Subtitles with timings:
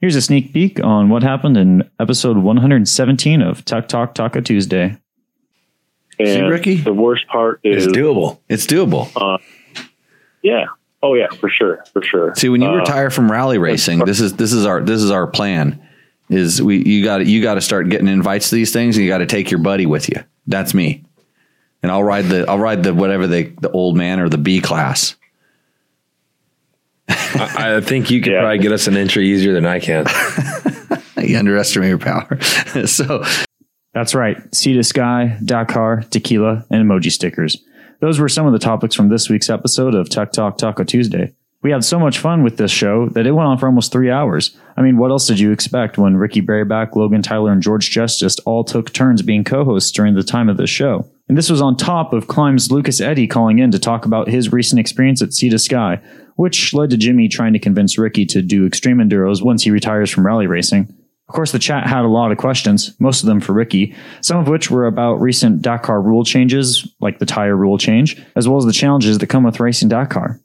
[0.00, 4.98] Here's a sneak peek on what happened in episode 117 of Tech Talk Taco Tuesday.
[6.18, 6.76] And See, Ricky?
[6.76, 8.38] the worst part is, It's doable.
[8.48, 9.08] It's doable.
[10.42, 10.66] yeah,
[11.02, 12.34] oh yeah, for sure, for sure.
[12.36, 15.10] See, when you Uh, retire from rally racing, this is this is our this is
[15.10, 15.82] our plan.
[16.28, 19.10] Is we you got you got to start getting invites to these things, and you
[19.10, 20.16] got to take your buddy with you.
[20.46, 21.04] That's me,
[21.82, 24.60] and I'll ride the I'll ride the whatever the the old man or the B
[24.60, 25.16] class.
[27.08, 28.40] I, I think you could Yeah.
[28.40, 30.06] probably get us an entry easier than I can.
[31.18, 32.38] You underestimate your power.
[32.86, 33.24] so
[33.94, 34.54] That's right.
[34.54, 37.56] Sea to Sky, Dakar, tequila, and emoji stickers.
[38.00, 41.34] Those were some of the topics from this week's episode of Tech Talk Taco Tuesday.
[41.62, 44.10] We had so much fun with this show that it went on for almost three
[44.10, 44.56] hours.
[44.76, 48.38] I mean, what else did you expect when Ricky Brabec, Logan Tyler, and George Justice
[48.40, 51.10] all took turns being co-hosts during the time of the show?
[51.28, 54.52] And this was on top of KLIM's Lucas Eddy calling in to talk about his
[54.52, 56.00] recent experience at Sea to Sky,
[56.36, 60.10] which led to Jimmy trying to convince Ricky to do extreme enduros once he retires
[60.10, 60.94] from rally racing.
[61.28, 64.38] Of course, the chat had a lot of questions, most of them for Ricky, some
[64.38, 68.58] of which were about recent Dakar rule changes, like the tire rule change, as well
[68.58, 70.40] as the challenges that come with racing Dakar.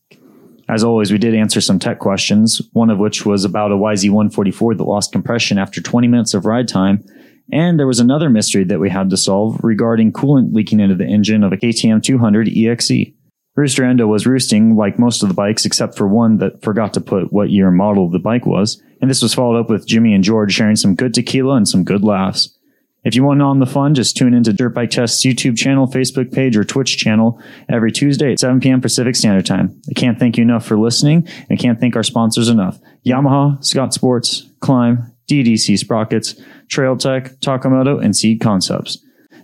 [0.67, 4.77] As always, we did answer some tech questions, one of which was about a YZ144
[4.77, 7.03] that lost compression after 20 minutes of ride time.
[7.51, 11.05] And there was another mystery that we had to solve regarding coolant leaking into the
[11.05, 13.13] engine of a KTM 200 EXC.
[13.55, 17.01] Rooster Endo was roosting like most of the bikes except for one that forgot to
[17.01, 18.81] put what year model the bike was.
[19.01, 21.83] And this was followed up with Jimmy and George sharing some good tequila and some
[21.83, 22.57] good laughs.
[23.03, 26.31] If you want on the fun, just tune into Dirt Bike Test's YouTube channel, Facebook
[26.31, 28.79] page, or Twitch channel every Tuesday at 7 p.m.
[28.79, 29.81] Pacific Standard Time.
[29.89, 32.79] I can't thank you enough for listening and can't thank our sponsors enough.
[33.03, 38.99] Yamaha, Scott Sports, KLIM, DDC Sprockets, Trail Tech, Takamoto, and Seat Concepts.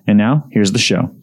[0.05, 1.15] And now, here's the show.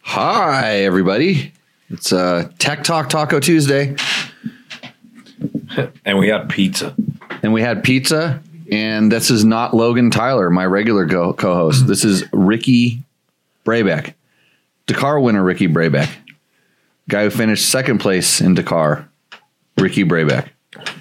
[0.00, 1.52] hi everybody,
[1.90, 3.96] it's uh, Tech Talk Taco Tuesday,
[6.04, 6.94] and we had pizza.
[7.42, 8.42] and we had pizza.
[8.70, 11.86] And this is not Logan Tyler, my regular go- co-host.
[11.86, 13.02] This is Ricky
[13.64, 14.12] Brabec,
[14.86, 16.10] Dakar winner Ricky Brabec,
[17.08, 19.08] guy who finished second place in Dakar,
[19.78, 20.48] Ricky Brabec.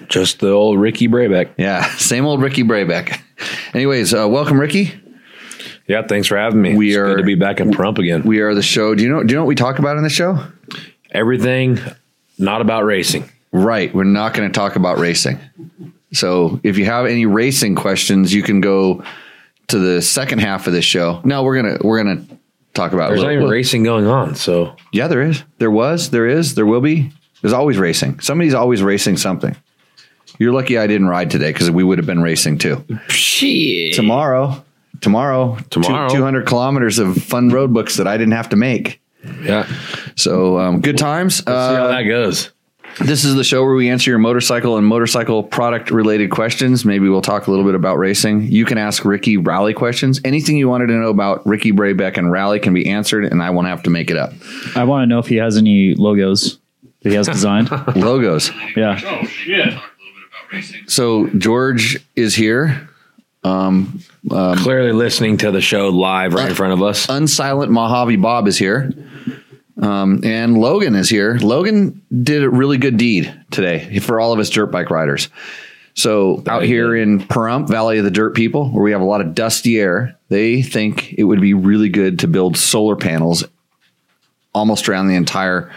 [0.07, 1.49] Just the old Ricky Brabec.
[1.57, 3.19] Yeah, same old Ricky Brabec.
[3.73, 4.93] Anyways, uh, welcome, Ricky.
[5.87, 6.73] Yeah, thanks for having me.
[6.73, 8.23] We it's are- good to be back in Pahrump again.
[8.23, 8.95] We are the show.
[8.95, 9.23] Do you know?
[9.23, 10.41] Do you know what we talk about in the show?
[11.17, 11.79] Everything
[12.37, 13.29] not about racing.
[13.51, 13.93] Right.
[13.93, 15.39] We're not going to talk about racing.
[16.13, 19.03] So if you have any racing questions, you can go
[19.69, 21.19] to the second half of this show.
[21.25, 22.23] No, we're gonna we're gonna
[22.73, 23.09] talk about.
[23.09, 25.43] There's not little- racing going on, so Yeah, there is.
[25.57, 26.09] There was.
[26.11, 26.55] There is.
[26.55, 27.11] There will be.
[27.41, 28.19] There's always racing.
[28.21, 29.55] Somebody's always racing something.
[30.39, 32.85] You're lucky I didn't ride today because we would have been racing too.
[33.09, 33.93] shit.
[33.95, 34.63] Tomorrow,
[35.01, 36.09] tomorrow, Tomorrow.
[36.09, 39.01] 200 kilometers of fun road books that I didn't have to make.
[39.43, 39.67] Yeah,
[40.15, 41.37] So um, good times.
[41.37, 42.51] see how Uh, that goes.
[42.99, 46.83] this is the show where we answer your motorcycle and motorcycle product related questions.
[46.83, 48.43] Maybe we'll talk a little bit about racing.
[48.51, 50.19] You can ask Ricky rally questions.
[50.25, 53.51] Anything you wanted to know about Ricky Brabec and rally can be answered, and I
[53.51, 54.33] won't have to make it up.
[54.75, 56.57] I want to know if he has any logos
[57.03, 57.69] that he has designed.
[57.95, 58.49] Logos.
[58.75, 58.99] yeah.
[59.05, 59.73] Oh, shit.
[60.87, 62.89] So George is here.
[63.43, 67.05] Clearly listening to the show live right in front of us.
[67.07, 68.91] Unsilent Mojave Bob is here.
[69.81, 71.37] Um, and Logan is here.
[71.41, 75.29] Logan did a really good deed today for all of us dirt bike riders.
[75.93, 79.21] So out here in Pahrump, Valley of the Dirt People, where we have a lot
[79.21, 83.43] of dusty air, they think it would be really good to build solar panels
[84.53, 85.71] almost around the entire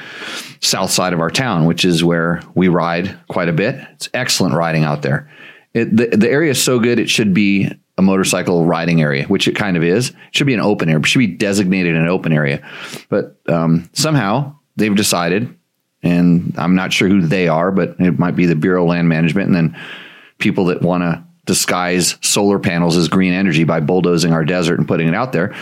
[0.61, 3.77] south side of our town, which is where we ride quite a bit.
[3.93, 5.31] It's excellent riding out there.
[5.73, 9.47] It, the, the area is so good, it should be a motorcycle riding area, which
[9.47, 10.09] it kind of is.
[10.09, 12.67] It should be an open area, it should be designated an open area.
[13.11, 15.55] But um, somehow they've decided,
[16.03, 19.09] and I'm not sure who they are, but it might be the Bureau of Land
[19.09, 19.81] Management and then
[20.39, 24.89] people that want to disguise solar panels as green energy by bulldozing our desert and
[24.89, 25.55] putting it out there.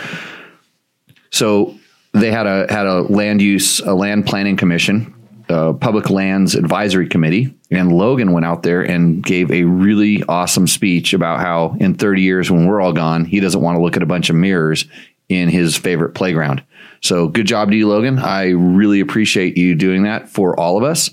[1.31, 1.77] So
[2.13, 5.13] they had a had a land use a land planning commission,
[5.49, 10.67] a public lands advisory committee, and Logan went out there and gave a really awesome
[10.67, 13.95] speech about how in 30 years when we're all gone, he doesn't want to look
[13.95, 14.85] at a bunch of mirrors
[15.27, 16.63] in his favorite playground.
[17.01, 18.19] So good job to you, Logan.
[18.19, 21.09] I really appreciate you doing that for all of us.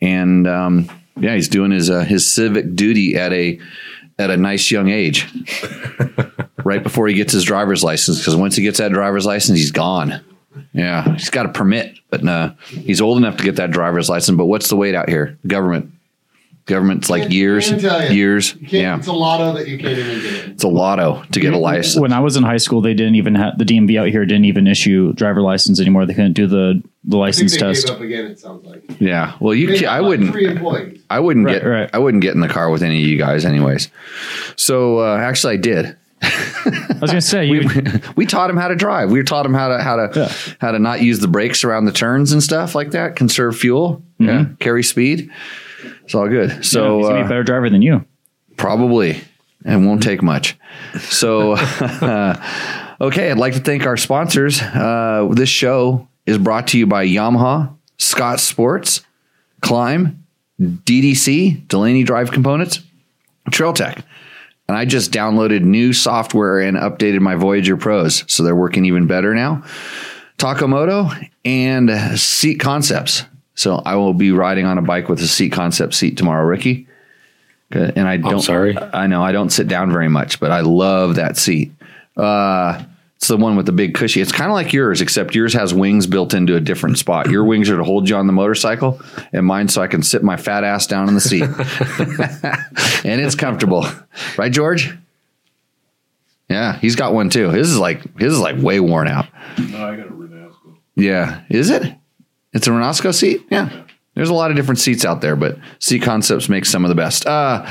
[0.00, 3.60] And um, yeah, he's doing his uh, his civic duty at a
[4.18, 5.26] at a nice young age
[6.64, 9.72] right before he gets his driver's license because once he gets that driver's license, he's
[9.72, 10.22] gone.
[10.72, 14.36] Yeah, he's got a permit, but uh, he's old enough to get that driver's license.
[14.36, 15.38] But what's the wait out here?
[15.46, 15.92] Government
[16.66, 18.10] Government's like Can't- years, can't tell ya.
[18.10, 18.54] years.
[18.60, 20.50] You Yeah, It's a lotto that you can't even get in.
[20.52, 22.00] it's a lotto to get a license.
[22.00, 24.44] When I was in high school, they didn't even have the DMV out here didn't
[24.44, 26.06] even issue driver license anymore.
[26.06, 27.86] They couldn't do the the I think license they test.
[27.86, 28.26] gave up again.
[28.26, 28.84] It sounds like.
[29.00, 30.30] Yeah, well, you, ca- I wouldn't.
[30.32, 31.00] Three employees.
[31.08, 31.90] I wouldn't Right, get right.
[31.92, 33.88] I wouldn't get in the car with any of you guys anyways.
[34.56, 35.96] So uh, actually I did.
[36.22, 37.68] I was gonna say you.
[38.16, 39.10] we taught him how to drive.
[39.10, 40.32] We taught him how to how to Yeah.
[40.60, 43.16] how to not use the brakes around the turns and stuff like that.
[43.16, 44.02] Conserve fuel.
[44.20, 44.24] Mm-hmm.
[44.28, 45.30] Yeah, carry speed.
[46.04, 46.64] It's all good.
[46.64, 48.04] So he's gonna be a uh, better driver than you.
[48.56, 49.22] probably
[49.64, 50.56] it won't take much.
[50.98, 51.52] So
[53.00, 54.60] okay, I'd like to thank our sponsors.
[54.60, 59.02] Uh, this show is brought to you by Yamaha, Scott Sports,
[59.62, 60.18] KLIM,
[60.60, 62.80] DDC, Delaney Drive Components,
[63.50, 64.04] Trail Tech.
[64.70, 68.22] And I just downloaded new software and updated my Voyager Pros.
[68.32, 69.64] So they're working even better now.
[70.38, 73.24] Takamoto and Seat Concepts.
[73.56, 76.86] So I will be riding on a bike with a Seat Concept seat tomorrow, Ricky.
[77.72, 78.42] And I don't.
[78.42, 78.78] sorry.
[78.78, 81.72] I know I don't sit down very much, but I love that seat.
[82.16, 82.80] Uh,
[83.20, 84.22] it's the one with the big cushy.
[84.22, 87.28] It's kind of like yours, except yours has wings built into a different spot.
[87.28, 88.98] Your wings are to hold you on the motorcycle,
[89.34, 91.42] and mine so I can sit my fat ass down in the seat,
[93.04, 93.84] and it's comfortable,
[94.38, 94.96] right, George?
[96.48, 97.50] Yeah, he's got one too.
[97.50, 99.26] His is like his is like way worn out.
[99.58, 100.78] No, I got a Renazco.
[100.94, 101.94] Yeah, is it?
[102.54, 103.46] It's a Renazco seat.
[103.50, 103.84] Yeah,
[104.14, 106.94] there's a lot of different seats out there, but Seat Concepts makes some of the
[106.94, 107.26] best.
[107.26, 107.66] Uh,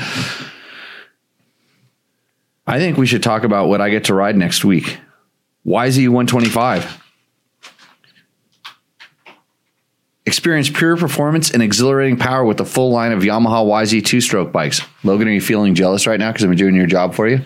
[2.68, 5.00] I think we should talk about what I get to ride next week.
[5.66, 7.00] YZ 125.
[10.26, 14.52] Experience pure performance and exhilarating power with the full line of Yamaha YZ two stroke
[14.52, 14.80] bikes.
[15.02, 17.44] Logan, are you feeling jealous right now because been doing your job for you?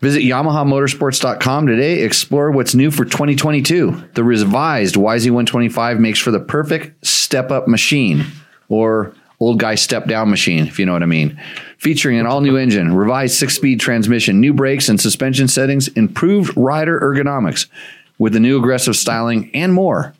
[0.00, 2.02] Visit YamahaMotorsports.com today.
[2.02, 4.10] Explore what's new for 2022.
[4.14, 8.24] The revised YZ125 makes for the perfect step up machine
[8.68, 11.40] or old guy step down machine, if you know what I mean.
[11.78, 16.56] Featuring an all new engine, revised six speed transmission, new brakes and suspension settings, improved
[16.56, 17.66] rider ergonomics
[18.18, 20.14] with the new aggressive styling, and more.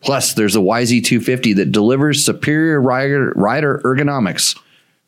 [0.00, 4.58] Plus, there's a YZ250 that delivers superior rider, rider ergonomics,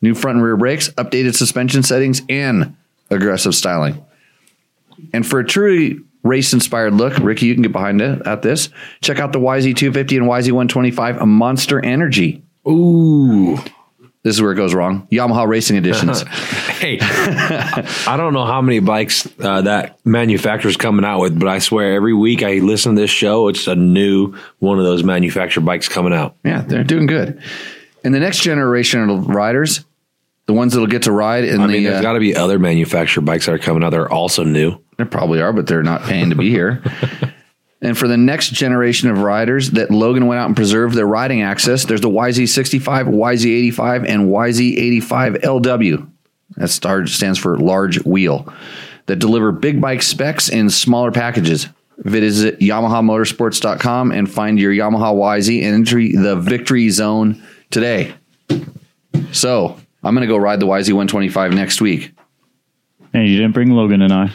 [0.01, 2.75] new front and rear brakes, updated suspension settings, and
[3.09, 4.03] aggressive styling.
[5.13, 8.69] And for a truly race inspired look, Ricky, you can get behind it at this.
[9.01, 12.43] Check out the YZ250 and YZ125 a Monster Energy.
[12.67, 13.57] Ooh.
[14.23, 15.07] This is where it goes wrong.
[15.11, 16.23] Yamaha Racing Editions.
[16.81, 21.59] Hey, I don't know how many bikes uh, that manufacturer's coming out with, but I
[21.59, 25.61] swear every week I listen to this show, it's a new one of those manufactured
[25.61, 26.37] bikes coming out.
[26.43, 27.39] yeah, they're doing good.
[28.03, 29.85] And the next generation of riders,
[30.47, 32.35] the ones that'll get to ride in I the mean, there's uh, got to be
[32.35, 34.79] other manufactured bikes that are coming out that are also new.
[34.97, 36.81] There probably are, but they're not paying to be here.
[37.81, 41.41] and for the next generation of riders that Logan went out and preserved their riding
[41.41, 46.07] access, there's the YZ65, YZ85, and YZ85LW.
[46.57, 46.67] That
[47.07, 48.53] stands for large wheel
[49.07, 51.67] that deliver big bike specs in smaller packages.
[51.97, 58.13] Visit YamahaMotorsports.com and find your Yamaha YZ and enter the victory zone today.
[59.31, 62.11] So I'm going to go ride the YZ125 next week.
[63.13, 64.31] And you didn't bring Logan and I.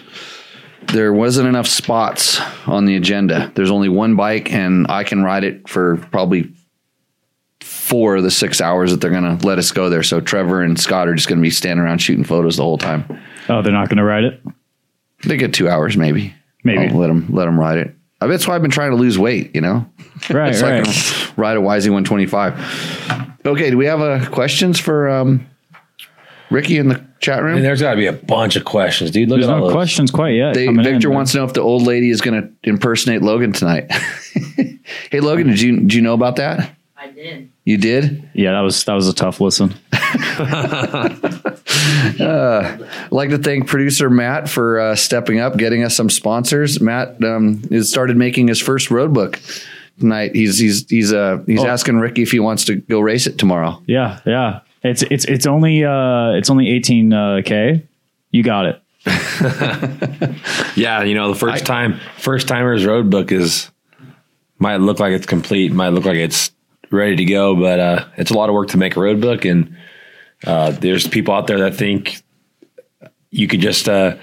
[0.89, 3.51] there wasn't enough spots on the agenda.
[3.55, 6.53] There's only one bike, and I can ride it for probably
[7.61, 10.03] four of the six hours that they're going to let us go there.
[10.03, 12.79] So Trevor and Scott are just going to be standing around shooting photos the whole
[12.79, 13.05] time.
[13.49, 14.41] Oh, they're not going to ride it.
[15.25, 16.35] They get two hours, maybe.
[16.65, 16.89] Maybe.
[16.89, 17.95] I'll let them let them ride it.
[18.21, 19.55] I bet that's why I've been trying to lose weight.
[19.55, 19.87] You know,
[20.31, 20.85] Right, so I right.
[20.85, 23.37] can ride a YZ 125.
[23.47, 25.47] Okay, do we have uh, questions for um,
[26.51, 27.57] Ricky in the chat room?
[27.57, 29.29] And there's got to be a bunch of questions, dude.
[29.29, 29.73] Look There's at all no those.
[29.75, 30.55] questions quite yet.
[30.55, 33.23] They, coming Victor in, wants to know if the old lady is going to impersonate
[33.23, 33.91] Logan tonight.
[35.11, 36.73] hey, Logan, did you did you know about that?
[36.97, 37.51] I did.
[37.65, 38.29] You did.
[38.35, 39.75] Yeah, that was that was a tough listen.
[42.19, 42.79] I'd
[43.11, 46.81] like to thank producer Matt for uh, stepping up, getting us some sponsors.
[46.81, 49.41] Matt um, has started making his first road book
[49.99, 50.35] tonight.
[50.35, 51.67] He's he's he's uh he's Oh.
[51.67, 53.83] asking Ricky if he wants to go race it tomorrow.
[53.87, 54.61] Yeah, yeah.
[54.87, 57.87] It's it's it's only uh it's only 18 uh, k.
[58.31, 58.83] You got it.
[60.77, 63.71] Yeah, you know, the first time, first timer's road book is
[64.59, 66.51] might look like it's complete, might look like it's
[66.91, 69.47] ready to go, but uh, it's a lot of work to make a road book,
[69.47, 69.75] and
[70.47, 72.23] uh, there's people out there that think
[73.31, 74.17] you could just uh,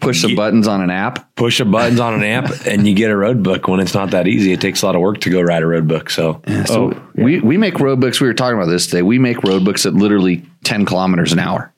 [0.00, 1.34] Push some Ye- buttons on an app.
[1.36, 3.68] push the buttons on an app and you get a road book.
[3.68, 5.66] When it's not that easy, it takes a lot of work to go write a
[5.66, 6.10] road book.
[6.10, 8.20] So So Oh, we we make road books.
[8.20, 9.02] We were talking about this today.
[9.02, 11.72] We make road books at literally ten kilometers an hour.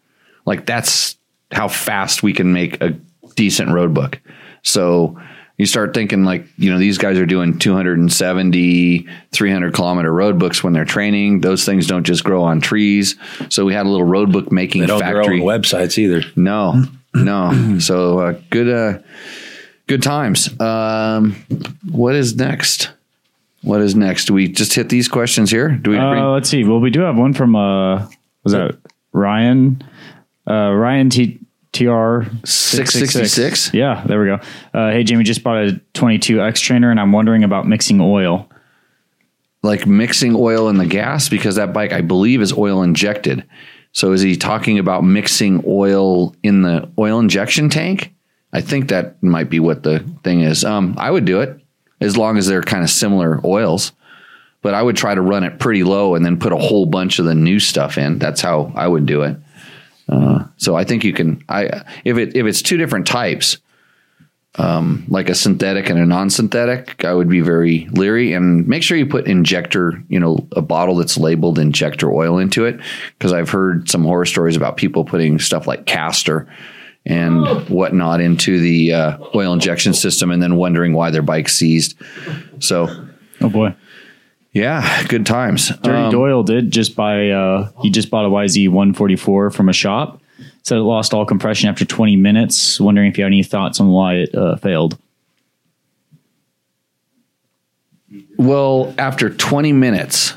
[0.45, 1.17] Like that's
[1.53, 2.91] how fast we can make a
[3.37, 4.21] decent road book.
[4.63, 5.21] So
[5.59, 10.63] You start thinking like, you know, these guys are doing 270, 300 kilometer road books
[10.63, 11.41] when they're training.
[11.41, 13.17] Those things don't just grow on trees.
[13.49, 15.41] So we had a little road book making They don't grow factory.
[15.41, 16.23] on websites either.
[16.37, 16.85] No,
[17.25, 17.79] no.
[17.79, 18.99] so uh, good, uh,
[19.87, 20.59] good times.
[20.61, 21.35] Um,
[21.91, 22.91] what is next?
[23.63, 24.27] What is next?
[24.27, 25.69] Do we just hit these questions here?
[25.71, 25.97] Do we?
[25.97, 26.65] bring- Uh, let's see.
[26.65, 28.07] Well, we do have one from uh,
[28.45, 28.77] was that
[29.13, 29.83] Ryan?
[30.49, 31.41] Uh, Ryan T.
[31.73, 33.75] TR 666?
[33.75, 34.39] Yeah, there we go.
[34.73, 38.49] Uh, hey Jamie, just bought a 22 X trainer, and I'm wondering about mixing oil.
[39.63, 43.45] like mixing oil in the gas because that bike I believe is oil injected.
[43.97, 48.13] So is he talking about mixing oil in the oil injection tank?
[48.53, 50.67] I think that might be what the thing is.
[50.67, 51.59] Um, I would do it
[52.03, 53.93] as long as they're kind of similar oils,
[54.61, 57.19] but I would try to run it pretty low and then put a whole bunch
[57.19, 58.19] of the new stuff in.
[58.19, 59.39] That's how I would do it.
[60.11, 61.43] Uh, so I think you can.
[61.49, 63.57] I if it if it's two different types,
[64.59, 68.97] um, like a synthetic and a non-synthetic, I would be very leery and make sure
[68.97, 72.81] you put injector, you know, a bottle that's labeled injector oil into it.
[73.19, 76.49] Cause I've heard some horror stories about people putting stuff like castor
[77.05, 81.95] and whatnot into the uh, oil injection system and then wondering why their bike seized.
[82.59, 82.89] So
[83.41, 83.75] Oh boy,
[84.53, 85.69] yeah, good times.
[85.69, 87.31] Dirty Um, Doyle did just buy.
[87.31, 90.21] Uh, he just bought a YZ 144 from a shop.
[90.67, 92.81] Said it lost all compression after 20 minutes.
[92.81, 94.99] Wondering if you had any thoughts on why it uh, failed.
[98.37, 100.35] Well, after 20 minutes,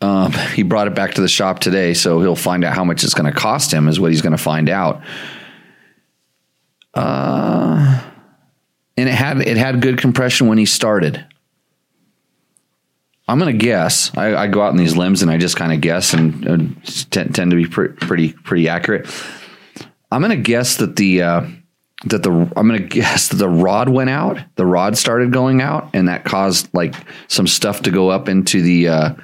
[0.00, 3.02] um, he brought it back to the shop today, so he'll find out how much
[3.02, 3.88] it's going to cost him.
[3.88, 5.02] Is what he's going to find out.
[6.94, 8.04] Uh,
[8.96, 11.26] and it had it had good compression when he started.
[13.26, 14.14] I'm going to guess.
[14.16, 16.56] I, I go out in these limbs and I just kind of guess and uh,
[17.10, 19.08] tend, tend to be pre- pretty pretty accurate.
[20.10, 21.46] I'm going to guess that the uh,
[22.06, 24.38] that the I'm going to guess that the rod went out.
[24.56, 26.94] The rod started going out, and that caused like
[27.28, 29.14] some stuff to go up into the uh,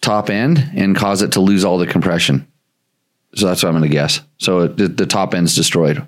[0.00, 2.46] top end and cause it to lose all the compression.
[3.34, 4.20] So that's what I'm going to guess.
[4.38, 6.04] So it, the, the top end's destroyed,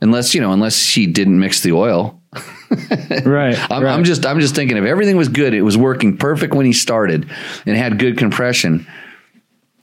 [0.00, 2.19] unless you know, unless she didn't mix the oil.
[3.24, 3.58] Right.
[3.70, 3.92] I'm, right.
[3.92, 6.72] I'm just I'm just thinking if everything was good, it was working perfect when he
[6.72, 7.28] started
[7.66, 8.86] and had good compression.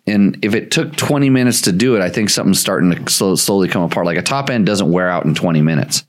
[0.07, 3.35] And if it took 20 minutes to do it, I think something's starting to slow,
[3.35, 4.05] slowly come apart.
[4.05, 6.05] Like a top end doesn't wear out in 20 minutes,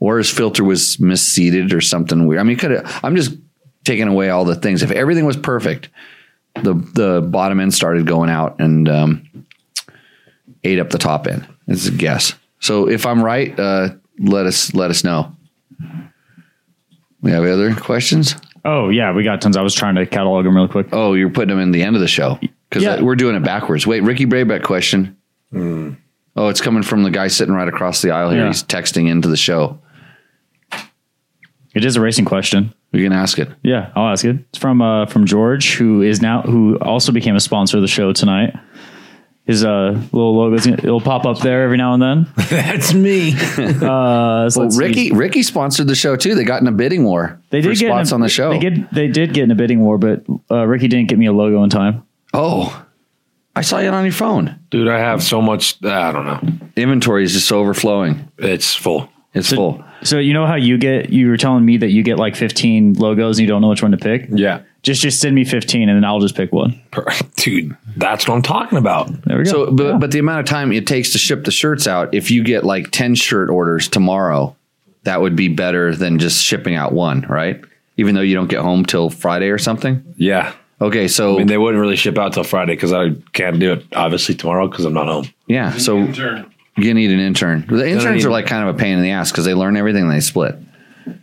[0.00, 2.40] or his filter was misseated or something weird.
[2.40, 3.34] I mean, could I'm just
[3.84, 4.82] taking away all the things.
[4.82, 5.88] If everything was perfect,
[6.56, 9.46] the the bottom end started going out and um,
[10.62, 11.46] ate up the top end.
[11.66, 12.34] It's a guess.
[12.60, 15.34] So if I'm right, uh, let us let us know.
[17.20, 18.34] We have other questions?
[18.64, 19.56] Oh yeah, we got tons.
[19.56, 20.88] I was trying to catalog them real quick.
[20.92, 22.38] Oh, you're putting them in the end of the show
[22.68, 23.00] because Yeah.
[23.00, 23.86] we're doing it backwards.
[23.86, 25.16] Wait, Ricky Brabec question.
[25.54, 28.40] Oh, it's coming from the guy sitting right across the aisle here.
[28.42, 28.46] Yeah.
[28.46, 29.78] He's texting into the show.
[31.74, 32.72] It is a racing question.
[32.92, 33.48] We can ask it.
[33.62, 34.36] Yeah, I'll ask it.
[34.50, 37.88] It's from uh, from George, who is now who also became a sponsor of the
[37.88, 38.54] show tonight.
[39.44, 42.26] His uh, little logo, it'll pop up there every now and then.
[42.48, 43.34] That's me.
[43.58, 44.82] Uh, so Well, let's see.
[44.84, 46.34] Ricky Ricky sponsored the show too.
[46.36, 47.40] They got in a bidding war.
[47.50, 48.50] they for did get in spots a- on the show.
[48.52, 51.26] They did, they did get in a bidding war, but uh, Ricky didn't get me
[51.26, 52.04] a logo in time.
[52.34, 52.84] oh,
[53.54, 54.58] I saw it on your phone.
[54.70, 55.84] Dude, I have so much.
[55.84, 56.40] I don't know.
[56.76, 58.30] Inventory is just overflowing.
[58.38, 59.10] It's full.
[59.34, 59.84] It's full.
[60.02, 62.94] So you know how you get you were telling me that you get like 15
[62.94, 64.26] logos and you don't know which one to pick?
[64.30, 64.62] Yeah.
[64.82, 66.80] Just just send me 15 and then I'll just pick one.
[67.36, 69.10] Dude, that's what I'm talking about.
[69.22, 69.50] There we go.
[69.50, 69.96] So, but, Yeah.
[69.98, 72.64] but the amount of time it takes to ship the shirts out, if you get
[72.64, 74.56] like 10 shirt orders tomorrow,
[75.04, 77.60] that would be better than just shipping out one, right?
[77.96, 80.02] Even though you don't get home till Friday or something.
[80.16, 80.52] Yeah.
[80.80, 83.72] Okay, so I mean, they wouldn't really ship out till Friday because I can't do
[83.74, 85.28] it obviously tomorrow because I'm not home.
[85.46, 86.52] yeah, so Intern.
[86.76, 87.64] you need an intern.
[87.68, 90.02] The interns are like kind of a pain in the ass because they learn everything
[90.02, 90.56] and they split,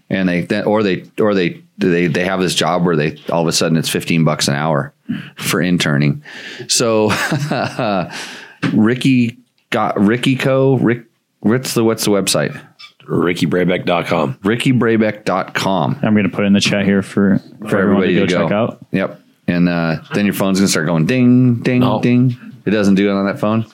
[0.10, 3.42] and they then- or they or they they they have this job where they all
[3.42, 4.94] of a sudden it's fifteen bucks an hour
[5.36, 6.24] for interning.
[6.68, 7.10] So
[8.74, 9.38] Ricky
[9.70, 10.76] got Ricky Co.
[10.78, 11.06] Rick.
[11.42, 12.60] What's the what's the website?
[13.04, 14.36] RickyBrabec.com.
[14.36, 18.20] RickyBrabec.com I'm going to put it in the chat here for for, for everybody to
[18.22, 18.44] go, to go.
[18.44, 18.86] check out.
[18.92, 19.22] Yep.
[19.48, 22.02] And uh, then your phone's gonna start going ding, ding, No.
[22.02, 22.38] ding.
[22.66, 23.66] It doesn't do it on that phone.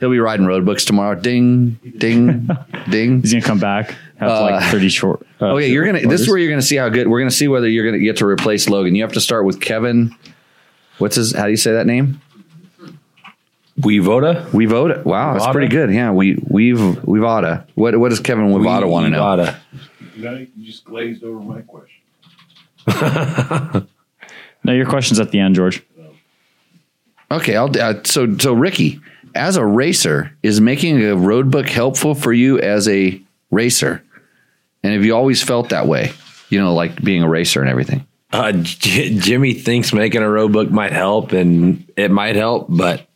[0.00, 1.14] He'll be riding road books tomorrow.
[1.14, 2.48] Ding, ding,
[2.90, 3.20] ding.
[3.20, 5.26] He's going to come back have like 30 short.
[5.40, 6.06] Uh, Okay, you're gonna.
[6.06, 7.08] This is where you're gonna see how good.
[7.08, 8.94] We're gonna see whether you're gonna get to replace Logan.
[8.94, 10.14] You have to start with Kevin.
[10.98, 11.32] What's his?
[11.32, 12.20] How do you say that name?
[13.80, 14.52] Wevoda?
[14.52, 15.06] We vote it.
[15.06, 15.90] Wow, that's pretty good.
[15.92, 17.66] Yeah, we we've We'vada.
[17.74, 19.54] What what does Kevin Wivada want to know?
[20.16, 21.96] You just glazed over my question.
[24.62, 25.82] No, your question's at the end, George.
[27.30, 27.70] Okay, I'll.
[27.80, 29.00] Uh, so so Ricky,
[29.34, 34.04] as a racer, is making a road book helpful for you as a racer?
[34.82, 36.12] And have you always felt that way?
[36.48, 38.06] You know, like being a racer and everything.
[38.32, 42.66] Uh, J- Jimmy thinks making a road book might help, and it might help.
[42.68, 43.06] But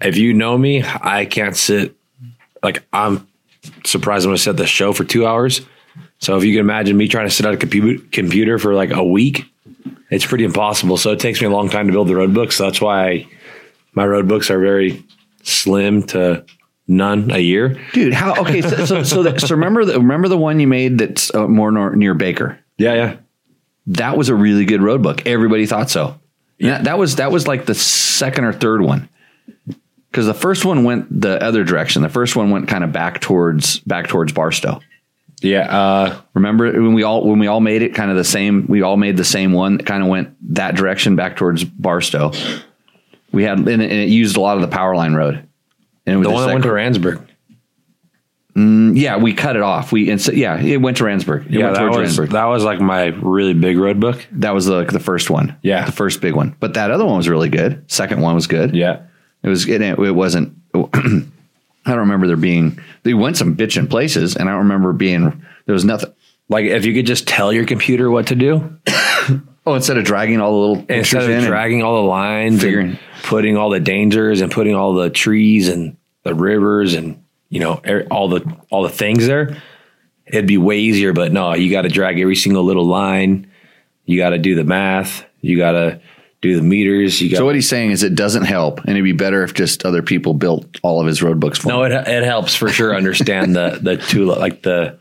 [0.00, 1.96] if you know me, I can't sit.
[2.62, 3.26] Like I'm
[3.84, 5.60] surprised I'm going to set the show for two hours.
[6.18, 8.90] So if you can imagine me trying to sit at a computer computer for like
[8.90, 9.46] a week,
[10.10, 10.96] it's pretty impossible.
[10.96, 12.56] So it takes me a long time to build the road books.
[12.56, 13.28] So that's why I,
[13.94, 15.04] my road books are very
[15.42, 16.44] slim to
[16.90, 17.80] none a year.
[17.92, 20.98] Dude, how okay, so so so, that, so remember the remember the one you made
[20.98, 22.58] that's uh, more nor, near Baker.
[22.76, 23.16] Yeah, yeah.
[23.86, 25.26] That was a really good road book.
[25.26, 26.18] Everybody thought so.
[26.58, 29.08] Yeah, that, that was that was like the second or third one.
[30.12, 32.02] Cuz the first one went the other direction.
[32.02, 34.80] The first one went kind of back towards back towards Barstow.
[35.40, 38.66] Yeah, uh, Remember when we all when we all made it kind of the same
[38.66, 42.32] we all made the same one that kind of went that direction back towards Barstow.
[43.32, 45.46] We had and it, and it used a lot of the power line road.
[46.06, 47.26] And the one that went to Randsburg.
[48.56, 49.92] Mm, yeah, we cut it off.
[49.92, 51.46] We and so, yeah, it went to Randsburg.
[51.46, 52.30] It Yeah, that was Randsburg.
[52.30, 54.26] that was like my really big road book.
[54.32, 55.56] That was the the first one.
[55.62, 55.84] Yeah.
[55.84, 56.56] the first big one.
[56.58, 57.88] But that other one was really good.
[57.90, 58.74] Second one was good.
[58.74, 59.02] Yeah,
[59.44, 59.68] it was.
[59.68, 60.56] It, it wasn't.
[60.74, 62.78] I don't remember there being.
[63.04, 65.44] They went some bitching places, and I don't remember being.
[65.66, 66.12] There was nothing.
[66.48, 68.76] like if you could just tell your computer what to do
[69.66, 72.60] Oh, instead of dragging all the little instead in, of and- dragging all the lines,
[72.62, 77.22] Figuring- and putting all the dangers, and putting all the trees and the rivers, and
[77.48, 79.62] you know all the all the things there,
[80.26, 81.12] it'd be way easier.
[81.12, 83.50] But no, you got to drag every single little line.
[84.04, 85.24] You got to do the math.
[85.40, 86.00] You got to
[86.42, 87.20] do the meters.
[87.20, 89.54] You got so what he's saying is it doesn't help, and it'd be better if
[89.54, 91.92] just other people built all of his road books for No, him.
[91.92, 92.94] it it helps for sure.
[92.94, 94.98] Understand the the two like the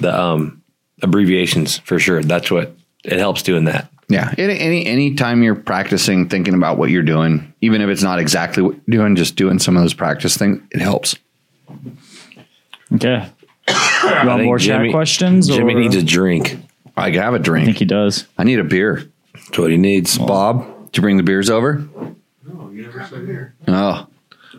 [0.00, 0.62] the um
[1.02, 2.22] abbreviations for sure.
[2.22, 3.90] That's what it helps doing that.
[4.08, 8.02] Yeah, any any any time you're practicing, thinking about what you're doing, even if it's
[8.02, 11.16] not exactly what you're doing, just doing some of those practice things, it helps.
[12.94, 13.28] Okay.
[14.04, 15.48] You want think more chat questions?
[15.48, 16.58] Jimmy or- needs a drink.
[16.96, 18.26] I have a I think he does.
[18.36, 19.10] I need a beer.
[19.32, 20.18] That's what he needs.
[20.18, 21.88] Bob, did you bring the beers over?
[22.46, 23.54] No, you never said here.
[23.66, 24.06] Oh,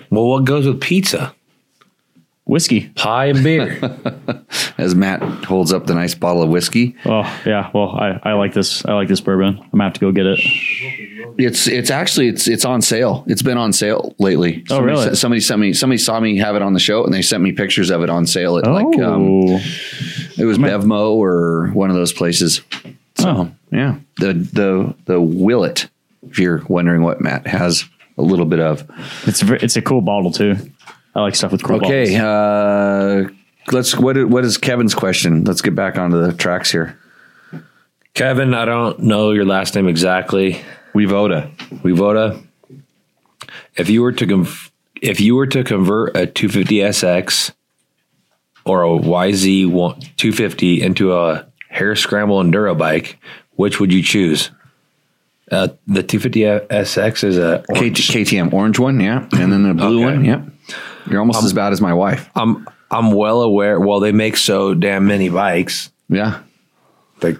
[0.09, 1.35] Well, what goes with pizza?
[2.45, 2.89] Whiskey.
[2.89, 3.79] Pie and beer.
[4.77, 7.71] as Matt holds up the nice bottle of whiskey, Oh yeah.
[7.73, 8.85] Well, I, I like this.
[8.85, 9.57] I like this bourbon.
[9.61, 10.39] I'm gonna have to go get it.
[11.37, 13.23] it's it's actually it's it's on sale.
[13.27, 14.63] It's been on sale lately.
[14.69, 15.07] Oh, somebody, really?
[15.09, 17.41] s- Somebody sent me somebody saw me have it on the show, and they sent
[17.41, 19.59] me pictures of it on sale at like um, oh.
[20.37, 22.61] it was Bevmo or one of those places.
[23.15, 23.51] So Oh.
[23.71, 25.89] yeah, the the the Willett.
[26.29, 27.85] If you're wondering what Matt has
[28.17, 28.83] a little bit of.
[29.27, 30.55] It's a, it's a cool bottle too.
[31.15, 32.21] I like stuff with cool Okay, bottles.
[32.21, 33.29] uh,
[33.71, 33.95] let's.
[33.97, 35.43] What what is Kevin's question?
[35.45, 36.99] Let's get back onto the tracks here.
[38.13, 40.61] Kevin, I don't know your last name exactly.
[40.93, 41.53] Wevoda.
[41.83, 42.41] Wevoda.
[43.75, 44.69] If you were to conv-
[45.01, 47.51] if you were to convert a 250SX
[48.65, 49.69] or a YZ
[50.17, 53.17] 250 into a hare scramble enduro bike,
[53.55, 54.51] which would you choose?
[55.51, 58.07] Uh, the 250SX is a orange.
[58.09, 60.15] KTM orange one, yeah, and then the blue Okay.
[60.15, 60.41] one, yep.
[61.09, 62.29] You're almost as bad as my wife.
[62.35, 63.79] I'm I'm well aware.
[63.79, 65.91] Well, they make so damn many bikes.
[66.09, 66.41] Yeah.
[67.21, 67.37] Like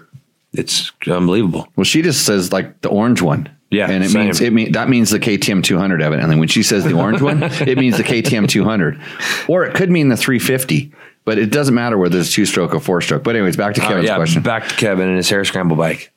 [0.52, 1.68] it's unbelievable.
[1.76, 3.48] Well, she just says like the orange one.
[3.70, 4.24] Yeah, and it same.
[4.26, 6.36] means it mean that means the KTM 200 evidently.
[6.36, 9.00] When she says the orange one, it means the KTM 200,
[9.48, 10.92] or it could mean the 350.
[11.24, 13.24] But it doesn't matter whether it's two stroke or four stroke.
[13.24, 14.42] But anyways, back to Uh, Kevin's yeah, question.
[14.42, 16.12] back to Kevin and his hare scramble bike.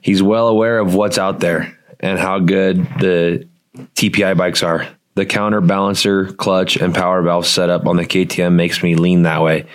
[0.00, 3.48] He's well aware of what's out there and how good the
[3.96, 4.86] TPI bikes are.
[5.14, 9.66] The counterbalancer, clutch, and power valve setup on the KTM makes me lean that way.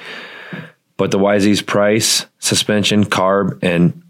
[0.97, 4.03] But the YZ's price, suspension, carb, and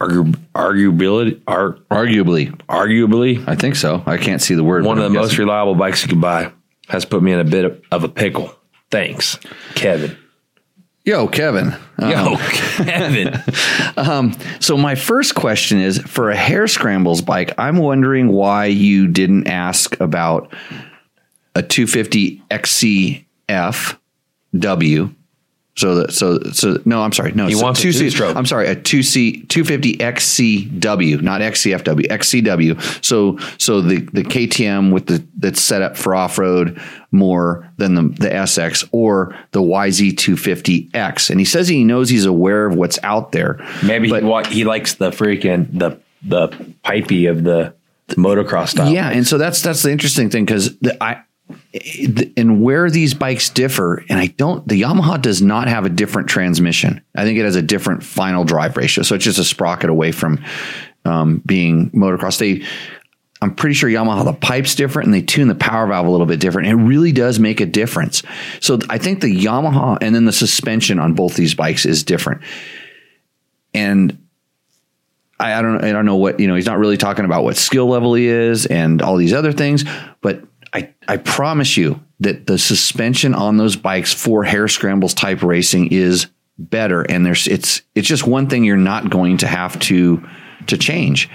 [0.00, 4.02] argu- arguability are Arguably, arguably I think so.
[4.04, 4.84] I can't see the word.
[4.84, 5.46] one of the I'm most guessing.
[5.46, 6.52] reliable bikes you can buy
[6.88, 8.54] has put me in a bit of a pickle.
[8.90, 9.38] Thanks,
[9.74, 10.16] Kevin.
[11.10, 11.74] Yo, Kevin.
[11.98, 13.42] Yo, Um, Kevin.
[14.60, 17.52] so my first question is for a hare scrambles bike.
[17.58, 20.54] I'm wondering why you didn't ask about
[21.56, 23.98] a 250 XCF
[24.56, 25.12] W.
[25.76, 27.32] So that so so no, I'm sorry.
[27.32, 28.36] No, He wants a 2C two-stroke.
[28.36, 33.04] I'm sorry, a 2C 250 XCW, not XCFW, XCW.
[33.04, 36.80] So so the the KTM with the that's set up for off-road
[37.12, 41.30] more than the the SX or the YZ250X.
[41.30, 43.64] And he says he knows he's aware of what's out there.
[43.84, 46.48] Maybe But- he, he likes the freaking the the
[46.84, 47.74] pipey of the
[48.10, 48.92] motocross style.
[48.92, 51.22] Yeah, and so that's that's the interesting thing because I
[52.36, 54.66] and where these bikes differ, and I don't.
[54.66, 57.02] The Yamaha does not have a different transmission.
[57.14, 60.12] I think it has a different final drive ratio, so it's just a sprocket away
[60.12, 60.44] from
[61.04, 62.38] um, being motocross.
[62.38, 62.66] They
[63.42, 66.26] I'm pretty sure Yamaha the pipe's different and they tune the power valve a little
[66.26, 66.68] bit different.
[66.68, 68.22] It really does make a difference.
[68.60, 72.42] So I think the Yamaha and then the suspension on both these bikes is different.
[73.72, 74.18] And
[75.38, 76.54] I, I don't I don't know what you know.
[76.54, 79.84] He's not really talking about what skill level he is and all these other things,
[80.20, 85.42] but I I promise you that the suspension on those bikes for hare scrambles type
[85.42, 86.26] racing is
[86.58, 90.26] better, and there's it's it's just one thing you're not going to have to
[90.66, 91.28] to change.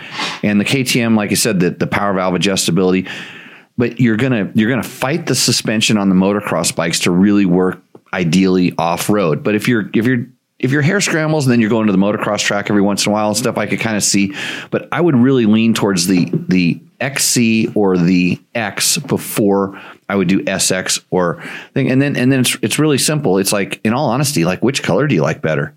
[0.43, 3.09] And the KTM, like I said, the the power valve adjustability,
[3.77, 7.81] but you're gonna you're gonna fight the suspension on the motocross bikes to really work
[8.13, 9.43] ideally off road.
[9.43, 11.97] But if you're if you're if your hare scrambles and then you're going to the
[11.97, 14.33] motocross track every once in a while and stuff, I could kind of see.
[14.71, 20.27] But I would really lean towards the the XC or the X before I would
[20.27, 21.91] do SX or thing.
[21.91, 23.37] And then and then it's it's really simple.
[23.37, 25.75] It's like, in all honesty, like which color do you like better?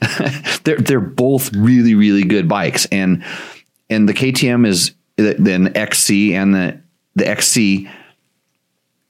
[0.64, 3.24] they're they're both really really good bikes, and
[3.90, 6.80] and the KTM is then XC and the
[7.14, 7.88] the XC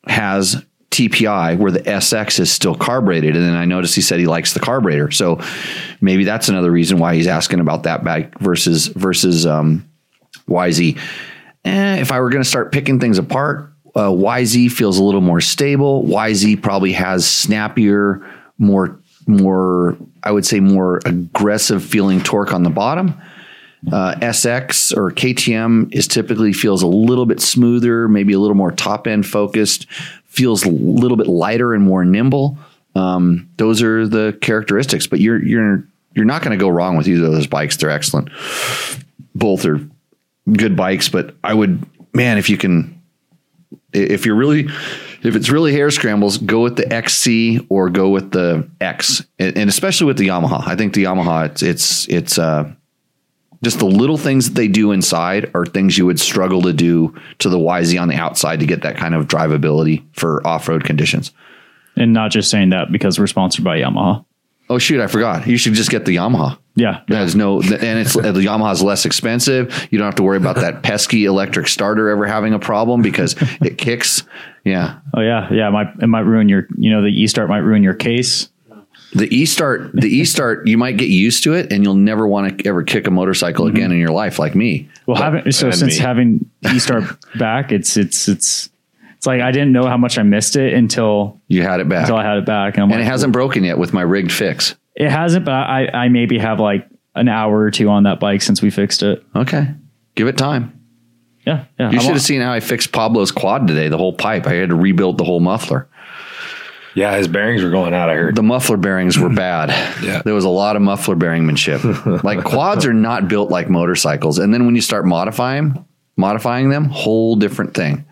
[0.06, 0.62] has
[0.94, 3.36] TPI where the SX is still carbureted.
[3.36, 5.10] And then I noticed he said he likes the carburetor.
[5.10, 5.40] So
[6.00, 9.88] maybe that's another reason why he's asking about that bike versus versus um,
[10.48, 10.98] YZ.
[11.64, 15.20] Eh, if I were going to start picking things apart, uh, YZ feels a little
[15.20, 16.04] more stable.
[16.04, 18.24] YZ probably has snappier,
[18.58, 23.20] more more I would say more aggressive feeling torque on the bottom.
[23.92, 28.70] Uh, SX or KTM is typically feels a little bit smoother, maybe a little more
[28.70, 29.86] top end focused,
[30.34, 32.58] feels a little bit lighter and more nimble.
[32.94, 37.08] Um, those are the characteristics, but you're you're you're not going to go wrong with
[37.08, 37.76] either of those bikes.
[37.76, 38.28] They're excellent.
[39.34, 39.80] Both are
[40.52, 43.00] good bikes, but I would man if you can
[43.92, 44.68] if you're really
[45.22, 49.70] if it's really hare scrambles, go with the XC or go with the X, and,
[49.70, 50.66] especially with the Yamaha.
[50.66, 52.70] I think the Yamaha it's it's it's uh,
[53.64, 57.14] just the little things that they do inside are things you would struggle to do
[57.38, 60.84] to the YZ on the outside to get that kind of drivability for off road
[60.84, 61.32] conditions.
[61.96, 64.24] And not just saying that because we're sponsored by Yamaha.
[64.68, 65.46] Oh shoot, I forgot.
[65.46, 66.58] You should just get the Yamaha.
[66.74, 67.02] Yeah.
[67.06, 69.88] There's no, and it's the Yamaha's less expensive.
[69.90, 73.36] You don't have to worry about that pesky electric starter ever having a problem because
[73.60, 74.24] it kicks.
[74.64, 75.00] Yeah.
[75.14, 75.68] Oh yeah, yeah.
[75.68, 78.48] It might it might ruin your you know the e start might ruin your case.
[79.14, 82.26] The e start, the e start, you might get used to it, and you'll never
[82.26, 83.92] want to ever kick a motorcycle again mm-hmm.
[83.92, 84.88] in your life, like me.
[85.06, 86.02] Well, having so since me.
[86.02, 87.04] having e start
[87.38, 88.70] back, it's it's it's
[89.16, 92.02] it's like I didn't know how much I missed it until You had it back,
[92.02, 94.32] until I had it back, and, I'm and it hasn't broken yet with my rigged
[94.32, 94.74] fix.
[94.96, 98.42] It hasn't, but I I maybe have like an hour or two on that bike
[98.42, 99.24] since we fixed it.
[99.36, 99.68] Okay,
[100.16, 100.80] give it time.
[101.46, 101.90] Yeah, yeah.
[101.90, 103.88] You I'm should on- have seen how I fixed Pablo's quad today.
[103.88, 104.46] The whole pipe.
[104.46, 105.88] I had to rebuild the whole muffler.
[106.94, 108.08] Yeah, his bearings were going out.
[108.08, 108.36] I heard.
[108.36, 109.70] The muffler bearings were bad.
[110.04, 110.20] Yeah.
[110.22, 112.22] There was a lot of muffler bearingmanship.
[112.22, 114.38] like quads are not built like motorcycles.
[114.38, 115.84] And then when you start modifying
[116.16, 118.04] modifying them, whole different thing.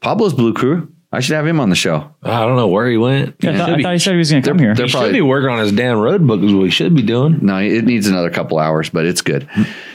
[0.00, 0.92] Pablo's Blue Crew.
[1.12, 2.10] I should have him on the show.
[2.22, 3.36] I don't know where he went.
[3.40, 4.74] Yeah, I, thought, should I thought he said he was going to come here.
[4.74, 6.42] they're he probably- should be working on his damn road book.
[6.42, 7.38] Is what he should be doing.
[7.42, 9.48] No, it needs another couple hours, but it's good.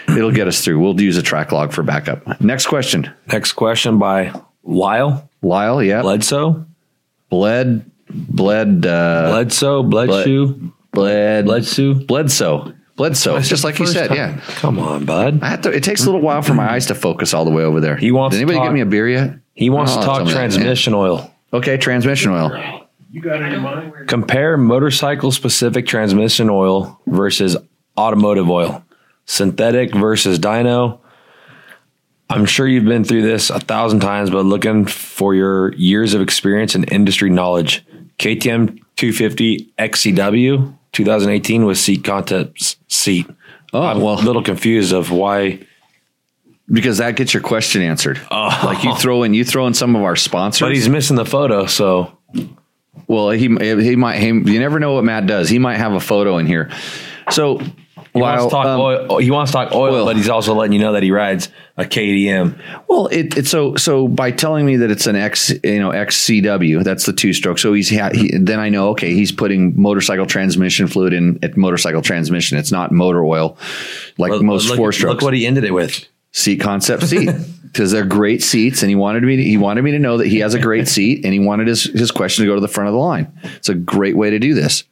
[0.08, 0.80] It'll get us through.
[0.80, 2.40] We'll use a track log for backup.
[2.42, 3.12] Next question.
[3.28, 4.32] Next question by
[4.64, 6.02] Lyle Lyle, yeah.
[6.02, 6.66] Bledsoe.
[7.30, 9.84] Bled, bled, uh, Bledsoe.
[9.84, 10.56] Bledsoe.
[10.92, 11.94] bled, Bledsoe.
[11.94, 12.74] Bledsoe.
[12.98, 13.34] Bledsoe.
[13.36, 14.18] That's Just like you said, time.
[14.18, 14.42] yeah.
[14.58, 15.40] Come on, bud.
[15.42, 17.52] I have to, it takes a little while for my eyes to focus all the
[17.52, 17.96] way over there.
[17.98, 19.34] He wants Did to anybody talk- get me a beer yet?
[19.54, 20.56] He wants Oh, to talk something like that.
[20.58, 21.32] transmission oil.
[21.54, 22.86] Okay, transmission oil.
[23.12, 23.94] You got it in mind?
[24.08, 27.58] Compare motorcycle specific transmission oil versus
[27.98, 28.84] automotive oil.
[29.26, 31.00] Synthetic versus dyno.
[32.30, 36.22] I'm sure you've been through this a thousand times, but looking for your years of
[36.22, 37.86] experience and industry knowledge.
[38.20, 43.28] KTM 250 XCW 2018 with seat concepts seat.
[43.74, 44.20] Oh, I'm well.
[44.20, 45.66] a little confused of why.
[46.72, 48.20] Because that gets your question answered.
[48.32, 48.62] Oh.
[48.64, 50.62] Like you throw in, you throw in some of our sponsors.
[50.62, 52.18] But he's missing the photo, so
[53.08, 54.20] Well, he he might.
[54.20, 55.50] He, you never know what Matt does.
[55.50, 56.70] He might have a photo in here.
[57.30, 57.62] So
[58.14, 59.18] he while wants to talk um, oil.
[59.20, 60.06] He wants to talk oil, oil.
[60.06, 62.60] but he's also letting you know that he rides a KTM.
[62.90, 66.84] well, it, it's so so by telling me that it's an X, you know, XCW.
[66.84, 67.58] That's the two stroke.
[67.58, 71.56] So he's ha- he, then I know okay, he's putting motorcycle transmission fluid in at
[71.56, 72.58] motorcycle transmission.
[72.58, 73.58] It's not motor oil
[74.18, 76.06] like Look- most look, four Look what he ended it with.
[76.34, 77.30] seat concept seat
[77.64, 80.28] because they're great seats and he wanted me to, he wanted me to know that
[80.28, 82.68] he has a great seat and he wanted his his question to go to the
[82.68, 84.84] front of the line it's a great way to do this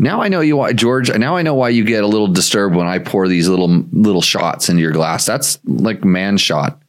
[0.00, 2.74] now i know you why george now i know why you get a little disturbed
[2.74, 6.80] when i pour these little little shots into your glass that's like man shot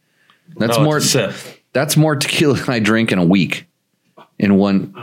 [0.57, 1.59] that's No, more it's a sip.
[1.73, 3.67] that's more tequila than i drink in a week
[4.39, 4.93] in one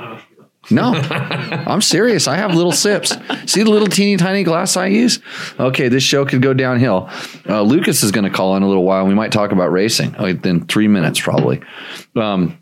[0.70, 2.28] No, I'm serious.
[2.28, 3.16] I have little sips.
[3.46, 5.18] See the little teeny tiny glass I use?
[5.58, 7.08] Okay, this show could go downhill.
[7.48, 9.06] Uh, Lucas is going to call in a little while.
[9.06, 11.62] We might talk about racing oh, in three minutes, probably.
[12.16, 12.58] Um,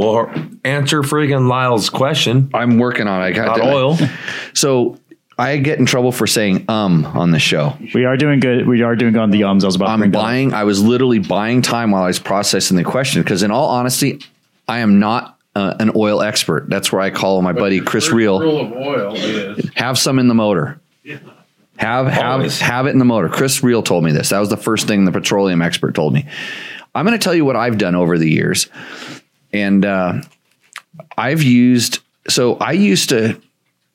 [0.00, 0.30] Well,
[0.64, 3.26] answer friggin' Lyle's question I'm working on it.
[3.26, 3.98] I got about oil.
[4.54, 4.98] So
[5.38, 7.76] I get in trouble for saying um on the show.
[7.94, 8.66] We are doing good.
[8.66, 9.64] We are doing good on the ums.
[9.64, 10.24] I was about to I'm bring that up.
[10.24, 10.52] buying.
[10.52, 14.20] I was literally buying time while I was processing the question because, in all honesty,
[14.68, 16.68] I am not uh, an oil expert.
[16.68, 18.40] That's where I call my buddy Chris First Reel.
[18.40, 20.80] Rule of oil is Have some in the motor.
[21.76, 22.60] Have have Always.
[22.60, 23.30] have it in the motor.
[23.30, 24.28] Chris Reel told me this.
[24.28, 26.26] That was the first thing the petroleum expert told me.
[26.94, 28.68] I'm going to tell you what I've done over the years,
[29.52, 30.22] and uh,
[31.16, 32.00] I've used.
[32.28, 33.40] So I used to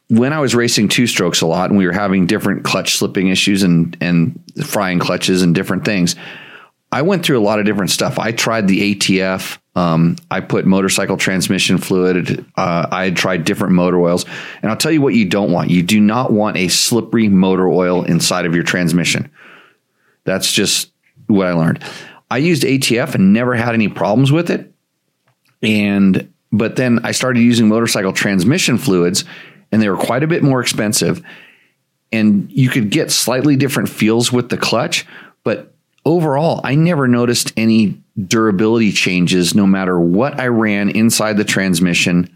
[0.10, 3.28] when I was racing two strokes a lot, and we were having different clutch slipping
[3.28, 6.16] issues and and frying clutches and different things.
[6.92, 8.18] I went through a lot of different stuff.
[8.20, 9.58] I tried the ATF.
[9.76, 12.46] Um, I put motorcycle transmission fluid.
[12.56, 14.26] Uh, I tried different motor oils,
[14.62, 15.70] and I'll tell you what you don't want.
[15.70, 19.30] You do not want a slippery motor oil inside of your transmission.
[20.24, 20.92] That's just
[21.28, 21.84] what I learned.
[22.32, 24.72] I used ATF and never had any problems with it.
[25.66, 29.26] And but then I started using motorcycle transmission fluids,
[29.72, 31.22] and they were quite a bit more expensive.
[32.12, 35.06] And you could get slightly different feels with the clutch,
[35.44, 35.74] but
[36.06, 42.30] overall, I never noticed any durability changes no matter what I ran inside the transmission,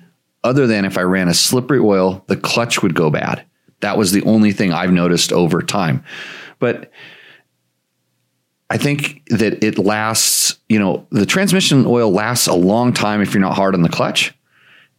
[0.44, 3.46] other than if I ran a slippery oil, the clutch would go bad.
[3.82, 6.04] That was the only thing I've noticed over time.
[6.58, 6.92] But
[8.70, 13.34] I think that it lasts, you know, the transmission oil lasts a long time if
[13.34, 14.34] you're not hard on the clutch.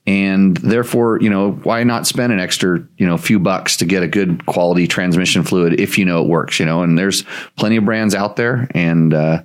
[0.06, 4.02] And therefore, you know, why not spend an extra, you know, few bucks to get
[4.02, 6.82] a good quality transmission fluid if you know it works, you know?
[6.82, 7.22] And there's
[7.56, 8.66] plenty of brands out there.
[8.72, 9.42] And uh,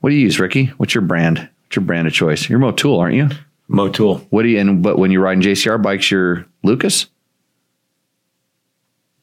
[0.00, 0.66] what do you use, Ricky?
[0.76, 1.38] What's your brand?
[1.38, 2.50] What's your brand of choice?
[2.50, 3.30] You're Motul, aren't you?
[3.70, 4.26] Motul.
[4.28, 7.06] What do you, and but when you're riding JCR bikes, you're Lucas?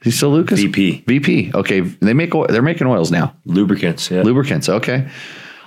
[0.02, 0.60] He's still Lucas?
[0.60, 1.04] VP.
[1.06, 1.52] VP.
[1.54, 1.82] Okay.
[1.82, 3.36] They make, oil, they're making oils now.
[3.46, 4.10] Lubricants.
[4.10, 4.22] Yeah.
[4.22, 4.70] Lubricants.
[4.70, 5.10] Okay.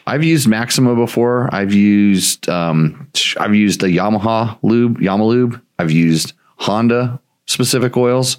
[0.06, 1.48] I've used Maxima before.
[1.54, 5.60] I've used um, I've used the Yamaha lube, Yamalube.
[5.78, 8.38] I've used Honda specific oils.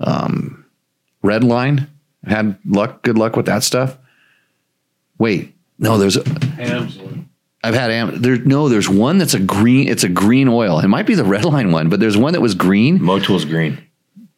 [0.00, 0.64] Um,
[1.22, 1.88] Redline.
[2.24, 3.98] Had luck, good luck with that stuff.
[5.18, 7.24] Wait, no, there's a, Amsoil.
[7.62, 8.38] I've had am there.
[8.38, 9.88] No, there's one that's a green.
[9.88, 10.78] It's a green oil.
[10.80, 12.98] It might be the Redline one, but there's one that was green.
[12.98, 13.85] Motul's green.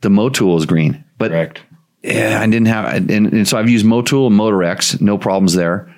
[0.01, 1.61] The Motul is green, but Correct.
[2.03, 5.95] yeah, I didn't have, and, and so I've used Motul and Motorex, no problems there.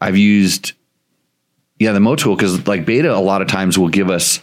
[0.00, 0.72] I've used,
[1.78, 4.40] yeah, the Motul because like Beta a lot of times will give us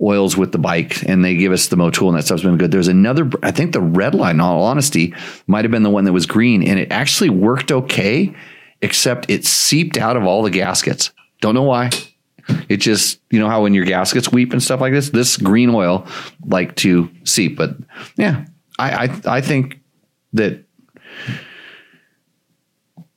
[0.00, 2.70] oils with the bike, and they give us the Motul, and that stuff's been good.
[2.70, 5.14] There's another, I think the Red Line, in all honesty,
[5.46, 8.34] might have been the one that was green, and it actually worked okay,
[8.82, 11.12] except it seeped out of all the gaskets.
[11.40, 11.90] Don't know why.
[12.68, 15.70] It just, you know how when your gaskets weep and stuff like this, this green
[15.70, 16.06] oil
[16.44, 17.56] like to seep.
[17.56, 17.76] But
[18.16, 18.44] yeah,
[18.78, 19.80] I I, I think
[20.32, 20.64] that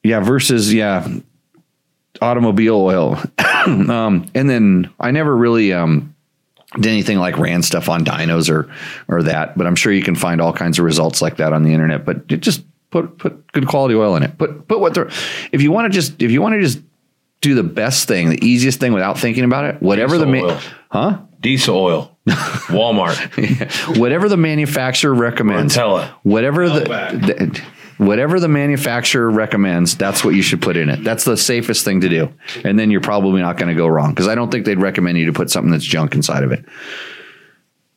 [0.03, 1.07] yeah versus yeah
[2.21, 3.21] automobile oil
[3.65, 6.13] um and then i never really um
[6.75, 8.69] did anything like ran stuff on dinos or
[9.07, 11.63] or that but i'm sure you can find all kinds of results like that on
[11.63, 14.97] the internet but it just put put good quality oil in it put put what
[15.51, 16.79] if you want to just if you want to just
[17.41, 20.53] do the best thing the easiest thing without thinking about it whatever the Diesel ma-
[20.53, 20.59] oil.
[20.89, 22.17] huh Diesel oil.
[22.67, 23.97] Walmart.
[23.97, 26.09] whatever the manufacturer recommends Rotella.
[26.23, 27.61] whatever the, the-
[28.03, 32.01] whatever the manufacturer recommends that's what you should put in it that's the safest thing
[32.01, 34.65] to do and then you're probably not going to go wrong because i don't think
[34.65, 36.63] they'd recommend you to put something that's junk inside of it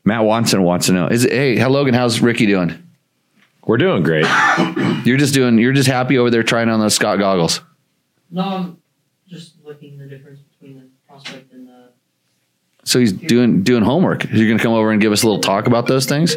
[0.05, 2.77] matt watson wants to know is hey how logan how's ricky doing
[3.65, 4.27] We're doing great.
[5.05, 7.61] you're just doing you're just happy over there trying on those scott goggles
[8.31, 8.77] No,
[9.73, 11.89] I'm just looking the difference between the prospect and the.
[12.85, 15.41] so he's doing doing homework you're going to come over and give us a little
[15.41, 16.37] talk about those things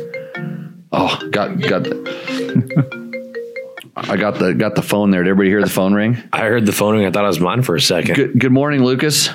[0.91, 1.85] oh got got
[3.97, 6.65] i got the got the phone there did everybody hear the phone ring I heard
[6.65, 7.05] the phone ring.
[7.05, 8.15] I thought it was mine for a second.
[8.15, 9.29] Good, good morning, Lucas.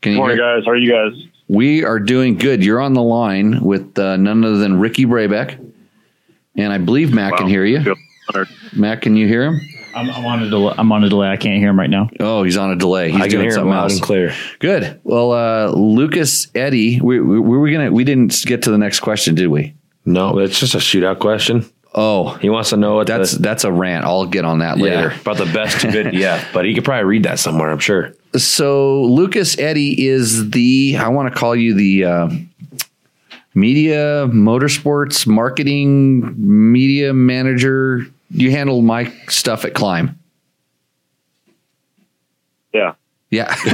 [0.00, 0.56] Can you Morning, hear?
[0.56, 0.64] guys.
[0.64, 1.26] How are you guys?
[1.48, 2.64] We are doing good.
[2.64, 5.58] You're on the line with uh, none other than Ricky Brabec,
[6.56, 7.82] and I believe Matt can hear you.
[7.82, 8.44] Feel.
[8.76, 9.60] Matt, can you hear him?
[9.98, 10.74] I'm, I'm on a delay.
[10.78, 11.28] I'm on a delay.
[11.28, 12.08] I can't hear him right now.
[12.20, 13.10] Oh, he's on a delay.
[13.10, 13.92] He's I can doing hear him something loud else.
[13.94, 14.34] and clear.
[14.58, 15.00] Good.
[15.04, 17.90] Well, uh, Lucas Eddie, we, we, we were gonna.
[17.90, 19.74] We didn't get to the next question, did we?
[20.04, 21.66] No, it's just a shootout question.
[21.94, 24.04] Oh, He wants to know what that's the, that's a rant.
[24.04, 25.10] I'll get on that later.
[25.10, 26.14] yeah, about the best good.
[26.14, 27.70] Yeah, but he could probably read that somewhere.
[27.70, 28.14] I'm sure.
[28.36, 32.28] so Lucas Eddie is the I want to call you the uh,
[33.54, 38.06] media motorsports marketing media manager.
[38.30, 40.18] You handle my stuff at KLIM.
[42.72, 42.94] Yeah.
[43.30, 43.54] Yeah.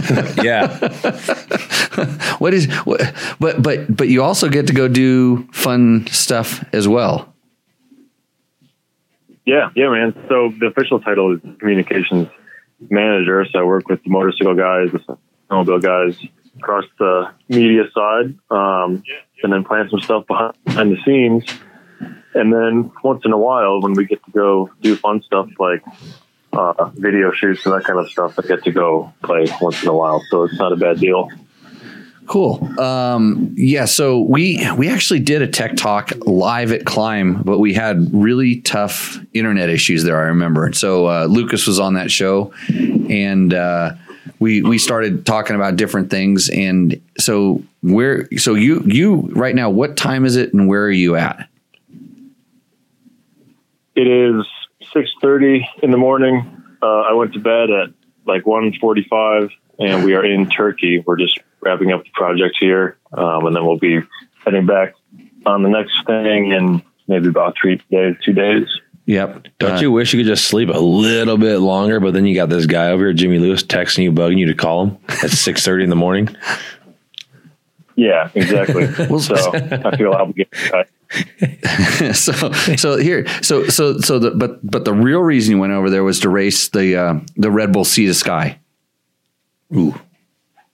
[0.43, 0.77] Yeah,
[2.39, 3.01] what is what,
[3.41, 7.33] but but but you also get to go do fun stuff as well.
[9.47, 10.13] Yeah, yeah, man.
[10.29, 12.29] So the official title is communications
[12.91, 13.47] manager.
[13.51, 15.17] So I work with the motorcycle guys, the
[15.51, 16.19] snowmobile guys
[16.59, 19.03] across the media side, um,
[19.43, 21.45] and then plan some stuff behind the scenes.
[22.35, 25.83] And then once in a while, when we get to go do fun stuff like
[26.53, 29.89] uh, video shoots and that kind of stuff, I get to go play once in
[29.89, 30.23] a while.
[30.31, 31.31] So it's not a bad deal.
[32.27, 32.81] Cool.
[32.81, 33.85] Um, yeah.
[33.85, 38.63] So we we actually did a tech talk live at KLIM, but we had really
[38.63, 40.19] tough internet issues there.
[40.19, 40.73] I remember.
[40.73, 43.93] So uh, Lucas was on that show, and uh,
[44.39, 46.49] we we started talking about different things.
[46.49, 50.91] And so where so you you right now, what time is it, and where are
[50.91, 51.47] you at?
[53.95, 54.47] It is
[54.93, 56.63] six thirty in the morning.
[56.83, 57.91] Uh, I went to bed at
[58.27, 61.03] like one forty-five, and we are in Turkey.
[61.07, 64.01] We're just wrapping up the project here, um, and then we'll be
[64.45, 64.95] heading back
[65.47, 68.67] on the next thing in maybe about three days, two days.
[69.07, 69.47] Yep.
[69.59, 72.01] Don't Uh, you wish you could just sleep a little bit longer?
[72.01, 74.55] But then you got this guy over here, Jimmy Lewis, texting you, bugging you to
[74.55, 76.35] call him at six thirty in the morning.
[77.97, 78.87] Yeah, exactly.
[79.21, 80.53] so I feel obligated.
[82.15, 85.91] So so here so so so the but but the real reason you went over
[85.91, 88.59] there was to race the uh, the Red Bull Sea to Sky.
[89.75, 89.95] Ooh,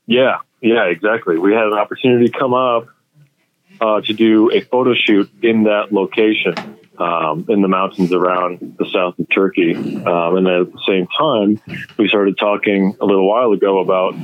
[0.06, 1.38] Yeah, yeah, exactly.
[1.38, 2.88] We had an opportunity to come up
[3.80, 6.54] uh, to do a photo shoot in that location
[7.00, 9.74] um, in the mountains around the south of Turkey.
[9.74, 11.60] Um, and at the same time,
[11.96, 14.14] we started talking a little while ago about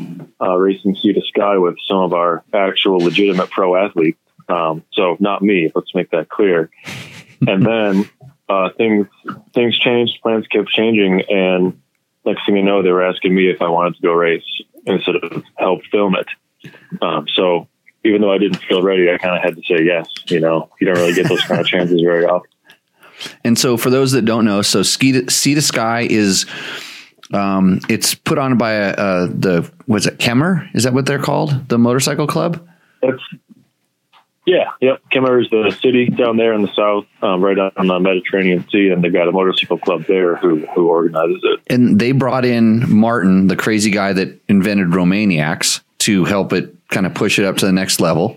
[0.40, 4.18] uh, racing sea to sky with some of our actual legitimate pro athletes.
[4.48, 5.70] Um, so not me.
[5.74, 6.70] Let's make that clear.
[7.46, 8.08] and then
[8.48, 9.06] uh, things
[9.52, 10.20] things changed.
[10.22, 11.80] Plans kept changing, and
[12.24, 14.44] next thing you know, they were asking me if I wanted to go race
[14.86, 16.72] instead of help film it.
[17.02, 17.68] Um, so
[18.04, 20.08] even though I didn't feel ready, I kind of had to say yes.
[20.26, 22.50] You know, you don't really get those kind of chances very often.
[23.44, 26.44] And so, for those that don't know, so Ski to, Sea to Sky is
[27.32, 30.68] um, it's put on by a, uh, the was it Kemer?
[30.74, 31.68] Is that what they're called?
[31.68, 32.66] The motorcycle club?
[33.02, 33.22] That's
[34.46, 35.02] yeah, yep.
[35.12, 38.90] Kemer is the city down there in the south, um, right on the Mediterranean Sea,
[38.90, 41.60] and they've got a motorcycle club there who who organizes it.
[41.68, 47.06] And they brought in Martin, the crazy guy that invented Romaniacs, to help it kind
[47.06, 48.36] of push it up to the next level.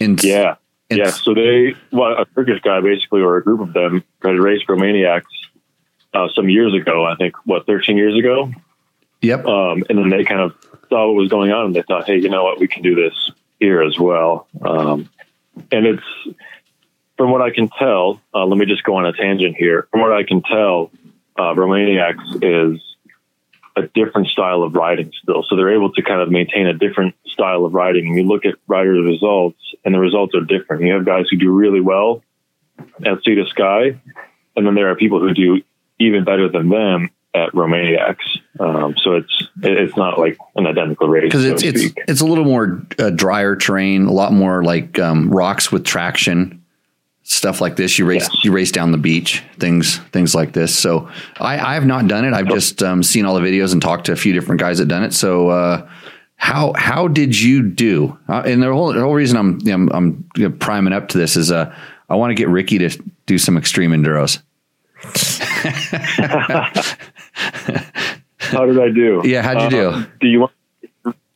[0.00, 0.56] And Yeah,
[0.88, 1.10] and yeah.
[1.10, 4.62] So they, well, a Turkish guy basically, or a group of them, tried to race
[4.66, 5.24] Romaniacs
[6.14, 7.04] uh, some years ago.
[7.04, 8.50] I think what 13 years ago,
[9.20, 9.46] Yep.
[9.46, 10.54] um, and then they kind of
[10.88, 12.94] saw what was going on, and they thought, hey, you know what, we can do
[12.94, 14.46] this here as well.
[14.62, 15.08] Um,
[15.70, 16.36] and it's
[17.16, 18.20] from what I can tell.
[18.34, 19.88] Uh, let me just go on a tangent here.
[19.90, 20.90] From what I can tell,
[21.36, 22.80] uh, Romaniacs is
[23.76, 25.44] a different style of riding still.
[25.48, 28.06] So they're able to kind of maintain a different style of riding.
[28.06, 30.82] And you look at riders' results, and the results are different.
[30.82, 32.22] You have guys who do really well
[33.04, 33.98] at Sea to Sky,
[34.56, 35.62] and then there are people who do
[35.98, 38.22] even better than them at Romaniacs.
[38.60, 42.04] Um, so it's it's not like an identical race because it's to it's speak.
[42.06, 46.62] it's a little more uh, drier terrain, a lot more like um, rocks with traction,
[47.24, 47.98] stuff like this.
[47.98, 48.44] You race Yes.
[48.44, 50.76] you race down the beach, things things like this.
[50.78, 51.08] So
[51.40, 52.32] I, I have not done it.
[52.32, 54.86] I've just um, seen all the videos and talked to a few different guys that
[54.86, 55.12] done it.
[55.12, 55.88] So uh,
[56.36, 58.16] how how did you do?
[58.28, 61.18] Uh, and the whole the whole reason I'm I'm, I'm you know, priming up to
[61.18, 61.74] this is uh,
[62.08, 62.90] I want to get Ricky to
[63.26, 64.40] do some extreme enduros.
[67.34, 69.22] How did I do?
[69.24, 70.06] Yeah, how'd you Uh, do?
[70.20, 70.52] Do you want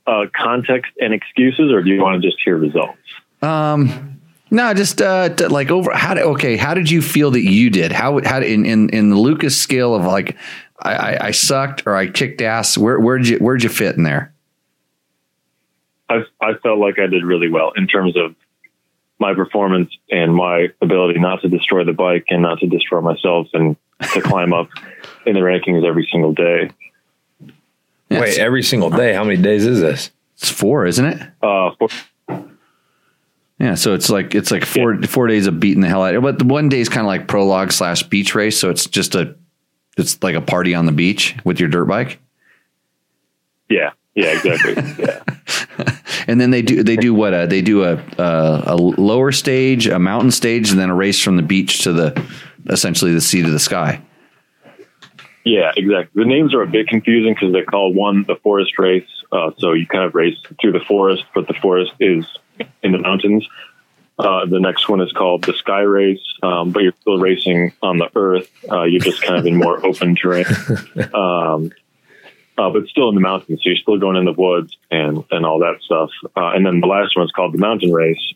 [0.06, 2.98] uh, context and excuses, or do you want to just hear results?
[3.42, 5.92] Um, no, just uh, like over.
[5.94, 6.56] How did okay?
[6.56, 7.92] How did you feel that you did?
[7.92, 10.36] How how in in in the Lucas scale of like,
[10.80, 12.78] I, I, I sucked or I kicked ass.
[12.78, 14.32] Where where'd you where'd you fit in there?
[16.08, 18.34] I, I felt like I did really well in terms of
[19.18, 23.48] my performance and my ability not to destroy the bike and not to destroy myself
[23.52, 23.76] and
[24.14, 24.68] to climb up
[25.26, 26.70] in the rankings every single day.
[28.10, 29.12] Yeah, wait, every single day.
[29.12, 30.10] How many days is this?
[30.38, 31.20] it's four, isn't it?
[31.42, 31.88] Uh, for,
[33.58, 36.14] Yeah, so it's like it's like four four days of beating the hell out.
[36.14, 36.22] of it.
[36.22, 39.14] But the one day is kind of like prologue slash beach race, so it's just
[39.14, 39.34] a
[39.96, 42.20] it's like a party on the beach with your dirt bike.
[43.68, 45.04] yeah, yeah, exactly.
[45.04, 45.22] yeah.
[46.28, 47.32] And then they do they do what?
[47.32, 51.22] Uh, they do a, a a lower stage, a mountain stage, and then a race
[51.22, 52.22] from the beach to the
[52.68, 54.02] essentially the sea to the sky.
[55.48, 56.24] Yeah, exactly.
[56.24, 59.08] The names are a bit confusing because they call one the forest race.
[59.32, 62.26] Uh, so you kind of race through the forest, but the forest is
[62.82, 63.48] in the mountains.
[64.18, 67.96] Uh, the next one is called the Sky Race, um, but you're still racing on
[67.96, 68.50] the Earth.
[68.70, 70.44] Uh, you're just kind of in more open terrain.
[71.14, 71.72] Um,
[72.58, 73.60] uh, but still in the mountains.
[73.62, 76.10] So you're still going in the woods and and all that stuff.
[76.36, 78.34] Uh, and then the last one is called the mountain race,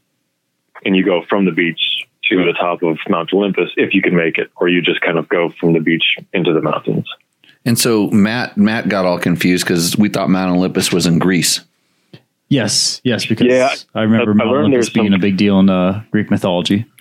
[0.85, 2.07] and you go from the beach
[2.39, 5.19] to the top of Mount Olympus if you can make it, or you just kind
[5.19, 7.07] of go from the beach into the mountains.
[7.65, 11.61] And so Matt Matt got all confused because we thought Mount Olympus was in Greece.
[12.49, 15.37] Yes, yes, because Yeah, I remember I- I Mount learned Olympus being some- a big
[15.37, 16.85] deal in uh, Greek mythology.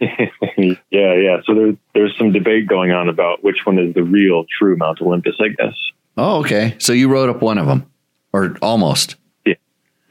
[0.00, 1.36] yeah, yeah.
[1.44, 5.00] So there, there's some debate going on about which one is the real, true Mount
[5.00, 5.34] Olympus.
[5.40, 5.74] I guess.
[6.16, 6.74] Oh, okay.
[6.78, 7.90] So you wrote up one of them,
[8.32, 9.16] or almost.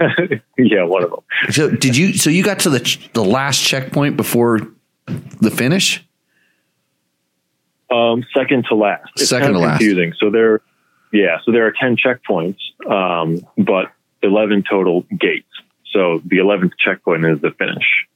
[0.58, 1.20] yeah, one of them.
[1.52, 2.14] So did you?
[2.18, 4.60] So you got to the the last checkpoint before
[5.06, 6.06] the finish?
[7.89, 9.18] Um, second to last.
[9.20, 9.80] Second kind of to last.
[9.80, 10.14] Confusing.
[10.20, 10.62] So there,
[11.12, 11.38] yeah.
[11.45, 13.91] So there are ten checkpoints, um, but
[14.24, 15.47] eleven total gates.
[15.91, 18.08] So the eleventh checkpoint is the finish.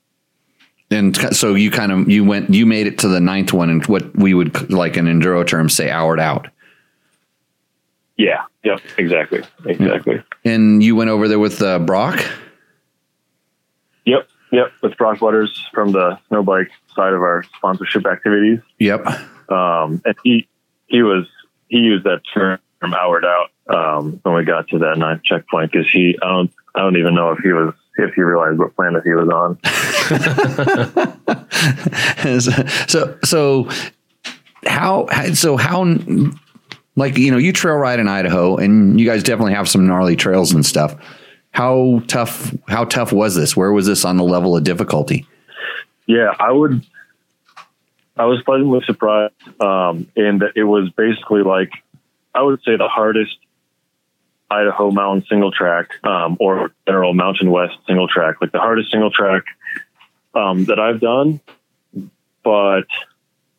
[0.91, 3.85] And so you kind of you went you made it to the ninth one, and
[3.87, 6.47] what we would like in enduro terms say houred out.
[8.17, 8.43] Yeah.
[8.63, 8.81] Yep.
[8.97, 9.43] Exactly.
[9.65, 10.23] Exactly.
[10.43, 12.25] And you went over there with uh, Brock.
[14.05, 14.27] Yep.
[14.51, 14.71] Yep.
[14.81, 18.59] With Brock Butters from the snow bike side of our sponsorship activities.
[18.79, 19.05] Yep.
[19.49, 20.47] um, and he
[20.87, 21.27] he was
[21.67, 25.89] he used that term houred out um, when we got to that ninth checkpoint because
[25.91, 29.03] he I don't I don't even know if he was if he realized what planet
[29.03, 29.57] he was on.
[32.89, 33.69] so so
[34.65, 35.83] how so how
[36.95, 40.15] like you know you trail ride in Idaho and you guys definitely have some gnarly
[40.15, 40.95] trails and stuff.
[41.51, 43.55] How tough how tough was this?
[43.55, 45.25] Where was this on the level of difficulty?
[46.07, 46.85] Yeah, I would.
[48.17, 51.71] I was pleasantly surprised um, that it was basically like
[52.33, 53.37] I would say the hardest
[54.49, 59.11] Idaho mountain single track um, or general Mountain West single track, like the hardest single
[59.11, 59.43] track
[60.33, 61.39] um, that I've done,
[62.43, 62.85] but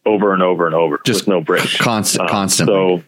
[0.05, 2.74] over and over and over, Just with no break, Constant Uh, constantly.
[2.74, 3.05] So,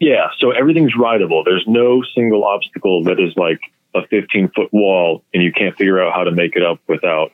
[0.00, 1.42] yeah, so everything's rideable.
[1.44, 3.60] There's no single obstacle that is like
[3.94, 7.32] a 15 foot wall, and you can't figure out how to make it up without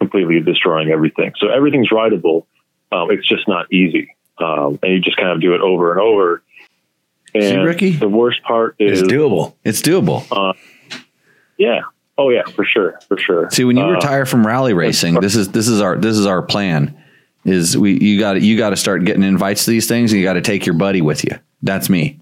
[0.00, 1.32] completely destroying everything.
[1.38, 2.46] So everything's rideable.
[2.92, 6.00] Um, it's just not easy, um, and you just kind of do it over and
[6.00, 6.42] over.
[7.34, 7.90] And See, Ricky?
[7.92, 9.54] the worst part is, It's doable.
[9.64, 10.54] it's doable.
[11.58, 11.80] yeah,
[12.16, 13.50] oh yeah, for sure, for sure.
[13.50, 16.26] See, when you Uh, retire from rally racing, this is this is our this is
[16.26, 16.96] our plan.
[17.44, 20.26] Is we you got you got to start getting invites to these things, and you
[20.26, 21.38] got to take your buddy with you.
[21.62, 22.20] That's me,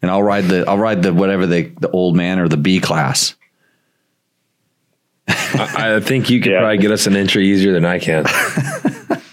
[0.00, 2.80] and I'll ride the I'll ride the whatever they the old man or the B
[2.80, 3.34] class.
[5.28, 6.60] I, I think you could Yeah.
[6.60, 8.24] probably get us an entry easier than I can.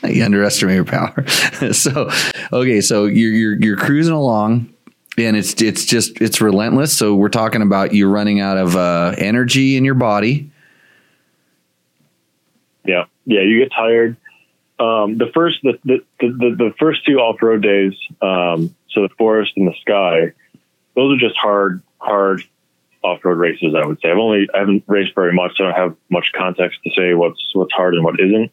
[0.09, 1.23] You underestimate your power.
[1.71, 2.09] so
[2.51, 4.73] okay, so you're you're you're cruising along.
[5.19, 6.97] And it's it's just it's relentless.
[6.97, 10.49] So we're talking about you running out of uh, energy in your body.
[12.85, 14.17] Yeah, yeah, you get tired.
[14.79, 19.09] Um, the first, the the, the the first two off road days, um, so the
[19.17, 20.33] forest and the sky,
[20.95, 22.43] those are just hard, hard
[23.03, 23.75] off road races.
[23.75, 26.31] I would say I've only I haven't raced very much, so I don't have much
[26.33, 28.51] context to say what's what's hard and what isn't.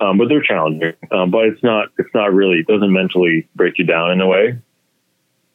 [0.00, 0.94] Um, but they're challenging.
[1.10, 4.26] Um, but it's not it's not really it doesn't mentally break you down in a
[4.26, 4.58] way.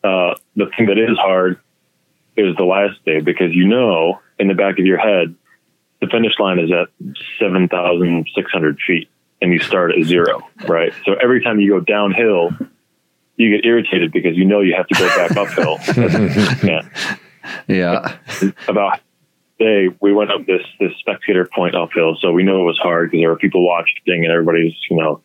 [0.04, 1.60] Uh, the thing that is hard
[2.38, 5.36] is the last day because you know in the back of your head
[6.00, 6.88] the finish line is at
[7.40, 9.11] 7,600 feet
[9.42, 10.94] and you start at zero, right?
[11.06, 12.52] So every time you go downhill,
[13.38, 15.78] you get irritated because you know you have to go back uphill.
[16.68, 16.82] yeah.
[17.68, 18.18] Yeah,
[18.68, 19.00] About
[19.62, 22.18] day, we went up this, this spectator point uphill.
[22.20, 25.22] So we know it was hard because there were people watching and everybody's, you know,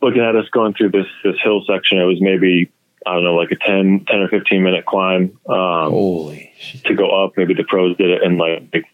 [0.00, 1.98] looking at us going through this, this hill section.
[1.98, 2.70] It was maybe,
[3.06, 5.38] I don't know, like a 10, 10 or 15 minute climb.
[5.48, 6.52] Um, Holy
[6.84, 7.32] to go up.
[7.36, 8.84] Maybe the pros did it in like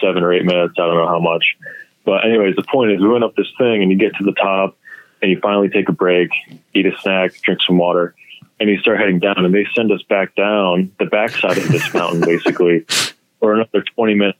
[0.00, 0.74] seven or eight minutes.
[0.78, 1.44] I don't know how much.
[2.04, 4.32] But anyways, the point is we went up this thing and you get to the
[4.32, 4.76] top
[5.20, 6.30] and you finally take a break,
[6.74, 8.14] eat a snack, drink some water,
[8.58, 11.92] and you start heading down and they send us back down the backside of this
[11.94, 12.86] mountain basically
[13.40, 14.38] for another 20 minutes.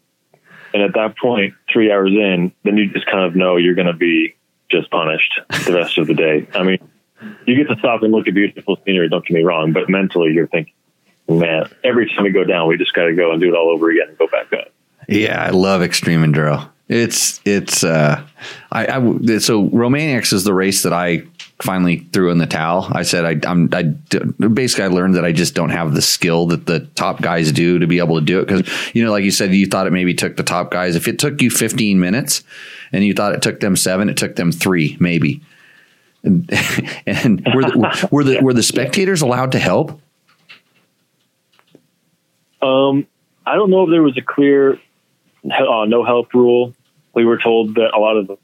[0.74, 3.88] And at that point, three hours in, then you just kind of know you're going
[3.88, 4.34] to be
[4.70, 6.48] just punished the rest of the day.
[6.54, 6.78] I mean,
[7.46, 10.32] you get to stop and look at beautiful scenery, don't get me wrong, but mentally
[10.32, 10.72] you're thinking,
[11.28, 13.70] man, every time we go down, we just got to go and do it all
[13.70, 14.72] over again and go back up.
[15.08, 16.68] Yeah, I love extreme enduro.
[16.92, 18.22] It's it's uh,
[18.70, 21.22] I, I so Romaniacs is the race that I
[21.62, 22.88] finally threw in the towel.
[22.92, 23.84] I said I I'm I
[24.48, 27.78] basically I learned that I just don't have the skill that the top guys do
[27.78, 29.92] to be able to do it because you know like you said you thought it
[29.92, 32.44] maybe took the top guys if it took you 15 minutes
[32.92, 35.40] and you thought it took them seven it took them three maybe.
[36.24, 36.48] And,
[37.06, 39.98] and were the, were the were the spectators allowed to help?
[42.60, 43.06] Um,
[43.46, 44.78] I don't know if there was a clear
[45.44, 46.74] uh, no help rule.
[47.14, 48.36] We were told that a lot of the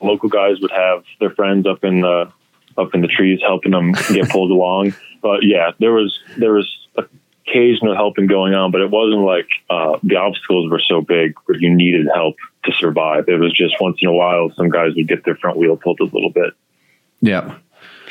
[0.00, 2.32] local guys would have their friends up in the
[2.76, 4.94] up in the trees helping them get pulled along.
[5.22, 6.70] But yeah, there was there was
[7.46, 11.58] occasional helping going on, but it wasn't like uh, the obstacles were so big where
[11.58, 13.28] you needed help to survive.
[13.28, 16.00] It was just once in a while some guys would get their front wheel pulled
[16.00, 16.54] a little bit.
[17.20, 17.56] Yeah.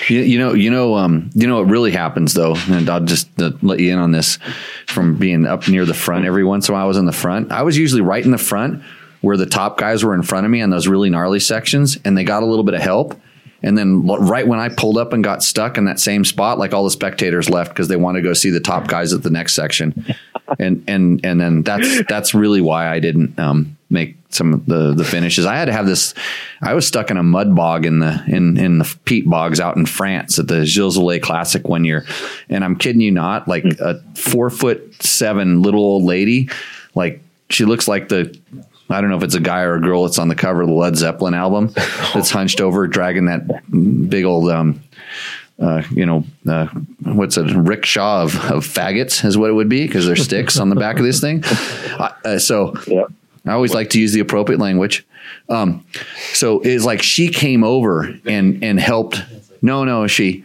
[0.07, 3.39] You, you know, you know, um, you know what really happens though, and I'll just
[3.39, 4.39] uh, let you in on this
[4.87, 6.25] from being up near the front.
[6.25, 7.51] Every once in a while, I was in the front.
[7.51, 8.83] I was usually right in the front
[9.23, 12.17] where the top guys were in front of me on those really gnarly sections, and
[12.17, 13.19] they got a little bit of help.
[13.63, 16.73] And then right when I pulled up and got stuck in that same spot, like
[16.73, 19.29] all the spectators left because they want to go see the top guys at the
[19.29, 20.05] next section.
[20.59, 24.93] And and and then that's that's really why I didn't um, make some of the
[24.93, 25.45] the finishes.
[25.45, 26.13] I had to have this.
[26.61, 29.77] I was stuck in a mud bog in the in in the peat bogs out
[29.77, 32.05] in France at the Gilles Lalay Classic one year,
[32.49, 36.49] and I'm kidding you not, like a four foot seven little old lady,
[36.95, 38.37] like she looks like the
[38.89, 40.67] I don't know if it's a guy or a girl that's on the cover of
[40.67, 41.71] the Led Zeppelin album
[42.13, 43.47] that's hunched over, dragging that
[44.09, 44.83] big old, um,
[45.59, 46.67] uh, you know, uh,
[47.03, 50.69] what's a rickshaw of, of faggots is what it would be because there's sticks on
[50.69, 51.43] the back of this thing.
[52.25, 53.07] Uh, so Yep.
[53.45, 55.05] I always like to use the appropriate language.
[55.49, 55.85] Um,
[56.33, 59.21] so it's like she came over and and helped.
[59.61, 60.43] No, no, she.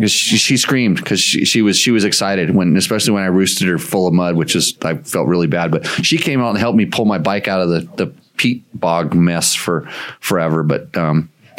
[0.00, 3.68] She, she screamed because she, she was she was excited when especially when I roosted
[3.68, 5.70] her full of mud, which is I felt really bad.
[5.70, 8.64] But she came out and helped me pull my bike out of the, the peat
[8.74, 9.82] bog mess for
[10.20, 10.62] forever.
[10.62, 11.30] But um,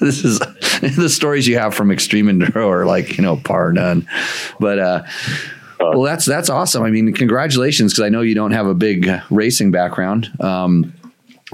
[0.00, 0.38] this is
[0.96, 4.08] the stories you have from extreme enduro are like you know par none.
[4.60, 5.02] But uh,
[5.78, 6.82] well, that's that's awesome.
[6.82, 10.30] I mean, congratulations because I know you don't have a big racing background.
[10.40, 10.94] Um,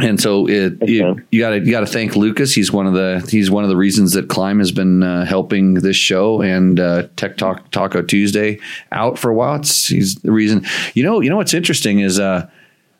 [0.00, 1.22] and so it, you, Okay.
[1.30, 2.54] you got to you got to thank Lucas.
[2.54, 5.74] He's one of the he's one of the reasons that KLIM has been uh, helping
[5.74, 8.58] this show and uh, Tech Talk Taco Tuesday
[8.90, 9.56] out for a while.
[9.56, 10.64] It's he's the reason.
[10.94, 12.48] You know you know what's interesting is uh,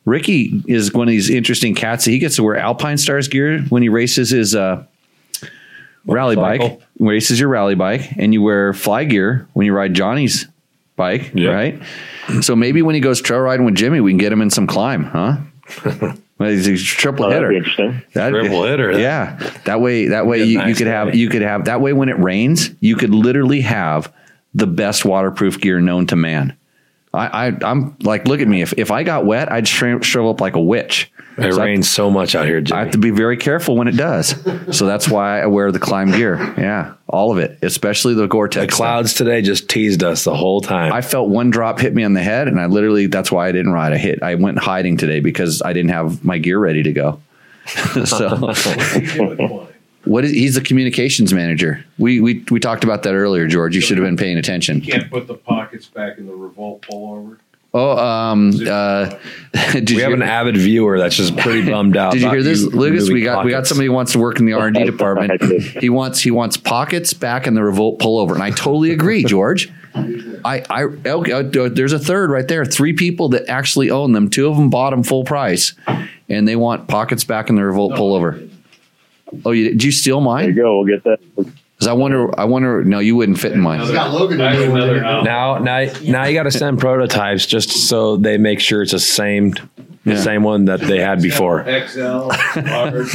[0.05, 2.05] Ricky is one of these interesting cats.
[2.05, 4.85] He gets to wear Alpinestars gear when he races his uh,
[6.07, 6.61] rally bike.
[6.61, 6.83] Motorcycle.
[6.99, 10.47] Races your rally bike, and you wear fly gear when you ride Johnny's
[10.95, 11.49] bike, Yeah.
[11.51, 11.83] right?
[12.43, 14.67] So maybe when he goes trail riding with Jimmy, we can get him in some
[14.69, 16.13] KLIM, huh?
[16.39, 17.57] well, he's a triple Oh, that'd be hitter.
[17.69, 18.03] interesting.
[18.15, 18.99] That- Triple hitter.
[18.99, 19.37] Yeah.
[19.65, 21.81] That way, that way Be a you, you nice could have, you could have, that
[21.81, 24.13] way when it rains, you could literally have
[24.55, 26.57] the best waterproof gear known to man.
[27.15, 28.63] I, I I'm like, look at me.
[28.63, 31.13] If, if I got wet, I'd shrivel, shrivel up like a witch.
[31.39, 33.89] It So I- rains so much out here, I have to be very careful when
[33.89, 34.35] it does.
[34.77, 36.37] So that's why I wear the KLIM gear.
[36.59, 36.93] Yeah.
[37.09, 38.75] All of it, especially the the Gore-Tex.
[38.75, 38.77] stuff.
[38.87, 40.93] clouds today just teased us the whole time.
[40.93, 43.53] I felt one drop hit me on the head, and I literally that's why I
[43.53, 43.93] didn't ride.
[43.93, 44.23] I hit.
[44.23, 47.21] I went hiding today because I didn't have my gear ready to go.
[48.05, 48.53] so
[50.05, 51.85] what is he's the communications manager.
[51.99, 53.75] We we we talked about that earlier, George.
[53.75, 54.81] You should have been paying attention.
[54.83, 57.37] You Can't put the pockets back in the revolt pullover.
[57.75, 59.15] Oh, um, uh,
[59.73, 62.13] did we you have hear- an avid viewer that's just pretty bummed out.
[62.13, 63.09] Did you hear this, Lucas?
[63.09, 65.41] We got we got somebody who wants to work in the R and D department.
[65.81, 69.73] He wants he wants pockets back in the revolt pullover, and I totally agree, George.
[69.95, 72.65] I I okay, uh, there's a third right there.
[72.65, 74.29] Three people that actually own them.
[74.29, 75.73] Two of them bought them full price,
[76.29, 78.51] and they want pockets back in the revolt pullover.
[79.47, 80.43] Oh, you, did you steal mine?
[80.43, 80.63] There you mine?
[80.65, 80.79] go.
[80.79, 81.53] We'll get that.
[81.83, 82.85] Because I wonder, I wonder.
[82.85, 83.81] No, you wouldn't fit in mine.
[83.81, 87.71] It's got Logan to do another Now, now, now you got to send prototypes just
[87.89, 90.21] so they make sure it's the same, the Yeah.
[90.21, 91.65] same one that they had before.
[91.65, 91.99] XL,
[92.57, 93.13] large.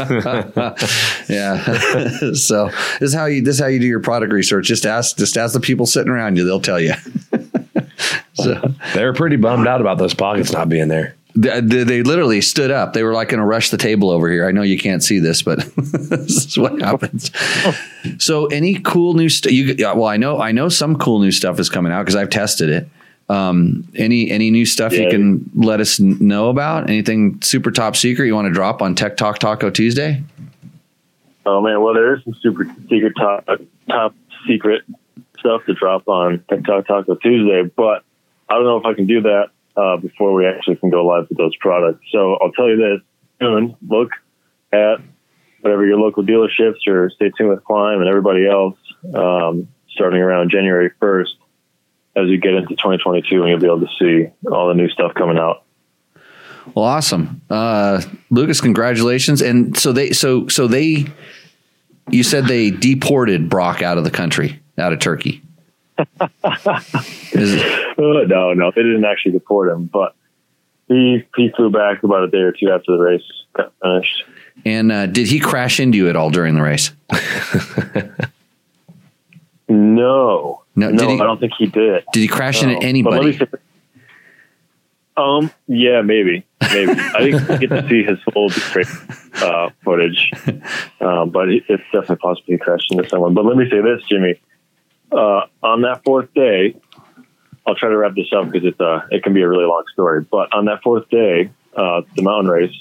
[1.30, 1.64] Yeah.
[2.34, 4.68] so this is how you this is how you do your product research.
[4.68, 6.44] Just ask just ask the people sitting around you.
[6.44, 6.92] They'll tell you.
[8.34, 11.16] so They were pretty bummed out about those pockets not being there.
[11.38, 12.94] They, they literally stood up.
[12.94, 14.48] They were like going to rush the table over here.
[14.48, 17.32] I know you can't see this, but this is what happens.
[18.18, 19.52] so any cool new stuff?
[19.52, 22.30] You well, I know I know some cool new stuff is coming out because I've
[22.30, 22.90] tested it.
[23.30, 26.90] Um, any any new stuff you can let us know about?
[26.90, 30.24] Anything super top secret you want to drop on Tech Talk Taco Tuesday?
[31.46, 33.48] Oh man, well there is some super secret top
[33.90, 34.16] top
[34.48, 34.84] secret
[35.40, 38.04] stuff to drop on Tech Talk Taco Tuesday, but
[38.50, 41.28] I don't know if I can do that uh, before we actually can go live
[41.30, 42.04] with those products.
[42.12, 43.02] So I'll tell you this:
[43.40, 44.10] soon, look
[44.74, 44.98] at
[45.62, 48.78] whatever your local dealerships or stay tuned with KLIM and everybody else.
[49.14, 51.36] Um, starting around January first,
[52.16, 55.14] as you get into 2022, and you'll be able to see all the new stuff
[55.14, 55.64] coming out.
[56.76, 58.60] Well, awesome, uh, Lucas.
[58.60, 59.42] Congratulations!
[59.42, 61.06] And so they, so so they,
[62.10, 65.42] you said they deported Brock out of the country, out of Turkey.
[65.98, 66.80] Uh,
[67.98, 70.16] no, no, they didn't actually deport him, but
[70.88, 73.22] he he flew back about a day or two after the race
[73.54, 74.24] got finished.
[74.66, 76.92] and uh, did he crash into you at all during the race?
[79.70, 82.04] No, No, no, he- I don't think he did.
[82.14, 82.70] Did he crash No.
[82.70, 83.40] into But let me anybody?
[85.18, 86.92] Um, yeah, maybe, maybe.
[86.94, 88.50] I didn't get to see his full
[89.42, 90.32] uh, footage,
[91.02, 93.34] um, but it's definitely possible he crashed into someone.
[93.34, 94.40] But let me say this, Jimmy.
[95.12, 96.76] Uh, on that fourth day,
[97.66, 99.84] I'll try to wrap this up because it's uh, it can be a really long
[99.94, 100.26] story.
[100.30, 102.74] But on that fourth day, uh, the mountain race,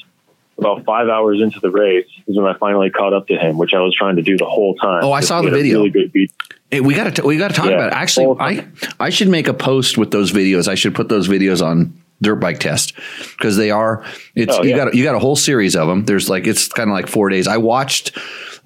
[0.58, 3.74] about five hours into the race is when I finally caught up to him, which
[3.74, 5.00] I was trying to do the whole time.
[5.04, 5.78] Oh, I saw the video.
[5.78, 6.32] Really good beat.
[6.70, 7.72] Hey, we got to we got to talk Yeah.
[7.76, 7.94] about it.
[7.94, 8.66] Actually, I
[8.98, 10.66] I should make a post with those videos.
[10.68, 12.94] I should put those videos on Dirt Bike Test
[13.36, 14.04] because they are.
[14.34, 16.04] It's Oh, you got you got a whole series of them.
[16.06, 17.46] There's like it's kind of like four days.
[17.46, 18.16] I watched.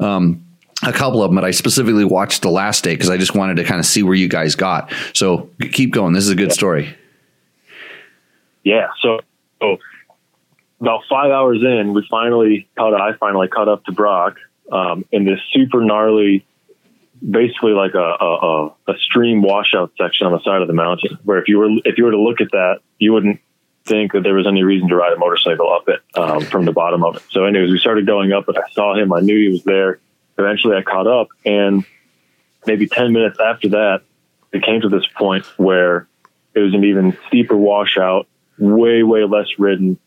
[0.00, 0.44] um
[0.82, 3.56] a couple of them, but I specifically watched the last day because I just wanted
[3.56, 4.92] to kind of see where you guys got.
[5.14, 6.12] So keep going.
[6.12, 6.96] This is a good story.
[8.64, 8.88] Yeah.
[9.00, 9.20] So,
[9.60, 9.78] so
[10.80, 12.98] about five hours in, we finally caught.
[12.98, 14.36] I finally caught up to Brock
[14.72, 16.46] um, in this super gnarly,
[17.28, 21.18] basically like a, a, a, a stream washout section on the side of the mountain.
[21.24, 23.40] Where if you were if you were to look at that, you wouldn't
[23.84, 26.72] think that there was any reason to ride a motorcycle up it um, from the
[26.72, 27.22] bottom of it.
[27.30, 29.12] So, anyways, we started going up, and I saw him.
[29.12, 30.00] I knew he was there.
[30.38, 31.84] Eventually, I caught up, and
[32.66, 34.02] maybe ten minutes after that,
[34.52, 36.08] it came to this point where
[36.54, 38.26] it was an even steeper washout,
[38.58, 39.98] way, way less ridden.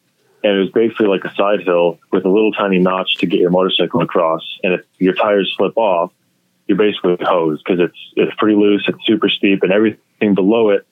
[0.43, 3.39] And it was basically like a side hill with a little tiny notch to get
[3.39, 4.41] your motorcycle across.
[4.61, 6.11] And if your tires slip off,
[6.67, 8.83] you're basically hosed because it's, it's pretty loose.
[8.85, 10.85] It's super steep and everything below it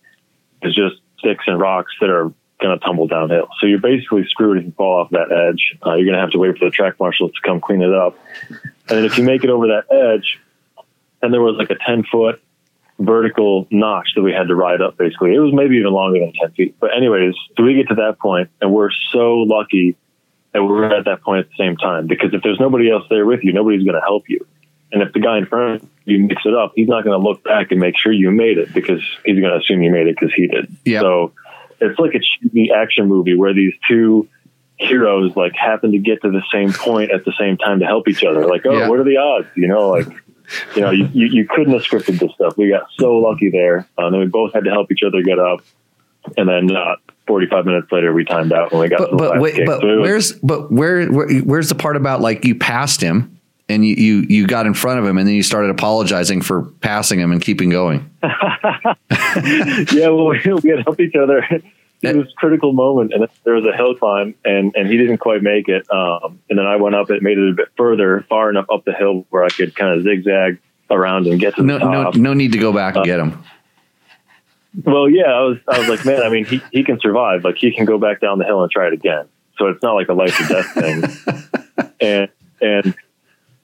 [0.61, 3.49] is just sticks and rocks that are going to tumble downhill.
[3.59, 5.77] So you're basically screwed if you fall off that edge.
[5.85, 7.93] Uh, you're going to have to wait for the track marshals to come clean it
[7.93, 8.17] up.
[8.91, 10.37] And then if you make it over that edge,
[11.21, 12.41] and there was like a 10 foot
[12.99, 15.33] vertical notch that we had to ride up basically.
[15.33, 16.75] It was maybe even longer than 10 feet.
[16.79, 19.95] But anyways, so we get to that point and we're so lucky
[20.53, 23.25] that we're at that point at the same time because if there's nobody else there
[23.25, 24.45] with you, nobody's going to help you.
[24.91, 27.25] And if the guy in front of you mix it up, he's not going to
[27.25, 30.07] look back and make sure you made it because he's going to assume you made
[30.07, 30.75] it because he did.
[30.83, 30.99] Yeah.
[30.99, 31.31] So
[31.79, 34.27] it's like a cheesy action movie where these two
[34.81, 38.07] heroes like happen to get to the same point at the same time to help
[38.07, 38.45] each other.
[38.47, 38.89] Like, oh, Yeah.
[38.89, 39.47] what are the odds?
[39.55, 40.07] You know, like
[40.75, 42.57] you know, you, you, you couldn't have scripted this stuff.
[42.57, 43.87] We got so lucky there.
[43.97, 45.61] Uh, and then we both had to help each other get up.
[46.37, 46.95] And then uh,
[47.27, 49.55] 45 minutes later, we timed out when we got to But the but last wait,
[49.55, 49.65] kick.
[49.65, 53.39] but So was- where's but where, where where's the part about like you passed him
[53.69, 56.63] and you, you you got in front of him and then you started apologizing for
[56.81, 58.09] passing him and keeping going.
[58.21, 61.45] yeah, well, we, we had to help each other.
[62.03, 65.19] It was a critical moment, and there was a hill climb, and, and he didn't
[65.19, 65.85] quite make it.
[65.91, 68.85] Um, and then I went up it, made it a bit further, far enough up
[68.85, 72.03] the hill where I could kind of zigzag around and get to the No no
[72.05, 72.15] top.
[72.15, 73.43] no need to go back and get him.
[74.83, 77.43] Well, yeah, I was I was like, man, I mean, he he can survive.
[77.43, 79.27] Like he can go back down the hill and try it again.
[79.57, 81.91] So it's not like a life or death thing.
[82.01, 82.29] and
[82.61, 82.95] and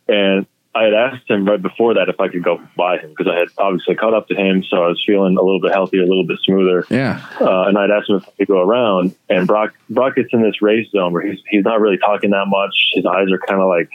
[0.08, 0.48] and
[0.78, 3.40] I had asked him right before that if I could go by him because I
[3.40, 6.06] had obviously caught up to him, so I was feeling a little bit healthier, a
[6.06, 6.86] little bit smoother.
[6.92, 7.26] Yeah.
[7.42, 9.16] Uh, and I'd asked him if I could go around.
[9.28, 12.46] And Brock Brock gets in this race zone where he's he's not really talking that
[12.48, 12.76] much.
[12.94, 13.90] His eyes are kind of like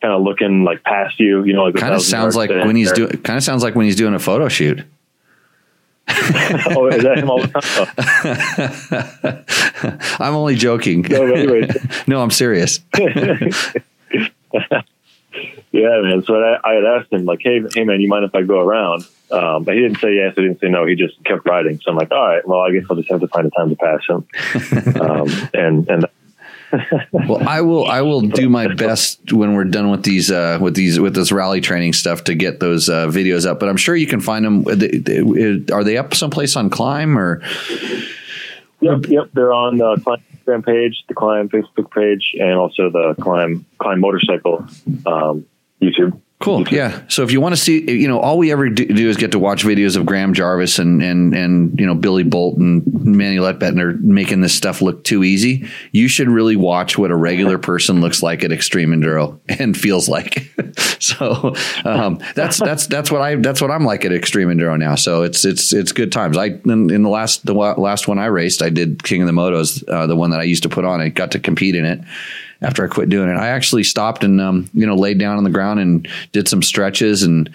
[0.00, 1.42] kind of looking like past you.
[1.44, 3.86] You know, like Kind of sounds like when he's doing kind of sounds like when
[3.86, 4.84] he's doing a photo shoot.
[6.08, 7.48] oh, is that him all the
[9.82, 10.16] time?
[10.20, 11.02] I'm only joking.
[11.02, 11.66] No,
[12.06, 12.78] no, I'm serious.
[15.72, 16.24] Yeah, man.
[16.24, 18.60] So I, I had asked him, like, hey, hey, man, you mind if I go
[18.60, 19.06] around?
[19.30, 20.34] Um, but he didn't say yes.
[20.34, 20.84] He didn't say no.
[20.84, 21.80] He just kept riding.
[21.80, 23.70] So I'm like, all right, well, I guess I'll just have to find a time
[23.70, 24.26] to pass him.
[25.00, 26.06] um, and and
[27.12, 27.86] Well, I will.
[27.86, 31.32] I will do my best when we're done with these, uh, with these, with this
[31.32, 33.60] rally training stuff to get those uh, videos up.
[33.60, 34.66] But I'm sure you can find them.
[34.68, 37.42] Are they up someplace on KLIM or?
[38.80, 43.14] yep, yep, they're on the KLIM Instagram page, the KLIM Facebook page, and also the
[43.18, 44.66] KLIM KLIM Motorcycle
[45.06, 45.46] um,
[45.82, 46.20] YouTube.
[46.40, 46.66] Cool.
[46.68, 47.02] Yeah.
[47.08, 49.32] So if you want to see, you know, all we ever do, do is get
[49.32, 53.36] to watch videos of Graham Jarvis and and and you know Billy Bolt and Manny
[53.36, 55.68] Lettenbichler making this stuff look too easy.
[55.92, 60.08] You should really watch what a regular person looks like at Extreme Enduro and feels
[60.08, 60.50] like.
[60.98, 61.54] so
[61.84, 64.94] um, that's that's that's what I that's what I'm like at Extreme Enduro now.
[64.94, 66.38] So it's it's it's good times.
[66.38, 69.34] I in, in the last the last one I raced, I did King of the
[69.34, 71.02] Motos, uh, the one that I used to put on.
[71.02, 72.00] I got to compete in it
[72.62, 73.34] after I quit doing it.
[73.36, 76.62] I actually stopped and um, you know laid down on the ground and did some
[76.62, 77.48] stretches and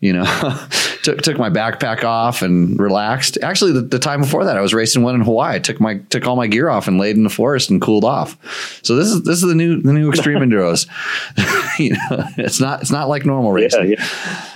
[0.00, 0.24] you know
[1.02, 3.38] took took my backpack off and relaxed.
[3.42, 5.56] Actually, the, the time before that, I was racing one in Hawaii.
[5.56, 8.04] I took my took all my gear off and laid in the forest and cooled
[8.04, 8.36] off.
[8.84, 10.86] So this is this is the new the new extreme enduros.
[11.78, 13.90] you know, it's not it's not like normal Yeah, racing.
[13.92, 14.46] yeah.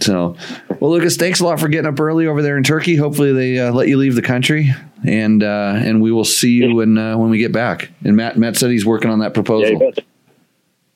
[0.00, 0.36] So,
[0.80, 2.94] well, Lucas, thanks a lot for getting up early over there in Turkey.
[2.96, 4.74] Hopefully, they uh, let you leave the country,
[5.06, 7.90] and uh, and we will see you when uh, when we get back.
[8.04, 9.70] And Matt Matt said he's working on that proposal.
[9.70, 10.04] you bet.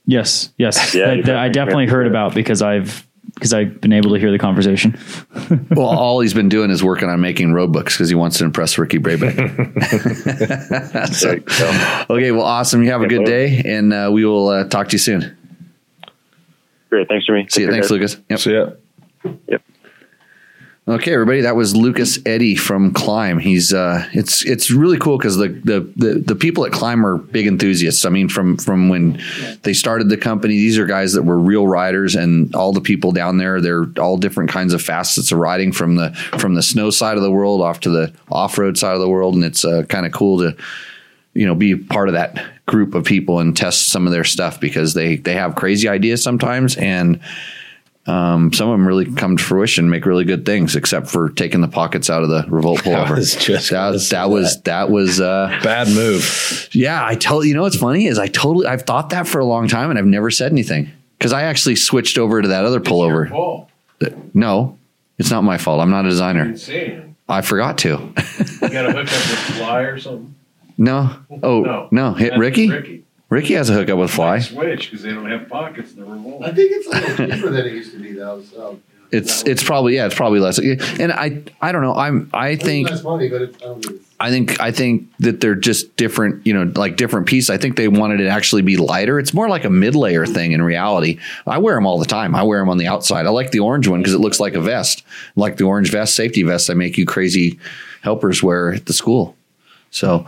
[0.05, 0.95] Yes, yes.
[0.95, 4.18] Yeah, that, that I definitely definitely heard about because I've because I've been able to
[4.18, 4.99] hear the conversation.
[5.70, 8.45] well, all he's been doing is working on making road books because he wants to
[8.45, 9.32] impress Ricky Brabec.
[11.14, 12.82] So- okay, well, awesome.
[12.82, 15.36] You have a good day, and uh, we will uh, talk to you soon.
[16.90, 17.09] Great.
[17.09, 17.47] Thanks, Jimmy.
[17.49, 17.68] See you.
[17.68, 17.90] Take care, Thanks, guys.
[17.90, 18.16] Lucas.
[18.28, 18.38] Yep.
[18.38, 18.70] So yeah.
[19.24, 19.62] Yep.
[20.88, 23.40] Okay, everybody, that was Lucas Eddy from KLIM.
[23.40, 27.18] He's uh, it's it's really cool because the, the the the people at KLIM are
[27.18, 28.04] big enthusiasts.
[28.04, 29.22] I mean, from from when
[29.62, 33.12] they started the company, these are guys that were real riders, and all the people
[33.12, 36.90] down there, they're all different kinds of facets of riding from the from the snow
[36.90, 39.64] side of the world off to the off road side of the world, and it's
[39.64, 40.56] uh, kind of cool to
[41.32, 44.58] you know be part of that group of people and test some of their stuff
[44.58, 47.20] because they they have crazy ideas sometimes and
[48.07, 51.61] um, some of them really come to fruition, make really good things, except for taking
[51.61, 53.16] the pockets out of the revolt pullover.
[53.16, 56.68] was just that, gonna that, was that was uh, Bad move.
[56.72, 57.05] yeah.
[57.07, 59.68] I tell you know what's funny is I totally I've thought that for a long
[59.68, 63.30] time and I've never said anything because I actually switched over to that other pullover.
[63.32, 63.68] Oh,
[64.34, 64.78] No,
[65.18, 65.80] it's not my fault.
[65.80, 66.57] I'm not a designer.
[67.28, 67.88] I forgot to.
[67.88, 70.34] You got to hook up with Fly or something?
[70.76, 71.14] No.
[71.42, 71.88] Oh no.
[71.92, 72.14] No.
[72.14, 72.68] Hit Ricky.
[72.68, 73.05] Ricky.
[73.32, 74.40] Ricky has a hookup with Fly.
[74.40, 76.42] Switch because they don't have pockets in the remote.
[76.42, 78.42] I think it's a little cheaper than it used to be though.
[78.42, 78.78] So
[79.10, 80.58] It's it's probably yeah it's probably less.
[80.58, 81.94] And I I don't know.
[81.94, 84.70] I'm I think it's less money, but it's, I don't think it's I think I
[84.70, 87.48] think that they're just different, you know, like different pieces.
[87.48, 89.18] I think they wanted it to actually be lighter.
[89.18, 91.18] It's more like a mid layer thing in reality.
[91.46, 92.34] I wear them all the time.
[92.34, 93.24] I wear them on the outside.
[93.24, 95.04] I like the orange one because it looks like a vest,
[95.36, 96.68] like the orange vest, safety vest.
[96.68, 97.58] I make you crazy
[98.02, 99.34] helpers wear at the school.
[99.90, 100.26] So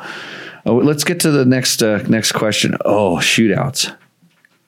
[0.67, 2.77] oh, let's get to the next uh, next question.
[2.85, 3.95] Oh, shootouts.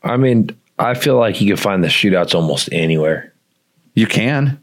[0.03, 3.33] I mean, I feel like you can find the shootouts almost anywhere.
[3.95, 4.63] You can.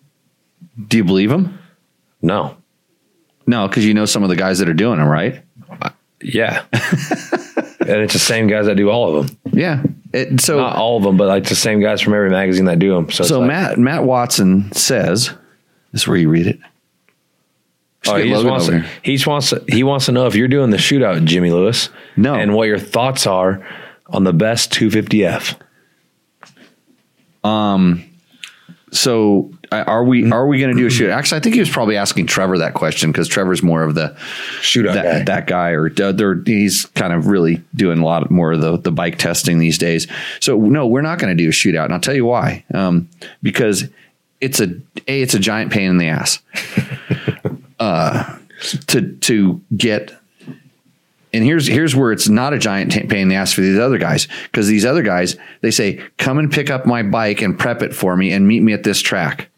[0.87, 1.59] Do you believe them?
[2.21, 2.57] No.
[3.45, 5.43] No, because you know some of the guys that are doing them, right?
[6.21, 6.63] Yeah.
[6.71, 9.37] and it's the same guys that do all of them.
[9.51, 9.83] Yeah.
[10.13, 12.79] It, so Not all of them, but like the same guys from every magazine that
[12.79, 13.11] do them.
[13.11, 15.31] So, So like- Matt Matt Watson says,
[15.91, 16.59] "This is where you read it."
[18.07, 20.47] Oh, he just wants to, he just wants to, he wants to know if you're
[20.49, 21.89] doing the shootout, Jimmy Lewis.
[22.17, 22.35] No.
[22.35, 23.65] and what your thoughts are
[24.07, 25.55] on the best 250F.
[27.43, 28.03] Um,
[28.91, 31.09] So are we are we going to do a shoot?
[31.09, 34.15] Actually, I think he was probably asking Trevor that question because Trevor's more of the
[34.61, 35.23] Shootout that, guy.
[35.23, 38.77] that guy, or uh, they're, he's kind of really doing a lot more of the
[38.77, 40.07] the bike testing these days.
[40.41, 42.63] So no, we're not going to do a shootout, and I'll tell you why.
[42.73, 43.09] Um,
[43.41, 43.85] because
[44.41, 44.75] it's a
[45.07, 46.39] a it's a giant pain in the ass.
[47.79, 48.37] Uh,
[48.87, 50.13] to to get
[51.33, 53.79] and here's here's where it's not a giant t- pain in the ass for these
[53.79, 57.57] other guys because these other guys they say come and pick up my bike and
[57.57, 59.49] prep it for me and meet me at this track.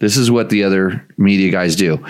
[0.00, 2.04] This is what the other media guys do.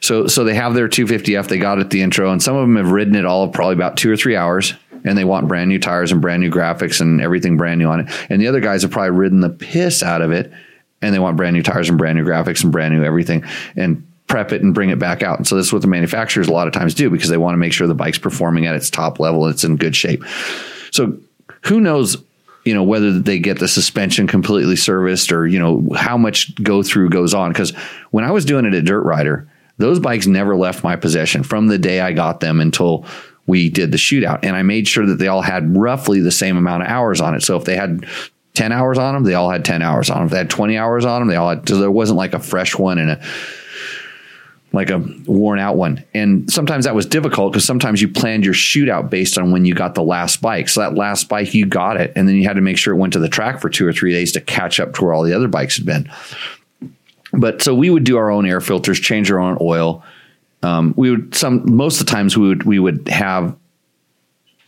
[0.00, 2.62] So so they have their 250f they got it at the intro and some of
[2.62, 4.74] them have ridden it all probably about two or three hours
[5.04, 8.00] and they want brand new tires and brand new graphics and everything brand new on
[8.00, 8.12] it.
[8.30, 10.52] And the other guys have probably ridden the piss out of it
[11.02, 13.44] and they want brand new tires and brand new graphics and brand new everything.
[13.76, 15.38] And prep it and bring it back out.
[15.38, 17.54] And so this is what the manufacturers a lot of times do because they want
[17.54, 20.24] to make sure the bike's performing at its top level, it's in good shape.
[20.90, 21.18] So
[21.62, 22.16] who knows,
[22.64, 26.82] you know, whether they get the suspension completely serviced or, you know, how much go
[26.82, 27.52] through goes on.
[27.52, 27.72] Because
[28.10, 31.66] when I was doing it at Dirt Rider, those bikes never left my possession from
[31.66, 33.04] the day I got them until
[33.46, 34.40] we did the shootout.
[34.42, 37.34] And I made sure that they all had roughly the same amount of hours on
[37.34, 37.42] it.
[37.42, 38.06] So if they had
[38.54, 40.26] 10 hours on them, they all had 10 hours on them.
[40.26, 42.38] If they had 20 hours on them, they all had, so there wasn't like a
[42.38, 43.24] fresh one and a,
[44.74, 46.04] like a worn out one.
[46.14, 49.74] And sometimes that was difficult because sometimes you planned your shootout based on when you
[49.74, 50.68] got the last bike.
[50.68, 52.12] So that last bike, you got it.
[52.16, 53.92] And then you had to make sure it went to the track for two or
[53.92, 56.10] three days to catch up to where all the other bikes had been.
[57.32, 60.04] But so we would do our own air filters, change our own oil.
[60.62, 63.56] Um, we would some most of the times we would we would have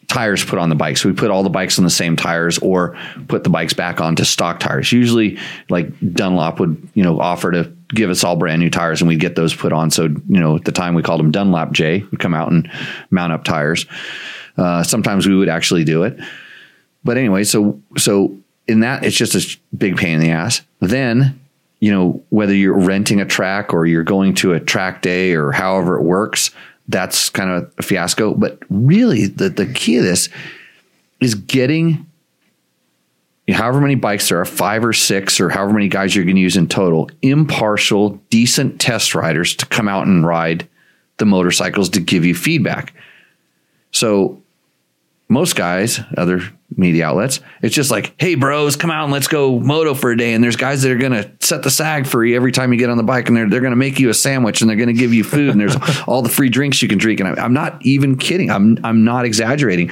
[0.08, 1.04] tires put on the bikes.
[1.04, 2.96] We put all the bikes on the same tires or
[3.28, 4.92] put the bikes back onto stock tires.
[4.92, 5.38] Usually
[5.68, 9.20] like Dunlop would, you know, offer to give us all brand new tires and we'd
[9.20, 9.90] get those put on.
[9.90, 12.70] So, you know, at the time we called them Dunlap J would come out and
[13.10, 13.86] mount up tires.
[14.56, 16.18] Uh, sometimes we would actually do it.
[17.04, 20.62] But anyway, so, so in that, it's just a big pain in the ass.
[20.80, 21.40] Then,
[21.80, 25.52] you know, whether you're renting a track or you're going to a track day or
[25.52, 26.50] however it works,
[26.88, 28.34] that's kind of a fiasco.
[28.34, 30.28] But really, the, the key of this
[31.20, 32.06] is getting
[33.54, 36.42] however many bikes there are, five or six, or however many guys you're going to
[36.42, 40.68] use in total, impartial, decent test riders to come out and ride
[41.18, 42.94] the motorcycles to give you feedback.
[43.92, 44.42] So
[45.28, 46.40] most guys, other
[46.76, 50.16] media outlets, it's just like, hey, bros, come out and let's go moto for a
[50.16, 50.34] day.
[50.34, 52.78] And there's guys that are going to set the sag for you every time you
[52.78, 54.76] get on the bike, and they're they're going to make you a sandwich, and they're
[54.76, 55.76] going to give you food, and there's
[56.06, 57.20] all the free drinks you can drink.
[57.20, 58.50] And I'm, I'm not even kidding.
[58.50, 59.90] I'm I'm not exaggerating.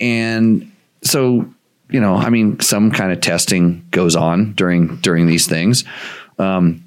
[0.00, 0.72] And
[1.04, 1.52] so,
[1.92, 5.84] you know, I mean, some kind of testing goes on during during these things.
[6.38, 6.84] Um,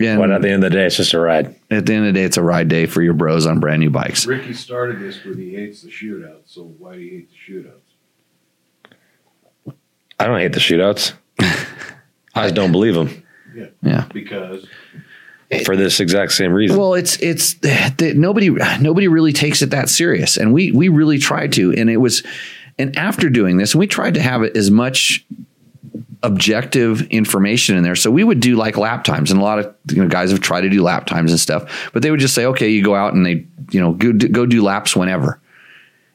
[0.00, 1.54] And But at the end of the day, it's just a ride.
[1.70, 3.80] at the end of the day, it's a ride day for your bros on brand
[3.80, 4.26] new bikes.
[4.26, 6.44] Ricky started this with he hates the shootouts.
[6.46, 7.80] So why do you hate the shootouts?
[10.18, 11.12] I don't hate the shootouts.
[12.34, 13.22] I just don't believe them
[13.82, 14.06] Yeah.
[14.12, 14.66] Because
[15.64, 16.76] for this exact same reason.
[16.76, 21.18] Well, it's it's that nobody nobody really takes it that serious, and we we really
[21.18, 22.22] tried to, and it was,
[22.78, 25.24] and after doing this, we tried to have it as much
[26.22, 27.96] objective information in there.
[27.96, 30.40] So we would do like lap times, and a lot of you know, guys have
[30.40, 32.94] tried to do lap times and stuff, but they would just say, okay, you go
[32.94, 35.40] out and they you know go do, go do laps whenever.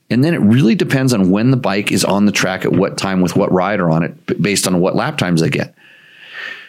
[0.10, 2.98] And then it really depends on when the bike is on the track at what
[2.98, 5.74] time with what rider on it, based on what lap times they get.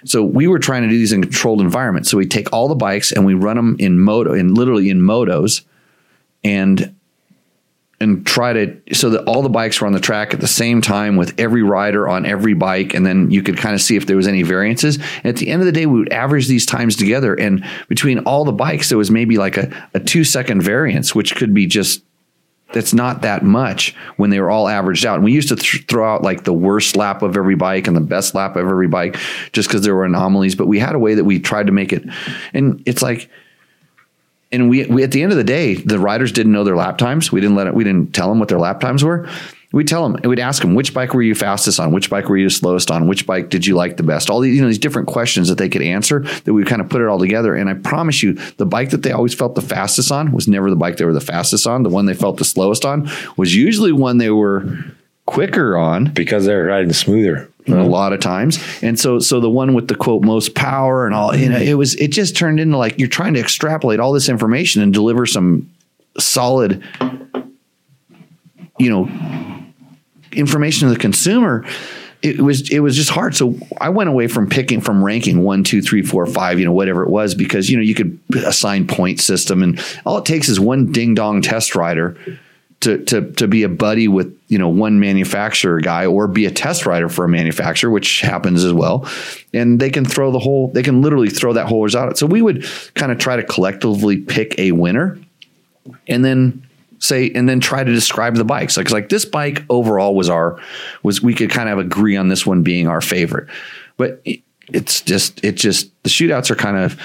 [0.06, 2.10] So we were trying to do these in controlled environments.
[2.10, 5.00] So we take all the bikes and we run them in moto, in literally in
[5.00, 5.62] motos,
[6.44, 6.94] and
[8.00, 10.82] and try to so that all the bikes were on the track at the same
[10.82, 14.06] time with every rider on every bike, and then you could kind of see if
[14.06, 14.96] there was any variances.
[14.96, 18.18] And at the end of the day, we would average these times together, and between
[18.20, 21.66] all the bikes, there was maybe like a, a two second variance, which could be
[21.66, 22.02] just
[22.72, 25.14] that's not that much when they were all averaged out.
[25.14, 27.96] And we used to th- throw out like the worst lap of every bike and
[27.96, 29.16] the best lap of every bike
[29.52, 30.56] just because there were anomalies.
[30.56, 32.04] But we had a way that we tried to make it.
[32.52, 33.30] And it's like,
[34.52, 36.98] and we, we at the end of the day, the riders didn't know their lap
[36.98, 37.32] times.
[37.32, 39.28] We didn't let it, we didn't tell them what their lap times were.
[39.72, 41.92] We'd tell them and we'd ask them, which bike were you fastest on?
[41.92, 43.08] Which bike were you slowest on?
[43.08, 44.30] Which bike did you like the best?
[44.30, 46.88] All these, you know, these different questions that they could answer that we kind of
[46.88, 47.54] put it all together.
[47.54, 50.70] And I promise you, the bike that they always felt the fastest on was never
[50.70, 51.82] the bike they were the fastest on.
[51.82, 54.78] The one they felt the slowest on was usually one they were
[55.26, 57.50] quicker on because they're riding smoother.
[57.66, 57.80] Mm-hmm.
[57.80, 58.62] a lot of times.
[58.80, 61.74] And so, so the one with the quote most power and all, you know, it
[61.74, 65.26] was, it just turned into like you're trying to extrapolate all this information and deliver
[65.26, 65.68] some
[66.16, 66.84] solid,
[68.78, 69.08] you know,
[70.32, 71.64] information to the consumer.
[72.22, 73.36] It was it was just hard.
[73.36, 76.72] So I went away from picking from ranking one, two, three, four, five, you know,
[76.72, 80.48] whatever it was, because you know you could assign point system, and all it takes
[80.48, 82.16] is one ding dong test rider
[82.80, 86.50] to to to be a buddy with you know one manufacturer guy or be a
[86.50, 89.08] test rider for a manufacturer, which happens as well,
[89.52, 92.18] and they can throw the whole they can literally throw that whole result.
[92.18, 95.18] So we would kind of try to collectively pick a winner,
[96.06, 96.66] and then
[96.98, 98.76] say and then try to describe the bikes.
[98.76, 100.60] Like like this bike overall was our
[101.02, 103.48] was we could kind of agree on this one being our favorite.
[103.96, 107.00] But it, it's just it just the shootouts are kind of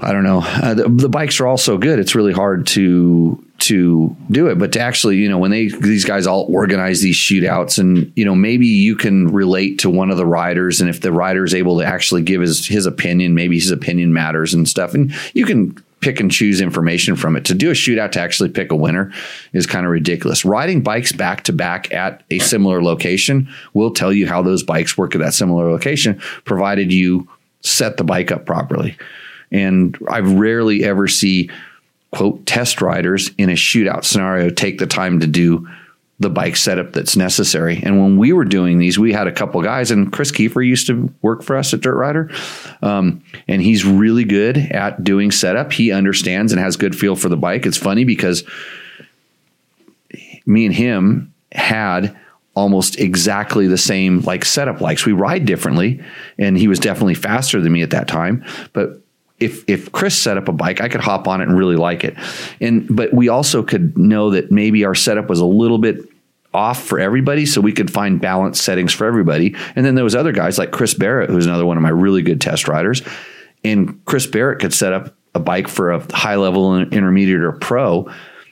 [0.00, 0.40] I don't know.
[0.42, 1.98] Uh, the, the bikes are all so good.
[1.98, 6.04] It's really hard to to do it, but to actually, you know, when they these
[6.04, 10.16] guys all organize these shootouts, and you know, maybe you can relate to one of
[10.16, 13.58] the riders, and if the rider is able to actually give his his opinion, maybe
[13.58, 17.44] his opinion matters and stuff, and you can pick and choose information from it.
[17.44, 19.12] To do a shootout to actually pick a winner
[19.52, 20.44] is kind of ridiculous.
[20.44, 24.98] Riding bikes back to back at a similar location will tell you how those bikes
[24.98, 27.28] work at that similar location, provided you
[27.60, 28.96] set the bike up properly.
[29.52, 31.50] And I rarely ever see
[32.12, 35.68] quote test riders in a shootout scenario take the time to do
[36.22, 37.82] the bike setup that's necessary.
[37.82, 40.86] And when we were doing these, we had a couple guys, and Chris Kiefer used
[40.86, 42.30] to work for us at Dirt Rider,
[42.80, 45.72] um, and he's really good at doing setup.
[45.72, 47.66] He understands and has good feel for the bike.
[47.66, 48.44] It's funny because
[50.46, 52.16] me and him had
[52.54, 55.04] almost exactly the same like setup likes.
[55.04, 56.02] We ride differently,
[56.38, 59.01] and he was definitely faster than me at that time, but
[59.42, 62.04] if if Chris set up a bike, I could hop on it and really like
[62.04, 62.16] it.
[62.60, 66.08] And but we also could know that maybe our setup was a little bit
[66.54, 69.54] off for everybody, so we could find balanced settings for everybody.
[69.74, 72.22] And then there was other guys like Chris Barrett, who's another one of my really
[72.22, 73.02] good test riders.
[73.64, 78.10] And Chris Barrett could set up a bike for a high level intermediate or pro.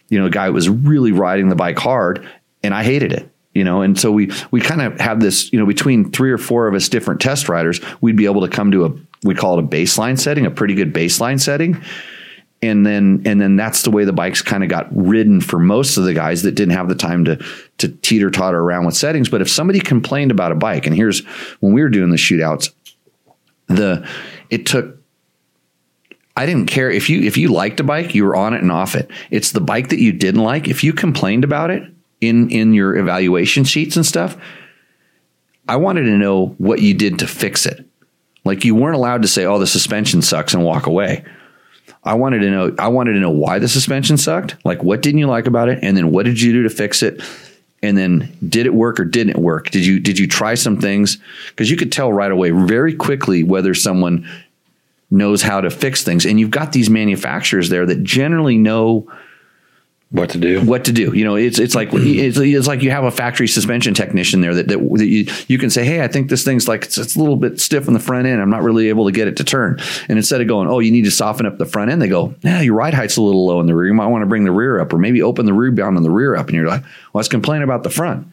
[0.09, 2.29] You know, a guy who was really riding the bike hard,
[2.63, 5.59] and I hated it you know and so we we kind of have this you
[5.59, 8.71] know between three or four of us different test riders we'd be able to come
[8.71, 8.91] to a
[9.23, 11.83] we call it a baseline setting a pretty good baseline setting
[12.63, 15.97] and then and then that's the way the bikes kind of got ridden for most
[15.97, 17.37] of the guys that didn't have the time to
[17.79, 21.25] to teeter totter around with settings but if somebody complained about a bike and here's
[21.61, 22.73] when we were doing the shootouts
[23.67, 24.07] the
[24.51, 24.97] it took
[26.37, 28.73] I didn't care if you if you liked a bike, you were on it and
[28.73, 29.11] off it.
[29.31, 30.69] It's the bike that you didn't like.
[30.69, 31.83] If you complained about it,
[32.21, 34.37] in in your evaluation sheets and stuff,
[35.69, 37.85] I wanted to know what you did to fix it.
[38.45, 41.25] Like you weren't allowed to say, "Oh, the suspension sucks" and walk away.
[42.03, 44.57] I wanted to know I wanted to know why the suspension sucked.
[44.65, 47.03] Like what didn't you like about it and then what did you do to fix
[47.03, 47.23] it?
[47.83, 49.71] And then did it work or didn't it work?
[49.71, 51.19] Did you did you try some things?
[51.57, 54.27] Cuz you could tell right away very quickly whether someone
[55.11, 56.25] knows how to fix things.
[56.25, 59.11] And you've got these manufacturers there that generally know
[60.13, 60.61] What to do?
[60.63, 61.17] what to do.
[61.17, 64.55] You know, it's it's like it's, it's like you have a factory suspension technician there
[64.55, 67.15] that that, that you, you can say, hey, I think this thing's like it's, it's
[67.15, 68.43] a little bit stiff in the front end.
[68.43, 69.79] I'm not really able to get it to turn.
[70.09, 72.35] And instead of going, oh, you need to soften up the front end, they go,
[72.41, 73.87] yeah, your ride height's a little low in the rear.
[73.87, 76.11] You might want to bring the rear up, or maybe open the rebound on the
[76.11, 76.49] rear up.
[76.49, 78.27] And you're like, well, let's complain about the front.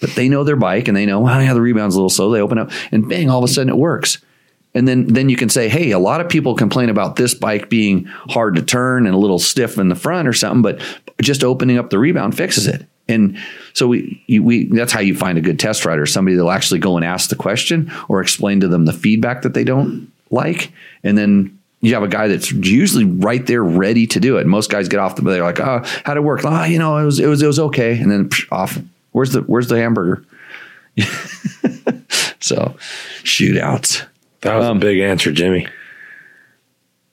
[0.00, 2.30] But they know their bike and they know, well, yeah, the rebound's a little slow.
[2.30, 4.18] They open up and bang, all of a sudden it works.
[4.74, 7.68] And then, then you can say, hey, a lot of people complain about this bike
[7.68, 10.80] being hard to turn and a little stiff in the front or something, but
[11.20, 12.86] just opening up the rebound fixes it.
[13.08, 13.38] And
[13.72, 16.96] so we, we, that's how you find a good test rider, somebody that'll actually go
[16.96, 20.70] and ask the question or explain to them the feedback that they don't like.
[21.02, 24.46] And then you have a guy that's usually right there ready to do it.
[24.46, 26.40] Most guys get off the, they're like, oh, how'd it work?
[26.44, 27.98] Oh, you know, it was, it was, it was okay.
[27.98, 28.78] And then psh, off,
[29.12, 30.24] where's the, where's the hamburger?
[32.40, 32.76] so
[33.22, 34.06] shootouts.
[34.40, 35.66] That was a big answer, Jimmy.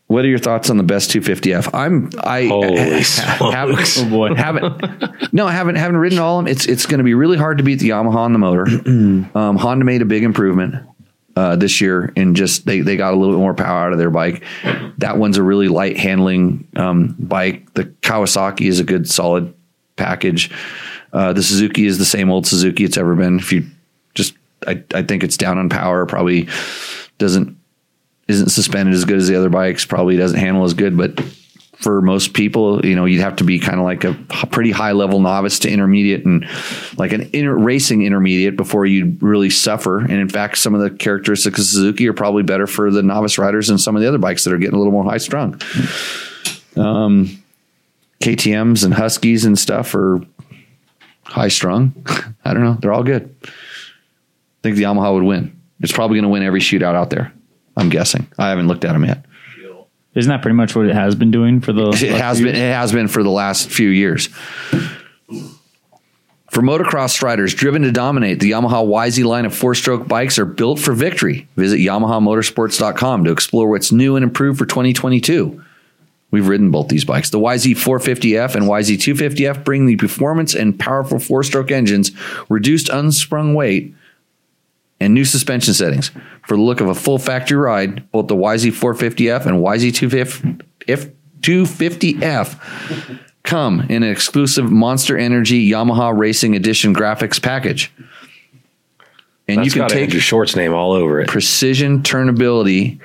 [0.08, 1.72] What are your thoughts on the best 250F?
[1.74, 4.00] I'm I Holy haven't, smokes.
[4.00, 4.36] Oh boy.
[4.36, 6.52] haven't no, I haven't haven't ridden all of them.
[6.52, 8.66] It's it's going to be really hard to beat the Yamaha on the motor.
[9.36, 10.76] um, Honda made a big improvement
[11.36, 13.98] uh, this year and just they they got a little bit more power out of
[13.98, 14.44] their bike.
[15.00, 17.74] That one's a really light handling um, bike.
[17.74, 19.56] The Kawasaki is a good solid
[19.96, 20.52] package.
[21.14, 23.40] Uh, the Suzuki is the same old Suzuki it's ever been.
[23.40, 23.66] If you
[24.14, 24.36] just
[24.68, 26.06] I I think it's down on power.
[26.06, 26.48] Probably
[27.18, 27.58] doesn't
[28.28, 31.20] isn't suspended as good as the other bikes, probably doesn't handle as good, but
[31.76, 34.14] for most people, you know, you'd have to be kind of like a
[34.50, 36.48] pretty high level novice to intermediate and
[36.98, 40.00] like an inter- racing intermediate before you'd really suffer.
[40.00, 43.38] And in fact, some of the characteristics of Suzuki are probably better for the novice
[43.38, 45.62] riders than some of the other bikes that are getting a little more high strung.
[46.78, 47.44] Um,
[48.22, 50.22] KTM's and Huskies and stuff are
[51.24, 51.94] high strung.
[52.46, 52.78] I don't know.
[52.82, 53.36] They're all good.
[53.44, 53.50] I
[54.64, 55.55] think the Yamaha would win.
[55.82, 57.34] It's probably going to win every shootout out there.
[57.78, 58.28] I'm guessing.
[58.38, 59.26] I haven't looked at them yet.
[60.14, 61.90] Isn't that pretty much what it has been doing for the?
[62.06, 62.56] It has been.
[62.56, 64.30] It has been for the last few years.
[66.56, 70.80] For motocross riders driven to dominate, the Yamaha YZ line of four-stroke bikes are built
[70.80, 71.50] for victory.
[71.58, 75.62] Visit YamahaMotorsports.com to explore what's new and improved for 2022.
[76.32, 77.30] We've ridden both these bikes.
[77.30, 82.14] The YZ 450F and YZ 250F bring the performance and powerful four-stroke engines,
[82.48, 83.94] reduced unsprung weight,
[85.00, 86.12] and new suspension settings.
[86.48, 90.60] For the look of a full factory ride, both the YZ 450F and YZ
[91.42, 97.92] 250F come in an exclusive Monster Energy Yamaha Racing Edition graphics package.
[99.48, 101.28] And That's you can take your Short's name all over it.
[101.28, 103.00] precision turnability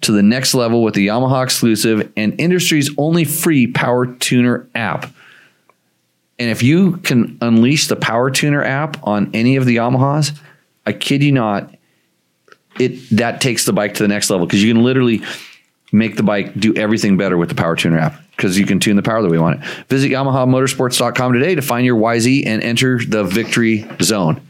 [0.00, 5.12] to the next level with the Yamaha exclusive and industry's only free Power Tuner app.
[6.38, 10.36] And if you can unleash the Power Tuner app on any of the Yamahas,
[10.86, 11.74] I kid you not,
[12.78, 15.22] it that takes the bike to the next level because you can literally
[15.92, 18.96] make the bike do everything better with the Power Tuner app because you can tune
[18.96, 19.66] the power the way you want it.
[19.88, 24.40] Visit YamahaMotorsports.com today to find your YZ and enter the victory zone.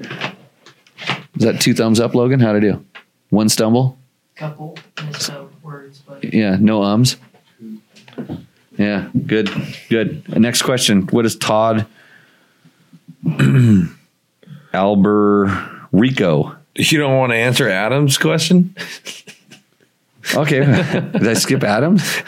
[1.36, 2.40] Is that two thumbs up, Logan?
[2.40, 2.84] How'd I do?
[3.30, 3.98] One stumble?
[4.36, 4.78] Couple
[5.62, 7.16] words, but Yeah, no ums.
[8.78, 9.50] Yeah, good,
[9.88, 10.28] good.
[10.40, 11.02] Next question.
[11.08, 11.86] What is Todd
[15.94, 16.56] Alberico?
[16.76, 18.74] You don't want to answer Adam's question?
[20.34, 22.22] Okay, did I skip Adams?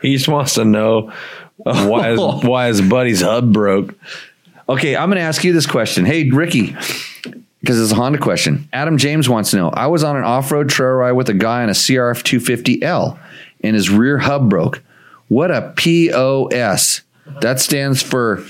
[0.00, 1.12] He just wants to know
[1.58, 3.94] why his, why his buddy's hub broke.
[4.66, 6.06] Okay, I'm going to ask you this question.
[6.06, 6.74] Hey, Ricky,
[7.60, 8.66] because it's a Honda question.
[8.72, 11.34] Adam James wants to know I was on an off road trail ride with a
[11.34, 13.18] guy on a CRF 250L
[13.62, 14.82] and his rear hub broke.
[15.28, 17.02] What a POS.
[17.42, 18.42] That stands for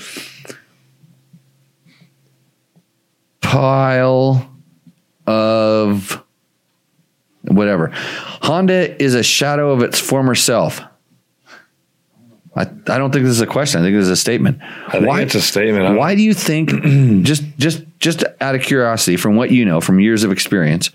[3.43, 4.49] pile
[5.27, 6.23] of
[7.43, 7.91] whatever.
[7.93, 10.81] Honda is a shadow of its former self.
[12.55, 13.81] I, I don't think this is a question.
[13.81, 14.59] I think this is a statement.
[14.61, 15.97] I think it's a statement.
[15.97, 16.69] Why do you think
[17.23, 20.91] just just just out of curiosity from what you know from years of experience,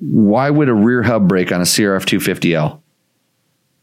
[0.00, 2.80] why would a rear hub break on a CRF 250L?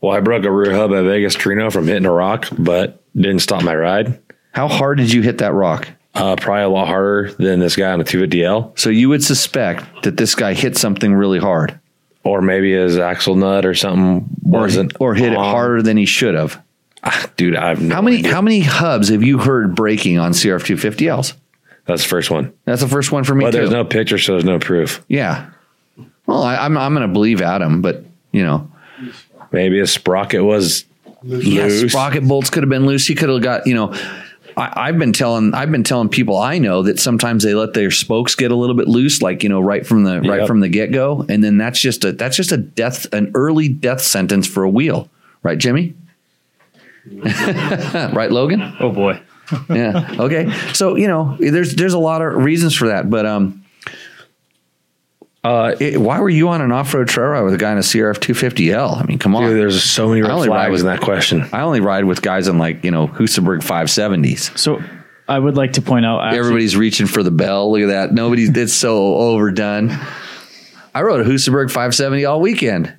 [0.01, 3.03] Well, I broke a rear hub at Vegas to Reno from hitting a rock, but
[3.15, 4.21] didn't stop my ride.
[4.51, 5.87] How hard did you hit that rock?
[6.17, 10.03] Uh, probably a lot harder than this guy on the 250L, So you would suspect
[10.03, 11.79] that this guy hit something really hard
[12.23, 16.05] or maybe his axle nut or something or, wasn't or hit it harder than he
[16.05, 16.61] should have.
[17.03, 18.33] Ah, Dude, I have no How many idea.
[18.33, 21.33] how many hubs have you heard breaking on CRF 250Ls?
[21.85, 22.51] That's the first one.
[22.65, 23.57] That's the first one for me But too.
[23.59, 25.03] there's no picture, so there's no proof.
[25.07, 25.51] yeah.
[26.25, 28.03] Well, I, I'm I'm going to believe Adam, but
[28.33, 28.69] you know,
[29.53, 30.83] Maybe a sprocket was
[31.23, 31.91] Yes, loose.
[31.93, 33.07] sprocket bolts could have been loose.
[33.07, 33.93] He could have got, you know,
[34.57, 37.91] I, I've been telling I've been telling people I know that sometimes they let their
[37.91, 40.47] spokes get a little bit loose, like you know, right from the right Yep.
[40.47, 43.69] from the get go, and then that's just a that's just a death an early
[43.69, 45.09] death sentence for a wheel,
[45.43, 45.93] right, Jimmy?
[47.13, 48.73] right, Logan?
[48.79, 49.21] Oh boy.
[49.69, 50.15] yeah.
[50.19, 50.51] Okay.
[50.73, 53.63] So you know, there's there's a lot of reasons for that, but um,
[55.47, 57.77] uh, it, why were you on an off road trail ride with a guy in
[57.77, 59.01] a CRF 250L?
[59.01, 59.43] I mean, come on.
[59.43, 61.45] Dude, there's so many I red only ride with- in that question.
[61.53, 64.57] I only ride with guys in like you know Husaberg 570s.
[64.57, 64.81] So
[65.27, 67.71] I would like to point out actually, Everybody's reaching for the bell.
[67.71, 68.13] Look at that.
[68.13, 68.49] Nobody's.
[68.57, 69.91] It's so overdone.
[70.93, 72.93] I rode a Husaberg 570 all weekend.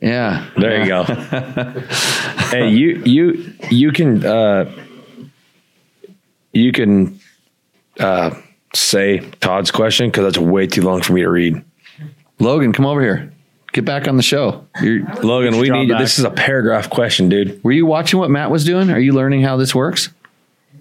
[0.00, 0.48] Yeah.
[0.56, 1.02] There you go.
[2.50, 4.72] hey, you you you can uh,
[6.52, 7.20] you can
[7.98, 8.30] uh,
[8.74, 11.62] say Todd's question because that's way too long for me to read.
[12.38, 13.32] Logan, come over here.
[13.72, 14.66] Get back on the show.
[14.82, 16.00] You're, Logan, we need back.
[16.00, 17.62] this is a paragraph question, dude.
[17.64, 18.90] were you watching what Matt was doing?
[18.90, 20.10] Are you learning how this works?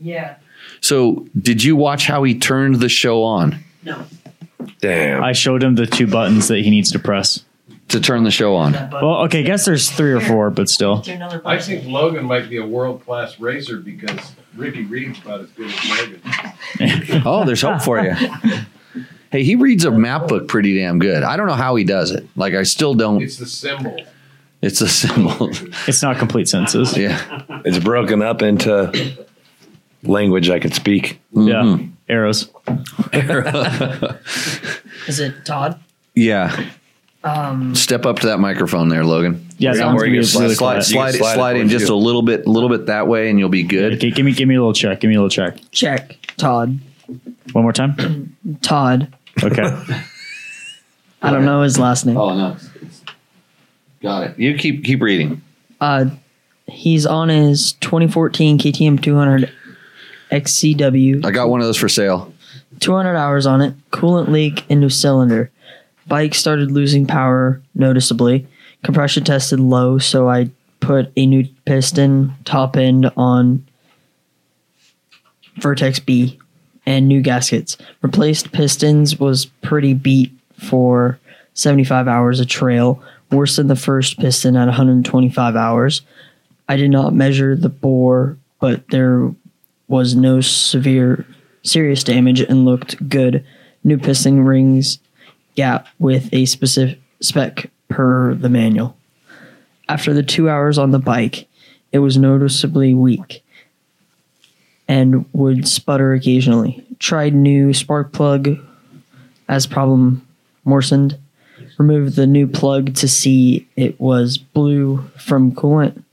[0.01, 0.35] Yeah.
[0.81, 4.03] So, did you watch how he turned the show on No.
[4.79, 5.23] Damn.
[5.23, 7.43] I showed him the two buttons that he needs to press.
[7.91, 8.73] To turn the show on?
[8.73, 10.99] Well, okay, guess there's three or four, but still.
[10.99, 15.19] Is there another I think Logan might be a world class racer because Ricky Reed's
[15.19, 16.21] about as good as Logan.
[17.25, 18.13] Oh, there's hope for you.
[19.31, 21.23] Hey, he reads a map book pretty damn good.
[21.23, 22.27] I don't know how he does it.
[22.35, 23.21] Like, I still don't.
[23.21, 23.97] It's the symbol.
[24.61, 25.49] It's a symbol.
[25.87, 26.97] It's not complete sentences.
[26.97, 27.43] yeah.
[27.65, 29.25] it's broken up into
[30.03, 31.19] language I could speak.
[31.33, 31.63] Yeah.
[31.63, 31.91] Mm-hmm.
[32.09, 32.49] Arrows.
[35.07, 35.79] Is it Todd?
[36.13, 36.69] Yeah.
[37.23, 39.45] Um, Step up to that microphone there, Logan.
[39.57, 40.83] Yeah, Yeah, sounds where gonna be slide- really Slide, quiet.
[40.85, 41.93] slide, slide, slide it in just you.
[41.93, 43.93] a little bit, a little bit that way, and you'll be good.
[43.93, 45.01] Okay, give me give me a little check.
[45.01, 45.57] Give me a little check.
[45.71, 46.17] check.
[46.37, 46.79] Todd.
[47.53, 48.35] One more time.
[48.61, 49.13] Todd.
[49.43, 49.63] Okay.
[51.21, 52.17] I don't know his last name.
[52.17, 52.57] Oh no,
[54.01, 54.39] got it.
[54.39, 55.41] You keep keep reading.
[55.79, 56.05] Uh,
[56.67, 59.51] he's on his 2014 KTM 200
[60.31, 61.23] XCW.
[61.25, 62.33] I got one of those for sale.
[62.79, 63.75] 200 hours on it.
[63.91, 65.51] Coolant leak into cylinder.
[66.07, 68.47] Bike started losing power noticeably.
[68.83, 70.49] Compression tested low, so I
[70.79, 73.65] put a new piston top end on
[75.57, 76.39] Vertex B
[76.85, 77.77] and new gaskets.
[78.01, 81.19] Replaced pistons was pretty beat for
[81.53, 86.01] 75 hours of trail, worse than the first piston at 125 hours.
[86.67, 89.31] I did not measure the bore, but there
[89.87, 91.25] was no severe
[91.63, 93.45] serious damage and looked good.
[93.83, 94.99] New piston rings
[95.55, 98.95] gap with a specific spec per the manual.
[99.89, 101.47] After the two hours on the bike,
[101.91, 103.43] it was noticeably weak
[104.87, 106.83] and would sputter occasionally.
[106.99, 108.57] Tried new spark plug
[109.47, 110.27] as problem
[110.65, 111.17] worsened.
[111.77, 116.03] Removed the new plug to see it was blue from coolant.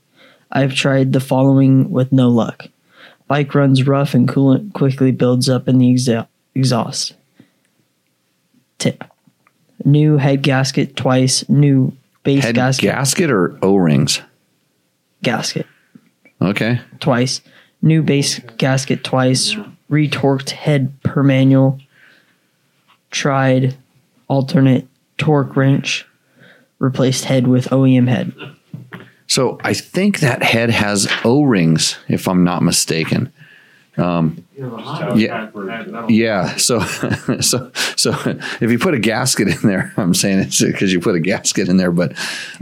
[0.51, 2.67] I've tried the following with no luck.
[3.27, 7.13] Bike runs rough and coolant quickly builds up in the exa- exhaust.
[8.79, 9.03] Tip.
[9.85, 14.21] New head gasket twice, new base Head gasket gasket or O rings?
[15.21, 15.65] gasket
[16.41, 16.79] Okay.
[16.99, 17.41] twice,
[17.81, 19.55] new base gasket twice,
[19.91, 21.79] retorqued head per manual,
[23.11, 23.75] tried
[24.29, 26.05] alternate torque wrench,
[26.77, 28.33] replaced head with OEM head.
[29.27, 33.31] So I think that head has O rings, if I'm not mistaken.
[33.99, 35.49] Um, yeah.
[36.07, 36.55] Yeah.
[36.55, 36.79] So,
[37.41, 38.11] so, so
[38.61, 41.69] if you put a gasket in there, I'm saying it's because you put a gasket
[41.69, 42.13] in there, but,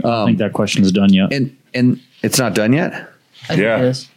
[0.04, 1.32] I think that um, question is done yet.
[1.32, 2.92] and, and it's not done yet.
[3.44, 3.78] I think Yeah.
[3.78, 4.08] it is.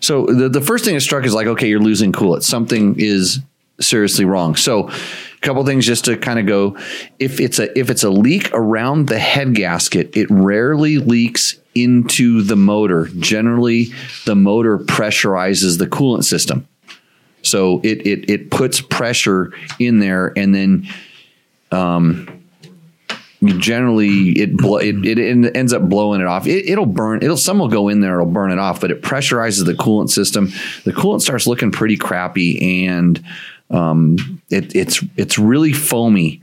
[0.00, 2.42] So the, the first thing that struck is like, okay, you're losing coolant.
[2.42, 3.38] Something is
[3.80, 4.56] seriously wrong.
[4.56, 4.92] So a
[5.40, 6.76] couple things just to kind of go.
[7.18, 12.42] If it's a if it's a leak around the head gasket, it rarely leaks into
[12.42, 13.08] the motor.
[13.18, 13.92] Generally,
[14.26, 16.66] the motor pressurizes the coolant system.
[17.42, 20.88] So it it it puts pressure in there and then
[21.72, 22.44] um,
[23.42, 26.46] generally it, blo- it it en- ends up blowing it off.
[26.46, 27.22] It, it'll burn.
[27.22, 28.20] It'll some will go in there.
[28.20, 30.50] It'll burn it off, but it pressurizes the coolant system.
[30.84, 33.24] The coolant starts looking pretty crappy, and
[33.70, 36.42] um, it, it's it's really foamy.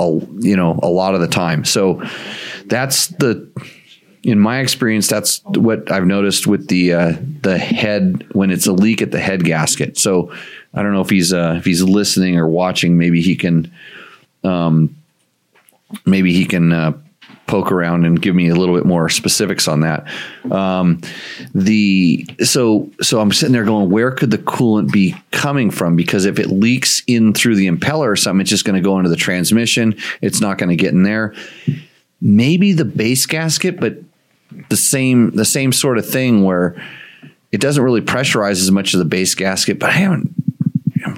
[0.00, 0.04] A,
[0.40, 1.64] you know, a lot of the time.
[1.64, 2.02] So
[2.66, 3.48] that's the.
[4.24, 8.72] In my experience, that's what I've noticed with the uh, the head when it's a
[8.72, 9.98] leak at the head gasket.
[9.98, 10.32] So
[10.72, 12.96] I don't know if he's uh, if he's listening or watching.
[12.96, 13.72] Maybe he can
[14.44, 14.94] um,
[16.06, 16.92] maybe he can uh,
[17.46, 20.06] poke around and give me a little bit more specifics on that.
[20.50, 21.00] Um,
[21.54, 25.96] the so so I'm sitting there going, where could the coolant be coming from?
[25.96, 28.98] Because if it leaks in through the impeller or something, it's just going to go
[28.98, 29.96] into the transmission.
[30.20, 31.34] It's not going to get in there.
[32.20, 33.96] Maybe the base gasket, but
[34.68, 36.80] the same the same sort of thing where
[37.50, 39.78] it doesn't really pressurize as much as the base gasket.
[39.78, 40.32] But I haven't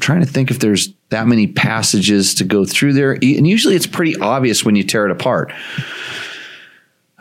[0.04, 3.12] trying to think if there's that many passages to go through there.
[3.12, 5.52] And usually it's pretty obvious when you tear it apart.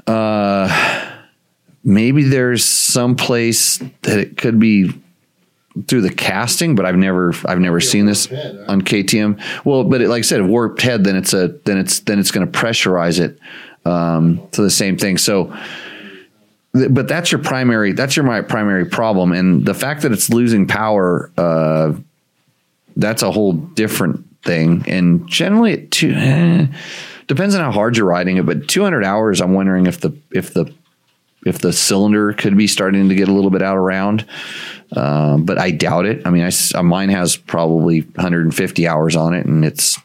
[0.06, 1.12] Uh,
[1.84, 4.92] maybe there's some place that it could be
[5.88, 8.72] through the casting, but I've never I've never seen this head, huh?
[8.72, 9.42] on KTM.
[9.66, 12.20] Well, but it, like I said, a warped head, then it's a then it's then
[12.20, 13.40] it's going to pressurize it
[13.90, 15.18] um, to the same thing.
[15.18, 15.56] So,
[16.76, 20.30] th- but that's your primary that's your my primary problem, and the fact that it's
[20.30, 21.94] losing power, uh,
[22.96, 24.84] that's a whole different thing.
[24.88, 26.68] And generally, it eh,
[27.28, 30.54] depends on how hard you're riding it, but 200 hours, I'm wondering if the if
[30.54, 30.74] the
[31.46, 34.26] if the cylinder could be starting to get a little bit out of round.
[34.96, 36.26] Um, but I doubt it.
[36.26, 39.98] I mean, I uh, mine has probably 150 hours on it, and it's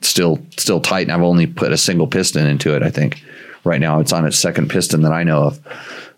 [0.00, 1.02] still still tight.
[1.02, 2.82] And I've only put a single piston into it.
[2.82, 3.22] I think
[3.64, 5.60] right now it's on its second piston that I know of.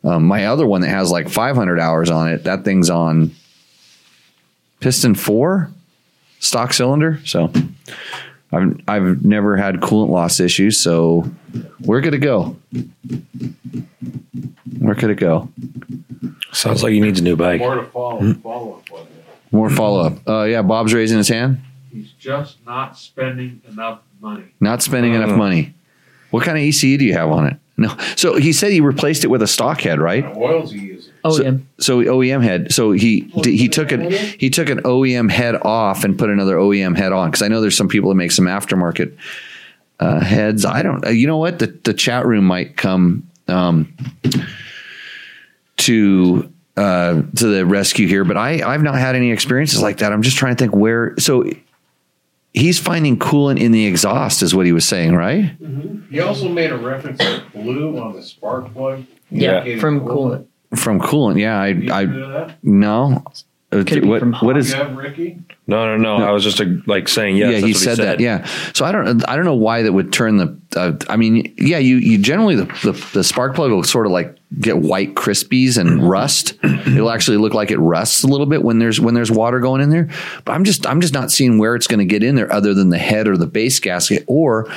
[0.04, 3.32] Um, my other one that has like 500 hours on it, that thing's on
[4.80, 5.70] piston four,
[6.42, 7.20] stock cylinder.
[7.24, 7.50] So
[8.52, 10.78] I've I've never had coolant loss issues.
[10.78, 11.30] So
[11.80, 12.56] we're good to go.
[14.78, 15.48] Where could it go?
[16.52, 17.60] Sounds like he needs a new bike.
[17.60, 19.52] More to follow, follow up on that.
[19.52, 20.28] More follow up.
[20.28, 21.60] Uh, yeah, Bob's raising his hand.
[21.90, 24.44] He's just not spending enough money.
[24.60, 25.74] Not spending enough money.
[26.30, 27.56] What kind of ECU do you have on it?
[27.76, 27.96] No.
[28.16, 30.24] So he said he replaced it with a stock head, right?
[30.36, 30.91] Oils he
[31.24, 31.66] using?
[31.68, 32.72] Oh so, so OEM head.
[32.72, 34.12] So he he took it.
[34.40, 37.60] He took an OEM head off and put another OEM head on because I know
[37.60, 39.16] there's some people that make some aftermarket
[40.00, 40.64] uh, heads.
[40.64, 41.04] I don't.
[41.06, 41.58] uh, You know what?
[41.58, 43.94] The the chat room might come um,
[45.78, 50.12] to uh, to the rescue here, but I I've not had any experiences like that.
[50.12, 51.14] I'm just trying to think where.
[51.18, 51.44] So
[52.54, 55.54] he's finding coolant in the exhaust, is what he was saying, right?
[56.10, 59.04] He also made a reference to blue on the spark plug.
[59.30, 60.46] Yeah, Indicating from coolant.
[60.76, 61.60] From coolant, yeah.
[61.60, 63.24] I I know no.
[63.72, 65.38] Uh, Could it be what from what is You have Ricky?
[65.66, 66.26] No, no, no.
[66.26, 67.46] I was just uh, like saying yes.
[67.46, 68.20] yeah, that's he said, that.
[68.20, 68.44] Yeah.
[68.74, 70.58] So I don't, I don't know why that would turn the.
[70.76, 74.12] Uh, I mean, yeah, you, you generally the, the the spark plug will sort of
[74.12, 76.58] like get white crispies and rust.
[76.62, 79.80] It'll actually look like it rusts a little bit when there's when there's water going
[79.80, 80.10] in there.
[80.44, 82.74] But I'm just I'm just not seeing where it's going to get in there other
[82.74, 84.70] than the head or the base gasket or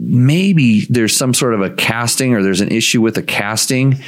[0.00, 4.02] maybe there's some sort of a casting or there's an issue with the casting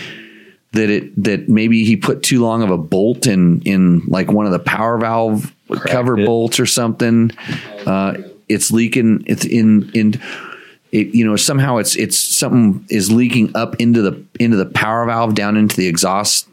[0.77, 4.47] that it that maybe he put too long of a bolt in in like one
[4.47, 5.55] of the power valve
[5.86, 6.27] cover it.
[6.27, 7.31] bolts or something.
[7.85, 8.15] Uh,
[8.48, 9.24] it's leaking.
[9.27, 10.20] It's in in.
[10.93, 15.05] It, you know somehow it's it's something is leaking up into the into the power
[15.05, 16.48] valve down into the exhaust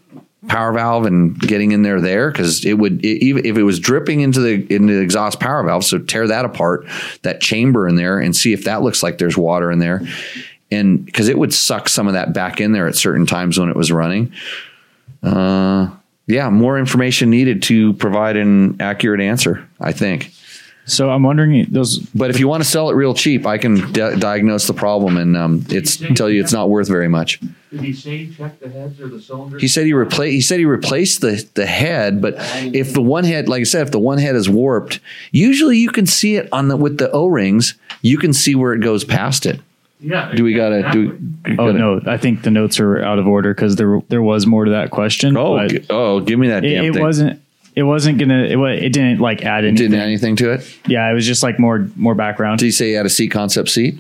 [0.48, 3.80] power valve and getting in there there because it would it, even if it was
[3.80, 6.86] dripping into the into the exhaust power valve so tear that apart
[7.22, 10.02] that chamber in there and see if that looks like there's water in there
[10.74, 13.70] and because it would suck some of that back in there at certain times when
[13.70, 14.32] it was running
[15.24, 15.90] uh
[16.28, 20.32] yeah more information needed to provide an accurate answer i think
[20.86, 22.00] So I'm wondering those.
[22.14, 25.18] but if you want to sell it real cheap i can di- diagnose the problem
[25.18, 27.40] and um it's tell you it's not worth very much
[27.72, 29.62] Did he say check the heads or the cylinders?
[29.62, 30.32] He said he replaced.
[30.34, 32.36] He said he replaced the the head, but
[32.82, 35.00] if the one head, like I said, if the one head is warped,
[35.32, 37.74] usually you can see it on the with the O rings.
[38.04, 39.60] You can see where it goes past it.
[40.04, 40.32] Yeah.
[40.36, 41.12] Do we gotta do?
[41.12, 41.54] exactly.
[41.54, 44.46] Oh gotta- no, I think the notes are out of order because there there was
[44.46, 45.38] more to that question.
[45.38, 47.02] Oh, g- oh, give me that it, damn it thing.
[47.04, 47.40] wasn't.
[47.76, 48.44] It wasn't gonna.
[48.44, 49.90] It, wa- it didn't like add anything.
[49.90, 50.78] Didn't add anything to it.
[50.88, 52.60] Yeah, it was just like more more background.
[52.60, 53.98] Did he say he had a C concept seat?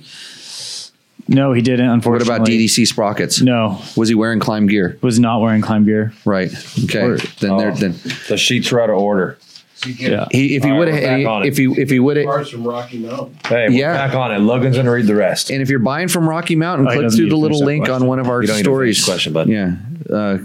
[1.27, 1.88] no, he didn't.
[1.89, 2.30] Unfortunately.
[2.30, 3.41] What about DDC sprockets?
[3.41, 4.97] No, Was he wearing KLIM gear?
[5.01, 6.13] was not wearing KLIM gear.
[6.25, 6.51] Right.
[6.84, 7.01] Okay.
[7.01, 7.71] Or- then there.
[7.71, 7.75] Oh.
[7.75, 7.93] Then
[8.27, 9.38] The sheets were out of order.
[9.84, 10.26] So you get Yeah.
[10.31, 12.26] he if he All would right, we're back have if he if he would have
[12.26, 13.38] parts from Rocky Mountain.
[13.47, 13.93] Hey, we're Yeah.
[13.93, 14.39] back on it.
[14.39, 15.49] Logan's going to read the rest.
[15.51, 18.01] And if you're buying from Rocky Mountain, Oh, click through the little finish that link
[18.01, 19.03] on one of our You don't need to stories.
[19.05, 19.49] question, bud.
[19.49, 19.73] Yeah.
[20.11, 20.38] Uh,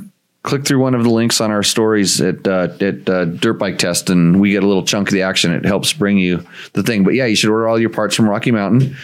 [0.43, 3.79] click through one of the links on our stories at uh, at uh, Dirt Bike
[3.79, 5.53] Test, and we get a little chunk of the action.
[5.53, 7.05] It helps bring you the thing.
[7.05, 8.97] But yeah, you should order all your parts from Rocky Mountain.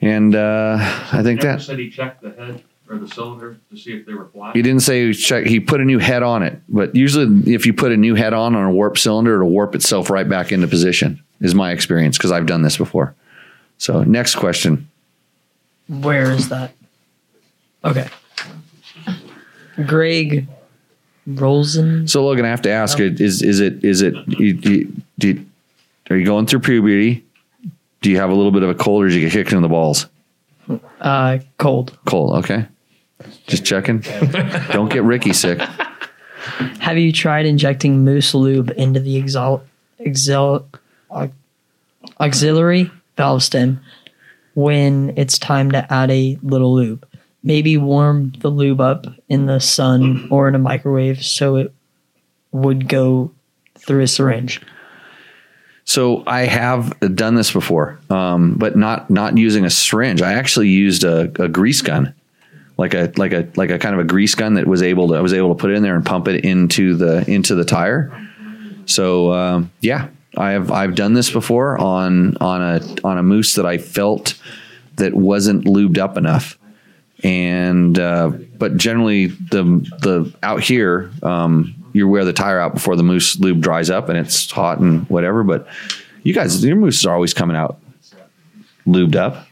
[0.00, 0.76] And uh,
[1.12, 4.12] I think that said he checked the head or the cylinder to see if they
[4.14, 4.54] were flat.
[4.54, 5.46] he didn't say check.
[5.46, 8.32] He put a new head on it, but usually if you put a new head
[8.34, 11.22] on on a warp cylinder, it'll warp itself right back into position.
[11.40, 13.14] Is my experience because I've done this before.
[13.78, 14.88] So next question.
[15.88, 16.72] Where is that?
[17.84, 18.08] Okay.
[19.86, 20.46] Greg
[21.26, 22.06] Rosen.
[22.06, 25.46] So Logan, I have to ask: Is is it is it you, you, do you-
[26.10, 27.24] are you going through puberty?
[28.02, 29.62] Do you have a little bit of a cold, or did you get kicked in
[29.62, 30.06] the balls?
[31.00, 31.96] Uh, cold.
[32.04, 32.66] Cold, okay.
[33.46, 34.00] Just checking.
[34.72, 35.58] Don't get Ricky sick.
[36.80, 39.62] Have you tried injecting mousse lube into the exel-
[41.10, 41.30] au-
[42.20, 43.80] auxiliary valve stem
[44.54, 47.06] when it's time to add a little lube?
[47.42, 51.72] Maybe warm the lube up in the sun or in a microwave so it
[52.52, 53.30] would go
[53.78, 54.60] through a syringe.
[55.84, 60.22] So I have done this before, um, but not not using a syringe.
[60.22, 62.14] I actually used a, a grease gun
[62.76, 65.14] like a like a like a kind of a grease gun that was able to
[65.14, 67.64] I was able to put it in there and pump it into the into the
[67.64, 68.12] tire.
[68.86, 73.54] So um, yeah, I have I've done this before on on a on a mousse
[73.54, 74.34] that I felt
[74.96, 76.58] that wasn't lubed up enough,
[77.22, 79.62] and uh, but generally the
[80.00, 84.08] the out here um, you wear the tire out before the mousse lube dries up
[84.08, 85.44] and it's hot and whatever.
[85.44, 85.66] But
[86.24, 87.80] you guys, your mousse are always coming out
[88.86, 89.46] lubed up.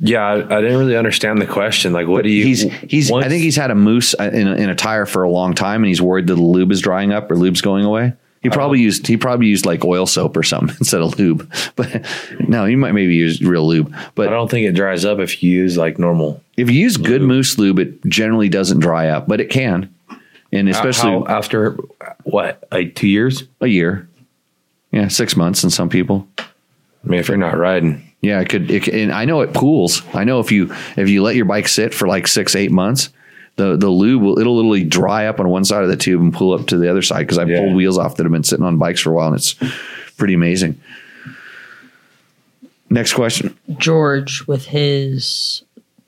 [0.00, 1.92] Yeah, I, I didn't really understand the question.
[1.92, 2.44] Like, what do you?
[2.44, 3.10] He's he's.
[3.10, 5.30] once- I think he's had a mousse uh, in a, in a tire for a
[5.30, 8.12] long time, and he's worried that the lube is drying up or lube's going away.
[8.40, 11.52] He probably used he probably used like oil soap or something instead of lube.
[11.76, 12.04] But
[12.48, 13.92] no, you might maybe use real lube.
[14.14, 16.40] But I don't think it dries up if you use like normal.
[16.56, 19.92] if you use good mousse lube, it generally doesn't dry up, but it can,
[20.52, 21.72] and especially How- after
[22.22, 23.42] what, like two years?
[23.60, 24.08] a year.
[24.92, 26.26] Yeah, six months in some people.
[26.38, 26.44] I
[27.04, 28.70] mean, if you're not riding, Yeah, it could.
[28.70, 30.02] It, and I know it pools.
[30.14, 33.10] I know if you if you let your bike sit for like six eight months,
[33.56, 36.32] the the lube will it'll literally dry up on one side of the tube and
[36.34, 37.60] pull up to the other side because I've Yeah.
[37.60, 39.54] pulled wheels off that have been sitting on bikes for a while and it's
[40.16, 40.80] pretty amazing.
[42.90, 43.56] Next question.
[43.76, 45.62] George with his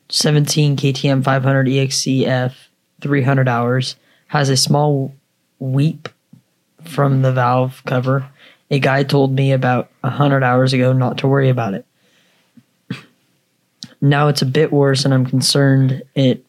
[0.09, 2.55] 17 KTM 500 EXCF
[3.01, 3.97] 300 hours
[4.28, 5.15] has a small
[5.59, 6.09] weep
[6.85, 8.27] from the valve cover.
[8.70, 11.85] A guy told me about 100 hours ago not to worry about it.
[14.01, 16.44] Now it's a bit worse, and I'm concerned it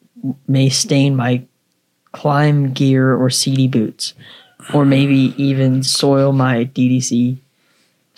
[0.48, 1.44] may stain my
[2.14, 4.14] KLIM gear or Sidi boots,
[4.74, 7.38] or maybe even soil my DDC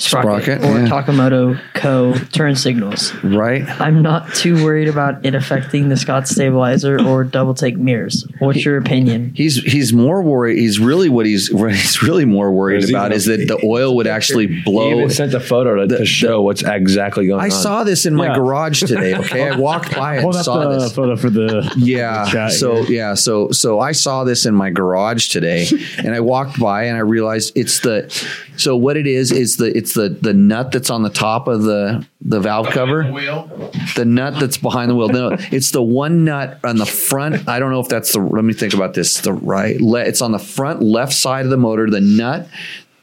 [0.03, 0.87] sprocket, Sprocket, or yeah.
[0.87, 2.13] Takamoto Co.
[2.31, 3.13] turn signals.
[3.23, 3.63] Right.
[3.81, 8.25] I'm not too worried about it affecting the Scott stabilizer or double take mirrors.
[8.39, 9.33] What's your opinion?
[9.35, 10.57] He's he's more worried.
[10.57, 13.59] He's really what he's what he's really more worried Is about gonna- is that the
[13.65, 14.91] oil would actually he blow.
[14.91, 17.51] even sent a photo to, to show what's exactly going I on.
[17.51, 18.35] saw this in my Yeah.
[18.35, 19.13] garage today.
[19.23, 20.93] Okay, I walked by and Hold up saw the this.
[20.93, 22.25] photo for the Yeah.
[22.25, 22.97] the chat so here.
[22.97, 25.67] yeah, so so I saw this in my garage today,
[25.97, 28.09] and I walked by and I realized it's the.
[28.57, 31.63] So what it is is the it's the the nut that's on the top of
[31.63, 33.71] the the valve cover, Wheel.
[33.95, 35.09] the nut that's behind the wheel.
[35.09, 37.47] No, it's the one nut on the front.
[37.47, 38.19] I don't know if that's the.
[38.19, 39.21] Let me think about this.
[39.21, 39.79] The right.
[39.79, 41.89] Le, it's on the front left side of the motor.
[41.89, 42.47] The nut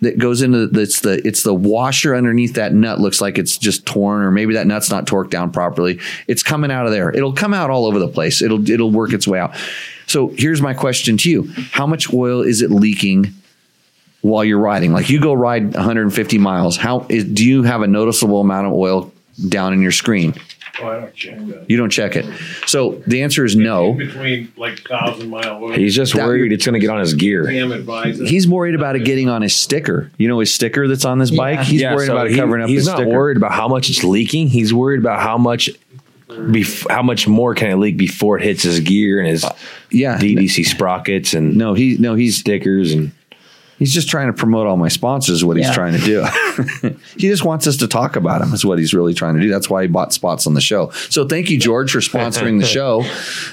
[0.01, 3.59] that goes into the, it's the it's the washer underneath that nut looks like it's
[3.59, 7.11] just torn or maybe that nut's not torqued down properly it's coming out of there
[7.15, 9.55] it'll come out all over the place it'll it'll work its way out
[10.07, 13.27] so here's my question to you how much oil is it leaking
[14.23, 17.87] while you're riding like you go ride 150 miles how is, do you have a
[17.87, 19.13] noticeable amount of oil
[19.49, 20.35] down in your screen
[20.83, 21.69] Oh, I don't check that.
[21.69, 22.25] you don't check it
[22.67, 25.73] so the answer is no Between like thousand mile oil.
[25.73, 27.43] He's just That- worried it's going to get on his gear.
[27.45, 28.25] Damn advisor.
[28.25, 31.31] he's worried about it getting on his sticker you know his sticker that's on this
[31.31, 31.65] bike Yeah.
[31.65, 33.53] he's Yeah, worried so about it he- covering up He's his not sticker worried about
[33.53, 34.49] how much it's leaking.
[34.49, 35.69] He's worried about how much,
[36.29, 39.45] bef- how much more can it leak before it hits his gear and his
[39.91, 43.13] yeah DDC sprockets and no he no he's stickers and
[43.81, 45.37] He's just trying to promote all my sponsors.
[45.39, 45.73] Is what he's Yeah.
[45.73, 46.25] trying to do.
[47.17, 48.53] he just wants us to talk about him.
[48.55, 49.49] Is what he's really trying to do.
[49.49, 50.91] That's why he bought spots on the show.
[51.09, 53.01] So thank you, George, for sponsoring the show.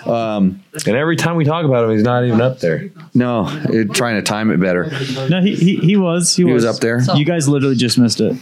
[0.05, 2.91] Um, and every time we talk about him, he's not even up there.
[3.15, 3.47] no,
[3.93, 4.91] trying to time it better.
[5.29, 7.01] No, he, he he was he, He was up there.
[7.15, 8.35] You guys literally just missed it.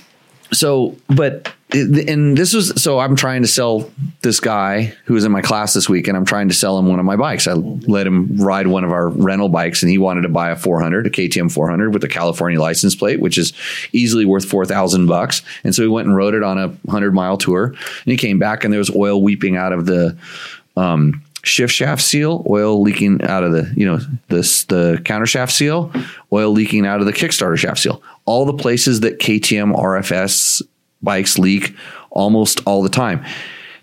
[0.55, 3.91] So, but and this was so I'm trying to sell
[4.21, 6.87] this guy who was in my class this week, and I'm trying to sell him
[6.87, 7.47] one of my bikes.
[7.47, 10.55] I let him ride one of our rental bikes, and he wanted to buy a
[10.55, 13.51] 400, a KTM 400 with a California license plate, which is
[13.91, 15.41] easily worth four thousand bucks.
[15.63, 18.39] And so he went and rode it on a hundred mile tour, and he came
[18.39, 20.17] back, and there was oil weeping out of the.
[20.77, 23.99] Um, shift shaft seal, oil leaking out of the, you know,
[24.29, 25.91] this the counter shaft seal,
[26.33, 28.01] oil leaking out of the Kickstarter shaft seal.
[28.25, 30.61] All the places that KTM RFS
[31.01, 31.75] bikes leak
[32.09, 33.23] almost all the time.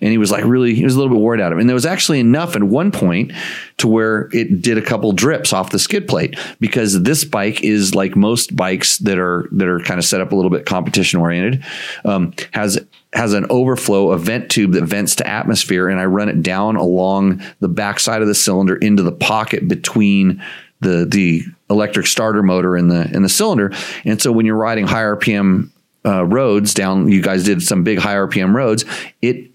[0.00, 1.60] And he was like really, he was a little bit worried out of it.
[1.60, 3.30] And there was actually enough at one point
[3.78, 7.94] to where it did a couple drips off the skid plate because this bike is
[7.94, 11.20] like most bikes that are that are kind of set up a little bit competition
[11.20, 11.64] oriented,
[12.04, 16.28] um, has has an overflow, a vent tube that vents to atmosphere, and I run
[16.28, 20.42] it down along the backside of the cylinder into the pocket between
[20.82, 23.72] the the electric starter motor in the and the cylinder.
[24.04, 25.70] And so when you're riding high RPM
[26.04, 28.84] uh, roads down, you guys did some big high RPM roads.
[29.20, 29.50] It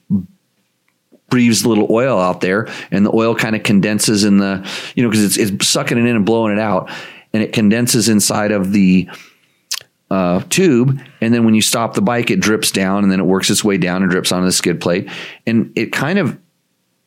[1.29, 5.03] breathes a little oil out there, and the oil kind of condenses in the you
[5.03, 6.89] know because it's it's sucking it in and blowing it out,
[7.33, 9.09] and it condenses inside of the
[10.09, 13.25] uh, tube, and then when you stop the bike, it drips down, and then it
[13.25, 15.09] works its way down and drips onto the skid plate,
[15.45, 16.39] and it kind of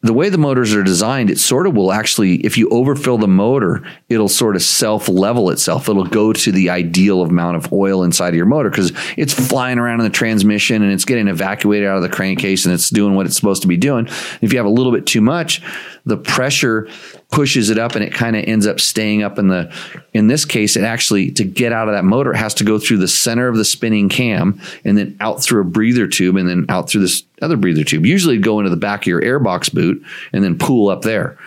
[0.02, 3.28] the way the motors are designed, it sort of will actually, if you overfill the
[3.28, 5.88] motor, it'll sort of self level itself.
[5.88, 9.78] It'll go to the ideal amount of oil inside of your motor because it's flying
[9.78, 13.14] around in the transmission and it's getting evacuated out of the crankcase and it's doing
[13.14, 14.06] what it's supposed to be doing.
[14.40, 15.62] If you have a little bit too much,
[16.06, 16.88] the pressure
[17.30, 19.72] pushes it up and it kind of ends up staying up in the
[20.12, 22.76] in this case it actually to get out of that motor it has to go
[22.78, 26.48] through the center of the spinning cam and then out through a breather tube and
[26.48, 29.72] then out through this other breather tube usually go into the back of your airbox
[29.72, 30.02] boot
[30.32, 31.38] and then pool up there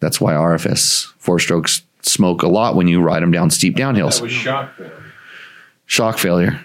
[0.00, 3.82] that's why rfs four strokes smoke a lot when you ride them down steep That
[3.82, 5.02] downhills was shock failure.
[5.84, 6.60] shock failure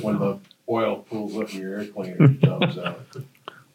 [0.00, 0.38] When the
[0.70, 3.00] oil pulls up in your air cleaner and jumps out.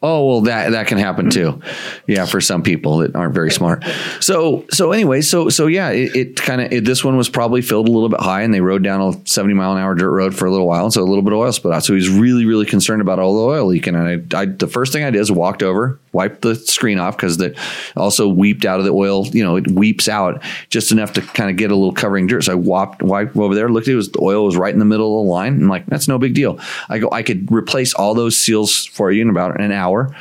[0.02, 1.60] Oh well, that that can happen too.
[2.06, 3.84] Yeah, for some people that aren't very smart.
[4.20, 7.86] So so anyway, so so yeah, it, it kind of this one was probably filled
[7.86, 10.34] a little bit high, and they rode down a seventy mile an hour dirt road
[10.34, 11.84] for a little while, and so a little bit of oil spilled out.
[11.84, 13.94] So he was really really concerned about all the oil leaking.
[13.94, 17.16] And I, I the first thing I did is walked over, wiped the screen off
[17.16, 17.56] because that
[17.96, 19.26] also weeped out of the oil.
[19.28, 22.44] You know, it weeps out just enough to kind of get a little covering dirt.
[22.44, 24.78] So I wiped wiped over there, looked at it, was the oil was right in
[24.78, 25.54] the middle of the line.
[25.54, 26.58] I'm like, that's no big deal.
[26.88, 30.14] I go, I could replace all those seals for you in about an hour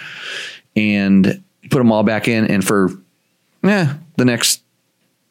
[0.75, 2.45] and put them all back in.
[2.45, 2.91] And for
[3.63, 4.61] eh, the next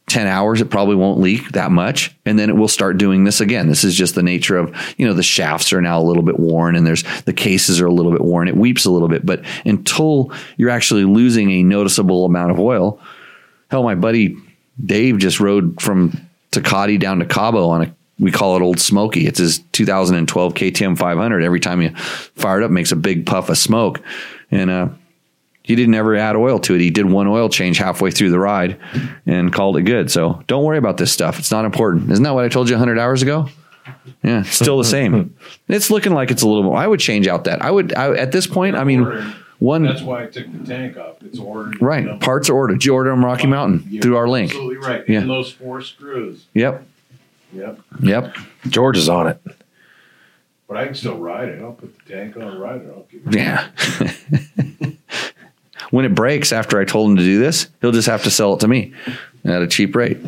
[0.08, 2.14] 10 hours, it probably won't leak that much.
[2.24, 3.68] And then it will start doing this again.
[3.68, 6.38] This is just the nature of, you know, the shafts are now a little bit
[6.38, 8.48] worn and there's the cases are a little bit worn.
[8.48, 13.00] It weeps a little bit, but until you're actually losing a noticeable amount of oil,
[13.70, 14.36] hell, my buddy
[14.84, 19.26] Dave just rode from Tecate down to Cabo on a we call it Old Smoky.
[19.26, 21.42] It's his 2012 KTM 500.
[21.44, 24.02] Every time you fire it up, makes a big puff of smoke,
[24.50, 24.88] and uh,
[25.68, 26.80] he didn't ever add oil to it.
[26.80, 28.78] He did one oil change halfway through the ride
[29.26, 30.10] and called it good.
[30.10, 31.38] So don't worry about this stuff.
[31.38, 32.10] It's not important.
[32.10, 33.50] Isn't that what I told you 100 hours ago?
[34.22, 35.36] Yeah, still the same.
[35.68, 36.76] It's looking like it's a little more.
[36.78, 37.60] I would change out that.
[37.60, 38.76] I would I, at this point.
[38.76, 39.04] I mean,
[39.58, 41.22] one That's why I took the tank off.
[41.22, 41.82] It's ordered.
[41.82, 42.16] right you know.
[42.18, 42.74] parts are ordered.
[42.80, 44.52] Did you order them Rocky Mountain You're through our link?
[44.52, 45.04] Absolutely right.
[45.06, 45.20] Yeah.
[45.20, 46.46] And those four screws.
[46.54, 46.82] Yep,
[47.52, 47.78] Yep.
[48.00, 48.36] yep.
[48.68, 49.38] George is on it.
[50.66, 51.62] But I can still ride it.
[51.62, 52.92] I'll put the tank on and ride it.
[52.94, 53.34] I'll keep it.
[53.34, 54.90] Yeah.
[55.90, 58.54] when it breaks after I told him to do this, he'll just have to sell
[58.54, 58.92] it to me
[59.44, 60.18] at a cheap rate.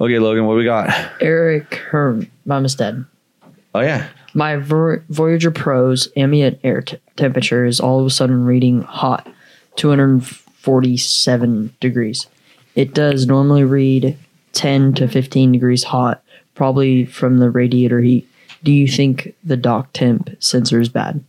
[0.00, 0.88] Okay, Logan, what we got?
[1.20, 3.04] Eric Herm, dead.
[3.74, 4.08] Oh yeah.
[4.34, 9.28] My Vo- Voyager Pro's ambient air t- temperature is all of a sudden reading hot,
[9.76, 12.26] 247 degrees.
[12.74, 14.16] It does normally read
[14.52, 16.22] 10 to 15 degrees hot,
[16.54, 18.28] probably from the radiator heat.
[18.64, 21.22] Do you think the dock temp sensor is bad?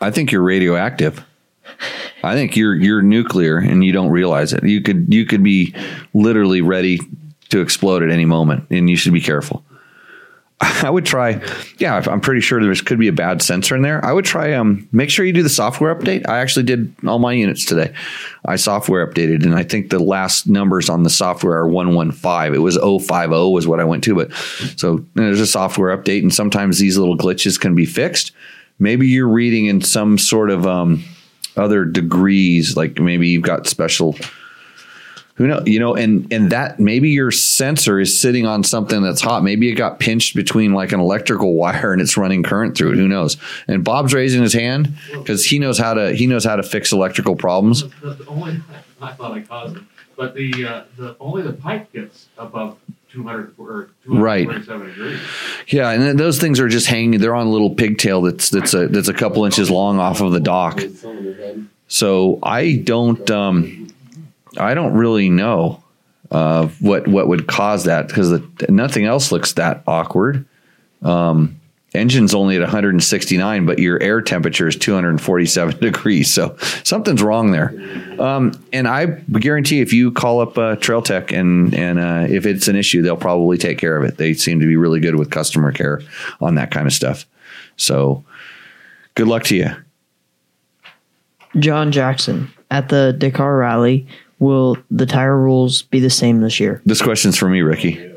[0.00, 1.24] I think you're radioactive.
[2.22, 4.64] I think you're you're nuclear and you don't realize it.
[4.64, 5.74] You could you could be
[6.14, 7.00] literally ready
[7.50, 9.64] to explode at any moment and you should be careful.
[10.82, 11.40] I would try.
[11.78, 14.04] Yeah, I'm pretty sure there could be a bad sensor in there.
[14.04, 14.52] I would try.
[14.52, 16.28] Um, make sure you do the software update.
[16.28, 17.92] I actually did all my units today.
[18.44, 22.12] I software updated, and I think the last numbers on the software are one one
[22.12, 22.54] five.
[22.54, 24.32] It was 050 was what I went to, but
[24.76, 28.30] so there's a software update, and sometimes these little glitches can be fixed.
[28.78, 31.04] Maybe you're reading in some sort of um,
[31.56, 34.16] other degrees, like maybe you've got special
[35.36, 39.20] who know you know and and that maybe your sensor is sitting on something that's
[39.20, 39.42] hot.
[39.42, 42.96] Maybe it got pinched between like an electrical wire and it's running current through it.
[42.96, 43.36] Who knows?
[43.66, 46.92] And bob's raising his hand because he knows how to he knows how to fix
[46.92, 47.88] electrical problems.
[48.00, 48.60] The, the only
[49.00, 49.82] I thought I caused it,
[50.16, 52.78] but the uh, the only the pipe gets above
[53.12, 54.48] 200 or Right.
[54.48, 55.20] degrees.
[55.68, 58.88] yeah and those things are just hanging they're on a little pigtail that's that's a
[58.88, 60.80] that's a couple inches long off of the dock
[61.88, 63.88] so i don't um
[64.58, 65.82] i don't really know
[66.30, 70.44] uh what what would cause that because nothing else looks that awkward
[71.02, 71.60] um
[71.94, 76.32] engine's only at 169 but your air temperature is 247 degrees.
[76.32, 77.74] So something's wrong there.
[78.18, 82.46] Um, and i guarantee if you call up uh, trail tech and and uh, if
[82.46, 84.16] it's an issue they'll probably take care of it.
[84.16, 86.00] They seem to be really good with customer care
[86.40, 87.26] on that kind of stuff.
[87.76, 88.24] So
[89.14, 89.70] good luck to you.
[91.58, 94.06] John Jackson at the Dakar Rally.
[94.38, 96.82] Will the tire rules be the same this year?
[96.84, 98.11] this question's for me ricky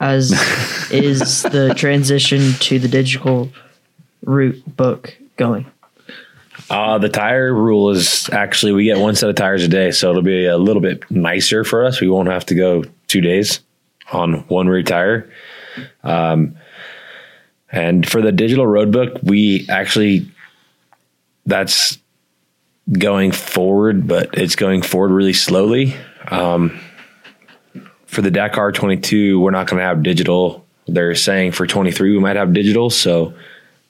[0.00, 0.30] As
[0.90, 3.50] is the transition to the digital
[4.22, 5.66] route book going?
[6.70, 10.10] Uh, the tire rule is actually we get one set of tires a day, so
[10.10, 12.00] it'll be a little bit nicer for us.
[12.00, 13.60] We won't have to go two days
[14.12, 15.30] on one rear tire.
[16.02, 16.56] Um,
[17.70, 20.30] and for the digital road book, we actually
[21.46, 21.98] that's
[22.90, 25.96] going forward, but it's going forward really slowly.
[26.28, 26.78] Um,
[28.08, 30.66] for the Dakar 22, we're not going to have digital.
[30.86, 32.90] They're saying for 23 we might have digital.
[32.90, 33.34] So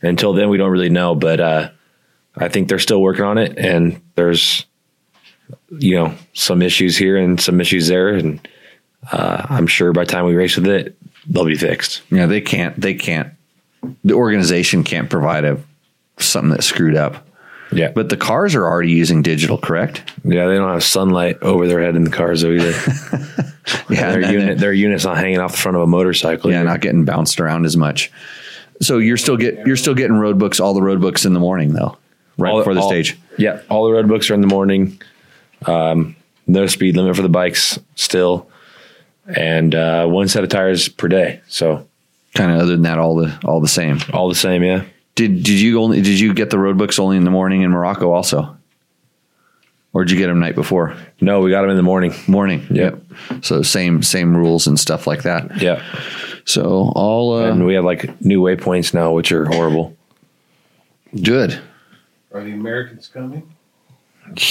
[0.03, 1.15] until then, we don't really know.
[1.15, 1.71] But uh,
[2.37, 4.67] I think they're still working on it, and there's
[5.71, 8.11] you know, some issues here and some issues there.
[8.11, 8.47] And
[9.13, 10.97] uh, I'm sure by the time we race with it,
[11.27, 12.03] they'll be fixed.
[12.11, 12.79] Yeah, they can't.
[12.81, 13.33] They can't.
[14.05, 15.59] The organization can't provide a
[16.19, 17.28] something that's screwed up.
[17.73, 17.91] Yeah.
[17.95, 20.11] But the cars are already using digital, correct?
[20.25, 22.73] Yeah, they don't have sunlight over their head in the cars though either.
[23.91, 26.51] Yeah, their unit, their unit's not hanging off the front of a motorcycle.
[26.51, 26.69] Yeah, either.
[26.71, 28.11] not getting bounced around as much.
[28.81, 31.41] So you're still get you're still getting road books, all the road books in the
[31.41, 31.99] morning though,
[32.39, 33.19] right All- before the all- stage.
[33.37, 35.01] Yeah, all the road books are in the morning.
[35.67, 36.17] Um,
[36.47, 38.49] no speed limit for the bikes still,
[39.27, 41.41] and uh, one set of tires per day.
[41.49, 41.87] So
[42.35, 43.99] Kind of other than that, all the all the same.
[44.15, 44.63] all the same.
[44.63, 44.85] Yeah.
[45.19, 47.71] Did did you only did you get the road books only in the morning in
[47.73, 48.57] Morocco also,
[49.93, 52.13] or did you get them night before No, we got them in the morning.
[52.29, 52.65] morning?
[52.71, 53.03] Yep.
[53.43, 55.61] So same same rules and stuff like that.
[55.61, 55.83] Yeah,
[56.45, 59.97] So all uh, and we have like new waypoints now, which are horrible.
[61.21, 61.59] good.
[62.33, 63.43] Are the Americans coming?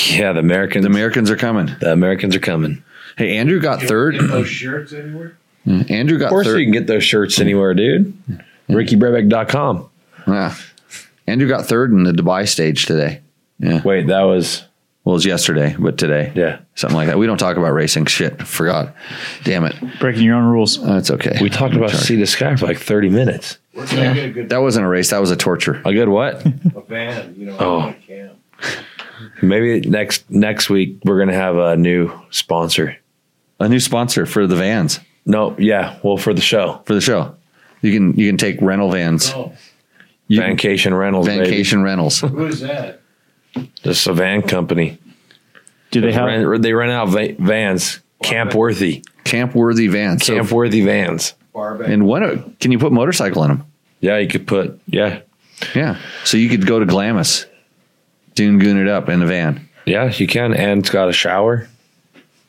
[0.10, 0.84] Yeah, the Americans.
[0.84, 1.68] The Americans are coming.
[1.80, 2.84] the Americans are coming.
[3.18, 4.16] Hey, Andrew got Get third.
[4.20, 5.38] those shirts anywhere?
[5.66, 6.58] Andrew got Of course, third.
[6.60, 8.14] you can get those shirts anywhere, dude.
[8.70, 9.90] RickyBrabec.com.
[10.28, 10.56] Yeah.
[11.26, 13.22] Andrew got third in the Dubai stage today.
[13.60, 13.82] Yeah.
[13.84, 14.64] Wait, that was
[15.04, 16.32] Well, it was yesterday, but today.
[16.36, 16.60] yeah.
[16.76, 17.18] Something like that.
[17.18, 18.06] We don't talk about racing.
[18.06, 18.42] Shit.
[18.46, 18.94] Forgot.
[19.44, 19.76] Damn it.
[20.00, 20.82] Breaking your own rules.
[20.84, 21.38] That's okay.
[21.42, 23.58] We talked about Sea to Sky for like thirty minutes.
[23.74, 25.10] We're gonna get a good that wasn't a race.
[25.12, 25.82] That was a torture.
[25.86, 26.46] A good what?
[26.76, 27.96] a van, you know, Oh.
[28.06, 28.34] camp.
[29.42, 32.98] Maybe next next week we're gonna have a new sponsor.
[33.60, 37.36] A new sponsor for the vans No, yeah, well for the show, for the show.
[37.82, 39.32] You can you can take rental vans.
[39.32, 39.54] Oh,
[40.28, 42.20] You- Vacation Rentals, Vacation rentals.
[42.20, 43.02] who is that?
[43.54, 43.72] baby.
[43.84, 44.98] just a van company.
[45.92, 46.26] Do they have?
[46.26, 50.24] Rent- they rent out va- vans, Camp Worthy, Camp worthy vans.
[50.28, 51.34] Camp Worthy vans.
[51.56, 53.64] And what can you put motorcycle in them?
[54.02, 55.22] Yeah, you could put yeah,
[55.74, 55.98] Yeah.
[56.24, 57.46] So you could go to Glamis,
[58.36, 59.68] dune goon it up in the van.
[59.86, 61.68] yeah, you can, and it's got a shower.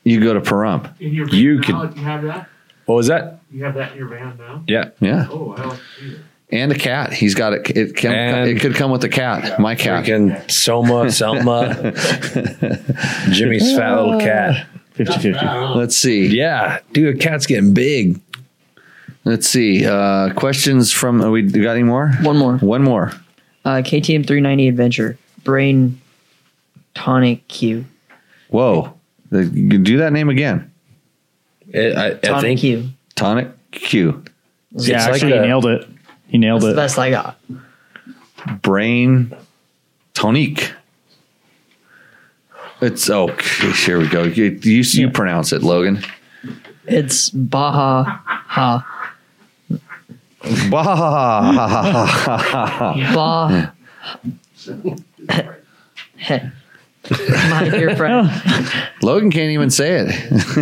[0.04, 1.00] You could go to Pahrump.
[1.00, 2.48] In your van You now, could- you have that?
[2.86, 3.40] What was that?
[3.52, 4.62] You have that in your van now?
[4.66, 5.26] Yeah, Yeah.
[5.30, 6.18] Oh, I like to see that.
[6.50, 7.12] And a cat.
[7.12, 7.70] He's got it.
[7.76, 9.60] It, can, it could come with a cat.
[9.60, 10.04] My cat.
[10.04, 11.74] freaking Soma, Selma,
[13.32, 14.66] Jimmy's fat little cat.
[14.92, 15.46] 50 50.
[15.76, 16.26] Let's see.
[16.26, 18.20] Yeah, dude, a cat's getting big.
[19.24, 19.84] Let's see.
[19.86, 21.20] Uh, questions from.
[21.20, 22.12] Uh, we got any more?
[22.22, 22.56] One more.
[22.58, 23.12] One more.
[23.64, 25.18] Uh, KTM 390 Adventure.
[25.44, 26.00] Brain
[26.94, 27.84] Tonic Q.
[28.48, 28.94] Whoa.
[29.30, 30.72] You can do that name again.
[31.68, 32.88] It, I, I Tonic think Q.
[33.14, 34.24] Tonic Q.
[34.72, 35.86] Yeah, It's like actually, a- he nailed it.
[36.28, 37.38] He nailed That's the best I got.
[38.62, 39.34] Brain
[40.14, 40.72] Tonique.
[42.80, 44.22] It's oh, here we go.
[44.22, 46.04] You you, you pronounce it, Logan.
[46.86, 49.14] It's Baja Ha.
[50.70, 51.54] Baha
[53.14, 53.72] Bah.
[53.72, 53.74] Ba.
[57.50, 58.30] My dear friend.
[59.02, 60.08] Logan can't even say it.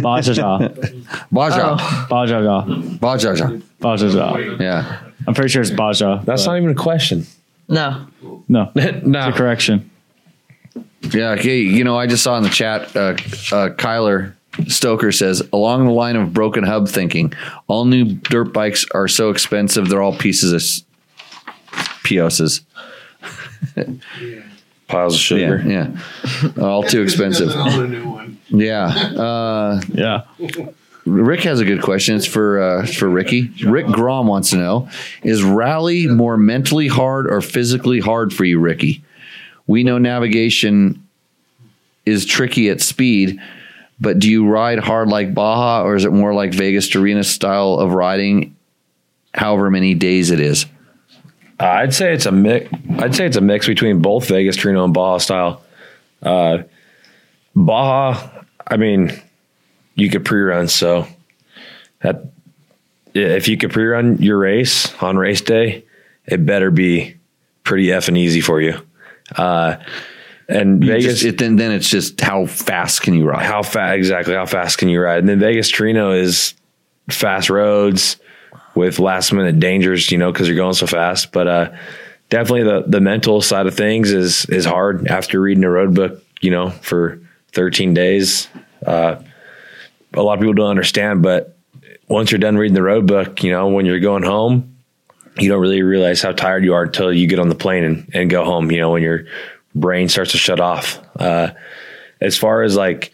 [0.03, 1.29] Bajaja.
[1.31, 1.77] Baja.
[1.79, 3.01] Oh, Bajaja.
[3.01, 3.33] Baja.
[3.81, 4.61] Bajaja.
[4.61, 5.01] Yeah.
[5.27, 6.23] I'm pretty sure it's Baja.
[6.24, 7.27] that's but not even a question.
[7.69, 8.07] no.
[8.48, 8.70] No.
[8.73, 9.90] no, It's a correction.
[11.12, 11.31] Yeah.
[11.31, 11.59] Okay.
[11.61, 13.15] You know, I just saw in the chat, uh, uh,
[13.70, 14.35] Kyler
[14.69, 17.32] Stoker says, along the line of broken hub thinking,
[17.66, 20.85] all new dirt bikes are so expensive, they're all pieces of s-
[22.05, 22.62] POSs.
[24.89, 25.62] piles of sugar.
[25.66, 25.89] Yeah.
[26.57, 26.62] Yeah.
[26.65, 27.51] All too expensive.
[27.51, 28.39] Own a new one.
[28.48, 28.86] Yeah.
[28.86, 30.23] Uh, Yeah.
[31.07, 32.16] Rick has a good question.
[32.16, 33.53] It's for uh, for Ricky.
[33.65, 34.89] Rick Grom wants to know:
[35.23, 39.05] Is rally more mentally hard or physically hard for you, Ricky?
[39.69, 41.07] We know navigation
[42.05, 43.41] is tricky at speed,
[44.01, 47.74] but do you ride hard like Baja, or is it more like Vegas Arena style
[47.74, 48.57] of riding?
[49.33, 50.66] However many days it is.
[51.61, 52.70] I'd say it's a mix.
[52.99, 55.62] I'd say it's a mix between both Vegas, to Reno, and Baja style.
[56.23, 56.62] Uh,
[57.55, 58.28] Baja,
[58.66, 59.11] I mean,
[59.97, 61.06] you could pre-run, so
[62.02, 62.27] that
[63.14, 65.85] if you could pre-run your race on race day,
[66.27, 67.16] it better be
[67.64, 68.81] pretty effing easy for you.
[69.35, 69.77] Uh,
[70.48, 73.44] and You Vegas, just- it, then then it's just how fast can you ride?
[73.44, 76.55] how fast exactly how fast can you ride and then vegas to Reno is
[77.10, 78.16] fast roads
[78.77, 81.73] with last minute dangers you know because you're going so fast but uh
[82.28, 86.23] definitely the the mental side of things is is hard after reading a road book
[86.40, 87.18] you know for
[87.52, 88.47] 13 days
[88.86, 89.16] uh
[90.17, 91.57] a lot of people don't understand but
[92.09, 94.77] once you're done reading the road book you know when you're going home
[95.39, 98.11] you don't really realize how tired you are until you get on the plane and,
[98.15, 99.25] and go home you know when your
[99.75, 101.51] brain starts to shut off uh
[102.21, 103.13] as far as like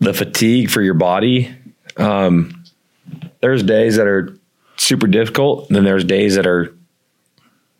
[0.00, 1.54] the fatigue for your body,
[1.96, 2.64] um,
[3.40, 4.36] there's days that are
[4.76, 6.74] super difficult, then there's days that are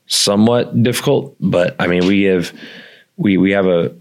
[0.07, 1.37] somewhat difficult.
[1.41, 2.53] But I mean, we have
[3.17, 3.95] we we have a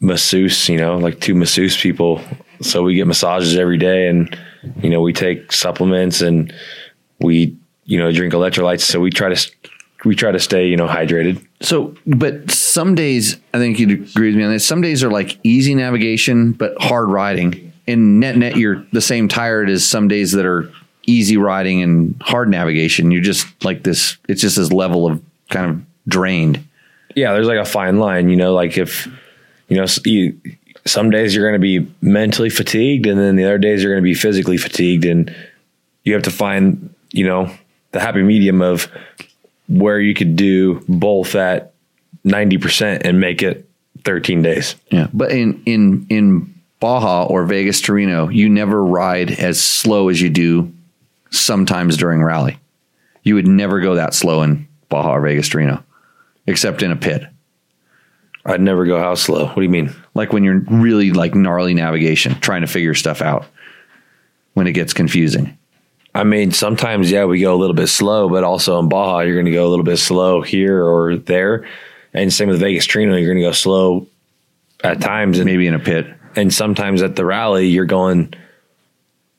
[0.00, 2.20] masseuse, you know, like two masseuse people.
[2.60, 4.36] So we get massages every day and,
[4.82, 6.52] you know, we take supplements and
[7.20, 8.80] we, you know, drink electrolytes.
[8.82, 9.50] So we try to,
[10.04, 11.44] we try to stay, you know, hydrated.
[11.60, 14.66] So, but some days, I think you'd agree with me on this.
[14.66, 17.72] Some days are like easy navigation, but hard riding.
[17.86, 20.70] In net net, you're the same tired as some days that are
[21.06, 23.10] easy riding and hard navigation.
[23.10, 24.18] You're just like this.
[24.28, 26.64] It's just this level of kind of drained.
[27.14, 29.08] yeah, there's like a fine line, you know, like if,
[29.68, 29.86] you know,
[30.88, 34.02] some days you're going to be mentally fatigued and then the other days you're going
[34.02, 35.34] to be physically fatigued and
[36.04, 37.52] you have to find, you know,
[37.92, 38.88] the happy medium of
[39.68, 41.72] where you could do both at
[42.24, 43.68] 90% and make it
[44.04, 44.74] 13 days.
[44.90, 45.08] Yeah.
[45.12, 50.30] But in in in Baja or Vegas to you never ride as slow as you
[50.30, 50.72] do
[51.30, 52.58] sometimes during rally.
[53.22, 55.82] You would never go that slow in Baja or Vegas to
[56.46, 57.26] except in a pit.
[58.44, 59.46] I'd never go how slow.
[59.46, 59.94] What do you mean?
[60.14, 63.46] Like when you're really like gnarly navigation, trying to figure stuff out
[64.54, 65.56] when it gets confusing.
[66.14, 69.34] I mean, sometimes, yeah, we go a little bit slow, but also in Baja, you're
[69.34, 71.68] going to go a little bit slow here or there.
[72.14, 74.06] And same with Vegas to Reno, you're going to go slow
[74.82, 75.38] at times.
[75.38, 76.06] And Maybe in a pit.
[76.34, 78.32] and sometimes at the rally you're going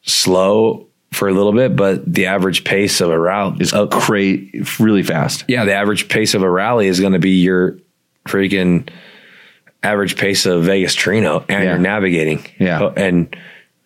[0.04, 4.38] slow for a little bit, but the average pace of a rally is uh, cra-
[4.80, 5.44] really fast.
[5.48, 7.80] yeah, the average pace of a rally is going to be your
[8.30, 8.89] freaking
[9.84, 11.69] average pace of Vegas to Reno, and Yeah.
[11.72, 12.80] you're navigating, Yeah.
[12.81, 13.34] Oh, and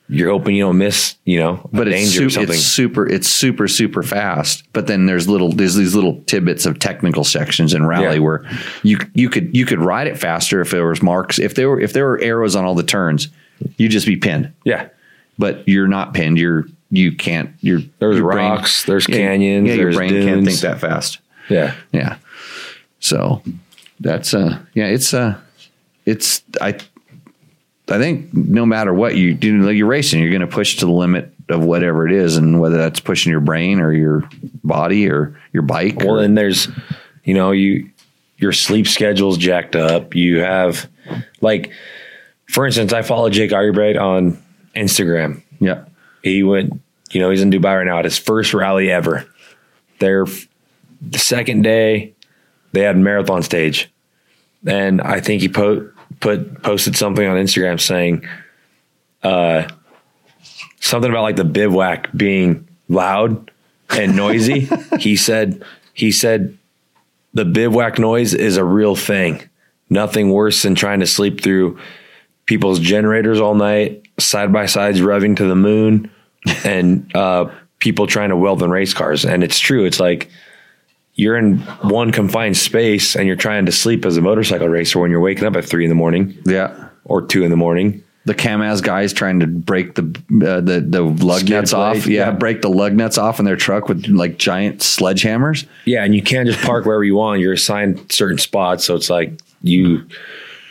[0.10, 2.56] you're hoping you don't miss, you know, But it's, danger or su- something.
[2.56, 4.64] it's super, it's super, super fast.
[4.74, 8.20] But then there's little, there's these little tidbits of technical sections in rally Yeah.
[8.22, 8.44] where
[8.84, 11.40] you you could you could ride it faster if there was marks.
[11.40, 13.30] If there were if there were arrows on all the turns,
[13.78, 14.50] you'd just be pinned.
[14.66, 14.88] yeah,
[15.40, 16.38] But you're not pinned.
[16.38, 17.50] You're you can't.
[17.62, 21.20] You're There's your brain- rocks, there's canyons, Yeah, your there's brain can't think that fast.
[21.50, 21.74] yeah.
[21.92, 22.18] Yeah.
[23.00, 23.42] So
[24.04, 25.40] that's uh yeah, it's uh
[26.06, 26.78] it's I
[27.90, 31.34] I think no matter what you do you're racing, you're gonna push to the limit
[31.50, 34.28] of whatever it is and whether that's pushing your brain or your
[34.64, 35.98] body or your bike.
[35.98, 36.68] Well, or, and there's,
[37.24, 37.90] you know, you
[38.38, 40.16] your sleep schedule's jacked up.
[40.16, 40.90] You have,
[41.42, 41.72] like,
[42.50, 44.42] for instance, I follow Jake Argubright on
[44.76, 45.42] Instagram.
[45.60, 45.86] yeah.
[46.24, 46.82] He went,
[47.12, 49.28] you know, he's in Dubai right now at his first rally ever.
[50.00, 50.26] They're
[51.02, 52.14] the second day
[52.72, 53.93] they had marathon stage,
[54.66, 58.28] and I think he po- put posted something on Instagram saying,
[59.24, 59.68] uh,
[60.80, 63.52] something about like the bivouac being loud
[63.90, 64.70] and noisy.
[65.00, 65.64] he said,
[65.94, 66.58] he said,
[67.34, 69.50] the bivouac noise is a real thing.
[69.90, 71.80] Nothing worse than trying to sleep through
[72.46, 76.12] people's generators all night, side by sides revving to the moon,
[76.64, 77.50] and uh,
[77.80, 79.26] people trying to weld in race cars.
[79.26, 79.86] And it's true.
[79.86, 80.30] It's like
[81.16, 85.12] you're in one confined space and you're trying to sleep as a motorcycle racer when
[85.12, 86.90] you're waking up at three in the morning Yeah.
[87.06, 88.04] or two in the morning.
[88.26, 92.08] The Kamaz guys trying to break the uh, the the lug Skid nuts off.
[92.08, 92.32] Yeah, yeah.
[92.32, 95.66] break the lug nuts off in their truck with like giant sledgehammers.
[95.84, 97.42] Yeah, and you can't just park wherever you want.
[97.42, 100.08] You're assigned certain spots, so it's like you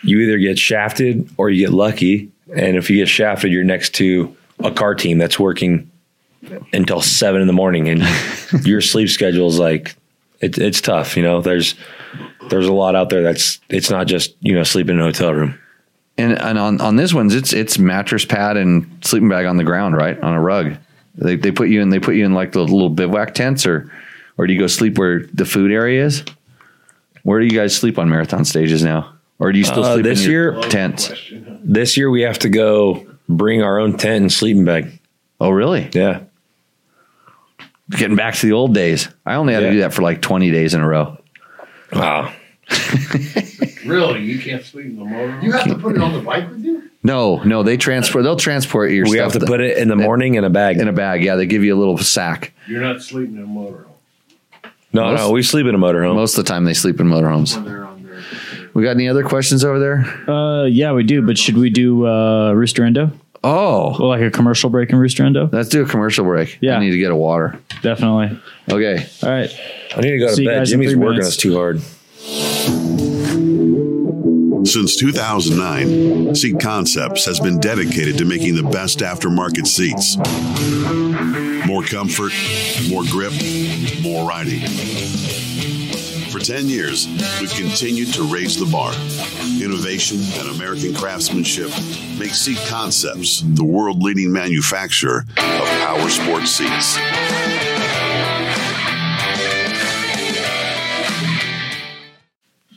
[0.03, 2.31] you either get shafted or you get lucky.
[2.57, 5.91] And if you get shafted, you're next to a car team that's working
[6.73, 8.03] until seven in the morning, and
[8.67, 9.95] your sleep schedule is like
[10.43, 11.17] it, it's tough.
[11.17, 11.75] You know, there's
[12.51, 15.33] there's a lot out there that's it's not just you know sleeping in a hotel
[15.33, 15.59] room.
[16.19, 19.65] And and on, on this one's it's it's mattress pad and sleeping bag on the
[19.65, 20.21] ground, right?
[20.21, 20.75] On a rug.
[21.15, 23.91] They they put you in they put you in like the little bivouac tents or
[24.39, 26.25] or do you go sleep where the food area is?
[27.23, 29.13] Where do you guys sleep on marathon stages now?
[29.39, 31.13] Or do you still Uh, sleep this in your year- tents?
[31.65, 34.99] This year we have to go bring our own tent and sleeping bag.
[35.41, 35.89] Oh really?
[35.93, 36.21] Yeah,
[37.99, 39.09] Getting back to the old days.
[39.27, 41.19] I only had to do that for like 20 days in a row.
[41.93, 42.33] wow.
[43.85, 45.41] Really, you can't sleep in the motor.
[45.43, 46.89] You have to put it on the bike with you?
[47.03, 49.97] No, no, they transport they'll transport your We stuff have to put it in the
[49.97, 50.79] morning in a bag.
[50.81, 51.25] in a bag.
[51.25, 52.53] Yeah, they give you a little sack.
[52.69, 53.87] You're not sleeping in a motorhome.
[54.93, 56.15] no, most- no, we sleep in a motorhome.
[56.15, 57.57] Most of the time they sleep in motorhomes.
[57.57, 57.89] when they're.
[58.73, 60.31] We got any other questions over there?
[60.31, 61.21] Uh, yeah, we do.
[61.21, 63.11] But should we do uh, Roost or Endo?
[63.45, 65.49] Oh, Well, like a commercial break in Roost or Endo?
[65.53, 66.59] let's do a commercial break.
[66.61, 66.77] Yeah.
[66.77, 67.59] I need to get a water.
[67.83, 68.39] Definitely.
[68.71, 69.05] Okay.
[69.23, 69.51] All right.
[69.97, 70.65] I need to go to See you bed.
[70.67, 71.29] Jimmy's working minutes.
[71.29, 71.81] us too hard.
[74.65, 80.17] Since 2009, Seat Concepts has been dedicated to making the best aftermarket seats.
[81.67, 82.33] More comfort,
[82.89, 83.33] more grip,
[84.03, 84.61] more riding.
[86.43, 87.07] For 10 years,
[87.41, 88.93] we've continued to raise the bar.
[89.63, 91.69] Innovation and American craftsmanship
[92.19, 96.99] make Seat Concepts the world leading manufacturer of power sports seats.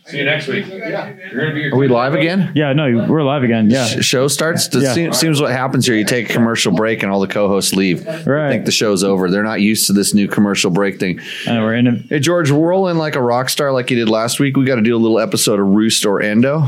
[0.08, 0.68] See you next week.
[0.68, 1.66] You're gonna be.
[1.72, 2.52] Are we live again?
[2.54, 3.72] Yeah, no, we're live again.
[3.72, 3.86] Yeah.
[3.88, 4.68] Sh- Show starts.
[4.68, 4.94] It Yeah.
[4.94, 5.96] seems, seems what happens here.
[5.96, 8.08] You take a commercial break and all the co-hosts leave.
[8.08, 8.50] I Right.
[8.52, 9.32] think the show's over.
[9.32, 11.20] They're not used to this new commercial break thing.
[11.48, 14.08] And we're in a, Hey George, we're rolling like a rock star like you did
[14.08, 14.56] last week.
[14.58, 16.68] We got to do a little episode of Roost or Endo.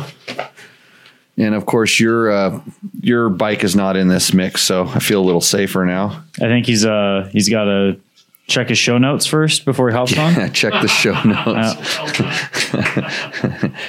[1.38, 2.60] And of course, your uh,
[3.02, 6.24] your bike is not in this mix, so I feel a little safer now.
[6.42, 7.98] I think he's uh he's got to
[8.48, 10.34] check his show notes first before he hops on.
[10.54, 12.00] Check the show notes.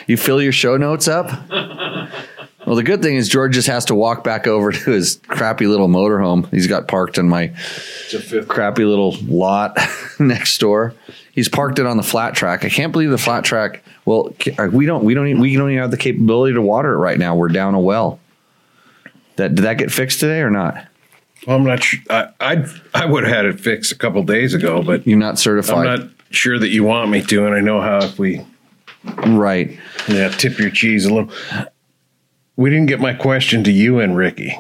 [0.07, 1.27] you fill your show notes up.
[2.67, 5.67] Well, the good thing is George just has to walk back over to his crappy
[5.67, 6.51] little motorhome.
[6.51, 7.55] He's got parked in my
[8.49, 9.79] crappy little lot
[10.19, 10.95] next door.
[11.33, 12.65] He's parked it on the flat track.
[12.65, 13.83] I can't believe the flat track.
[14.05, 16.93] Well, uh, we don't we don't even, we don't even have the capability to water
[16.93, 17.37] it right now.
[17.37, 18.19] We're down a well.
[19.37, 20.88] That did that get fixed today or not?
[21.47, 22.01] Well, I'm not sure.
[22.11, 25.39] I I'd, I would have had it fixed a couple days ago, but You're not
[25.39, 25.87] certified.
[25.87, 27.47] I'm not sure that you want me to.
[27.47, 28.45] And I know how if we
[29.27, 29.79] right?
[30.09, 31.31] yeah tip your cheese a little.
[32.57, 34.59] We didn't get my question to you and Ricky.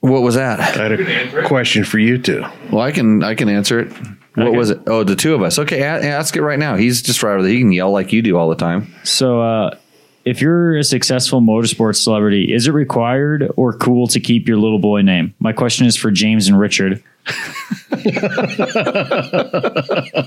[0.00, 0.60] What was that?
[0.60, 0.92] I had
[1.34, 2.44] a question for you two.
[2.70, 3.92] Well, I can I can answer it.
[4.34, 4.56] What Okay.
[4.56, 4.80] was it?
[4.86, 5.58] Oh, the two of us.
[5.58, 6.76] Okay, a- ask it right now.
[6.76, 7.50] He's just right over there.
[7.50, 8.94] He can yell like you do all the time.
[9.02, 9.76] So, uh,
[10.24, 14.78] if you're a successful motorsports celebrity, is it required or cool to keep your little
[14.78, 15.34] boy name?
[15.38, 17.02] My question is for James and Richard.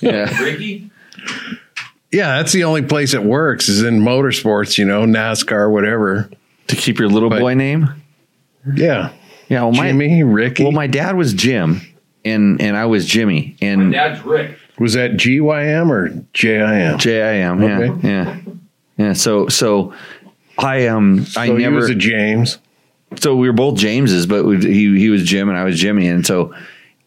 [0.00, 0.42] Yeah.
[0.42, 0.90] Ricky?
[2.12, 4.78] Yeah, that's the only place it works is in motorsports.
[4.78, 6.28] You know, NASCAR, whatever.
[6.68, 7.88] to keep your little But- boy name.
[8.74, 9.10] Yeah,
[9.48, 9.62] Yeah.
[9.62, 10.62] Well, my Jimmy, Ricky.
[10.62, 11.80] well, my dad was Jim,
[12.24, 14.56] and and I was Jimmy, and Dad's Rick.
[14.78, 16.98] was that GYM or JIM?
[16.98, 17.62] J I am.
[17.62, 17.78] Yeah.
[17.78, 18.08] Okay.
[18.08, 18.36] Yeah.
[19.00, 19.14] Yeah.
[19.14, 19.94] So so.
[20.58, 22.58] I um I so he never was a James.
[23.16, 26.06] so we were both Jameses, but we, he he was Jim and I was Jimmy,
[26.06, 26.54] and so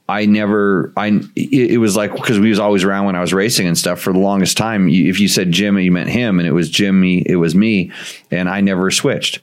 [0.10, 3.68] I never I it, was like because we was always around when I was racing
[3.68, 4.88] and stuff for the longest time.
[4.88, 7.92] You, if you said Jim, you meant him, and it was Jimmy, it was me,
[8.32, 9.40] and I never switched.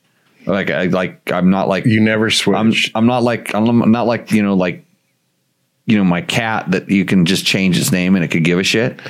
[0.46, 2.30] Like I like I'm not like You never I'm
[2.72, 2.90] switched.
[2.96, 4.84] I'm not like I'm not like you know like
[5.86, 8.58] you know my cat that you can just change its name and it could give
[8.58, 9.00] a shit.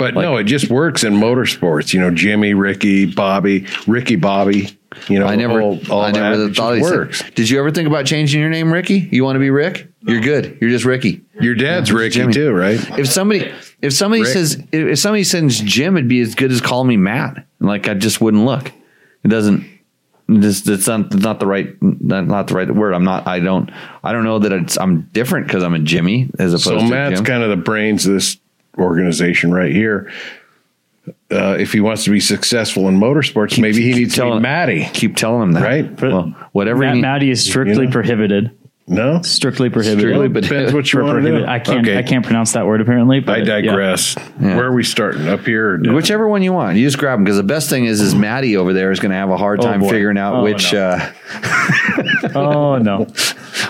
[0.00, 1.94] But no, it just works in motorsports.
[1.94, 4.76] You know, Jimmy, Ricky, Bobby, Ricky, Bobby.
[5.08, 7.22] You know, I never all, all I never that, it thought said- works.
[7.34, 9.08] Did you ever think about changing your name, Ricky?
[9.12, 9.86] You want to be Rick?
[10.02, 10.58] You're good.
[10.60, 11.22] You're just Ricky.
[11.40, 12.32] Your dad's Ricky Jimmy.
[12.32, 12.80] too, right?
[12.98, 13.52] If somebody
[13.82, 14.32] if somebody Rick.
[14.32, 17.46] says if somebody sends Jim, it'd be as good as calling me Matt.
[17.60, 18.72] Like I just wouldn't look.
[19.22, 19.66] It doesn't.
[20.30, 22.94] Just it's not not the right not, the right word.
[22.94, 23.26] I'm not.
[23.26, 23.70] I don't.
[24.02, 24.78] I don't know that it's.
[24.78, 27.56] I'm different because I'm a Jimmy as opposed to So to Matt's kind of the
[27.56, 28.38] brains of this
[28.78, 30.10] organization right here.
[31.32, 34.26] Uh, if he wants to be successful in motorsports, maybe he keep needs to be
[34.28, 34.88] telling- Matty.
[34.92, 35.62] Keep telling him that.
[35.62, 36.00] Right.
[36.02, 36.80] Well, whatever.
[36.80, 37.90] Matt he, Matty is strictly you know?
[37.92, 38.50] prohibited.
[38.86, 40.00] No, Strictly prohibited.
[40.00, 41.46] Strictly Well, depends what you want to do.
[41.46, 41.86] I can't.
[41.86, 41.96] Okay.
[41.96, 43.20] I can't pronounce that word apparently.
[43.20, 44.16] But I digress.
[44.40, 44.56] Yeah.
[44.56, 45.28] Where are we starting?
[45.28, 45.76] Up here?
[45.76, 45.94] Or?
[45.94, 48.56] Whichever one you want, you just grab them because the best thing is, is Maddie
[48.56, 49.90] over there is going to have a hard Oh, time boy.
[49.90, 50.80] figuring out Oh, which no.
[50.88, 51.12] uh,
[52.34, 53.06] Oh no!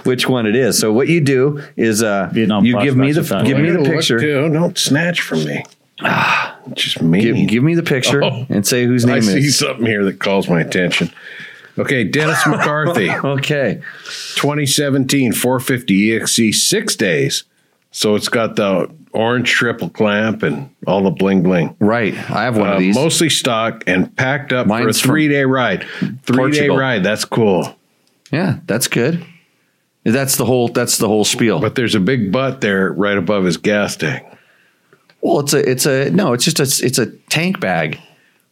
[0.04, 0.78] which one it is.
[0.78, 3.46] So what you do is uh, Vietnam you give me the flashbacks with that.
[3.46, 4.18] give me the picture.
[4.20, 4.48] too.
[4.52, 5.64] Don't snatch from me.
[6.74, 7.20] Just me.
[7.20, 8.46] Give, give me the picture Oh.
[8.48, 9.58] and say whose name I see is.
[9.58, 11.10] something here that calls my attention.
[11.78, 13.80] Okay, Dennis McCarthy, Okay,
[14.36, 17.44] 2017 450 EXC, six days.
[17.92, 21.76] So it's got the orange triple clamp and all the bling bling.
[21.80, 22.14] right.
[22.30, 22.94] I have one Uh, of these.
[22.94, 25.86] mostly stock and packed up for a three day ride.
[26.24, 27.02] Three day ride.
[27.02, 27.76] That's cool.
[28.30, 29.24] yeah, that's good.
[30.12, 30.68] That's the whole.
[30.68, 31.60] That's the whole spiel.
[31.60, 34.26] But there's a big butt there right above his gas tank.
[35.20, 38.00] Well, it's a it's a no, it's just a it's a tank bag,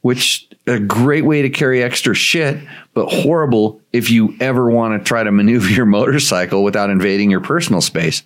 [0.03, 2.59] which a great way to carry extra shit,
[2.95, 7.41] but horrible if you ever want to try to maneuver your motorcycle without invading your
[7.41, 8.23] personal space.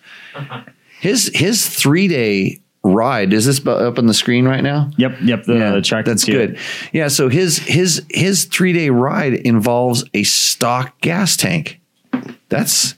[1.01, 4.91] His his three day ride is this up on the screen right now?
[4.97, 5.19] Yep.
[5.23, 5.45] Yep.
[5.45, 6.05] The, the track.
[6.05, 6.47] that's can see it.
[6.49, 6.59] good.
[6.93, 11.81] Yeah, so his his his three day ride involves a stock gas tank.
[12.49, 12.95] That's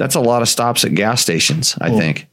[0.00, 2.26] that's a lot of stops at gas stations, I think.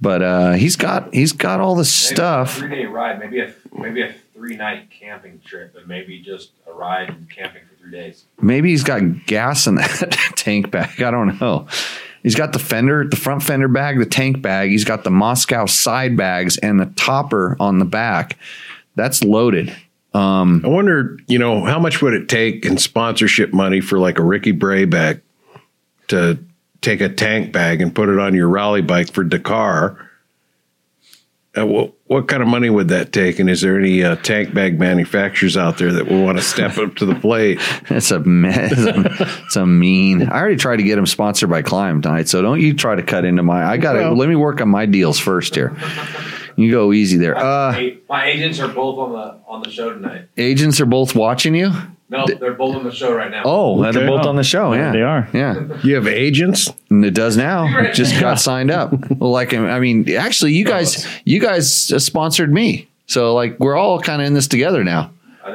[0.00, 2.56] But uh, he's got he's got all the stuff.
[2.56, 6.72] Three day ride, maybe a maybe a three night camping trip, and maybe just a
[6.72, 8.24] ride and camping for three days.
[8.40, 11.02] Maybe he's got gas in that tank bag.
[11.02, 11.66] I don't know.
[12.22, 14.70] He's got the fender, the front fender bag, the tank bag.
[14.70, 18.38] He's got the Mosko side bags and the topper on the back.
[18.94, 19.76] That's loaded.
[20.64, 24.24] I wonder, you know, how much would it take in sponsorship money for like a
[24.24, 25.20] Ricky Brabec
[26.08, 26.38] to
[26.80, 30.04] take a tank bag and put it on your rally bike for Dakar?
[31.56, 33.38] Uh, what, what kind of money would that take?
[33.38, 36.76] And is there any uh, tank bag manufacturers out there that will want to step
[36.78, 37.58] up to the plate?
[37.90, 38.72] It's a mess.
[38.72, 38.82] It's
[39.20, 40.28] a, it's a mean.
[40.28, 43.02] I already tried to get them sponsored by KLIM tonight, so don't you try to
[43.02, 43.64] cut into my.
[43.64, 45.74] I got to Well- let me work on my deals first here.
[46.54, 47.36] You go easy there.
[47.36, 50.28] Uh, my agents are both on the on the show tonight.
[50.36, 51.72] agents are both watching you.
[52.10, 53.42] No, they're both on the show right now.
[53.44, 54.72] Oh, they're both on the show.
[54.72, 55.28] Yeah, they are.
[55.34, 56.72] Yeah, You have agents?
[56.90, 57.66] and it does now.
[57.84, 58.92] It just got signed up.
[59.20, 64.00] Like I mean, actually, you guys, you guys uh, sponsored me, so like we're all
[64.00, 65.10] kind of in this together now.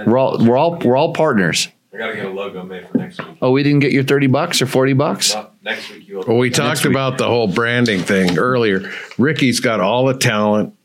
[0.05, 1.67] We're all we're all we're all partners.
[1.93, 3.37] I gotta get a logo made for next week.
[3.41, 5.33] Oh, we didn't get your thirty bucks or forty bucks.
[5.35, 6.23] Well, next week you will.
[6.27, 8.91] Well, we talked about the whole branding thing earlier.
[9.17, 10.75] Ricky's got all the talent,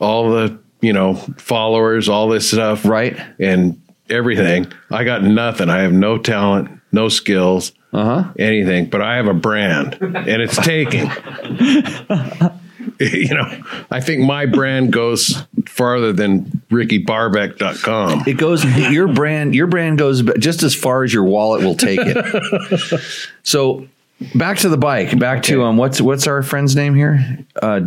[0.00, 2.84] all the, you know, followers, all this stuff.
[2.84, 3.18] Right.
[3.40, 3.80] And
[4.10, 4.72] everything.
[4.90, 5.68] I got nothing.
[5.70, 8.32] I have no talent, no skills, Uh huh.
[8.38, 11.10] anything, but I have a brand and it's taking.
[13.00, 18.24] you know, I think my brand goes farther than RickyBrabec.com.
[18.26, 19.54] It goes your brand.
[19.54, 23.00] Your brand goes just as far as your wallet will take it.
[23.42, 23.88] so
[24.34, 25.18] back to the bike.
[25.18, 25.76] Back to um.
[25.76, 27.38] What's what's our friend's name here?
[27.60, 27.80] Uh,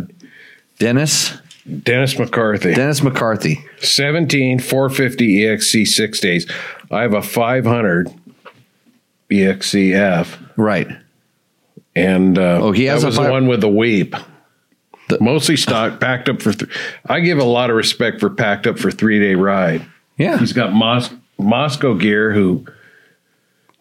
[0.78, 1.32] Dennis.
[1.82, 2.74] Dennis McCarthy.
[2.74, 3.64] Dennis McCarthy.
[3.80, 6.50] 17 450 EXC six days.
[6.90, 8.08] I have a 500
[9.30, 10.52] EXCF.
[10.56, 10.88] Right.
[11.94, 14.14] And uh, Oh, he has that a was fi- the one with the weep.
[15.20, 16.52] Mostly stock, packed up for.
[16.52, 16.70] Th-
[17.06, 19.84] I give a lot of respect for packed up for three day ride.
[20.18, 20.38] Yeah.
[20.38, 22.66] He's got Mos- Mosko Gear, who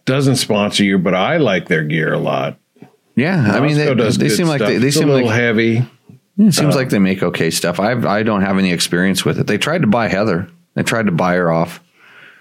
[0.06, 2.58] doesn't sponsor you, but I like their gear a lot.
[3.16, 3.52] Yeah.
[3.54, 5.88] I mean, they, they seem like they, they It's a little like heavy.
[6.38, 7.80] It seems uh, like they make okay stuff.
[7.80, 9.48] I I don't have any experience with it.
[9.48, 10.48] They tried to buy Heather.
[10.74, 11.82] They tried to buy her off.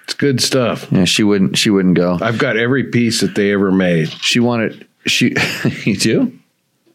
[0.05, 0.87] It's good stuff.
[0.91, 1.57] Yeah, she wouldn't.
[1.57, 2.19] She wouldn't go.
[2.21, 4.87] I've got every piece that they ever made, She wanted.
[5.07, 5.35] She.
[5.85, 6.39] you do?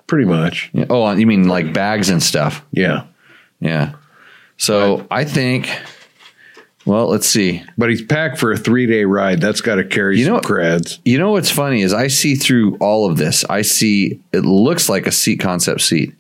[0.07, 0.71] pretty much.
[0.73, 0.85] Yeah.
[0.89, 2.65] Oh, you mean like bags and stuff?
[2.71, 3.05] Yeah.
[3.59, 3.93] Yeah.
[4.57, 5.69] So I think.
[6.85, 7.63] Well, let's see.
[7.77, 9.39] But he's packed for a three day ride.
[9.41, 10.99] That's got to carry You some know- creds.
[11.05, 13.43] You know what's funny is I see through all of this.
[13.45, 16.13] I see it looks like a seat concept seat.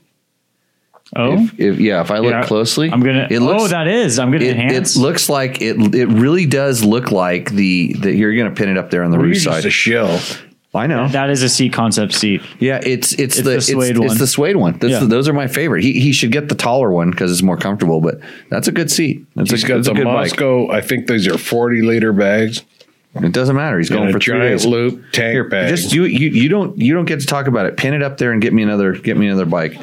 [1.15, 3.27] Oh, If, if yeah, if I look Yeah, closely, I'm gonna.
[3.31, 4.19] It looks, oh, that is.
[4.19, 4.95] I'm gonna it, enhance.
[4.95, 5.95] it looks like it.
[5.95, 9.17] It really does look like the that You're gonna pin it up there on the
[9.17, 9.65] Well, roof you're just side.
[9.65, 10.19] a shill.
[10.71, 11.07] I know.
[11.07, 12.43] that is a seat concept seat.
[12.59, 14.05] Yeah, it's it's, It's the, the suede it's, one.
[14.07, 14.73] It's the suede one.
[14.77, 14.99] That's Yeah.
[14.99, 15.83] the- those are my favorite.
[15.83, 18.01] He he should get the taller one because it's more comfortable.
[18.01, 18.19] But
[18.51, 19.25] that's a good seat.
[19.35, 20.39] That's He's a, got that's a the good bike.
[20.71, 22.61] I think these are 40 liter bags.
[23.15, 23.79] It doesn't matter.
[23.79, 24.65] He's And going a for three giant days.
[24.67, 25.69] loop tank Here, bag.
[25.69, 27.75] just you, you you don't you don't get to talk about it.
[27.75, 29.75] Pin it up there and get me another get me another bike.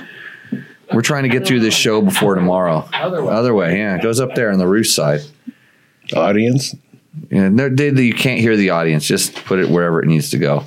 [0.92, 2.88] We're trying to get through this show before tomorrow.
[2.92, 3.32] Other way.
[3.34, 3.96] Other way, yeah.
[3.96, 5.20] It goes up there on the roof side.
[6.14, 6.74] audience.
[7.30, 9.06] Yeah, no, they, they- you can't hear the audience.
[9.06, 10.64] Just put it wherever it needs to go.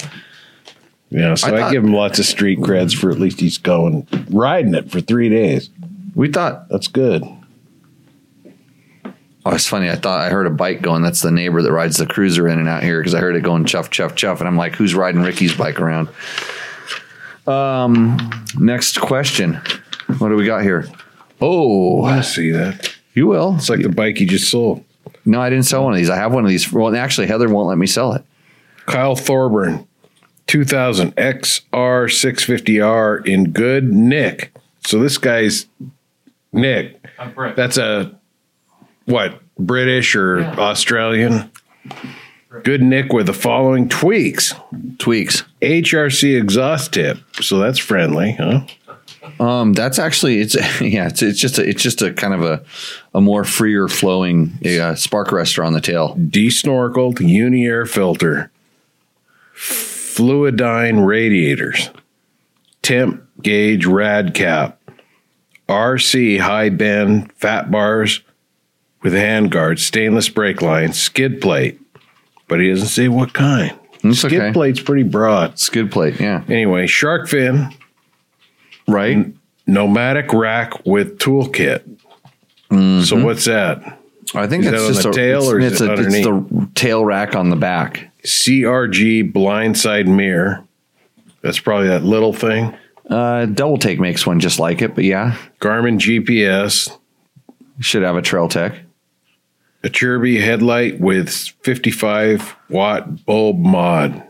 [1.11, 4.07] Yeah, so I I, give him lots of street creds for at least he's going
[4.29, 5.69] riding it for three days.
[6.15, 7.23] We thought, That's good.
[9.45, 9.89] oh, it's funny.
[9.89, 11.01] I thought I heard a bike going.
[11.01, 13.41] That's the neighbor that rides the cruiser in and out here because I heard it
[13.41, 14.39] going chuff, chuff, chuff.
[14.39, 16.09] And I'm like, who's riding Ricky's bike around?
[17.47, 18.17] Um,
[18.59, 19.59] next question.
[20.17, 20.87] What do we got here?
[21.41, 22.93] Oh, I see that.
[23.13, 23.55] you will.
[23.55, 24.83] It's like the bike you just sold.
[25.25, 26.09] No, I didn't sell one of these.
[26.09, 26.71] I have one of these.
[26.71, 28.23] Well, actually, Heather won't let me sell it.
[28.87, 29.87] Kyle Thorburn,
[30.47, 34.51] 2000 XR 650R in good nick.
[34.85, 35.67] So this guy's
[36.51, 36.99] Nick.
[37.19, 37.55] I'm Brett.
[37.55, 38.17] That's a
[39.05, 40.55] what British or Yeah.
[40.57, 41.51] Australian?
[42.63, 44.55] Good nick with the following tweaks:
[44.97, 45.43] Tweaks.
[45.61, 47.19] HRC exhaust tip.
[47.35, 48.61] So that's friendly, huh?
[49.39, 51.07] Um, that's actually it's yeah.
[51.07, 52.63] It's it's just a, it's just a kind of a
[53.13, 56.15] a more freer flowing uh, spark arrestor on the tail.
[56.15, 58.51] Desnorkeled uni air filter,
[59.55, 61.89] Fluidyne radiators,
[62.81, 64.79] temp gauge rad cap,
[65.67, 68.21] RC high bend fat bars
[69.01, 71.79] with handguard, stainless brake line, skid plate,
[72.47, 73.77] but he doesn't say what kind.
[74.03, 74.53] It's skid okay.
[74.53, 75.59] plate's pretty broad.
[75.59, 76.19] Skid plate.
[76.19, 76.43] Yeah.
[76.47, 77.73] Anyway, shark fin,
[78.89, 79.33] Right.
[79.67, 81.83] nomadic rack with toolkit.
[82.71, 83.99] So what's that?
[84.35, 87.03] I think Is it's just a, tail it's, or it's, it a, it's the tail
[87.03, 88.11] rack on the back.
[88.23, 90.63] CRG blindside mirror.
[91.41, 92.75] That's probably that little thing.
[93.09, 96.95] Uh, Double Take makes one just like it, but yeah, Garmin GPS,
[97.79, 98.75] should have a Trail Tech.
[99.83, 104.21] Acerbis headlight with 55 watt bulb mod.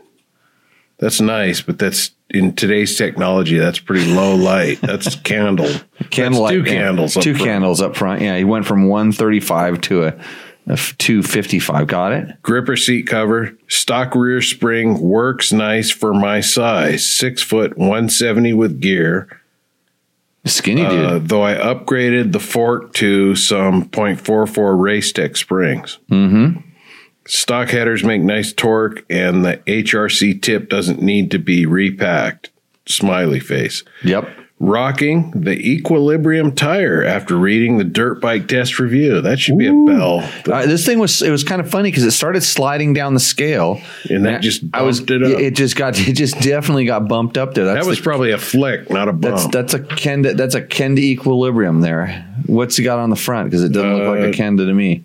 [0.98, 3.58] That's nice, but that's in today's technology.
[3.58, 4.80] That's pretty low light.
[4.80, 5.70] That's candle.
[6.10, 6.72] Candle two yeah.
[6.72, 7.16] candles.
[7.16, 7.46] up Two front.
[7.46, 8.22] candles up front.
[8.22, 10.10] Yeah, he went from 135 to a
[10.76, 11.86] 255.
[11.86, 12.42] Got it?
[12.42, 17.08] Gripper seat cover, stock rear spring works nice for my size.
[17.08, 19.40] Six foot, 170 with gear.
[20.46, 21.04] Skinny dude.
[21.04, 25.98] Uh, though I upgraded the fork to some .44 race tech springs.
[26.10, 26.60] mm-hmm.
[27.26, 32.50] Stock headers make nice torque, and the HRC tip doesn't need to be repacked.
[32.86, 33.84] Smiley face.
[34.02, 34.28] Yep.
[34.62, 39.20] rocking the Equilibrium tire after reading the dirt bike test review.
[39.22, 40.18] That should be a bell.
[40.46, 43.20] Uh, this thing was it was kind of funny because it started sliding down the
[43.20, 43.80] scale,
[44.10, 45.40] And that just I was it, up.
[45.40, 47.64] It just got it just definitely got bumped up there.
[47.64, 49.52] That's That was the- probably a flick, not a that's bump.
[49.54, 52.26] that's a Kenda that's a Kenda equilibrium there.
[52.46, 53.48] What's he got on the front?
[53.50, 55.04] Because it doesn't look like a Uh, Kenda to me.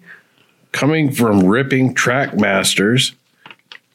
[0.75, 3.13] Coming from ripping track masters.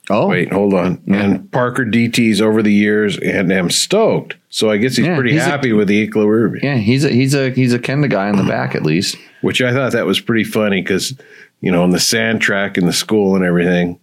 [0.09, 1.01] Oh Wait, hold on.
[1.07, 4.35] And Parker DTs over the years and am stoked.
[4.49, 6.59] So I guess he's Yeah, pretty he's a- happy with the Equilibrium.
[6.65, 9.17] yeah, he's a he's a he's a Kenda guy in the back at least.
[9.43, 11.17] which I thought that was pretty funny because,
[11.61, 14.01] you know, on the sand track in the school and everything,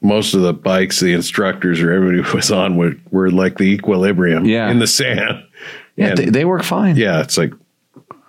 [0.00, 4.44] most of the bikes, the instructors or everybody was on were, were like the equilibrium
[4.46, 4.70] Yeah.
[4.70, 5.44] in the sand.
[5.96, 6.96] Yeah, they, they work fine.
[6.96, 7.52] yeah, it's like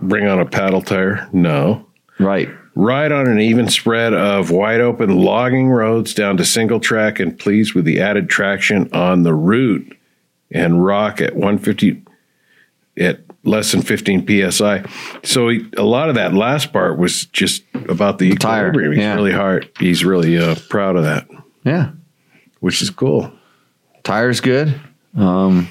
[0.02, 1.30] bring on a paddle tire.
[1.32, 1.86] No.
[2.20, 2.50] Right.
[2.74, 7.38] Ride on an even spread of wide open logging roads down to single track and
[7.38, 9.98] pleased with the added traction on the route
[10.52, 12.04] and rock at 150
[12.98, 14.84] at less than 15 psi.
[15.24, 18.94] So he, a lot of that last part was just about the, tire, equilibrium.
[18.94, 19.16] He's yeah.
[19.16, 19.70] really hard.
[19.80, 21.28] He's really uh, proud of that,
[21.66, 21.92] Yeah.
[22.60, 23.32] which is cool.
[24.04, 24.80] Tire's good.
[25.18, 25.70] Um,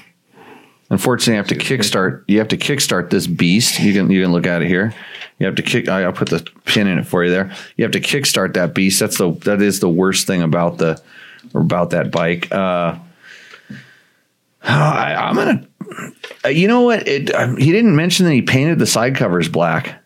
[0.89, 2.23] unfortunately, I have to kickstart.
[2.27, 3.79] You have to kickstart this beast.
[3.79, 4.93] You can you can look at it here.
[5.41, 5.89] You have to kick.
[5.89, 7.51] I, I'll put the pin in it for you there.
[7.75, 8.99] You have to kickstart that beast.
[8.99, 11.01] That's the that is the worst thing about the
[11.53, 12.51] about that bike.
[12.51, 12.97] Uh,
[14.63, 15.67] I, I'm gonna.
[16.45, 17.07] uh, You know what?
[17.07, 20.01] It, uh, he didn't mention that he painted the side covers black.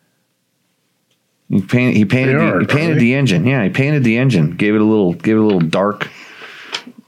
[1.50, 1.96] He painted.
[1.98, 2.38] He painted.
[2.38, 3.46] The, are, he painted the engine.
[3.46, 4.56] Yeah, he painted the engine.
[4.56, 5.14] Gave it a little.
[5.14, 6.10] Gave it a little dark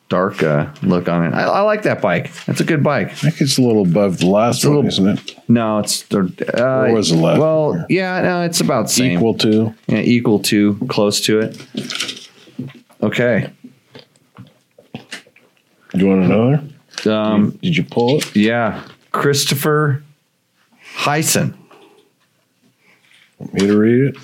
[0.10, 1.34] dark uh, look on it.
[1.34, 2.32] I, I like that bike.
[2.46, 3.10] That's a good bike.
[3.10, 5.36] I think it's a little above the last one, little- isn't it?
[5.50, 7.86] No, it's uh, What was the last Well, one?
[7.90, 9.18] yeah, no, it's about same.
[9.18, 9.74] Equal to.
[9.88, 12.30] yeah, equal to, close to it.
[13.04, 13.52] Okay.
[14.94, 16.64] Do you want another?
[17.12, 18.36] Um, Did you pull it?
[18.36, 20.04] yeah, Christopher
[20.96, 21.54] Heisen.
[23.40, 24.18] Want me to read it?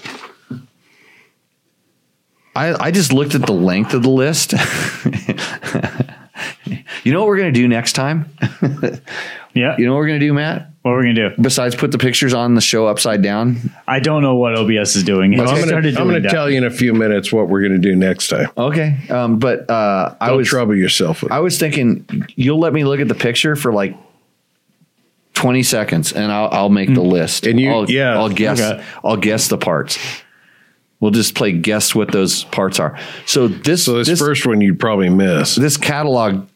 [2.56, 4.54] I, I just looked at the length of the list.
[7.04, 8.30] you know what we're going to do next time?
[9.54, 9.76] Yeah.
[9.78, 10.70] You know what we're going to do, Matt?
[10.82, 11.42] what we're gonna do?
[11.42, 13.72] Besides put the pictures on the show upside down?
[13.88, 15.34] I don't know what OBS is doing.
[15.36, 17.48] I'm I going started to I'm going to tell you in a few minutes what
[17.48, 18.50] we're going to do next time.
[18.58, 18.98] Okay.
[19.10, 22.06] Um, but uh, I Don't was trouble yourself with I was thinking
[22.36, 23.96] you'll let me look at the picture for like
[25.36, 27.48] 20 seconds and I'll, I'll make the list.
[27.48, 28.84] And you- I'll, yeah, I'll guess, okay.
[29.06, 29.98] I'll guess the parts.
[31.04, 32.98] We'll just play guess what those parts are.
[33.26, 35.56] So this, So this, this, first one you'd probably miss.
[35.56, 36.48] this catalog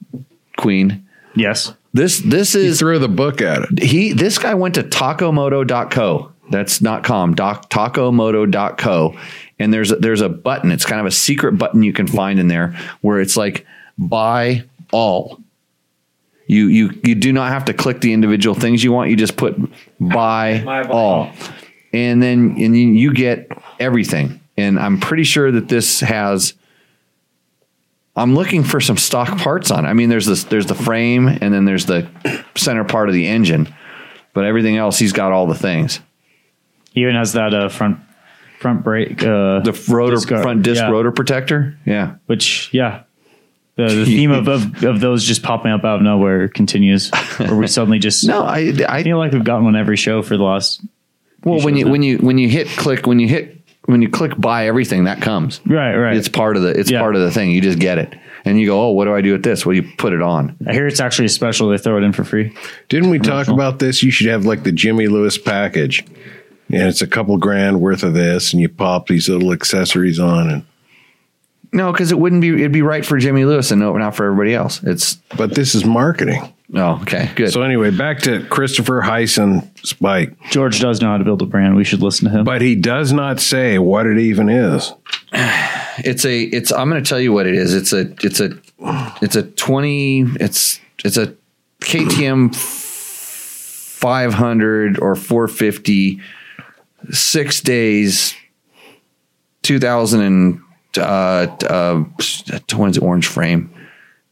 [0.56, 1.06] queen,
[1.36, 1.74] Yes.
[1.94, 3.84] this, this He is, threw the book at it.
[3.84, 6.32] he, this guy went to tacomoto.co.
[6.50, 9.18] That's not com, doc, tacomoto.co.
[9.60, 10.72] And there's, a, there's a button.
[10.72, 13.66] It's kind of a secret button you can find in there where it's like
[13.98, 14.64] buy
[14.94, 15.42] all.
[16.50, 19.10] You you you do not have to click the individual things you want.
[19.10, 19.58] You just put
[20.00, 21.34] buy all,
[21.94, 23.50] and then and you, get
[23.80, 24.40] everything.
[24.58, 26.54] And I'm pretty sure that this has.
[28.16, 29.86] I'm looking for some stock parts on.
[29.86, 29.88] it.
[29.88, 32.10] I mean, there's this there's the frame, and then there's the
[32.56, 33.74] center part of the engine,
[34.34, 36.00] but everything else he's got all the things.
[36.92, 38.00] He even has that uh, front
[38.60, 39.22] front brake.
[39.22, 40.90] Uh, The rotor disc front disc Yeah.
[40.90, 41.78] rotor protector.
[41.86, 43.04] Yeah, Which yeah.
[43.76, 47.56] The, the theme of, of, of those just popping up out of nowhere continues, or
[47.56, 50.36] we suddenly just no, I I I feel like we've gotten one every show for
[50.38, 50.82] the last.
[51.44, 51.92] Well when you now.
[51.92, 53.54] when you when you hit click when you hit
[53.86, 55.62] when you click buy everything that comes.
[55.66, 56.16] Right, right.
[56.18, 57.00] It's part of the it's Yeah.
[57.00, 57.52] part of the thing.
[57.52, 58.16] You just get it.
[58.46, 60.56] And you go, "Oh, what do I do with this?" Well, you put it on.
[60.68, 61.68] I hear it's actually special.
[61.70, 62.54] They throw it in for free.
[62.90, 64.04] Didn't we talk about this?
[64.04, 66.04] You should have like the Jimmy Lewis package.
[66.70, 70.50] And it's a couple grand worth of this, and you pop these little accessories on
[70.50, 70.64] and
[71.72, 72.50] No, because it wouldn't be.
[72.50, 74.82] It'd be right for Jimmy Lewis and no, not for everybody else.
[74.84, 76.54] It's but this is marketing.
[76.76, 77.52] oh, okay, good.
[77.52, 81.76] So anyway, back to Christopher Heisen's Spike, George does know how to build a brand.
[81.76, 82.46] We should listen to him.
[82.46, 84.94] But he does not say what it even is.
[85.34, 86.44] it's a.
[86.44, 86.72] It's.
[86.72, 87.74] I'm going to tell you what it is.
[87.74, 88.14] It's a.
[88.24, 88.52] It's a.
[89.22, 90.22] It's a twenty.
[90.40, 90.80] It's.
[91.04, 91.36] It's a
[91.82, 92.56] KTM
[93.98, 96.22] 500 or 450
[97.12, 98.36] six days
[99.64, 100.62] 2000 and
[100.98, 102.04] uh, uh
[102.76, 103.74] when's the orange frame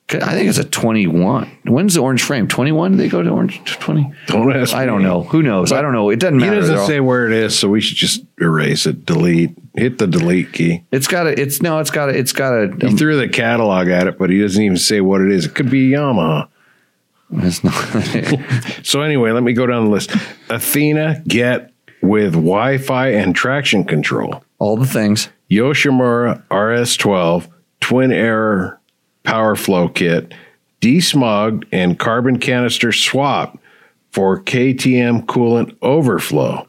[0.07, 1.49] I think it's a 21.
[1.63, 2.47] When's the orange frame?
[2.47, 2.97] 21?
[2.97, 4.13] They go to orange 20?
[4.27, 4.75] Don't ask.
[4.75, 5.05] I don't me.
[5.05, 5.23] know.
[5.23, 5.71] Who knows?
[5.71, 6.11] I don't know.
[6.11, 6.53] It doesn't matter.
[6.53, 10.05] He doesn't say where it is, so we should just erase it, delete, hit the
[10.05, 10.83] delete key.
[10.91, 11.41] It's got a.
[11.41, 11.79] It's no.
[11.79, 12.17] It's got a.
[12.17, 12.87] It's got a.
[12.87, 15.45] He threw the catalog at it, but he doesn't even say what it is.
[15.45, 16.49] It could be Yamaha.
[17.31, 17.75] it's not.
[18.85, 20.11] So anyway, let me go down the list.
[20.51, 21.73] Athena Get
[22.03, 24.43] with Wi-Fi and traction control.
[24.59, 25.29] all the things.
[25.49, 27.49] Yoshimura RS12
[27.79, 28.79] Twin Air
[29.23, 30.33] Power Flow Kit,
[30.81, 33.59] desmogged and carbon canister swap
[34.11, 36.67] for KTM coolant overflow.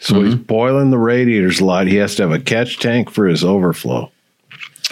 [0.00, 0.42] So he's mm-hmm.
[0.44, 1.86] boiling the radiators a lot.
[1.86, 4.10] He has to have a catch tank for his overflow.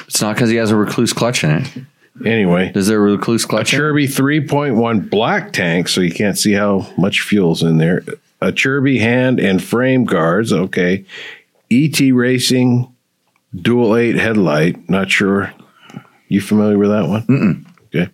[0.01, 2.27] It's not because he has a Rekluse clutch in it.
[2.27, 3.73] Anyway, Is there a Rekluse clutch?
[3.73, 3.83] in it?
[3.83, 8.05] Acerbis 3.1 black tank, so you can't see how much fuel's in there.
[8.43, 10.53] Acerbis hand and frame guards.
[10.53, 11.05] Okay.
[11.71, 12.93] ET Racing
[13.63, 14.89] dual eight headlight.
[14.89, 15.53] Not sure.
[16.29, 17.23] You familiar with that one?
[17.27, 17.67] Mm-mm.
[17.95, 18.11] Okay.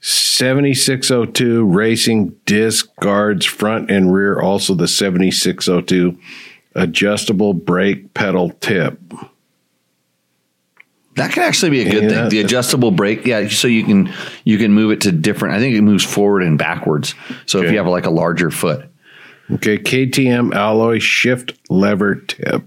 [0.00, 4.40] 7602 racing disc guards front and rear.
[4.40, 6.18] Also the 7602
[6.74, 8.98] adjustable brake pedal tip.
[11.16, 12.08] That could actually be a good Yeah.
[12.10, 12.28] thing.
[12.28, 14.12] The adjustable brake, yeah, so you can
[14.44, 15.56] you can move it to different.
[15.56, 17.14] I think it moves forward and backwards.
[17.46, 18.84] So if you have like a larger foot,
[19.50, 22.62] Okay, KTM alloy shift lever tip.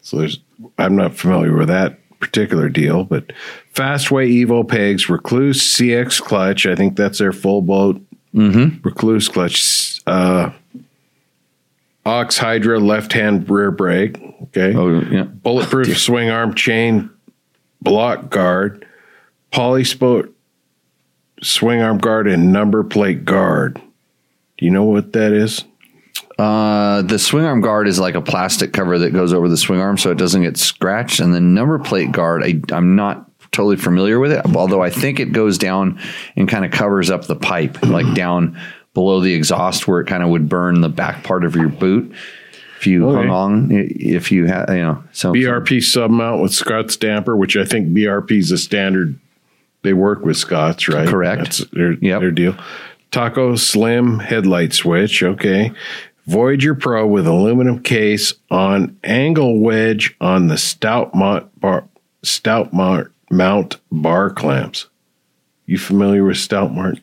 [0.00, 0.38] So there's,
[0.78, 3.32] I'm not familiar with that particular deal, but
[3.74, 6.66] Fastway Evo pegs, Rekluse CX clutch.
[6.66, 8.00] I think that's their full boat
[8.82, 10.00] Rekluse clutch.
[10.06, 10.50] Uh,
[12.04, 14.18] Ox Hydra left hand rear brake.
[14.44, 17.10] Okay, oh yeah, bulletproof swing arm chain
[17.82, 18.86] block guard,
[19.52, 20.32] Polisport
[21.42, 23.80] swing arm guard, and number plate guard.
[24.56, 25.64] Do you know what that is?
[26.38, 29.80] Uh, the swing arm guard is like a plastic cover that goes over the swing
[29.80, 31.18] arm so it doesn't get scratched.
[31.20, 35.18] And the number plate guard, I, I'm not totally familiar with it, although I think
[35.18, 35.98] it goes down
[36.36, 38.58] and kind of covers up the pipe, like down
[38.94, 42.12] below the exhaust where it kind of would burn the back part of your boot.
[42.78, 43.16] If you Okay.
[43.26, 47.56] hung on, if you had, you know, so BRP sub mount with Scott's damper, which
[47.56, 49.18] I think BRP is a standard.
[49.82, 51.08] They work with Scott's, right?
[51.08, 51.42] Correct.
[51.42, 52.20] That's their, Yep.
[52.20, 52.56] their deal.
[53.10, 55.22] Taco Slim headlight switch.
[55.24, 55.72] Okay.
[56.28, 61.88] Voyager Pro with aluminum case on angle wedge on the stout mount bar,
[62.22, 64.88] stout mount, mount bar clamps.
[65.64, 67.00] You familiar with stout mount?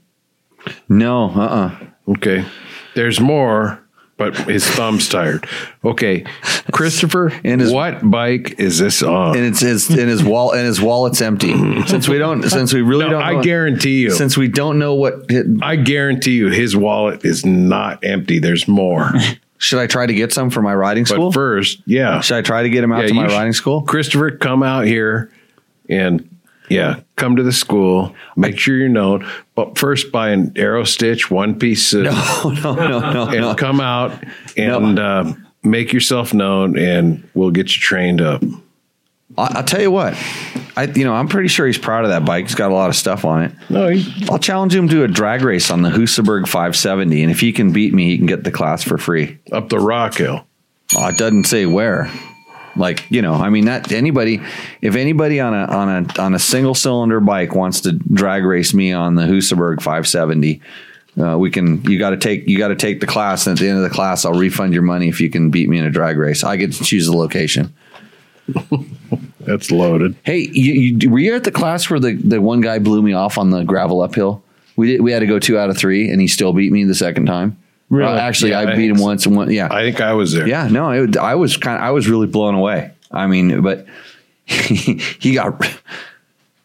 [0.88, 2.46] no, uh, uh Okay.
[2.94, 3.84] There's more,
[4.18, 5.46] but his thumb's tired.
[5.84, 6.26] Okay.
[6.72, 9.36] Christopher, And his- what bike is this on?
[9.36, 11.52] and it's his and his wall and his wallet's empty.
[11.88, 14.12] Since we don't, since we really No, don't, I know, guarantee you.
[14.12, 15.26] since we don't know what.
[15.62, 18.40] I guarantee you his wallet is not empty.
[18.40, 19.12] There's more.
[19.58, 21.32] Should I try to get some for my riding But school?
[21.32, 22.20] first, yeah.
[22.22, 23.82] Should I try to get him out Yeah, to my should- riding school?
[23.84, 25.32] Christopher, come out here
[25.90, 26.30] and
[26.70, 28.16] yeah, come to the school.
[28.36, 29.28] Make sure you're known.
[29.56, 33.56] But first buy an Aerostich one piece suit Oh no, no, no, and no.
[33.56, 34.24] come out
[34.58, 35.34] and uh,
[35.64, 38.44] make yourself known and we'll get you trained up.
[39.38, 40.14] I, I'll tell you what.
[40.78, 42.46] I, you know, I'm pretty sure he's proud of that bike.
[42.46, 43.52] He's got a lot of stuff on it.
[43.70, 47.40] No, he, I'll challenge him to a drag race on the Husaberg 570, and if
[47.40, 49.40] he can beat me, he can get the class for free.
[49.52, 50.46] up the rock hill.
[50.96, 52.12] Oh, it doesn't say where.
[52.76, 54.42] Like you know, I mean, that anybody,
[54.82, 58.74] if anybody on a on a on a single cylinder bike wants to drag race
[58.74, 60.62] me on the Husaberg 570,
[61.22, 61.82] uh, we can.
[61.84, 63.84] You got to take you got to take the class, and at the end of
[63.84, 66.44] the class, I'll refund your money if you can beat me in a drag race.
[66.44, 67.74] I get to choose the location.
[69.40, 70.16] That's loaded.
[70.24, 73.14] Hey, you, you, were you at the class where the, the one guy blew me
[73.14, 74.44] off on the gravel uphill?
[74.76, 75.02] We did.
[75.02, 77.28] We had to go two out of three, and he still beat me the second
[77.28, 77.58] time.
[77.90, 78.12] Really?
[78.12, 79.04] Uh, actually, Yeah, I I beat him so.
[79.04, 79.52] once and one.
[79.52, 80.48] Yeah, I think I was there.
[80.48, 80.68] yeah.
[80.68, 81.82] No, it, I was kind.
[81.84, 82.92] I was really blown away.
[83.12, 83.86] I mean, but
[84.46, 85.54] he, he got.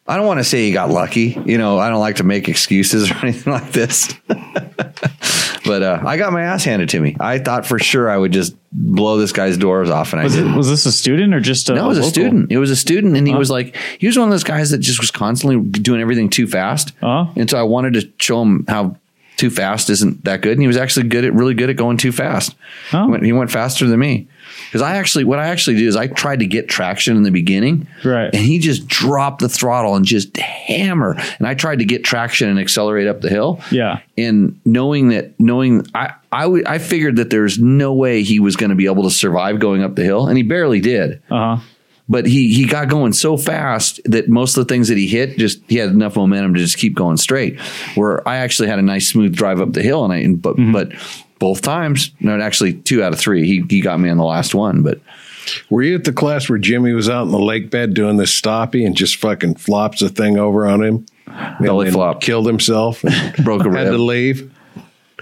[0.09, 1.41] I don't want to say he got lucky.
[1.47, 4.13] You know, I don't like to make excuses or anything like this.
[5.65, 7.17] but uh, I got my ass handed to me.
[7.21, 10.35] I thought for sure I would just blow this guy's doors off, and I Was
[10.35, 10.57] didn't.
[10.57, 12.51] was this a student or just a No, it was a student.
[12.51, 14.79] It was a student, and he was like, he was one of those guys that
[14.79, 16.93] just was constantly doing everything too fast.
[17.03, 17.31] Uh-huh.
[17.37, 18.97] And so I wanted to show him how
[19.41, 21.97] too fast isn't that good, and he was actually good at really good at going
[21.97, 22.55] too fast.
[22.93, 23.07] Oh.
[23.07, 24.29] He, went, he went faster than me
[24.67, 27.31] because I actually what I actually did is I tried to get traction in the
[27.31, 28.27] beginning, Right.
[28.33, 32.49] And he just dropped the throttle and just hammer, and I tried to get traction
[32.49, 34.01] and accelerate up the hill, Yeah.
[34.17, 38.71] and knowing that knowing I I I figured that there's no way he was going
[38.71, 41.63] to be able to survive going up the hill, and he barely did Uh huh.
[42.11, 45.39] But he he got going so fast that most of the things that he hit
[45.39, 47.59] just he had enough momentum to just keep going straight.
[47.95, 50.57] Where I actually had a nice smooth drive up the hill, and I and, but
[50.57, 50.73] mm-hmm.
[50.73, 50.93] but
[51.39, 54.57] both times, no, actually two out of three, he he got me on the last
[54.57, 54.83] one.
[54.83, 55.01] But
[55.71, 58.39] Were you at the class where Jimmy was out in the lake bed doing this
[58.39, 61.07] stoppy and just fucking flops the thing over on him?
[61.61, 62.21] Belly flop.
[62.21, 63.05] Killed himself.
[63.05, 64.50] and Broke a Had to leave.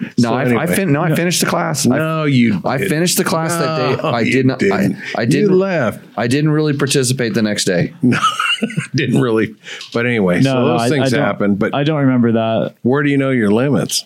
[0.00, 1.86] No, So I, I fin- no, I finished the class.
[1.86, 2.60] I, No, you.
[2.64, 2.90] I didn't.
[2.90, 4.02] finished the class that day.
[4.08, 4.62] I did not.
[4.62, 4.96] I, didn't.
[5.16, 5.58] I You didn't.
[5.58, 6.04] left.
[6.16, 7.94] I didn't really participate the next day.
[8.02, 8.18] No,
[8.94, 9.54] didn't really.
[9.92, 11.54] But anyway, No, so those I- things I don't- happen.
[11.56, 12.74] But I don't remember that.
[12.82, 14.04] where do you know your limits?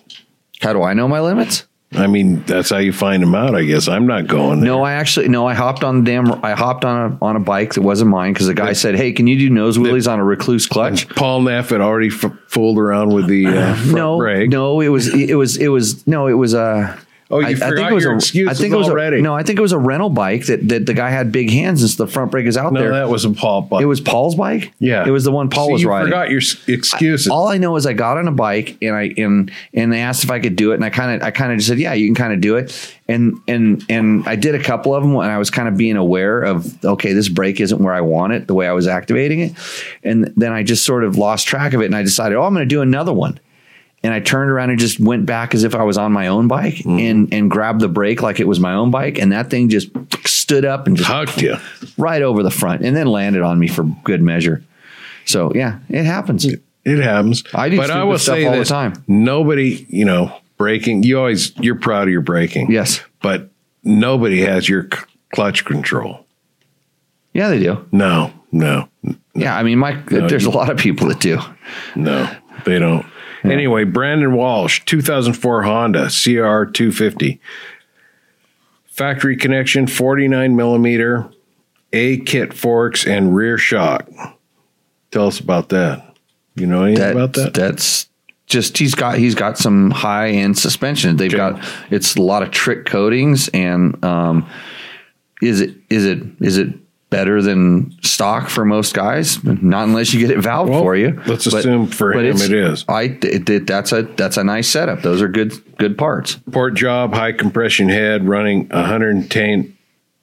[0.61, 1.67] How do I know my limits?
[1.95, 3.55] I mean, that's how you find them out.
[3.55, 4.61] I guess I'm not going.
[4.61, 4.69] There.
[4.69, 5.47] No, I actually no.
[5.47, 6.45] I hopped on the damn.
[6.45, 9.13] I hopped on a on a bike that wasn't mine because the guy said, "Hey,
[9.13, 12.79] can you do nose wheelies on a Rekluse clutch?" Paul Neff had already f- fooled
[12.79, 14.51] around with the uh, front no, brake.
[14.51, 16.99] no, it was it was it was no, it was uh
[17.33, 18.91] Oh, you I, I forgot think it was your a, excuses I think it was
[18.91, 19.19] already.
[19.19, 21.51] A, no, I think it was a rental bike that, that the guy had big
[21.51, 22.83] hands and so the front brake is out there.
[22.83, 23.01] No, there.
[23.01, 23.81] that was a Paul bike.
[23.81, 24.75] it was Paul's bike.
[24.79, 26.09] yeah, it was the one Paul See, was you riding.
[26.09, 27.29] Forgot your excuses.
[27.29, 30.25] All I know is I got on a bike and I and and they asked
[30.25, 31.95] if I could do it and I kind of I kind of just said yeah
[31.95, 35.15] you can kind of do it and and and I did a couple of them
[35.17, 38.35] and I was kind of being aware of okay this brake isn't where I want
[38.35, 39.53] it the way I was activating it
[40.03, 42.53] and then I just sort of lost track of it and I decided oh I'm
[42.53, 43.41] going to do another one
[44.05, 46.49] and I turned around and just went back as if I was on my own
[46.49, 46.99] bike Mm-hmm.
[46.99, 49.89] and and grabbed the brake like it was my own bike and that thing just
[50.27, 51.57] stood up and just Hugged you.
[51.97, 54.63] right over the front and then landed on me for good measure.
[55.25, 56.45] So yeah, it happens.
[56.45, 57.45] It happens.
[57.55, 58.95] I do but I will stuff say all the time.
[59.07, 61.05] Nobody, you know, braking.
[61.05, 62.71] You always you're proud of your braking.
[62.73, 63.01] Yes.
[63.23, 63.51] but
[63.85, 64.99] nobody has your c-
[65.33, 66.27] clutch control.
[67.35, 67.87] Yeah, they do.
[67.93, 68.89] No, no,
[69.35, 71.39] Yeah, I mean, Mike, there's you- a lot of people that do.
[71.97, 72.29] no,
[72.65, 73.07] they don't.
[73.45, 77.41] Anyway, Brandon Walsh, 2004 Honda CR 250,
[78.87, 81.29] factory connection, 49 millimeter,
[81.93, 84.09] A kit forks and rear shock.
[85.11, 86.15] Tell us about that.
[86.55, 87.55] You know anything That, about that?
[87.55, 88.09] That's
[88.47, 91.17] just he's got he's got some high end suspension.
[91.17, 91.37] They've Okay.
[91.59, 94.49] got it's a lot of trick coatings and um,
[95.41, 96.69] is it is it is it
[97.13, 99.43] better than stock for most guys?
[99.45, 101.21] Not unless you get it valved Well, for you.
[101.27, 102.85] let's assume for him it is.
[102.89, 105.03] I it, it, that's a that's a nice setup.
[105.03, 106.41] Those are good good parts.
[106.51, 109.77] port job, high compression head, running 110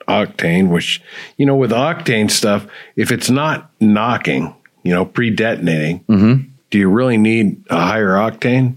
[0.08, 1.02] octane, which,
[1.38, 4.54] you know, with octane stuff, if it's not knocking,
[4.84, 6.50] you know, pre detonating, Mm-hmm.
[6.72, 8.76] do you really need a higher octane?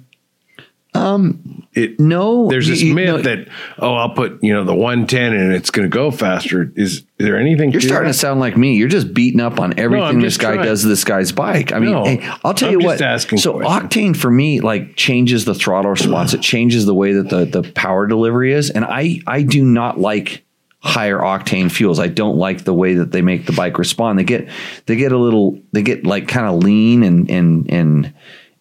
[0.95, 3.49] Um, it, No, there's this you- myth know- that,
[3.79, 6.71] oh, I'll put, you know, the 110 and it's going to go faster.
[6.77, 8.13] Is, is there anything You're starting that?
[8.13, 8.77] to sound like me.
[8.77, 10.67] You're just beating up on everything I'm this guy trying.
[10.67, 11.73] does to this guy's bike.
[11.73, 13.01] I mean, No, hey, I'll tell I'm you what.
[13.01, 14.15] asking so questions.
[14.15, 16.35] octane for me like changes the throttle response.
[16.35, 19.99] it changes the way that the the power delivery is, and I I do not
[19.99, 20.45] like
[20.81, 22.01] higher octane fuels.
[22.01, 24.19] I don't like the way that they make the bike respond.
[24.19, 24.49] They get
[24.87, 28.13] they get a little they get like kind of lean and and and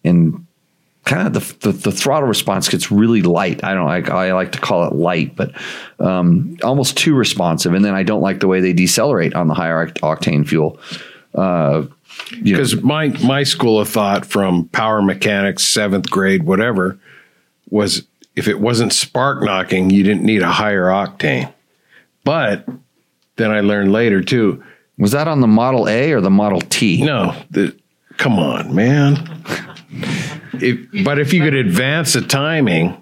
[0.06, 0.46] and
[1.04, 3.64] kind of the, the the throttle response gets really light.
[3.64, 5.54] I don't like I like to call it light, but
[6.00, 7.74] um, almost too responsive.
[7.74, 10.80] And then I don't like the way they decelerate on the higher octane fuel.
[11.34, 11.86] Uh,
[12.44, 17.00] because my my school of thought from power mechanics seventh grade whatever
[17.70, 18.04] was
[18.36, 21.52] if it wasn't spark knocking you didn't need a higher octane
[22.24, 22.68] but
[23.38, 24.64] then i learned later too
[24.98, 27.04] was that on the Model A or the Model T?
[27.04, 27.76] no the
[28.18, 29.16] come on man
[30.54, 32.98] if, but if you could advance the timing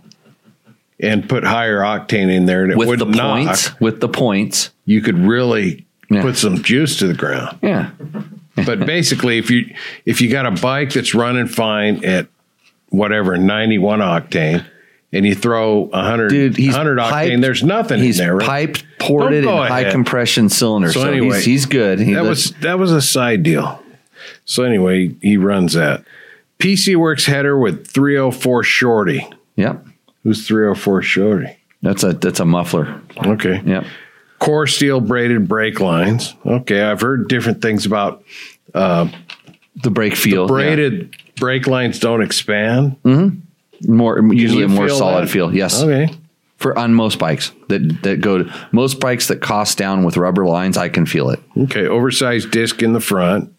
[0.99, 3.79] and put higher octane in there and it with the wouldn't knock, points.
[3.79, 4.69] With the points.
[4.85, 6.21] you could really Yeah.
[6.23, 7.91] put some juice to the ground Yeah.
[8.65, 9.73] but basically if you
[10.05, 12.27] if you got a bike that's running fine at
[12.89, 14.65] whatever 91 octane
[15.13, 18.45] and you throw 100 Dude, 100 octane piped- there's nothing He's in there right?
[18.47, 19.91] piped, ported, and high ahead.
[19.93, 20.91] compression cylinder.
[20.91, 21.99] So, So anyway, he's, he's good.
[21.99, 23.81] He that looks- was that was a side deal
[24.45, 26.03] so anyway he runs that
[26.59, 29.85] pc works header with 304 shorty yep.
[30.23, 33.01] who's 304 shorty That's a that's a muffler.
[33.25, 33.85] okay Yep.
[34.39, 38.23] core steel braided brake lines okay i've heard different things about
[38.73, 39.09] uh,
[39.83, 40.43] The brake feel.
[40.43, 40.47] yeah.
[40.47, 43.93] braided brake lines don't expand mm-hmm.
[43.93, 45.31] more usually a more feel solid that?
[45.31, 45.55] feel.
[45.55, 45.81] Yes.
[45.81, 46.13] okay
[46.57, 50.45] For on most bikes that that go to most bikes that cost down with rubber
[50.45, 51.39] lines, I can feel it.
[51.57, 53.53] Okay, oversized disc in the front,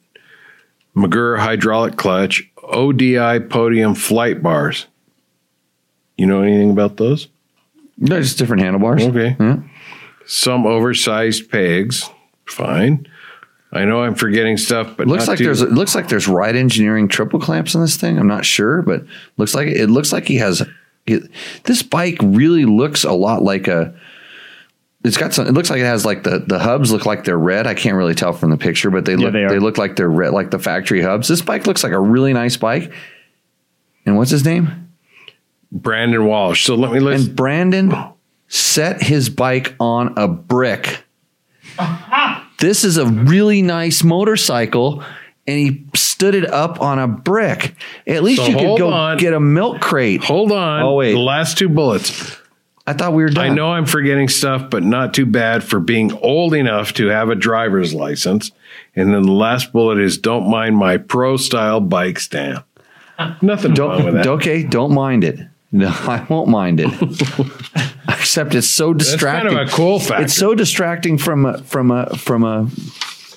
[0.95, 4.87] Magura hydraulic clutch, ODI podium flight bars.
[6.17, 7.29] You know anything about those?
[7.99, 9.03] They're just different handlebars.
[9.05, 9.37] Okay.
[9.39, 9.59] Yeah.
[10.27, 12.09] Some oversized pegs.
[12.47, 13.07] Fine.
[13.73, 16.57] I know I'm forgetting stuff, but Looks like too- there's it looks like there's Ride
[16.57, 18.19] Engineering triple clamps on this thing.
[18.19, 19.05] I'm not sure, but
[19.37, 20.63] looks like it looks like he has
[21.07, 21.31] it,
[21.65, 23.95] this bike really looks a lot like a
[25.03, 27.39] it's got some it looks like it has like the the hubs look like they're
[27.39, 27.67] red.
[27.67, 30.11] I can't really tell from the picture, but they look they they, look like they're
[30.11, 31.29] red like the factory hubs.
[31.29, 32.93] This bike looks like a really nice bike.
[34.05, 34.93] And what's his name?
[35.73, 36.65] Brandon Walsh.
[36.65, 37.29] So let me list.
[37.29, 37.95] And Brandon
[38.49, 41.05] set his bike on a brick.
[42.59, 45.03] This is a really nice motorcycle,
[45.47, 47.75] and he stood it up on a brick.
[48.07, 49.17] At least So you could go on.
[49.17, 50.25] get a milk crate.
[50.25, 50.83] Hold on.
[50.83, 51.13] Oh, wait.
[51.13, 52.37] The last two bullets.
[52.91, 53.45] I thought we were done.
[53.45, 57.29] I know I'm forgetting stuff, but not too bad for being old enough to have
[57.29, 58.51] a driver's license.
[58.97, 62.65] And then the last bullet is don't mind my pro style bike stand.
[63.43, 64.27] Nothing wrong with Don't, that.
[64.27, 65.39] okay, don't mind it.
[65.71, 66.91] No, I won't mind it.
[68.09, 69.51] Except it's so That's distracting.
[69.51, 70.25] kind of a cool factor.
[70.25, 72.69] It's so distracting from a, from a from a.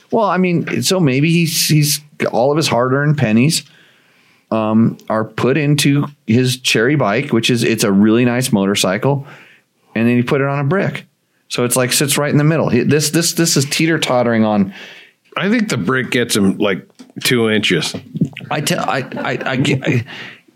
[0.09, 1.99] Well, I mean, so maybe he's he's
[2.31, 3.63] all of his hard earned pennies
[4.53, 9.25] um, are put into his cherry bike, which is it's a really nice motorcycle,
[9.95, 11.05] and then he put it on a brick.
[11.49, 12.69] So it's like sits right in the middle.
[12.69, 14.73] This this this is teeter tottering on.
[15.37, 16.87] I think the brick gets him like
[17.23, 17.95] two inches.
[18.51, 20.05] I tell I I, I, get- I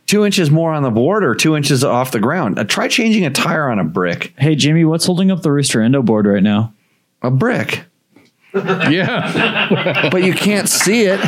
[0.08, 2.58] two inches more on the board or two inches off the ground.
[2.58, 4.34] Uh, try changing a tire on a brick.
[4.38, 6.74] Hey, Jimmy, what's holding up the Roost or Endo board right now?
[7.22, 7.84] A brick.
[8.56, 10.10] Yeah.
[10.12, 11.20] but you can't see it.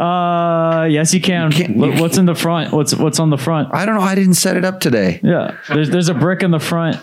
[0.00, 1.52] Uh, yes, you can.
[1.52, 2.72] can't- What- what's in the front?
[2.72, 3.74] What's what's on the front?
[3.74, 4.00] I don't know.
[4.00, 5.20] I didn't set it up today.
[5.22, 6.96] Yeah, there's there's a brick in the front.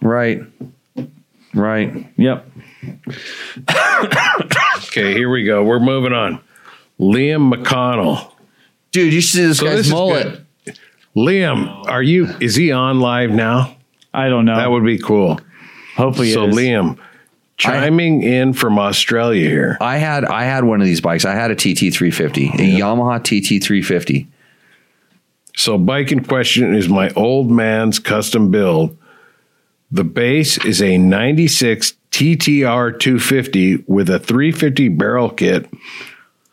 [0.00, 0.42] Right.
[1.54, 2.06] Right.
[2.16, 2.50] Yep.
[4.88, 5.64] Okay, here we go.
[5.64, 6.40] We're moving on.
[7.00, 8.32] Liam McConnell.
[8.92, 10.40] Dude, you see this So guy's this mullet.
[11.16, 12.26] Liam, are you?
[12.40, 13.76] Is he on live now?
[14.14, 14.56] I don't know.
[14.56, 15.40] That would be cool.
[15.96, 16.56] Hopefully, so it is.
[16.56, 16.98] Liam,
[17.56, 19.76] chiming in from Australia here.
[19.80, 21.24] I had I had one of these bikes.
[21.24, 24.28] I had a TT three fifty, a Yamaha TT three fifty.
[25.56, 28.96] So bike in question is my old man's custom build.
[29.90, 35.68] The base is a 96 TTR 250 with a 350 barrel kit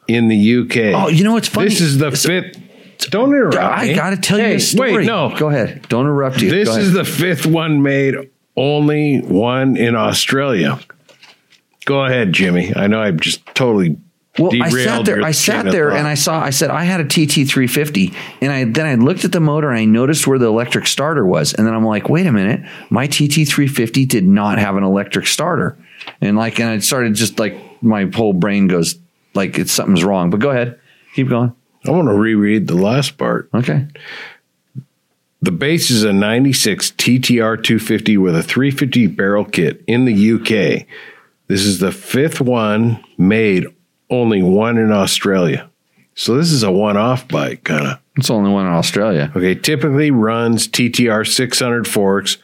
[0.07, 0.77] in the UK.
[0.95, 1.69] Oh, you know what's funny?
[1.69, 2.61] This is the fifth.
[3.09, 4.95] Don't interrupt I got to tell you a story.
[4.95, 5.35] Wait, no.
[5.37, 5.87] go ahead.
[5.89, 6.49] Don't interrupt you.
[6.49, 8.15] This is the fifth one made,
[8.55, 10.79] only one in Australia.
[11.85, 12.73] Go ahead, Jimmy.
[12.75, 13.97] I know I've just totally
[14.37, 14.51] well.
[14.61, 15.23] I sat there.
[15.23, 16.39] I sat there and I saw.
[16.41, 19.39] I said I had a TT three fifty, and I then I looked at the
[19.39, 22.31] motor and I noticed where the electric starter was, and then I'm like, wait a
[22.31, 25.77] minute, my TT three fifty did not have an electric starter,
[26.21, 28.99] and like, and I started just like my whole brain goes
[29.33, 30.29] like it's something's wrong.
[30.29, 30.79] But go ahead,
[31.13, 31.53] keep going.
[31.85, 33.49] I want to reread the last part.
[33.53, 33.87] Okay.
[35.41, 40.87] The base is a 96 TTR 250 with a 350 barrel kit in the UK.
[41.47, 43.67] This is the fifth one made,
[44.09, 45.69] only one in Australia.
[46.15, 47.99] So this is a one off bike, kind of.
[48.15, 49.31] It's only one in Australia.
[49.35, 52.37] Okay, typically runs TTR 600 forks,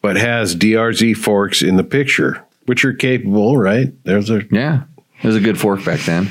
[0.00, 3.92] but has DRZ forks in the picture, which are capable, right?
[4.04, 4.84] There's a Yeah,
[5.22, 6.30] there's a good fork back then.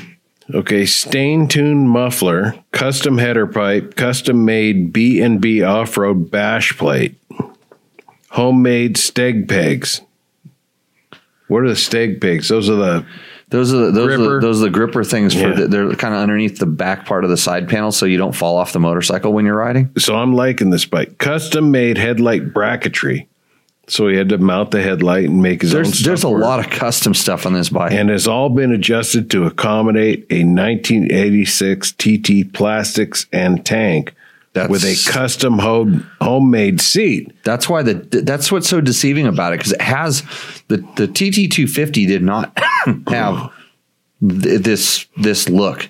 [0.52, 7.14] Okay, Staintune muffler, custom header pipe, custom made B and B off road bash plate,
[8.30, 10.02] homemade steg pegs.
[11.48, 12.48] What are the steg pegs?
[12.48, 13.06] Those are the
[13.52, 14.34] Those are the, those are Gripper.
[14.40, 15.52] the, those are the gripper things for Yeah.
[15.54, 18.34] the, they're kind of underneath the back part of the side panel, so you don't
[18.34, 19.90] fall off the motorcycle when you're riding.
[19.98, 21.18] so I'm liking this bike.
[21.18, 23.26] Custom made headlight bracketry.
[23.88, 25.82] So he had to mount the headlight and make his own.
[25.82, 26.40] There's stuff there's a work.
[26.42, 27.92] lot of custom stuff on this bike.
[27.92, 34.14] and has all been adjusted to accommodate a 1986 TT plastics and tank
[34.54, 37.32] That's- with a custom home, homemade seat.
[37.42, 40.22] That's why the that's what's so deceiving about it because it has
[40.68, 42.58] the the TT two fifty did not
[43.08, 43.50] have
[44.20, 45.88] th- this this look.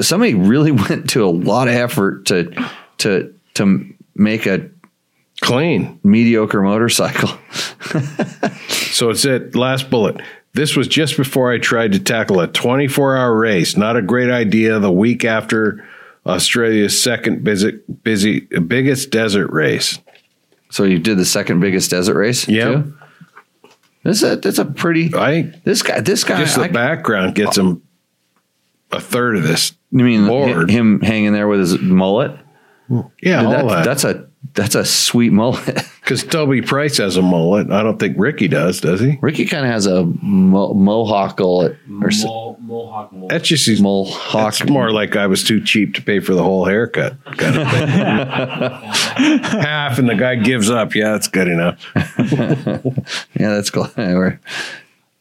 [0.00, 2.52] Somebody really went to a lot of effort to
[2.98, 4.68] to to make a
[5.40, 5.98] Clean.
[6.04, 7.30] mediocre motorcycle.
[8.94, 10.20] So it's it last bullet.
[10.52, 13.76] This was just before I tried to tackle a 24 hour race.
[13.76, 15.84] Not a great idea the week after
[16.26, 19.98] Australia's second busy, busy biggest desert race.
[20.70, 22.48] So you did the second biggest desert race.
[22.48, 22.64] Yeah.
[22.82, 22.94] too?
[24.02, 25.14] This a that's a pretty.
[25.14, 26.00] I This guy.
[26.00, 26.38] This guy.
[26.38, 27.82] just the I- background gets him
[28.90, 29.72] a third of this.
[29.90, 30.70] you mean board.
[30.70, 32.32] him hanging there with his mullet?
[33.22, 33.84] Yeah, That- that.
[33.84, 35.82] That's a that's a sweet mullet.
[36.04, 37.70] Because Toby Price has a mullet.
[37.70, 39.16] I don't think Ricky does, does he?
[39.22, 43.28] Ricky kind of has a mo- mohawk mullet or s- Mo- Mohawk mole.
[43.28, 44.52] That's just his mohawk.
[44.60, 47.70] It's more like I was too cheap to pay for the whole haircut kind of
[47.70, 47.88] thing.
[49.62, 50.94] Half, and the guy gives up.
[50.94, 51.82] Yeah, that's good enough.
[53.40, 53.88] Yeah, that's cool.
[53.96, 54.38] Anyway.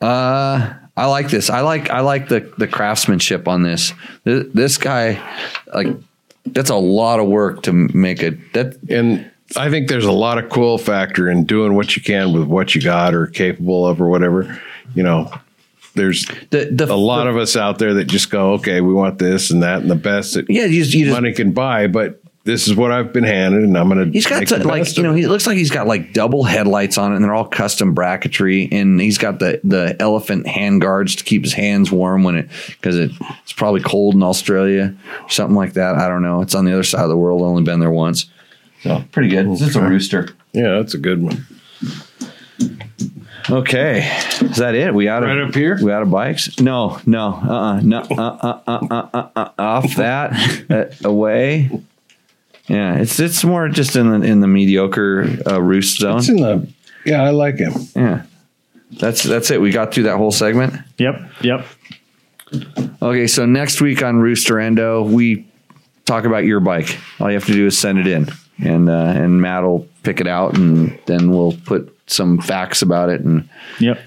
[0.02, 1.50] Uh, I like this.
[1.50, 3.94] I like I like the the craftsmanship on this.
[4.26, 5.22] This, this guy,
[5.74, 5.88] like,
[6.45, 8.78] that's a lot of work to make it that.
[8.90, 12.48] And I think there's a lot of cool factor in doing what you can with
[12.48, 14.60] what you got or capable of or whatever.
[14.95, 15.32] You know,
[15.95, 19.20] there's The, the a lot of us out there that just go, okay, we want
[19.20, 20.65] this and that and the best that yeah.
[20.65, 23.78] You just, you just money can buy, but this is what I've been handed, and
[23.78, 24.11] I'm going to.
[24.11, 27.14] He's got to, like you know he looks like he's got like double headlights on
[27.14, 31.24] it, and they're all custom bracketry, and he's got the the elephant hand guards to
[31.24, 33.11] keep his hands warm when it because it,
[33.44, 35.95] it's probably cold in Australia, or something like that.
[35.95, 36.41] I don't know.
[36.41, 37.41] It's on the other side of the world.
[37.41, 38.26] Only been there once,
[38.82, 39.49] so pretty good.
[39.49, 40.30] This is a rooster.
[40.52, 41.45] Yeah, that's a good one.
[43.49, 43.99] Okay,
[44.41, 44.94] is that it?
[44.94, 45.78] We out of Right up here?
[45.82, 46.60] We out of bikes?
[46.60, 51.70] No, no, uh, uh no, uh, uh, uh, uh, uh, uh, off that, uh, away.
[52.68, 56.19] Yeah, it's it's more just in the in the mediocre uh, roost zone.
[56.19, 56.68] It's in the,
[57.06, 57.73] yeah, I like him.
[57.95, 58.23] Yeah,
[58.91, 59.60] that's that's it.
[59.60, 60.73] We got through that whole segment.
[60.98, 61.22] Yep.
[61.41, 61.65] Yep.
[63.02, 65.45] Okay, so next week on Roost or Endo, we
[66.06, 66.98] talk about your bike.
[67.19, 68.27] All you have to do is send it in,
[68.64, 73.10] and uh, and Matt will pick it out, and then we'll put some facts about
[73.10, 73.22] it.
[73.22, 73.49] And
[73.80, 73.99] Yep.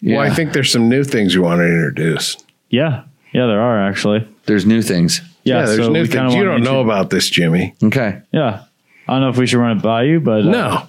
[0.00, 2.36] yeah, Well, I think there's some new things you want to introduce.
[2.70, 3.04] Yeah.
[3.32, 4.26] Yeah, there are actually.
[4.46, 5.20] there's new things.
[5.48, 6.34] Yeah, Yeah, there's so new we things.
[6.34, 7.74] You don't know about this, Jimmy.
[7.82, 8.64] Okay, Yeah.
[9.06, 10.88] I don't know if we should run it by you, but uh, No.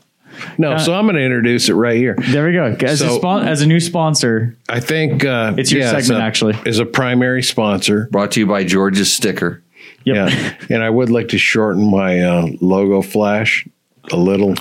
[0.58, 2.16] No, so I'm going to introduce it right here.
[2.30, 2.66] There we go.
[2.86, 6.26] As, a spon- as a new sponsor, I think uh, It's your as segment, a-
[6.26, 6.58] actually.
[6.66, 8.08] As a primary sponsor.
[8.12, 9.62] brought to you by George's sticker.
[10.06, 10.30] yep.
[10.30, 10.56] Yeah.
[10.70, 13.68] and I would like to shorten my uh, logo flash
[14.12, 14.56] a little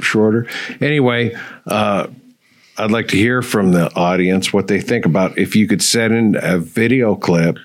[0.00, 0.46] shorter.
[0.80, 1.34] Anyway,
[1.66, 2.06] uh,
[2.78, 6.14] I'd like to hear from the audience what they think about if you could send
[6.14, 7.56] in a video clip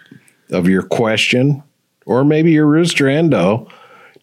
[0.52, 1.64] of your question
[2.06, 3.68] or maybe your roost or endo,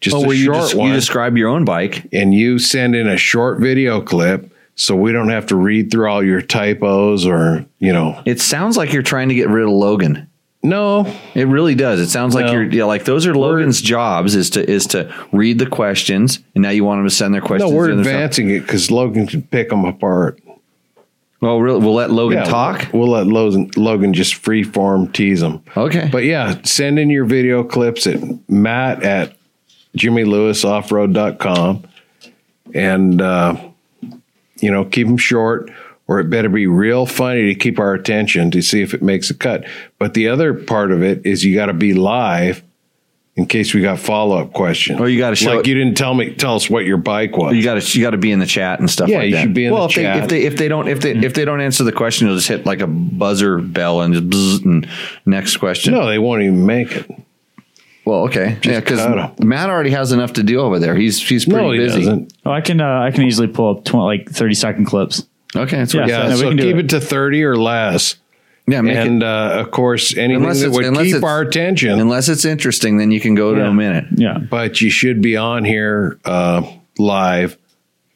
[0.01, 2.07] just Oh, a short one, you describe your own bike.
[2.11, 6.07] and you send in a short video clip so we don't have to read through
[6.09, 9.69] all your typos or, you know, It sounds like you're trying to get rid of
[9.69, 10.27] Logan.
[10.63, 11.99] no, It really does.
[11.99, 15.59] It sounds like you're yeah, like those are Logan's jobs is to is to read
[15.59, 17.71] the questions, and now you want them to send their questions.
[17.71, 18.13] no, we're in or something.
[18.13, 20.39] advancing it because Logan can pick them apart.
[21.41, 22.87] Well, really, we'll let Logan Yeah, talk.
[22.93, 25.63] We'll let Logan, Logan just free form tease them.
[25.75, 26.09] Okay.
[26.11, 29.35] But yeah, send in your video clips at matt at
[29.97, 31.83] jimmylewisoffroad.com
[32.73, 33.57] and, uh,
[34.57, 35.69] you know, keep them short
[36.07, 39.29] or it better be real funny to keep our attention to see if it makes
[39.29, 39.65] a cut.
[39.99, 42.63] But the other part of it is you got to be live
[43.37, 44.99] in case we got follow up questions.
[44.99, 47.35] Oh, you gotta show like it- you didn't tell me tell us what your bike
[47.37, 47.53] was.
[47.55, 49.35] you got to you got to be in the chat and stuff Yeah, like you
[49.35, 49.41] that.
[49.41, 50.15] should be in well, the if chat.
[50.15, 52.37] they if they if they don't if they if they don't answer the question, you'll
[52.37, 54.87] just hit like a buzzer bell and just bzz, and
[55.25, 55.93] next question.
[55.93, 57.11] no, they won't even make it.
[58.05, 58.99] Well, okay, yeah, because.
[59.39, 60.95] Matt already has enough to do over there.
[60.95, 61.99] He's he's pretty No, he busy.
[62.01, 62.33] doesn't.
[62.45, 65.25] Oh, I can uh, I can easily pull up 20, like thirty second clips.
[65.55, 66.09] Okay, that's Yeah, right.
[66.09, 66.85] Yeah, No, we so can keep it.
[66.85, 66.89] it.
[66.89, 68.15] to 30 or less.
[68.67, 71.99] Yeah, make and it, uh, of course, anything Unless that would keep our attention.
[71.99, 73.67] unless it's interesting, then you can go to Yeah.
[73.69, 74.05] a minute.
[74.15, 74.37] Yeah.
[74.39, 76.63] but you should be on here uh,
[76.97, 77.57] live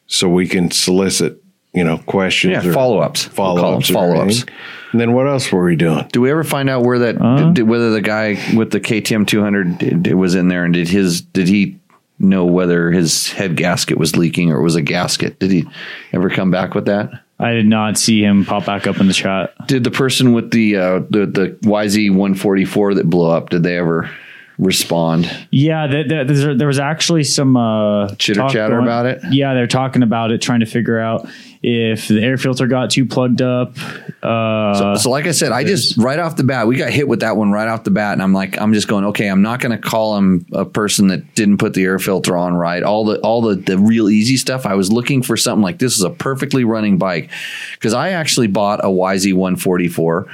[0.08, 1.40] so we can solicit,
[1.72, 3.26] you know, questions Yeah, or follow-ups.
[3.28, 4.44] We'll follow ups, follow-ups.
[4.90, 6.04] And then what else were we doing?
[6.10, 7.50] Do we ever find out where that Uh-huh.
[7.52, 10.88] did, whether the guy with the KTM 200 did, did- was in there and did
[10.88, 11.76] his did he
[12.18, 15.38] know whether his head gasket was leaking or it was a gasket?
[15.38, 15.64] Did he
[16.12, 17.08] ever come back with that?
[17.40, 19.54] I did not see him pop back up in the chat.
[19.66, 23.78] Did the person with the uh, the the YZ 144 that blew up did they
[23.78, 24.10] ever
[24.58, 25.24] respond?
[25.50, 29.20] Yeah, th th there, there was actually some uh, Chitter chatter about it?
[29.30, 31.28] Yeah, they're talking about it, trying to figure out
[31.62, 33.76] if the air filter got too plugged up.
[34.22, 37.20] Uh, so like I said, I just right off the bat, we got hit with
[37.20, 39.60] that one right off the bat, and I'm like, I'm just going, okay, I'm not
[39.60, 42.82] going to call him a person that didn't put the air filter on right.
[42.82, 44.64] All the all the the real easy stuff.
[44.64, 47.30] I was looking for something like this is a perfectly running bike
[47.74, 50.26] because I actually bought a YZ 144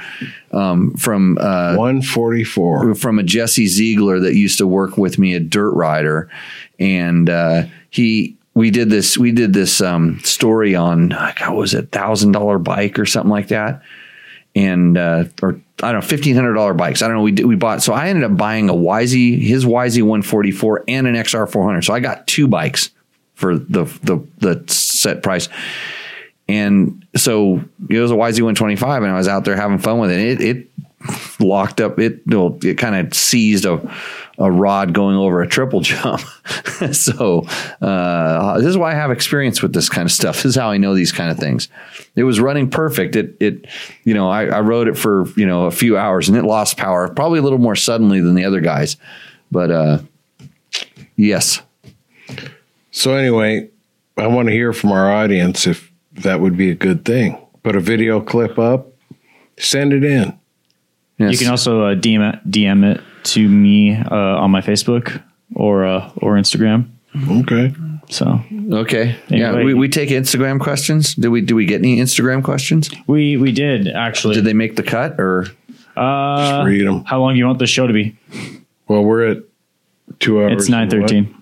[0.53, 2.95] um, from uh, 144.
[2.95, 6.29] from a Jesse Ziegler that used to work with me at Dirt Rider,
[6.79, 11.91] and uh, he we did this we did this um, story on what was it
[11.91, 13.83] thousand dollar bike or something like that,
[14.55, 17.03] and uh, or I don't know fifteen hundred dollar bikes.
[17.03, 17.21] I don't know.
[17.21, 20.51] We did, we bought so I ended up buying a YZ his YZ one forty
[20.51, 21.83] four and an XR four hundred.
[21.83, 22.89] So I got two bikes
[23.35, 25.49] for the the the set price.
[26.49, 30.11] And so it was a YZ 125, and I was out there having fun with
[30.11, 30.39] it.
[30.39, 30.67] It, it
[31.41, 31.99] locked up.
[31.99, 33.93] It well, it kind of seized a
[34.37, 36.21] a rod going over a triple jump.
[36.91, 37.41] so
[37.81, 40.37] uh, this is why I have experience with this kind of stuff.
[40.47, 41.67] This is how I know these kind of things.
[42.15, 43.15] It was running perfect.
[43.15, 43.65] It it
[44.03, 46.77] you know I, I rode it for you know a few hours and it lost
[46.77, 48.97] power probably a little more suddenly than the other guys,
[49.51, 49.99] but uh,
[51.15, 51.61] yes.
[52.91, 53.69] So anyway,
[54.17, 57.37] I want to hear from our audience if that would be a good thing.
[57.63, 58.87] Put a video clip up,
[59.57, 60.37] send it in.
[61.19, 65.21] You can also uh, DM it, DM it to me uh, on my Facebook
[65.55, 66.89] or uh, or Instagram.
[67.41, 67.73] Okay.
[68.09, 68.39] So
[68.71, 69.15] Okay.
[69.29, 69.63] Yeah, Anyway.
[69.65, 71.15] we, we take Instagram questions.
[71.15, 72.89] Did we do we get any Instagram questions?
[73.07, 74.35] we we did actually.
[74.35, 75.47] Did they make the cut or
[75.97, 77.03] uh, read 'em.
[77.05, 78.15] How long do you want the show to be?
[78.87, 79.37] Well, we're at
[80.19, 80.53] two hours.
[80.53, 81.33] It's nine thirteen.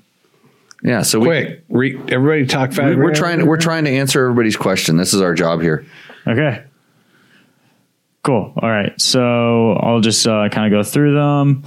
[0.81, 1.01] yeah?
[1.01, 2.95] So we, Quick, re- everybody talk fast.
[2.95, 4.97] we, we're trying we're trying to answer everybody's question.
[4.97, 5.85] This is our job here.
[6.25, 6.63] Okay.
[8.25, 8.53] Cool.
[8.59, 8.99] All right.
[8.99, 11.63] So I'll just uh, kind of go through them.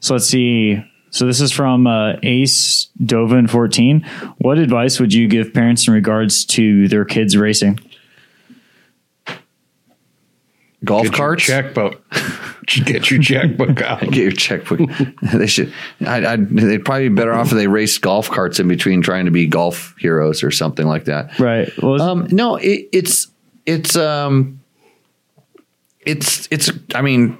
[0.00, 0.78] So let's see.
[1.10, 4.02] So this is from uh, Ace Dovin 14.
[4.38, 7.78] What advice would you give parents in regards to their kids racing?
[10.84, 11.42] Golf Get your carts.
[11.44, 12.02] checkbook.
[12.66, 14.00] Get your checkbook out.
[14.10, 14.80] Get your checkbook.
[15.22, 15.72] they should.
[16.04, 19.26] I, I, they'd probably be better off if they raced golf carts in between trying
[19.26, 21.38] to be golf heroes or something like that.
[21.38, 21.70] Right.
[21.82, 23.28] Well, Um, no, it, it's
[23.64, 24.60] it's um,
[26.04, 26.70] it's it's.
[26.94, 27.38] I mean,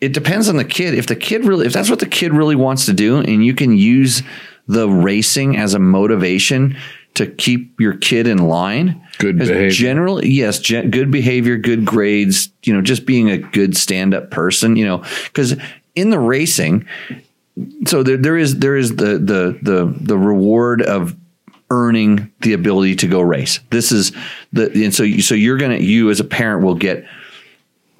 [0.00, 0.94] it depends on the kid.
[0.94, 3.54] If the kid really, if that's what the kid really wants to do, and you
[3.54, 4.22] can use
[4.66, 6.76] the racing as a motivation
[7.14, 9.00] to keep your kid in line.
[9.18, 9.70] Good behavior.
[9.70, 12.50] Generally, yes, gen- good behavior, good grades.
[12.64, 14.76] You know, just being a good stand-up person.
[14.76, 15.56] You know, because
[15.94, 16.86] in the racing,
[17.86, 21.16] so there, there is there is the the the the reward of
[21.70, 23.60] earning the ability to go race.
[23.70, 24.12] This is
[24.52, 27.06] the and so you, so you're gonna you as a parent will get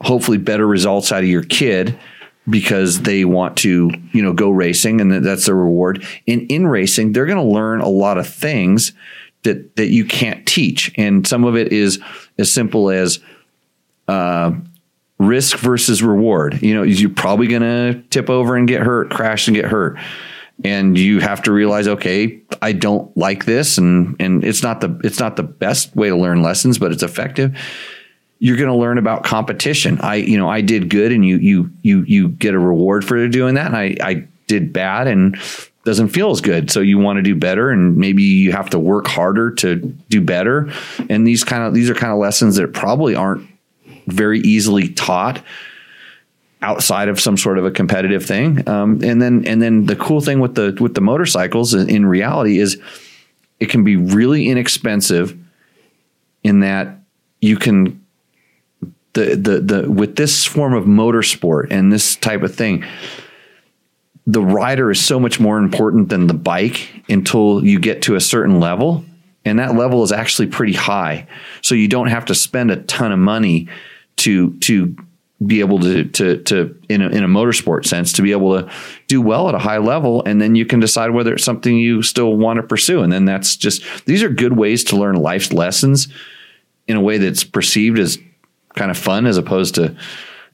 [0.00, 1.98] hopefully better results out of your kid
[2.48, 6.04] because they want to you know go racing and that's the reward.
[6.26, 8.92] In in racing, they're going to learn a lot of things
[9.44, 12.00] that that you can't teach, and some of it is
[12.38, 13.20] as simple as
[14.08, 14.52] uh,
[15.18, 16.62] risk versus reward.
[16.62, 19.98] You know, you're probably going to tip over and get hurt, crash and get hurt.
[20.62, 25.00] And you have to realize, okay, I don't like this, and and it's not the
[25.02, 27.58] it's not the best way to learn lessons, but it's effective.
[28.44, 29.98] You're going to learn about competition.
[30.02, 33.26] I you know I did good, and you you you you get a reward for
[33.26, 35.38] doing that, and I I did bad, and
[35.84, 36.70] doesn't feel as good.
[36.70, 39.76] So you want to do better, and maybe you have to work harder to
[40.10, 40.70] do better.
[41.08, 43.48] And these kind of these are kind of lessons that probably aren't
[44.08, 45.42] very easily taught
[46.60, 48.68] outside of some sort of a competitive thing.
[48.68, 52.04] Um, and then and then the cool thing with the with the motorcycles in- in
[52.04, 52.78] reality is
[53.58, 55.34] it can be really inexpensive
[56.42, 56.98] in that
[57.40, 58.03] you can
[59.14, 62.84] the the the with this form of motorsport and this type of thing
[64.26, 68.20] the rider is so much more important than the bike until you get to a
[68.20, 69.04] certain level.
[69.44, 71.26] And that level is actually pretty high.
[71.60, 73.68] So you don't have to spend a ton of money
[74.16, 74.96] to to
[75.44, 78.70] be able to to to in a, in a motorsport sense to be able to
[79.08, 80.22] do well at a high level.
[80.24, 83.02] And then you can decide whether it's something you still want to pursue.
[83.02, 86.08] And then that's just these are good ways to learn life's lessons
[86.86, 88.18] in a way that's perceived as
[88.74, 89.96] kind of fun as opposed to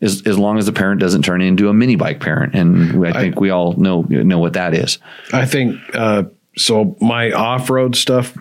[0.03, 3.13] as, as long as the parent doesn't turn into a mini bike parent and I
[3.13, 4.99] think we all know know what that is
[5.33, 6.25] I think uh,
[6.57, 6.97] so.
[7.01, 8.37] My off road stuff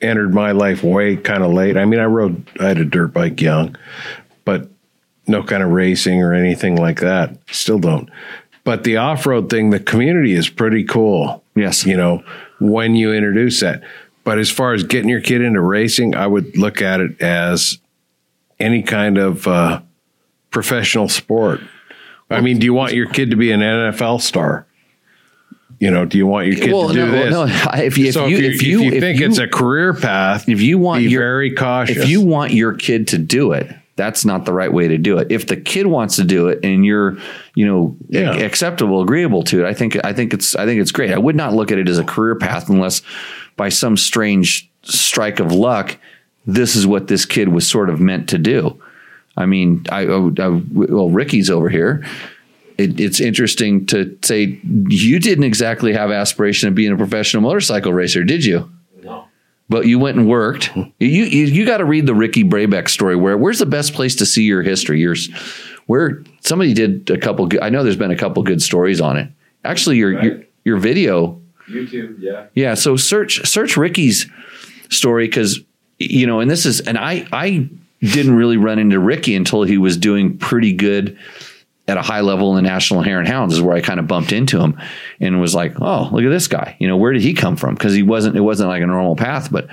[0.00, 1.76] entered my life way kind of late.
[1.76, 3.76] I mean, I rode, I had a dirt bike young,
[4.44, 4.68] but
[5.26, 7.36] no kind of racing or anything like that.
[7.50, 8.10] Still don't.
[8.64, 11.42] But the off road thing, the community is pretty cool.
[11.54, 11.84] Yes.
[11.84, 12.22] You know,
[12.60, 13.82] when you introduce that.
[14.24, 17.78] But as far as getting your kid into racing, I would look at it as
[18.60, 19.80] any kind of uh,
[20.50, 21.60] professional sport.
[22.30, 24.66] I mean, do you want your kid to be an NFL star?
[25.80, 27.30] You know, do you want your kid Well, to do no, this?
[27.32, 29.26] no, if you- if so you- if you, if you- if you if think you-
[29.26, 31.96] it's a career path, if you want be your very cautious.
[31.98, 35.18] if you want your kid to do it that's not the right way to do
[35.18, 37.16] it if the kid wants to do it and you're
[37.54, 38.32] you know Yeah.
[38.34, 41.18] ac- acceptable agreeable to it i think i think it's i think it's great i
[41.18, 43.02] would not look at it as a career path unless
[43.56, 45.96] by some strange strike of luck
[46.46, 48.80] this is what this kid was sort of meant to do
[49.36, 52.04] i mean i, I, I well ricky's over here
[52.76, 54.58] it, it's interesting to say
[54.88, 58.68] you didn't exactly have aspiration of being a professional motorcycle racer did you
[59.02, 59.26] No.
[59.68, 60.70] but you went and worked.
[60.98, 63.14] You you, you got to read the Ricky Brabec story.
[63.14, 65.00] Where where's the best place to see your history?
[65.00, 65.28] Yours,
[65.86, 67.46] where somebody did a couple.
[67.46, 69.28] Good, I know there's been a couple good stories on it.
[69.64, 71.40] Actually, your your, your video.
[71.68, 72.46] YouTube, yeah.
[72.54, 74.30] Yeah, so search search Ricky's
[74.88, 75.60] story because
[75.98, 77.68] you know, and this is, and I I
[78.00, 81.18] didn't really run into Ricky until he was doing pretty good
[81.86, 84.06] at a high level in the National Hare and Hounds is where I kind of
[84.06, 84.80] bumped into him
[85.20, 86.76] and was like, oh, look at this guy.
[86.78, 87.74] You know, where did he come from?
[87.74, 89.50] Because he wasn't, it wasn't like a normal path.
[89.50, 89.68] But,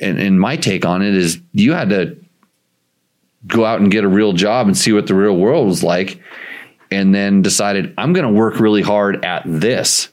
[0.00, 2.16] and, and my take on it is you had to
[3.46, 6.20] go out and get a real job and see what the real world was like.
[6.90, 10.08] And then decided, I'm going to work really hard at this.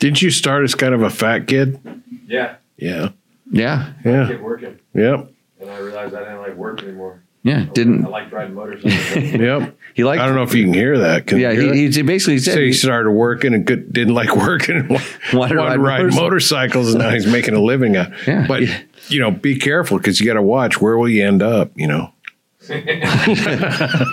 [0.00, 1.80] didn't you start as kind of a fat kid?
[2.26, 2.56] Yeah.
[2.76, 3.10] Yeah,
[3.52, 3.92] Yeah.
[4.04, 4.78] yeah, Kept working.
[4.94, 5.30] yep,
[5.60, 7.22] And I realized I didn't like work anymore.
[7.44, 7.66] Yeah.
[7.74, 9.32] Didn't, I liked riding motorcycles.
[9.40, 9.76] yep.
[9.94, 11.26] he liked, I don't know if you can hear that.
[11.26, 11.96] Can yeah, hear he, that?
[11.96, 15.48] he basically said, so he started working and could, didn't like working and wanted Wanted
[15.48, 16.20] to to ride ride, motorcycles.
[16.20, 18.10] motorcycles and now he's making a living out.
[18.26, 18.46] Yeah.
[18.46, 18.80] But Yeah.
[19.08, 21.72] you know, be careful because you got to watch where will you end up.
[21.74, 22.12] You know,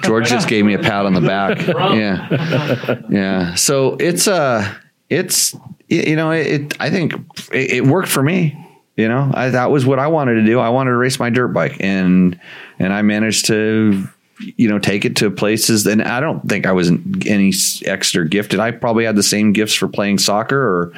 [0.04, 1.60] George just gave me a pat on the back.
[1.68, 3.54] Yeah, yeah.
[3.56, 4.74] So it's uh
[5.10, 5.56] it's
[5.88, 6.76] you know it.
[6.80, 7.14] I think
[7.54, 8.58] it, it worked for me.
[9.00, 10.60] You know, I, that was what I wanted to do.
[10.60, 12.40] I wanted to race my dirt bike, and
[12.80, 14.08] and I managed to
[14.56, 15.86] you know, take it to places.
[15.86, 16.90] And I don't think I was
[17.26, 17.52] any
[17.86, 18.58] extra gifted.
[18.62, 20.94] I probably had the same gifts for playing soccer or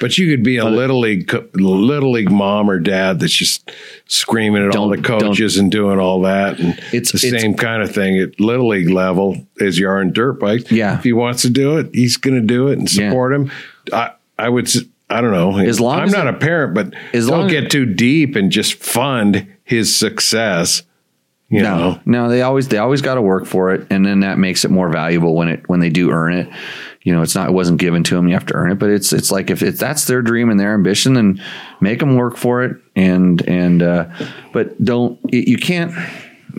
[0.00, 3.68] But you could be a little league little league mom or dad that's just
[4.06, 6.60] screaming at all the coaches and doing all that.
[6.60, 10.00] And It's- the it's- same kind of thing at little league level as you are
[10.00, 10.70] in dirt bike.
[10.70, 10.98] Yeah.
[10.98, 13.08] if he wants to do it, he's going to do it and Yeah.
[13.10, 13.50] support him.
[13.92, 14.70] I I would.
[15.10, 15.56] I don't know.
[15.58, 18.36] As long I'm as not it- a parent, but as don't long- get too deep
[18.36, 20.82] and just fund his success.
[21.50, 24.20] You no, know, no, they always they always got to work for it, and then
[24.20, 26.46] that makes it more valuable when it when they do earn it.
[27.04, 28.78] You know, it's not it wasn't given to them; you have to earn it.
[28.78, 31.42] But it's it's like if it's that's their dream and their ambition, then
[31.80, 32.76] make them work for it.
[32.94, 34.08] And and uh,
[34.52, 35.90] but don't you can't.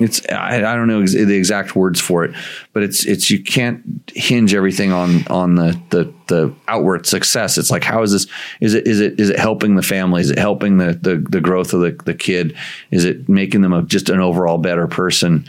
[0.02, 2.36] It's I, I don't know ex- the exact words for it,
[2.74, 7.58] but it's it's you can't hinge everything on on the the the outward success.
[7.58, 8.28] It's like how is this?
[8.62, 10.22] Is it is it is it helping the family?
[10.22, 12.56] Is it helping the the, the growth of the, the kid?
[12.92, 15.46] Is it making them a, just an overall better person?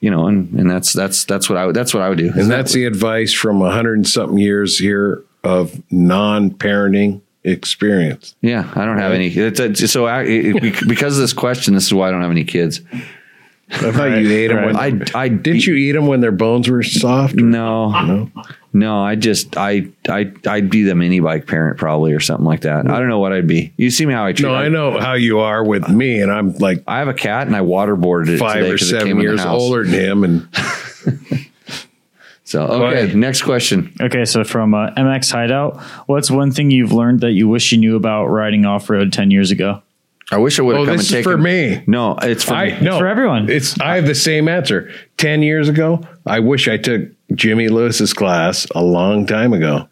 [0.00, 2.32] You know, and, and that's that's that's what I would that's what I would do.
[2.34, 8.34] and that's the advice from a hundred and something years here of non-parenting experience.
[8.40, 8.70] yeah.
[8.74, 9.28] I don't have any.
[9.28, 12.30] It's, it's, so I, it, because of this question, this is why I don't have
[12.30, 12.80] any kids.
[13.74, 14.56] I thought you ate them.
[14.58, 14.66] right.
[14.66, 14.76] When,
[15.14, 17.34] I I didn't you eat them when their bones were soft?
[17.34, 18.30] No, No.
[18.72, 19.00] no.
[19.02, 22.90] I just I I I'd be the mini bike parent probably or something like that.
[22.90, 23.72] I don't know what I'd be.
[23.78, 24.48] You see me how I treat.
[24.48, 27.46] No, I know how you are with me, and I'm like I have a cat
[27.46, 29.60] and I waterboarded it five today or 'cause seven came in the years house.
[29.60, 30.48] older than him, and
[32.44, 33.94] So okay, next question.
[33.98, 37.78] Okay, so from uh, MX Hideout, what's one thing you've learned that you wish you
[37.78, 39.80] knew about riding off road 10 years ago?
[40.32, 41.32] I wish I would have Oh, come this and is taken.
[41.32, 41.84] for me.
[41.86, 42.80] No, it's for I me.
[42.80, 43.48] no for everyone.
[43.50, 44.90] It's I have the same answer.
[45.18, 47.02] Ten years ago, I wish I took
[47.34, 49.88] Jimmy Lewis's class a long time ago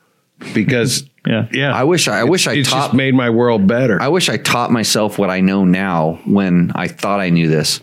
[0.55, 1.49] because Yeah.
[1.53, 2.85] yeah, I wish I, I wish I it's taught.
[2.87, 4.01] just made my world better.
[4.01, 7.83] I wish I taught myself what I know now when I thought I knew this,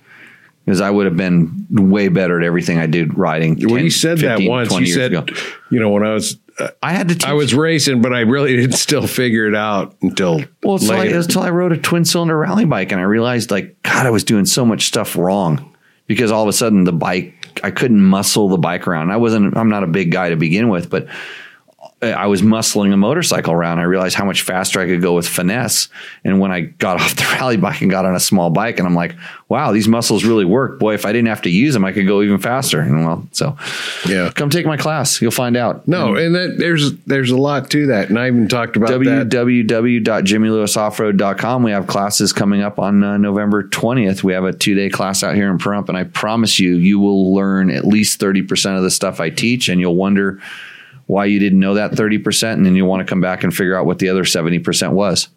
[0.65, 3.57] because I would have been way better at everything I did riding.
[3.59, 4.69] well, 10, you said 15, that once.
[4.69, 5.25] 20 You said, ago.
[5.69, 6.35] you know, when I was
[6.81, 7.15] I had to.
[7.15, 10.87] Teach, I was racing, but I really didn't still figure it out until Well, it's
[10.87, 14.09] like, until I rode a twin cylinder rally bike and I realized, like, God, I
[14.09, 15.75] was doing so much stuff wrong
[16.07, 19.11] because all of a sudden the bike, I couldn't muscle the bike around.
[19.11, 21.07] I wasn't, I'm not a big guy to begin with, but
[21.99, 23.79] I was muscling a motorcycle around.
[23.79, 25.89] I realized how much faster I could go with finesse.
[26.23, 28.87] And when I got off the rally bike and got on a small bike, and
[28.87, 29.15] I'm like,
[29.49, 30.77] wow, these muscles really work.
[30.77, 32.81] Boy, if I didn't have to use them, I could go even faster.
[32.81, 33.57] And well, so
[34.07, 34.29] yeah.
[34.35, 35.19] come take my class.
[35.21, 35.87] You'll find out.
[35.87, 41.63] No, and that, there's there's a lot to that, and I even talked about www.jimmylewisoffroad.com.
[41.63, 44.21] We have classes coming up on uh, November 20th.
[44.21, 46.99] We have a two day class out here in Pahrump, and I promise you, you
[46.99, 50.39] will learn at least 30% of the stuff I teach, and you'll wonder
[51.07, 53.75] why you didn't know that 30%, and then you'll want to come back and figure
[53.75, 55.29] out what the other 70% was.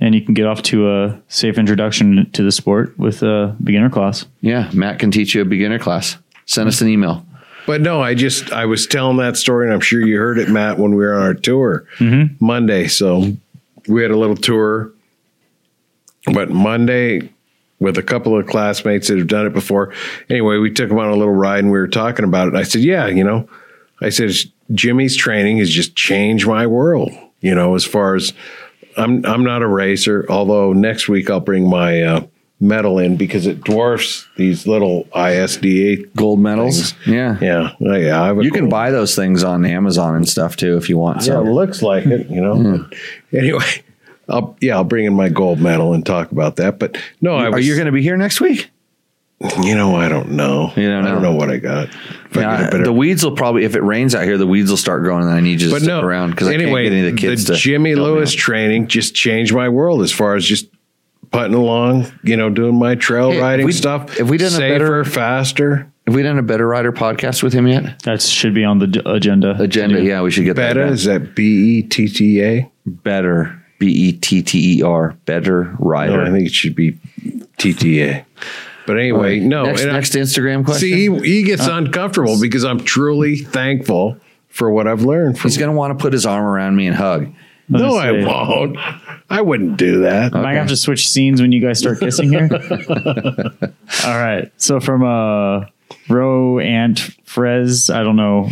[0.00, 3.88] And you can get off to a safe introduction to the sport with a beginner
[3.88, 4.26] class.
[4.40, 6.18] Yeah, Matt can teach you a beginner class.
[6.44, 7.24] Send us an email.
[7.66, 10.48] But no, I just I was telling that story, and I'm sure you heard it,
[10.48, 12.34] Matt, when we were on our tour mm-hmm.
[12.44, 12.88] Monday.
[12.88, 13.32] So
[13.88, 14.92] we had a little tour,
[16.32, 17.32] but Monday
[17.78, 19.92] with a couple of classmates that have done it before.
[20.30, 22.50] Anyway, we took them on a little ride, and we were talking about it.
[22.50, 23.48] And I said, "Yeah, you know,"
[24.00, 24.30] I said,
[24.72, 28.32] "Jimmy's training has just changed my world." You know, as far as
[28.96, 32.26] I'm I'm not a racer, although next week I'll bring my uh,
[32.60, 36.94] medal in because it dwarfs these little ISDE Gold medals.
[37.06, 37.36] Yeah.
[37.42, 38.22] yeah, Oh, yeah.
[38.22, 40.88] I have a You can gold- buy those things on Amazon and stuff too if
[40.88, 41.18] you want.
[41.18, 42.28] Yeah, So it looks like it.
[42.30, 42.88] You know.
[43.32, 43.82] Anyway,
[44.28, 46.78] I'll yeah, I'll bring in my gold medal and talk about that.
[46.78, 48.70] But no, I are you going to be here next week?
[49.62, 50.72] You know, I don't know.
[50.76, 51.32] You don't I don't know.
[51.32, 51.88] know what I got.
[52.38, 54.70] If I Yeah, better- the weeds will probably, if it rains out here, the weeds
[54.70, 56.84] will start growing, and I need you to but stick no, around because anyway, I
[56.84, 57.54] can't get any of the kids to.
[57.54, 58.38] Jimmy Lewis out.
[58.38, 60.68] training just changed my world as far as just
[61.30, 62.06] putting along.
[62.22, 64.18] You know, doing my trail Hey, if riding we- stuff.
[64.20, 67.66] if we done a better- faster, Have we done a Better Rider podcast with him
[67.66, 68.00] yet?
[68.04, 69.56] That should be on the d- agenda.
[69.60, 70.74] Agenda, yeah, we should get better.
[70.74, 70.92] Beta done.
[70.94, 72.70] is that B E T T A?
[72.86, 76.18] Better, B E T T E R, Better Rider.
[76.18, 76.96] No, I think it should be
[77.58, 78.24] T T A.
[78.86, 79.64] But anyway, no.
[79.64, 80.88] next, and I- Instagram question.
[80.88, 85.58] See, he, he gets uncomfortable because I'm truly thankful for what I've learned from He's
[85.58, 87.32] going to want to put his arm around me and hug.
[87.68, 88.78] No, I won't.
[89.28, 90.32] I wouldn't do that.
[90.34, 92.48] Am I gonna have to switch scenes when you guys start kissing here?
[94.04, 94.52] All right.
[94.56, 95.66] So from uh
[96.08, 98.50] Ro Ant Frez, I don't know.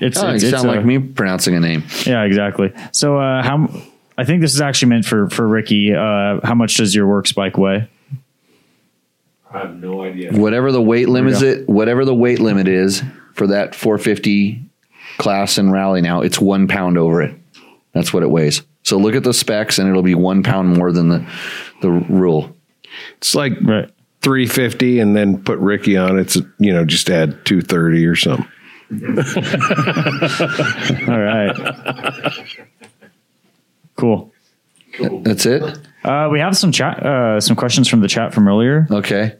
[0.00, 1.84] It's, Oh, it's, you it's sound a- like me pronouncing a name.
[2.06, 2.72] Yeah, exactly.
[2.92, 3.68] So uh how
[4.16, 5.94] I think this is actually meant for for Ricky.
[5.94, 7.88] Uh how much does your work spike weigh?
[9.52, 10.32] I have no idea.
[10.32, 13.02] Whatever the weight limit is, it whatever the weight limit is
[13.34, 14.64] for that 450
[15.18, 17.34] class and rally now, it's one pound over it.
[17.92, 18.62] That's what it weighs.
[18.84, 21.26] So look at the specs, and it'll be one pound more than the
[21.82, 22.54] the rule.
[23.18, 23.90] It's like Right.
[24.22, 26.18] three fifty, and then put Ricky on.
[26.18, 28.46] It's you know just add two thirty or something.
[31.08, 31.54] All right.
[33.96, 34.32] Cool.
[35.22, 35.78] That's it.
[36.04, 38.86] Uh, we have some chat, uh, some questions from the chat from earlier.
[38.90, 39.34] Okay.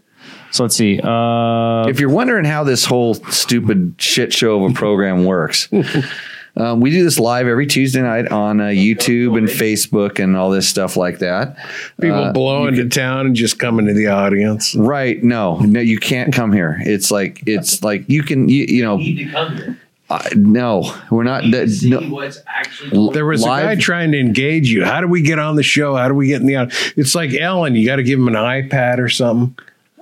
[0.51, 1.01] So let's see.
[1.03, 5.69] Uh, If you're wondering how this whole stupid shit show of a program works,
[6.57, 10.51] um, we do this live every Tuesday night on uh, YouTube and Facebook and all
[10.51, 11.57] this stuff like that.
[12.01, 14.75] People Uh, blow into town and just come into the audience.
[14.75, 15.23] Right?
[15.23, 16.79] No, no, you can't come here.
[16.81, 18.97] It's like it's like you can you, you know.
[18.97, 19.80] Need to come here.
[20.11, 21.45] Uh, no, we're not.
[21.45, 23.13] Need to see no, what's actually.
[23.15, 24.85] There was Live- a guy trying to engage you.
[24.85, 25.95] How do we get on the show?
[25.95, 26.93] How do we get in the audience?
[26.97, 27.77] It's like Ellen.
[27.77, 29.57] You got to give him an iPad or something.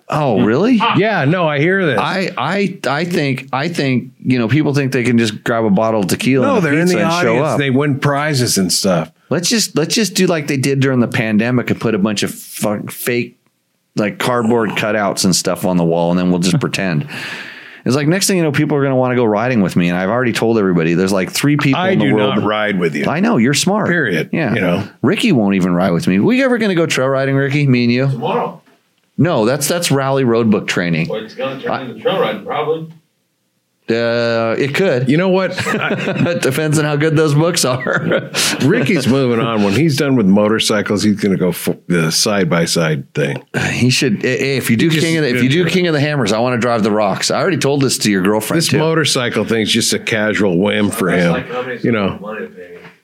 [0.08, 0.76] oh, really?
[0.96, 1.98] Yeah, no, I hear this.
[2.00, 5.70] I, I I think I think you know people think they can just grab a
[5.70, 7.46] bottle of tequila no, and they're in the and show audience.
[7.46, 7.58] up.
[7.58, 9.12] They win prizes and stuff.
[9.28, 12.22] Let's just let's just do like they did during the pandemic and put a bunch
[12.22, 13.38] of fu- fake
[13.96, 17.06] like cardboard cutouts and stuff on the wall, and then we'll just pretend.
[17.88, 19.74] It's like next thing you know, people are going to want to go riding with
[19.74, 22.36] me, and I've already told everybody there's like three people I in the do world.
[22.36, 23.06] not ride with you.
[23.06, 23.88] I know you're smart.
[23.88, 24.28] Period.
[24.30, 24.52] Yeah.
[24.54, 24.88] You know.
[25.00, 26.20] Ricky won't even ride with me.
[26.20, 27.66] We ever going to go trail riding, Ricky?
[27.66, 28.06] Me and you?
[28.06, 28.60] Tomorrow.
[29.16, 31.08] No, that's that's rally road book training.
[31.08, 32.92] Well, it's going to turn into trail riding, probably.
[33.90, 35.08] Uh, it could.
[35.08, 35.52] You know what?
[35.56, 38.30] it depends on how good those books are.
[38.62, 39.62] Ricky's moving on.
[39.64, 43.42] When he's done with motorcycles, he's going to go for the side by side thing.
[43.72, 44.24] he should.
[44.24, 46.00] eh, eh, If you do just King of the, if you do King of the
[46.00, 47.30] Hammers, I want to drive the rocks.
[47.30, 48.78] I already told this to your girlfriend This too.
[48.78, 51.32] motorcycle thing's just a casual whim for him.
[51.32, 52.18] like companies you with know,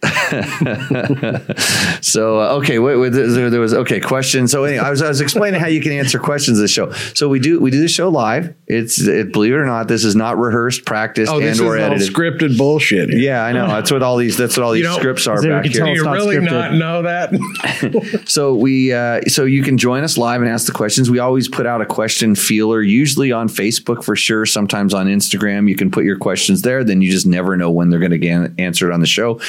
[0.05, 2.00] money to pay me.
[2.02, 4.47] So uh, okay, wait, wait, there, there was okay question.
[4.49, 6.91] So anyway, I was I was explaining how you can answer questions this show.
[7.15, 8.55] So we do we do the show live.
[8.66, 12.12] It's it, believe it or not, this is not rehearsed, practiced, oh, and or edited.
[12.15, 13.10] scripted bullshit.
[13.10, 13.18] here.
[13.18, 13.66] Yeah, I know.
[13.68, 14.36] That's what all these.
[14.36, 15.78] That's what all You these know, scripts are so back can here.
[15.81, 16.50] tell Do it's you not really scripted.
[16.50, 18.24] not know that?
[18.26, 21.10] So we, uh, so you can join us live and ask the questions.
[21.10, 24.47] We always put out a question feeler, usually on Facebook for sure.
[24.47, 26.83] Sometimes on Instagram, you can put your questions there.
[26.84, 29.41] Then you just never know when they're going to get answered on the show.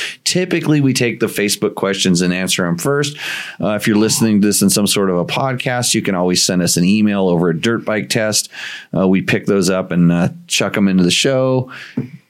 [0.46, 3.18] Typically, we take the Facebook questions and answer them first.
[3.60, 6.44] Uh, if you're listening to this in some sort of a podcast, you can always
[6.44, 8.50] send us an email over at Dirt Bike Test.
[8.96, 11.72] Uh, we pick those up and uh, chuck them into the show.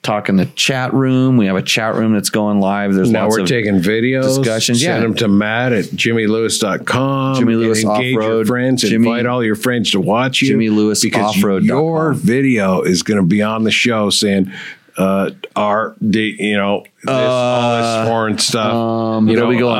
[0.02, 1.36] Talk in the chat room.
[1.36, 2.94] We have a chat room that's going live.
[2.94, 4.38] There's now we're taking videos.
[4.38, 5.00] discussions, Send yeah.
[5.02, 7.36] them to Matt at jimmylewis.com.
[7.40, 8.48] Jimmy Lewis engage your Off-Road.
[8.48, 8.82] friends.
[8.84, 10.48] Jimmy- invite all your friends to watch you.
[10.50, 11.66] Jimmy Lewis because Off-Road.com.
[11.68, 14.52] your video is going to be on the show saying,
[14.98, 18.74] uh, our, the, you know, this, all this foreign stuff.
[18.74, 19.70] um, you know, we go.
[19.72, 19.76] Uh,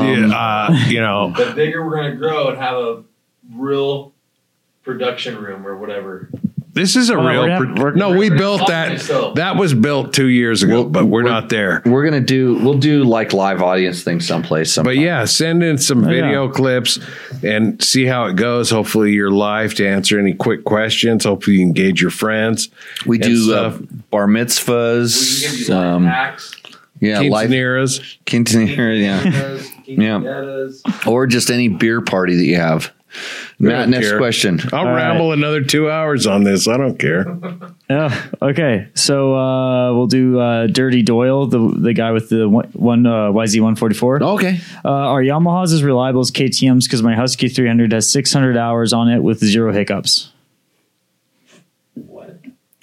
[0.00, 3.02] Um, the, uh, you know, The bigger we're going to grow and have a
[3.54, 4.12] real
[4.82, 6.28] production room or whatever.
[6.78, 7.42] This is a Well, real.
[7.42, 8.88] we're pro- gonna- we're- no, we built that.
[8.92, 9.34] myself.
[9.34, 11.82] That was built two years ago, Well, but we're, we're- not there.
[11.84, 14.72] We're gonna do we'll do like live audience things someplace.
[14.72, 14.94] Sometime.
[14.94, 16.08] But yeah, send in some yeah.
[16.08, 16.98] video clips
[17.42, 18.70] and see how it goes.
[18.70, 21.24] Hopefully, you're live to answer any quick questions.
[21.24, 22.68] Hopefully, you engage your friends.
[23.06, 23.78] we do uh,
[24.10, 25.70] bar We can give mitzvahs.
[25.70, 26.04] Um,
[27.00, 28.00] yeah, live Quinceaneras.
[29.86, 31.10] yeah, Yeah.
[31.10, 32.92] or just any beer party that you have.
[33.58, 34.18] Matt, next care.
[34.18, 34.60] question.
[34.72, 36.68] I'll All ramble another two hours on this.
[36.68, 37.26] I don't care.
[37.90, 38.26] Yeah.
[38.42, 38.88] Okay.
[38.94, 43.30] So uh, we'll do uh, Dirty Doyle, the the guy with the one, one uh,
[43.32, 44.22] YZ one forty four.
[44.22, 46.86] Okay, Uh, are Yamahas as reliable as KTM's?
[46.86, 50.30] Because my Husky three hundred has six hundred hours on it with zero hiccups.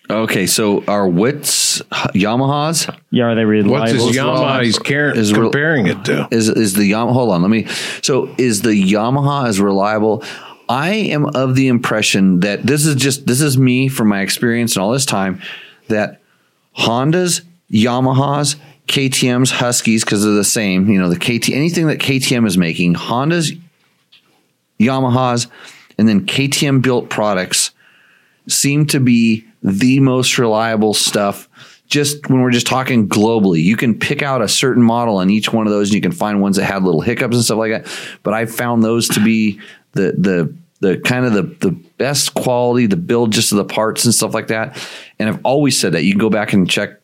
[0.10, 0.46] Okay.
[0.48, 1.82] So are Wits
[2.14, 3.80] Yamahas Yeah, are they reliable?
[3.80, 4.64] What's his Yamaha?
[4.64, 6.28] He's car- Is real- comparing it to.
[6.32, 7.14] is is the Yamaha.
[7.14, 7.66] Hold on, let me.
[8.02, 10.24] So is the Yamaha as reliable?
[10.68, 14.76] I am of the impression that this is just this is me from my experience
[14.76, 15.42] and all this time
[15.90, 16.22] that
[16.78, 18.56] Hondas, Yamahas,
[18.88, 20.90] KTM's, Huskies because they're the same.
[20.90, 23.60] You know the KT anything that KTM is making, Hondas,
[24.80, 25.48] Yamahas,
[25.98, 27.72] and then KTM built products
[28.48, 31.50] seem to be the most reliable stuff.
[31.88, 35.52] Just when we're just talking globally, you can pick out a certain model on each
[35.52, 37.72] one of those, and you can find ones that had little hiccups and stuff like
[37.72, 38.20] that.
[38.24, 39.60] But I found those to be
[39.92, 44.06] the the the kind of the the best quality, the build just of the parts
[44.06, 44.78] and stuff like that.
[45.20, 47.00] And I've always said that you can go back and check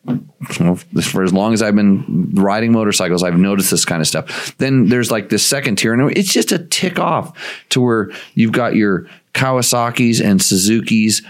[1.02, 4.56] for as long as I've been riding motorcycles, I've noticed this kind of stuff.
[4.58, 7.36] Then there's like this second tier, and it's just a tick off
[7.70, 11.22] to where you've got your Kawasaki's and Suzuki's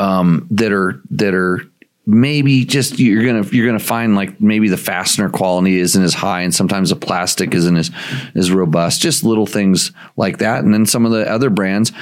[0.00, 1.60] um, that are that are
[2.06, 6.40] maybe just you're gonna you're gonna find like maybe the fastener quality isn't as high
[6.40, 7.90] and sometimes the plastic isn't as
[8.34, 11.92] as robust just little things like that and then some of the other brands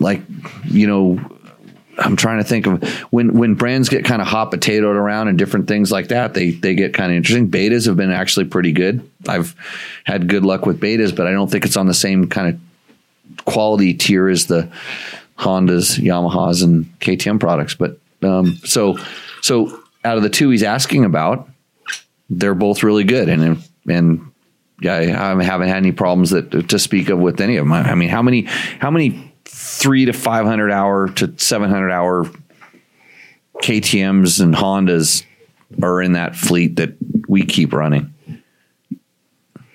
[0.00, 0.20] like
[0.64, 1.18] you know
[1.96, 5.38] I'm trying to think of when when brands get kind of hot potatoed around and
[5.38, 6.34] different things like that.
[6.34, 7.48] They they get kind of interesting.
[7.48, 9.08] Betas have been actually pretty good.
[9.28, 9.54] I've
[10.02, 13.44] had good luck with betas, but I don't think it's on the same kind of
[13.44, 14.68] quality tier as the
[15.38, 17.74] Hondas, Yamahas, and KTM products.
[17.74, 18.98] But um, so
[19.42, 21.48] so out of the two he's asking about,
[22.30, 24.32] they're both really good, and and
[24.80, 27.72] yeah, I haven't had any problems that to speak of with any of them.
[27.72, 28.42] I mean, how many
[28.78, 32.30] how many three to five hundred hour to seven hundred hour
[33.62, 35.24] KTM's and Hondas
[35.82, 36.94] are in that fleet that
[37.28, 38.12] we keep running?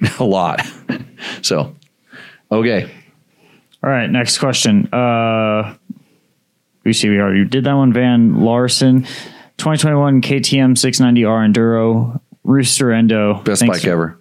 [0.20, 0.66] A lot.
[1.42, 1.76] so,
[2.52, 2.90] okay.
[3.82, 4.88] All right, next question.
[4.94, 5.76] Uh,
[6.84, 7.94] we see we already did that one.
[7.94, 9.04] Van Larson,
[9.58, 13.42] 2021 KTM 690R Enduro, Roost or Endo.
[13.44, 14.18] Best Thanks- bike ever.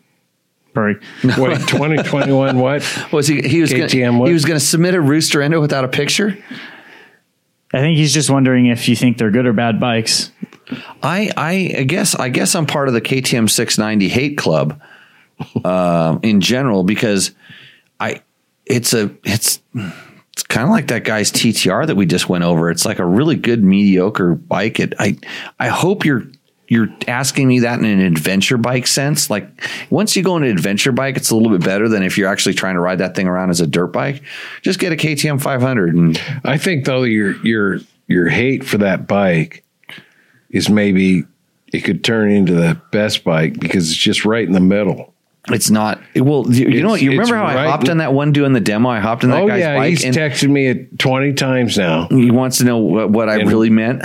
[0.75, 1.05] Perfect.
[1.25, 3.13] Wait, 2021 what?
[3.13, 3.41] Was he?
[3.43, 4.29] He was KTM gonna, what?
[4.29, 6.39] he was going to submit a Roost or Endo without a picture.
[7.73, 10.31] I think he's just wondering if you think they're good or bad bikes.
[11.03, 14.81] I, I I guess I guess I'm part of the KTM 690 hate club
[15.65, 17.35] uh, in general because I
[18.69, 19.61] it's a it's
[20.33, 22.71] it's kind of like that guy's TTR that we just went over.
[22.71, 24.79] It's like a really good mediocre bike.
[24.79, 25.19] It I
[25.59, 26.25] I hope you're
[26.69, 29.31] you're asking me that in an adventure bike sense.
[29.31, 29.49] Like
[29.91, 32.29] once you go on an adventure bike, it's a little bit better than if you're
[32.29, 34.23] actually trying to ride that thing around as a dirt bike.
[34.63, 39.07] Just get a KTM 500 and I think though your your your hate for that
[39.07, 39.65] bike
[40.51, 41.25] is maybe
[41.73, 45.15] it could turn into the best bike because it's just right in the middle.
[45.51, 46.01] It's not.
[46.17, 47.01] Well, you, you know what?
[47.03, 48.89] You remember how I hopped on that one doing the demo?
[48.89, 51.77] I hopped on that oh guy's yeah, bike, he's and texted me it twenty times
[51.79, 52.07] now.
[52.09, 54.03] he wants to know what, what I And- really meant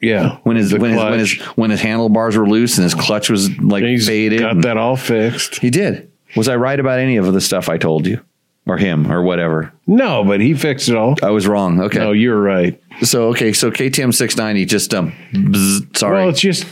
[0.00, 3.28] Yeah, when his when his, when his when his handlebars were loose and his clutch
[3.30, 4.40] was like he's faded.
[4.40, 5.56] got that all fixed.
[5.56, 6.10] He did.
[6.36, 8.20] Was I right about any of the stuff I told you,
[8.66, 9.72] or him, or whatever?
[9.86, 11.16] No, but he fixed it all.
[11.22, 11.80] I was wrong.
[11.80, 11.98] Okay.
[11.98, 12.80] No, you're right.
[13.02, 13.52] So okay.
[13.54, 14.64] So KTM 690.
[14.66, 15.12] Just um.
[15.32, 16.16] bzz, sorry.
[16.20, 16.66] Well, it's just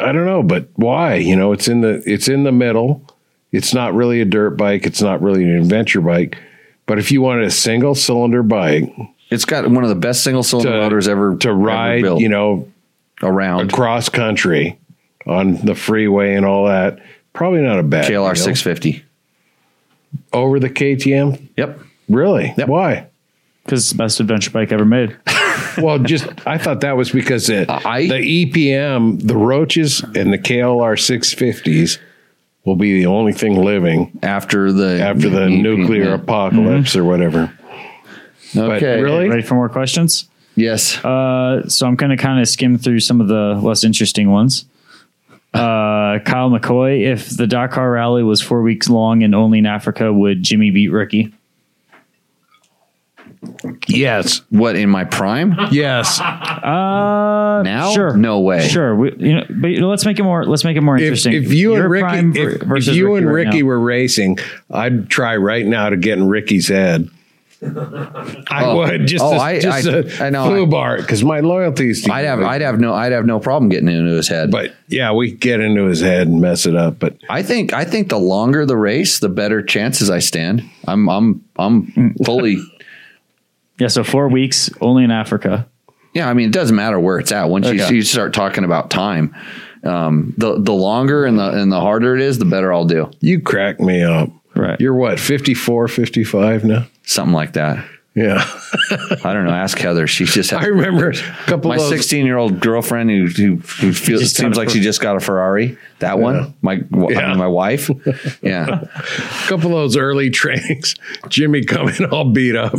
[0.00, 1.14] I don't know, but why?
[1.16, 3.06] You know, it's in the it's in the middle.
[3.56, 4.86] It's not really a dirt bike.
[4.86, 6.38] It's not really an adventure bike.
[6.86, 8.92] But if you wanted a single cylinder bike
[9.28, 12.20] it's got one of the best single cylinder to, motors ever to ever ride, built
[12.20, 12.68] you know,
[13.22, 13.72] around.
[13.72, 14.78] across country
[15.26, 17.00] on the freeway and all that,
[17.32, 18.44] probably not a bad KLR deal.
[18.44, 19.04] 650.
[20.32, 21.48] over the KTM.
[21.56, 21.80] Yep.
[22.08, 22.54] Really?
[22.56, 22.68] Yep.
[22.68, 23.08] Why?
[23.64, 25.16] Because it's the best adventure bike ever made.
[25.78, 30.38] Well, just I thought that was because it, I- the EPM, the Roaches, and the
[30.38, 31.98] KLR 650s
[32.66, 36.14] will be the only thing living After the after the EP, nuclear yeah.
[36.14, 37.56] apocalypse or whatever.
[38.54, 39.00] Okay.
[39.00, 39.28] really?
[39.28, 40.28] Ready for more questions?
[40.56, 41.02] Yes.
[41.04, 44.64] Uh, so I'm going to kind of skim through some of the less interesting ones.
[45.54, 50.12] Uh, Kyle McCoy, if the Dakar rally was four weeks long and only in Africa,
[50.12, 51.32] would Jimmy beat Ricky?
[53.88, 54.42] Yes.
[54.50, 55.54] What in my prime?
[55.70, 56.20] Yes.
[56.20, 57.90] Uh, Now?
[57.92, 58.66] sure, No way.
[58.68, 58.94] sure.
[58.94, 60.44] We, you know, but let's make it more.
[60.44, 61.32] Let's make it more interesting.
[61.34, 63.66] if you Your and Ricky, if, if versus you and Ricky now.
[63.66, 64.38] were racing,
[64.70, 67.08] I'd try right now to get in Ricky's head.
[67.62, 68.76] I Oh.
[68.76, 70.46] would just Oh, a, I- just I- a I know.
[70.48, 72.02] foo bar because my loyalty is.
[72.02, 72.50] to I'd you, have Ricky.
[72.50, 74.50] I'd have no I'd have no problem getting into his head.
[74.50, 76.98] but yeah, we get into his head and mess it up.
[76.98, 80.62] But I think I think the longer the race, the better chances I stand.
[80.86, 82.58] I'm I'm I'm fully
[83.78, 85.68] yeah, so four weeks only in Africa.
[86.14, 86.28] yeah.
[86.28, 87.48] I mean, it doesn't matter where it's at.
[87.48, 87.88] Once Okay.
[87.88, 89.34] you, you start talking about time,
[89.84, 93.10] um, the the longer and the and the harder it is, the better I'll do.
[93.20, 94.30] you crack me up.
[94.54, 94.80] Right.
[94.80, 96.86] You're what, 54, 55 now?
[97.04, 97.84] Something like that.
[98.14, 98.42] Yeah.
[99.22, 99.50] I don't know.
[99.52, 100.06] Ask Heather.
[100.06, 101.14] She's just had I remember a
[101.44, 101.90] couple my of those.
[101.90, 105.16] 16 year old girlfriend who who, who feels Just seems like Fer- she just got
[105.16, 105.76] a Ferrari.
[105.98, 106.80] That one, my I
[107.10, 107.28] Yeah.
[107.28, 107.90] mean, my wife.
[108.40, 108.88] Yeah, a
[109.48, 110.94] couple of those early trainings,
[111.28, 112.72] Jimmy coming all beat up.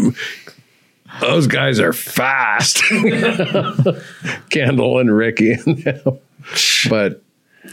[1.21, 2.81] Those guys are fast.
[4.49, 6.19] Kendall and Ricky and them.
[6.89, 7.21] But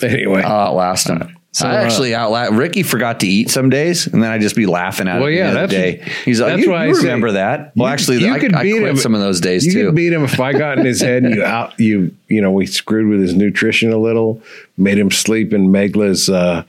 [0.02, 0.42] anyway.
[0.42, 1.36] I'll outlast him.
[1.52, 2.52] So, I uh, actually outlast.
[2.52, 5.34] Ricky forgot to eat some days, and then I'd just be laughing at Well, him
[5.36, 6.12] yeah, the that's- day.
[6.24, 8.40] He's like, that's "You, why you I say- remember that?" Well, You- actually, you I,
[8.40, 8.97] could I beat quit him.
[8.97, 9.86] some of those days you too.
[9.86, 12.50] could beat him if I got in his head and you out you you know
[12.50, 14.42] we screwed with his nutrition a little,
[14.76, 16.64] made him sleep in Megla's uh,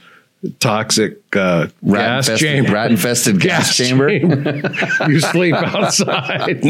[0.60, 2.72] toxic uh, gas rat-infested, chamber.
[2.72, 4.10] rat-infested gas, chamber.
[5.08, 6.64] you sleep outside.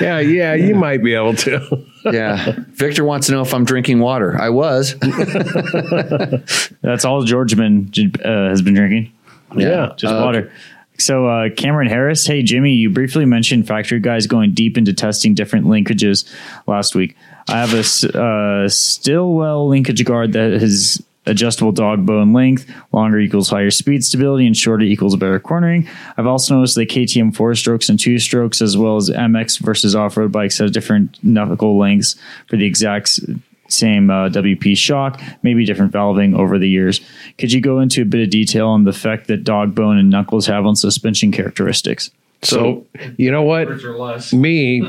[0.00, 1.84] yeah, yeah, you might be able to.
[2.04, 4.40] yeah, Victor wants to know if I'm drinking water.
[4.40, 4.94] I was.
[6.82, 7.90] That's all George been,
[8.24, 9.12] uh, has been drinking.
[9.56, 9.92] Yeah.
[9.96, 10.52] just Uh, water.
[10.98, 15.34] So uh, Cameron Harris, hey Jimmy, you briefly mentioned factory guys going deep into testing
[15.34, 16.32] different linkages
[16.66, 17.16] last week.
[17.48, 23.48] I have a uh, Stillwell linkage guard that has adjustable dog bone length, longer equals
[23.48, 25.88] higher speed stability, and shorter equals better cornering.
[26.16, 29.94] I've also noticed that KTM four strokes and two strokes, as well as MX versus
[29.94, 33.20] off road bikes, have different knuckle lengths for the exact
[33.68, 37.00] same uh, WP shock, maybe different valving over the years.
[37.38, 40.10] Could you go into a bit of detail on the effect that dog bone and
[40.10, 42.10] knuckles have on suspension characteristics?
[42.42, 43.66] So you know what?
[43.66, 44.32] Words or less.
[44.32, 44.82] Me,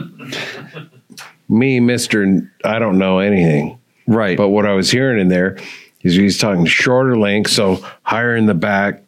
[1.50, 3.80] me, Mister, I don't know anything.
[4.06, 4.38] Right.
[4.38, 5.58] But what I was hearing in there
[6.08, 9.04] is he's talking shorter length, so higher in the back,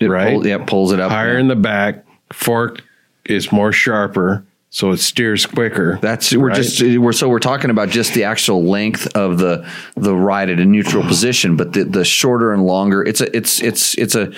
[0.00, 0.34] it right?
[0.34, 1.10] Pull, yeah, pulls it up.
[1.10, 2.04] higher in the back.
[2.32, 2.82] Fork
[3.24, 5.98] is more sharper, so it steers quicker.
[6.00, 6.56] That's we're Right.
[6.56, 10.58] just we're so we're talking about just the actual length of the the ride at
[10.58, 13.02] a neutral position, but the the shorter and longer.
[13.02, 14.32] It's a it's it's it's a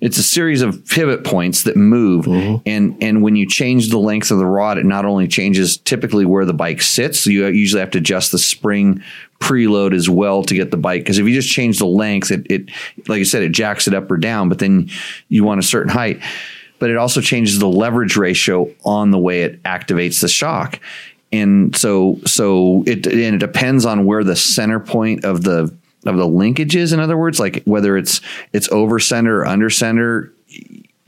[0.00, 2.62] it's a series of pivot points that move, mm-hmm.
[2.66, 6.24] and and when you change the length of the rod, it not only changes typically
[6.24, 7.18] where the bike sits.
[7.20, 9.02] So you usually have to adjust the spring
[9.40, 12.46] preload as well to get the bike because if you just change the length, it
[12.50, 12.70] it
[13.08, 14.48] like I said, it jacks it up or down.
[14.48, 14.90] But then
[15.28, 16.20] you want a certain height
[16.78, 20.80] but it also changes the leverage ratio on the way it activates the shock.
[21.32, 25.74] And so, so it and it depends on where the center point of the
[26.06, 26.92] of the linkage is.
[26.92, 28.20] In other words, like whether it's
[28.52, 30.32] it's over center or under center,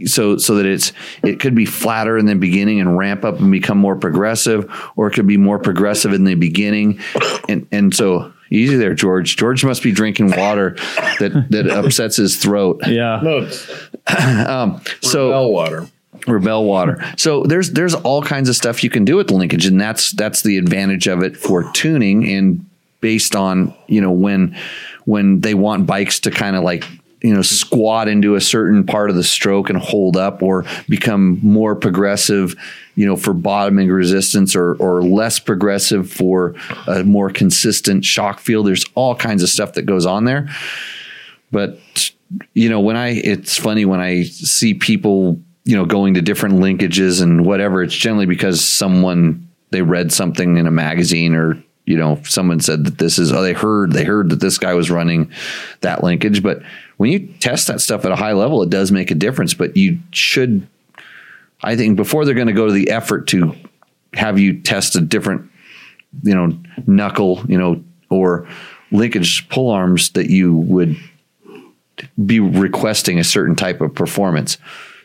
[0.07, 3.51] so so that it's it could be flatter in the beginning and ramp up and
[3.51, 7.01] become more progressive, or it could be more progressive in the beginning,
[7.49, 8.33] and and so.
[8.53, 9.37] Easy there, George.
[9.37, 10.75] George must be drinking water
[11.21, 12.81] that, that upsets his throat.
[12.89, 13.21] Yeah.
[13.23, 13.71] no, it's
[14.09, 15.87] um, So well water.
[16.27, 17.01] Rebel water.
[17.17, 20.11] So there's there's all kinds of stuff you can do with the linkage, and that's
[20.13, 22.67] that's the advantage of it for tuning and
[23.01, 24.57] based on you know when
[25.05, 26.85] when they want bikes to kind of like
[27.23, 31.39] you know squat into a certain part of the stroke and hold up or become
[31.43, 32.55] more progressive
[32.95, 36.55] you know for bottoming resistance or or less progressive for
[36.87, 38.67] a more consistent shock field.
[38.67, 40.49] There's all kinds of stuff that goes on there.
[41.53, 41.79] But
[42.55, 46.57] you know when i it's funny when i see people you know going to different
[46.57, 51.97] linkages and whatever it's generally because someone they read something in a magazine or you
[51.97, 54.91] know someone said that this is oh they heard they heard that this guy was
[54.91, 55.31] running
[55.81, 56.43] that linkage.
[56.43, 56.63] But
[57.01, 59.77] when you test that stuff at a high level it does make a difference but
[59.77, 60.67] you should
[61.63, 63.55] i think before they're going to go to the effort to
[64.13, 65.51] have you test a different
[66.23, 66.57] you know
[66.87, 68.47] knuckle you know or
[68.91, 70.97] linkage pull arms that you would
[72.25, 74.59] be requesting a certain type of performance.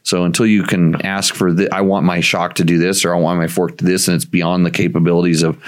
[0.04, 3.14] So until you can ask for the, I want my shock to do this, or
[3.14, 5.62] I want my fork to do this, and it's beyond the capabilities of,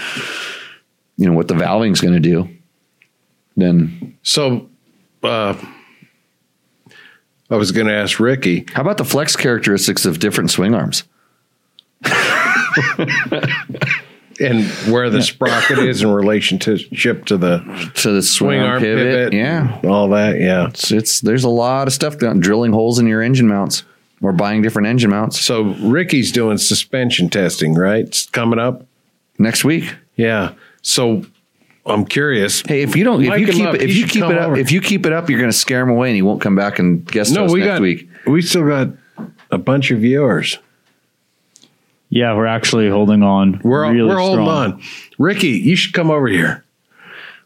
[1.18, 2.48] you know, what the valving is going to do,
[3.56, 4.70] then So,
[5.24, 5.56] uh,
[7.50, 8.66] I was going to ask Ricky.
[8.74, 11.04] how about the flex characteristics of different swing arms?
[14.40, 19.32] and where the sprocket is in relationship to the To the swing, swing arm, pivot,
[19.32, 19.80] pivot, yeah.
[19.86, 20.40] all that.
[20.40, 20.68] Yeah.
[20.68, 23.84] It's, it's there's a lot of stuff going, drilling holes in your engine mounts
[24.22, 28.06] or buying different engine mounts So Ricky's doing suspension testing, right?
[28.06, 28.86] It's coming up.
[29.40, 29.96] next week.
[30.16, 30.54] Yeah.
[30.82, 31.24] So
[31.88, 32.62] I'm curious.
[32.62, 33.76] Hey, if you don't, if Mic you keep up.
[33.76, 34.58] it, if you keep it up, over.
[34.58, 36.56] if you keep it up, you're going to scare him away, and he won't come
[36.56, 38.10] back and guest no, host we next got week.
[38.26, 38.90] we still got
[39.52, 40.60] a bunch of viewers.
[42.10, 43.60] Yeah, we're actually holding on.
[43.64, 44.82] We're really we're holding on.
[45.20, 46.64] Ricky, you should come over here.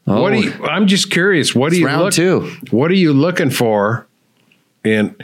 [0.08, 0.52] Oh, What do you?
[0.66, 1.56] I'm just curious.
[1.56, 2.14] What do you round look?
[2.14, 2.52] two.
[2.72, 4.08] What are you looking for?
[4.84, 5.16] And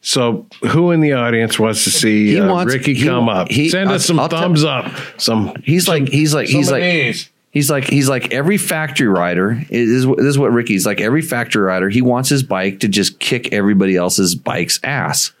[0.00, 3.32] so, who in the audience wants to see He uh, wants- Ricky he come wa-
[3.42, 3.48] up?
[3.50, 4.90] he- Send I'll- us some I'll tell- thumbs up.
[5.18, 5.54] Some.
[5.64, 7.30] He's like he's like he's like these.
[7.54, 9.64] He's like he's like every factory rider.
[9.70, 11.00] Is this is what Ricky's like.
[11.00, 15.32] Every factory rider, he wants his bike to just kick everybody else's bike's ass,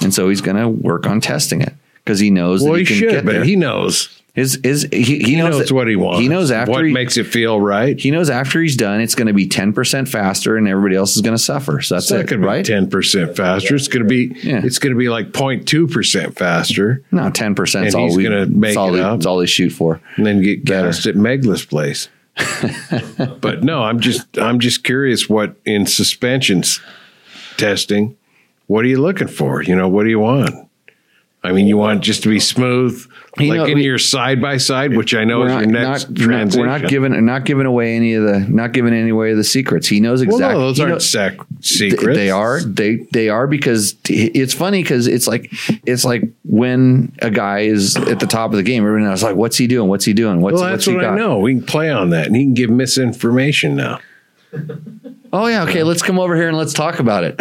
[0.00, 2.84] and so he's going to work on testing it because he knows Well, that he,
[2.84, 4.22] he, can should, get but he knows.
[4.36, 6.20] His his he, he, He knows, what he wants.
[6.20, 7.98] He knows after what he, makes it feel right.
[7.98, 11.16] he knows after he's done, it's going to be ten percent faster, and everybody else
[11.16, 11.80] is going to suffer.
[11.80, 12.64] So that's it, going to right?
[12.64, 13.74] ten percent faster.
[13.74, 14.38] It's going to be.
[14.42, 14.60] Yeah.
[14.62, 18.50] It's going to be like 02 percent faster, No, ten percent all he's gonna it's
[18.52, 19.16] make all it they- up.
[19.16, 20.00] It's all they shoot for.
[20.16, 20.88] and then get Better.
[20.88, 22.08] gassed at Megla's place.
[23.40, 26.80] but no, I'm just I'm just curious what in suspensions
[27.56, 28.16] testing,
[28.66, 29.62] what are you looking for?
[29.62, 30.54] You know, what do you want?
[31.42, 33.06] I mean, you want it just to be smooth,
[33.38, 35.70] You like know, in we- your side by side, which I know is not, your
[35.72, 36.60] next not- transition.
[36.60, 39.44] we're not giving not giving away any of the not giving any away of the
[39.44, 39.86] secrets.
[39.88, 40.46] He knows exactly.
[40.46, 42.16] Well, no, those aren't knows- sec- secrets.
[42.16, 42.60] They are.
[42.62, 45.52] They they are because it's funny because it's like
[45.84, 49.24] it's like when a guy is at the top of the game, everyone else is
[49.24, 49.88] like, "What's he doing?
[49.88, 50.40] What's he doing?
[50.40, 51.38] What's, Well, what's he what got?" I know.
[51.38, 54.00] We can play on that, and he can give misinformation now.
[55.38, 55.82] Oh yeah, okay.
[55.82, 57.34] Let's come over here and let's talk about it.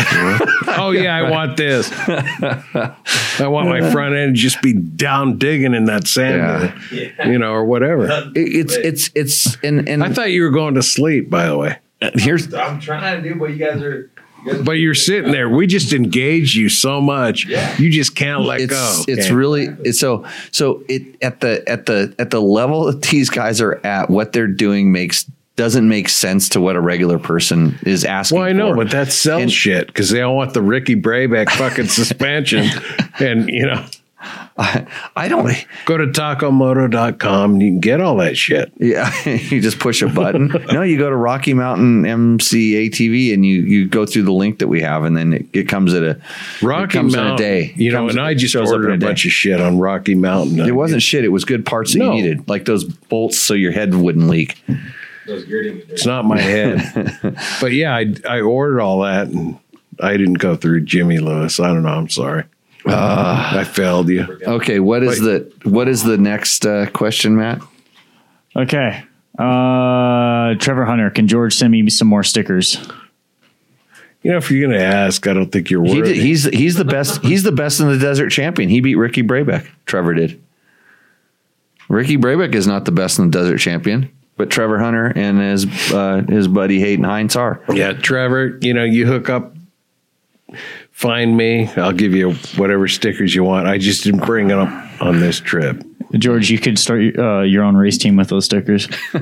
[0.78, 1.90] oh yeah, I want this.
[2.08, 7.40] I want my front end to just be down digging in that sand, uh, you
[7.40, 8.06] know, or whatever.
[8.36, 11.58] It- it's it's it's and and I thought you were going to sleep, by the
[11.58, 11.78] way.
[12.02, 14.10] Uh, here's I'm trying to do, but you guys are.
[14.46, 15.50] you guys are- But you're sitting there.
[15.50, 19.04] We just engage you so much, you just can't let it's go.
[19.08, 19.34] it's Okay.
[19.34, 23.62] really it's so so it at the at the at the level that these guys
[23.62, 25.26] are at what they're doing makes
[25.56, 28.78] doesn't make sense to what a regular person is asking Well, I know, for.
[28.84, 32.68] but that's sell And- shit because they all want the Ricky Brabec fucking suspension,
[33.20, 33.86] and you know,
[34.58, 34.86] I,
[35.16, 35.50] I don't.
[35.86, 38.72] Go to tacomoto.com and you can get all that shit.
[38.78, 40.48] Yeah, you just push a button.
[40.72, 44.60] no, you go to Rocky Mountain MCA TV and you you go through the link
[44.60, 46.20] that we have, and then it, it comes at a
[46.62, 47.34] Rocky Mountain.
[47.34, 47.74] a day.
[47.76, 50.60] You know, and I just ordered in a bunch of shit on Rocky Mountain.
[50.62, 51.24] It wasn't shit.
[51.24, 52.12] It was good parts that No.
[52.14, 54.62] you needed, like those bolts so your head wouldn't leak.
[55.28, 55.82] Those girding.
[55.90, 56.82] It's not my head.
[57.62, 59.60] but yeah, I, I ordered all that and
[60.00, 61.60] I didn't go through Jimmy Lewis.
[61.60, 61.90] I don't know.
[61.90, 62.44] I'm sorry.
[62.88, 64.40] I failed you.
[64.44, 67.60] Okay, what is the what is the next uh, question, Matt?
[68.56, 69.04] Okay.
[69.38, 72.76] Uh, Trevor Hunter, can George send me some more stickers?
[74.22, 76.14] You know, if you're going to ask, I don't think you're He worthy.
[76.14, 77.22] did, he's he's the best.
[77.24, 78.70] He's the best in the desert champion.
[78.70, 79.68] He beat Ricky Brabec.
[79.86, 80.42] Trevor did.
[81.90, 85.66] Ricky Brabec is not the best in the desert champion, but Trevor Hunter and his
[85.94, 87.62] uh, his buddy Hayden Hintz are.
[87.74, 89.56] yeah, Trevor, you know, you hook up,
[90.92, 91.68] find me.
[91.76, 93.68] I'll give you whatever stickers you want.
[93.68, 94.68] I just didn't bring them
[95.02, 95.84] on this trip.
[96.14, 98.88] George, you could start uh, your own race team with those stickers.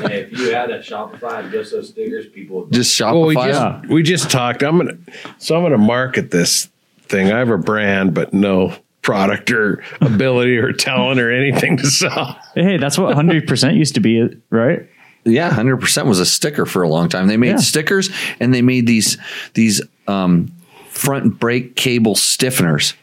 [0.00, 3.34] Hey, if you had a Shopify and just those stickers, people would Just Well, we
[3.36, 3.46] Shopify.
[3.48, 3.82] just Yeah.
[3.94, 4.62] we just talked.
[4.62, 4.96] I'm gonna
[5.38, 6.68] so I'm gonna market this
[7.02, 7.30] thing.
[7.30, 12.38] I have a brand, but no product or ability or talent or anything to sell.
[12.54, 14.88] hey, that's what 100% used to be, right?
[15.24, 17.26] Yeah, hundred percent was a sticker for a long time.
[17.26, 17.56] They made Yeah.
[17.58, 18.08] stickers
[18.40, 19.18] and they made these
[19.52, 20.50] these um,
[20.88, 22.94] front brake cable stiffeners.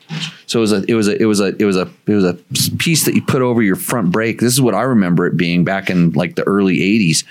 [0.48, 2.24] So it was a it was a it was a it was a it was
[2.26, 2.34] a
[2.80, 4.40] piece that you put over your front brake.
[4.40, 7.24] This is what I remember it being back in like the early '80s.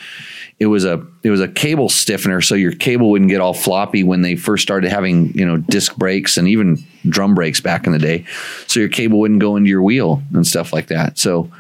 [0.59, 4.03] It was a it was a cable stiffener, so your cable wouldn't get all floppy
[4.03, 7.93] when they first started having you know disc brakes and even drum brakes back in
[7.93, 8.25] the day.
[8.67, 11.19] So your cable wouldn't go into your wheel and stuff like that.
[11.19, 11.51] So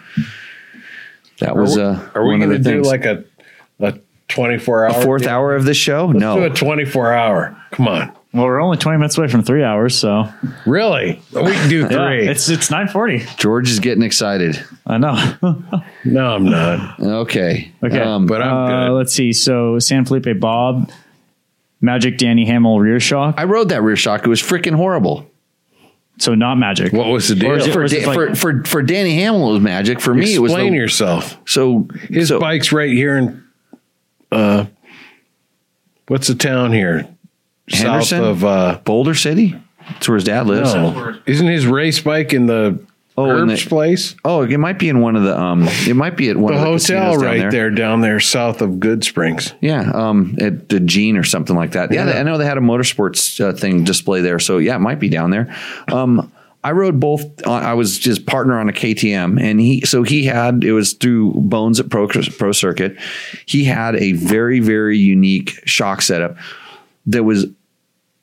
[1.40, 3.24] that was uh, Are we going to do like a
[3.80, 6.06] a 24 hour A fourth hour of this show?
[6.06, 6.36] Let's no.
[6.36, 7.56] do a 24 hour.
[7.72, 8.16] Come on.
[8.36, 10.28] Well, we're only 20 minutes away from three hours, so
[10.66, 11.20] Really?
[11.32, 12.28] We can do yeah, three.
[12.28, 13.36] it's it's 9:40.
[13.38, 14.62] George is getting excited.
[14.86, 15.14] I know.
[16.04, 17.00] no, I'm not.
[17.00, 17.72] Okay.
[17.82, 18.92] Okay, Um, But I'm uh, good.
[18.94, 19.32] let's see.
[19.32, 20.90] So San Felipe Bob,
[21.80, 23.36] Magic Danny Hamel rear shock.
[23.38, 24.24] I rode that rear shock.
[24.26, 25.26] It was freaking horrible.
[26.18, 26.92] So not Magic.
[26.92, 27.52] What was the deal?
[27.52, 30.00] Or is it- For, Da- like- for, for, for Danny Hamel, it was magic.
[30.00, 31.38] For me, it was Explain the, yourself.
[31.46, 33.44] so His so, bike's right here in
[34.32, 34.66] uh
[36.08, 37.06] what's the town here?
[37.70, 38.18] Henderson?
[38.18, 39.54] South of uh Boulder City.
[39.90, 40.74] That's where his dad lives.
[40.74, 41.16] no.
[41.26, 42.84] Isn't his race bike in the
[43.18, 44.14] Oh, Herb's the- place?
[44.26, 45.66] Oh, it might be in one of the um.
[45.88, 47.50] It might be at one The of the hotel right there.
[47.50, 47.70] there.
[47.70, 49.54] down there south of Good Springs.
[49.62, 51.90] Yeah, um, at the Gene or something like that.
[51.90, 52.20] Yeah, Yeah.
[52.20, 54.38] I know they had a motorsports uh, thing display there.
[54.38, 55.54] So yeah, it might be down there.
[55.90, 56.30] Um,
[56.62, 57.24] I rode both.
[57.46, 60.92] Uh, I was just partner on a KTM, and he so he had it was
[60.92, 62.98] through Bones at Pro Pro Circuit.
[63.46, 66.36] He had a very very unique shock setup
[67.06, 67.46] that was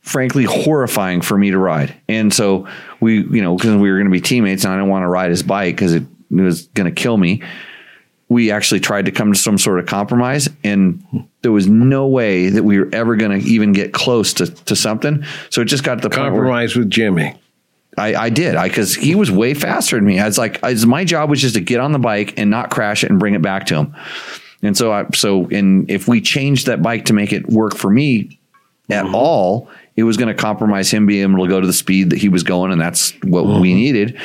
[0.04, 1.96] frankly horrifying for me to ride.
[2.10, 2.68] And so
[3.00, 5.08] we, you know, because we were going to be teammates, and I didn't want to
[5.08, 7.42] ride his bike because it, it was going to kill me.
[8.28, 12.50] We actually tried to come to some sort of compromise, and there was no way
[12.50, 15.24] that we were ever going to even get close to, to something.
[15.50, 17.36] So it just got to the Compromise with Jimmy.
[17.98, 20.20] I, I did, I because he was way faster than me.
[20.20, 22.72] I was like, I, my job was just to get on the bike and not
[22.72, 23.96] crash it and bring it back to him.
[24.64, 27.92] And so, I so and if we changed that bike to make it work for
[27.92, 28.40] me
[28.90, 32.10] at all, it was going to compromise him being able to go to the speed
[32.10, 34.20] that he was going, and that's what we needed.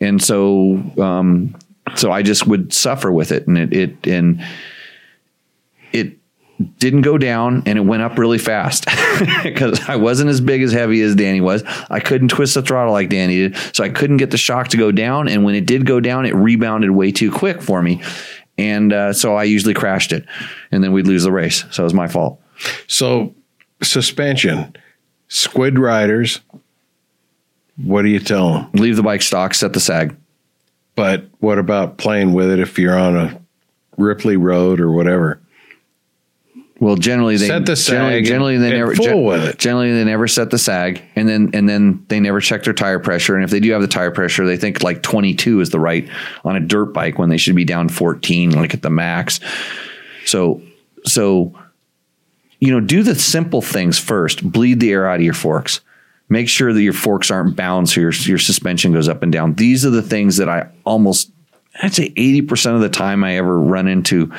[0.00, 1.56] And so, um,
[1.96, 4.44] so I just would suffer with it, and it, it and
[5.92, 6.18] it
[6.78, 8.86] didn't go down and it went up really fast
[9.44, 11.62] because I wasn't as big as heavy as Danny was.
[11.88, 13.56] I couldn't twist the throttle like Danny did.
[13.72, 15.28] So I couldn't get the shock to go down.
[15.28, 18.02] And when it did go down, it rebounded way too quick for me.
[18.56, 20.26] And uh, so I usually crashed it
[20.72, 21.64] and then we'd lose the race.
[21.70, 22.40] So it was my fault.
[22.88, 23.36] So
[23.82, 24.74] suspension.
[25.28, 26.40] Squid riders.
[27.76, 28.70] What do you tell them?
[28.72, 30.16] Leave the bike stock, set the sag.
[30.96, 33.40] But what about playing with it if you're on a
[33.96, 35.40] Ripley road or whatever?
[36.80, 39.58] Well, generally they Set the sag generally they and never fool gen- with it.
[39.58, 43.00] Generally they never set the sag, and then and then they never check their tire
[43.00, 43.34] pressure.
[43.34, 46.08] And if they do have the tire pressure, they think like 22 is the right
[46.44, 49.40] on a dirt bike when they should be down 14, like at the max.
[50.24, 50.62] So
[51.04, 51.52] so
[52.60, 54.50] you know, do the simple things first.
[54.50, 55.80] Bleed the air out of your forks.
[56.28, 59.54] Make sure that your forks aren't bound so your your suspension goes up and down.
[59.54, 61.30] These are the things that I almost
[61.80, 64.32] I'd say 80% of the time I ever run into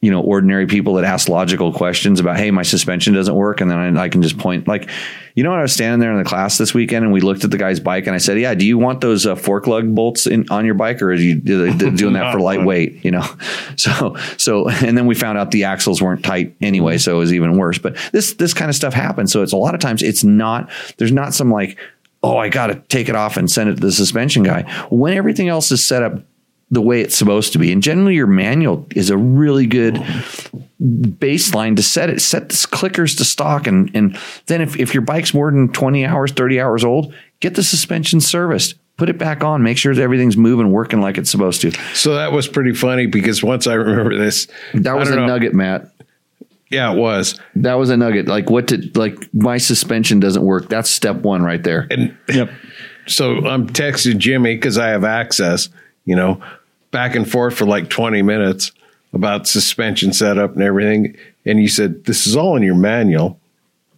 [0.00, 3.60] you know, ordinary people that ask logical questions about, hey, my suspension doesn't work.
[3.60, 4.88] And then I, I can just point, like,
[5.34, 5.52] you know?
[5.52, 7.80] I was standing there in the class this weekend and we looked at the guy's
[7.80, 10.64] bike and I said, yeah, do you want those uh, fork lug bolts in, on
[10.64, 13.24] your bike or are you doing that for lightweight, you know?
[13.76, 16.98] So, so, and then we found out the axles weren't tight anyway.
[16.98, 17.78] So it was even worse.
[17.78, 19.32] But this, this kind of stuff happens.
[19.32, 21.78] So it's a lot of times it's not, there's not some like,
[22.22, 24.62] oh, I got to take it off and send it to the suspension guy.
[24.90, 26.20] When everything else is set up
[26.70, 29.94] the way it's supposed to be, and generally your manual is a really good
[30.80, 33.66] baseline to set it, set the clickers to stock.
[33.66, 37.54] And, and then if, if your bike's more than 20 hours, 30 hours old, get
[37.54, 38.74] the suspension serviced.
[38.96, 39.62] Put it back on.
[39.62, 41.70] Make sure that everything's moving, working like it's supposed to.
[41.94, 45.26] So that was pretty funny because once I remember this, That was a know.
[45.26, 45.92] nugget, Matt.
[46.68, 47.40] Yeah, it was.
[47.54, 48.26] That was a nugget.
[48.26, 50.68] Like what did like my suspension doesn't work.
[50.68, 51.86] That's step one right there.
[51.90, 52.50] And Yep.
[53.06, 55.68] so I'm texting Jimmy because I have access,
[56.04, 56.42] you know,
[56.90, 58.72] back and forth for like 20 minutes
[59.12, 61.16] about suspension setup and everything.
[61.44, 63.40] And you said, This is all in your manual.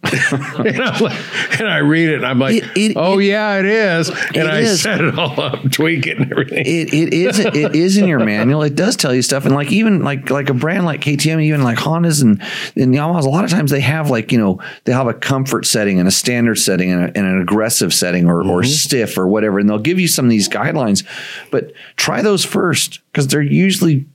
[0.11, 3.65] and, I'm like, and I read it and I'm like, It- it- Oh, yeah, it
[3.65, 4.09] is.
[4.09, 4.81] And It I is.
[4.81, 6.65] set it all up, tweak it and everything.
[6.65, 8.63] It it is it is in your manual.
[8.63, 11.63] It does tell you stuff, and like even like like a brand like KTM, even
[11.63, 12.41] like Hondas and
[12.75, 15.65] and Yamahas, a lot of times they have like you know they have a comfort
[15.67, 18.69] setting and a standard setting and, a, and an aggressive setting or or mm-hmm.
[18.71, 21.05] stiff or whatever, and they'll give you some of these guidelines,
[21.51, 24.07] but try those first because they're usually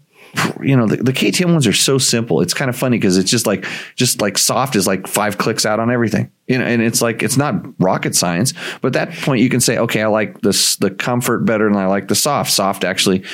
[0.62, 2.40] you know the, the KTM ones are so simple.
[2.40, 5.66] It's kind of funny because it's just like just like soft is like five clicks
[5.66, 6.30] out on everything.
[6.46, 8.52] You know, and it's like it's not rocket science.
[8.80, 11.76] But at that point, you can say, okay, I like this the comfort better than
[11.76, 12.52] I like the soft.
[12.52, 13.24] Soft actually,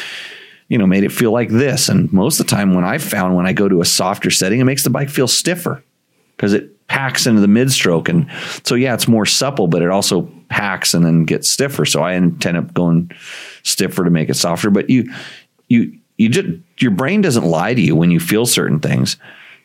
[0.69, 1.89] you know, made it feel like this.
[1.89, 4.61] And most of the time, when I've found when I go to a softer setting,
[4.61, 5.83] it makes the bike feel stiffer
[6.37, 8.09] because it packs into the mid stroke.
[8.09, 8.31] And
[8.65, 11.85] so yeah, it's more supple, but it also packs and then gets stiffer.
[11.85, 13.11] So I end up going
[13.63, 14.71] stiffer to make it softer.
[14.71, 15.11] But you
[15.69, 19.17] you you just your brain doesn't lie to you when you feel certain things.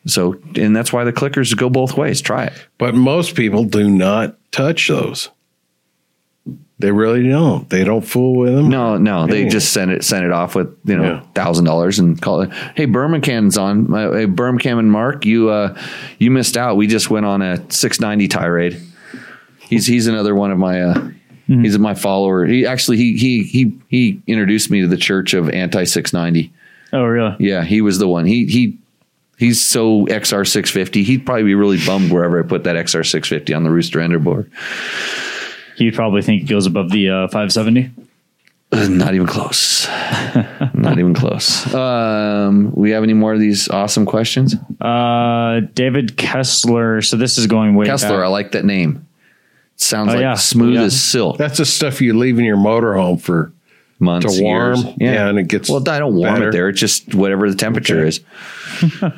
[0.06, 2.22] So and that's why the clickers go both ways.
[2.22, 2.54] Try it.
[2.78, 5.30] But most people do not touch those.
[6.80, 7.68] They really don't.
[7.72, 8.70] They don't fool with them.
[8.70, 11.22] No, no, they just send it send it off with you know Yeah.
[11.34, 12.52] thousand dollars and call it.
[12.76, 13.92] Hey, Berm Cannon's on.
[13.92, 15.76] Uh, Hey, Birmingham and Mark, you uh,
[16.20, 16.78] you missed out.
[16.78, 18.80] We just went on a six ninety tirade.
[19.60, 20.82] He's he's another one of my.
[20.84, 21.10] Uh,
[21.48, 22.46] He's my follower.
[22.46, 26.52] He actually he he he he introduced me to the Church of Anti six ninety.
[26.92, 27.36] Oh, really?
[27.40, 28.26] Yeah, he was the one.
[28.26, 28.78] He he
[29.38, 31.04] he's so XR six fifty.
[31.04, 33.96] He'd probably be really bummed wherever I put that XR six fifty on the Roost
[33.96, 34.52] or Endo board.
[35.78, 37.92] You'd probably think it goes above the uh, 570.
[38.72, 39.88] Uh, Not even close.
[40.74, 41.72] Not even close.
[41.74, 44.56] Um, we have any more of these awesome questions?
[44.82, 47.02] Uh, David Kessler.
[47.02, 49.07] So this is going way Kessler, I like that name.
[49.78, 50.34] Sounds Oh, like yeah.
[50.34, 50.82] smooth Yeah.
[50.84, 51.38] as silk.
[51.38, 53.52] That's the stuff you leave in your motorhome for
[54.00, 54.76] Months, to warm.
[54.76, 54.94] years.
[55.00, 55.30] Yeah.
[55.30, 56.50] and it gets Well, I don't warm better.
[56.50, 56.70] it there.
[56.70, 58.08] It's just whatever the temperature Okay.
[58.10, 58.20] is.
[59.02, 59.12] All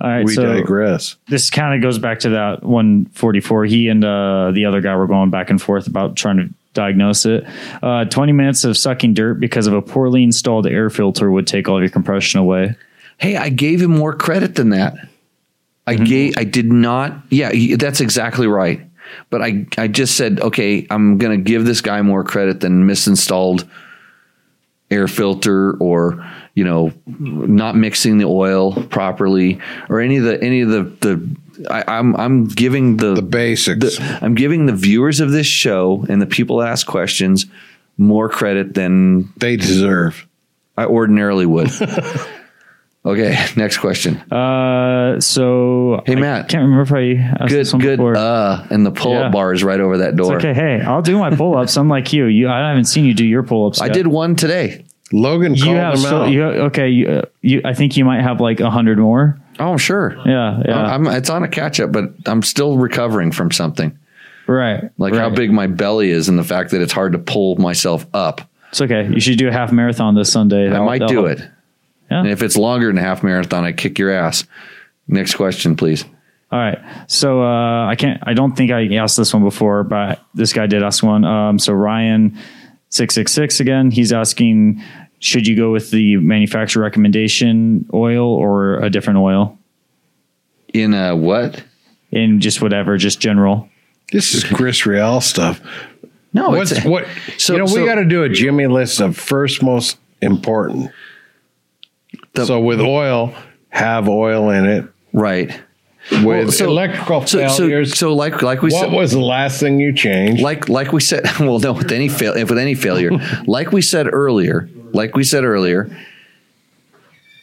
[0.00, 0.24] right.
[0.24, 1.16] We so digress.
[1.28, 3.64] this kind of goes back to that 144.
[3.66, 7.26] He and uh, the other guy were going back and forth about trying to diagnose
[7.26, 7.44] it.
[7.82, 11.68] Uh, 20 minutes of sucking dirt because of a poorly installed air filter would take
[11.68, 12.76] all of your compression away.
[13.18, 14.94] Hey, I gave him more credit than that.
[15.86, 16.04] I Mm-hmm.
[16.04, 16.34] gave.
[16.38, 17.18] I did not.
[17.30, 18.80] Yeah, he- that's exactly right.
[19.30, 22.86] But I, I just said, okay, I'm going to give this guy more credit than
[22.86, 23.68] misinstalled
[24.90, 30.62] air filter or you know not mixing the oil properly or any of the any
[30.62, 31.36] of the the
[31.72, 33.98] I, I'm I'm giving the The basics.
[33.98, 37.46] the- I'm giving the viewers of this show and the people that ask questions
[37.98, 40.26] more credit than they deserve.
[40.76, 41.70] I ordinarily would.
[43.04, 44.16] okay, next question.
[44.32, 46.48] Uh, so Hey, I Matt.
[46.48, 47.96] can't remember if I asked Good, this one good.
[47.96, 48.16] before.
[48.16, 49.28] Uh, and the pull-up Yeah.
[49.30, 50.36] bar is right over that door.
[50.36, 51.76] okay, hey, I'll do my pull ups.
[51.76, 52.26] I'm like you.
[52.26, 53.80] You, I haven't seen you do your pull ups.
[53.80, 54.84] I did one today.
[55.12, 56.30] Logan You called have them so, out.
[56.30, 56.88] you, okay.
[56.88, 59.40] You, you, I think you might have like a hundred more.
[59.58, 60.16] Oh, sure.
[60.24, 60.94] Yeah, yeah.
[60.94, 63.98] I'm, it's on a catch up, but I'm still recovering from something.
[64.46, 64.84] right.
[64.98, 68.06] Like how big my belly is and the fact that it's hard to pull myself
[68.14, 68.40] up.
[68.70, 69.08] It's okay.
[69.12, 70.66] You should do a half marathon this Sunday.
[70.68, 71.40] I That'll- might that'll do help.
[71.40, 71.50] it.
[72.10, 72.20] Yeah.
[72.20, 74.44] And if it's longer than a half marathon, I kick your ass.
[75.08, 76.04] Next question, please.
[76.52, 76.78] All right.
[77.06, 78.20] So uh, I can't.
[78.26, 81.24] I don't think I asked this one before, but this guy did ask one.
[81.24, 82.36] Um, so Ryan
[82.88, 83.90] six six six again.
[83.92, 84.82] He's asking,
[85.20, 89.56] should you go with the manufacturer recommendation oil or a different oil
[90.74, 91.62] In a what?
[92.10, 93.68] in just whatever, just general?
[94.10, 95.60] This is Chris Real stuff.
[96.32, 97.06] No, What's it's what?
[97.38, 100.90] So- you know, so- we got to do a Jimmy list of first most important.
[102.34, 103.34] The- so with oil,
[103.70, 104.84] have oil in it.
[105.12, 105.60] right.
[106.10, 109.12] With Well, so- electrical So, so, failures, so like like we what said, what was
[109.12, 110.42] the last thing you changed?
[110.42, 113.10] like like we said well no with any fail if with any failure
[113.46, 115.90] like we said earlier like we said earlier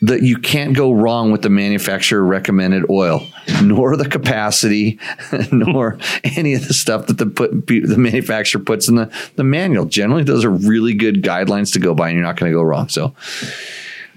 [0.01, 3.25] that you can't go wrong with the manufacturer recommended oil
[3.63, 4.99] nor the capacity
[5.51, 9.85] nor any of the stuff that the put the manufacturer puts in the the manual
[9.85, 12.63] generally those are really good guidelines to go by and you're not going to go
[12.63, 13.13] wrong so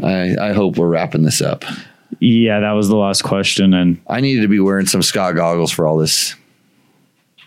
[0.03, 1.65] I, I hope we're wrapping this up.
[2.19, 5.71] Yeah, that was the last question, and I needed to be wearing some Scott goggles
[5.71, 6.35] for all this.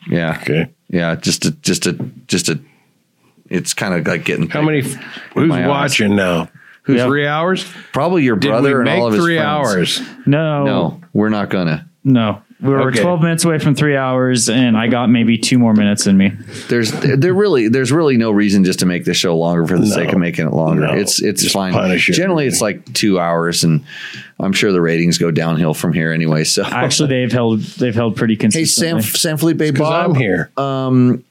[0.10, 0.38] Yeah.
[0.42, 0.70] okay.
[0.90, 1.94] Yeah, just a just a
[2.28, 2.60] just a.
[3.50, 4.82] It's kind of like getting How many?
[4.82, 5.70] Who's my eyes.
[5.70, 6.50] watching now?
[6.84, 7.66] Who's- three hours?
[7.94, 9.48] Probably your Did brother we and make all of his three friends.
[9.48, 10.02] hours?
[10.26, 11.88] No, No, we're not gonna.
[12.04, 12.42] no.
[12.64, 13.02] We were Okay.
[13.02, 16.32] 12 minutes away from three hours, and I got maybe two more minutes in me.
[16.70, 19.86] There's there really there's really no reason just to make the show longer for the
[19.86, 19.92] No.
[19.96, 20.88] sake of making it longer.
[20.88, 20.94] No.
[20.94, 21.74] It's it's Just fine.
[22.00, 23.84] Generally, it's like two hours, and
[24.40, 26.46] I'm sure the ratings go downhill from here anyway.
[26.46, 28.62] So Actually, they've held they've held pretty consistent.
[28.62, 29.20] hey, San consistently.
[29.20, 30.50] San Felipe Because Bob, I'm here.
[30.56, 31.24] Um,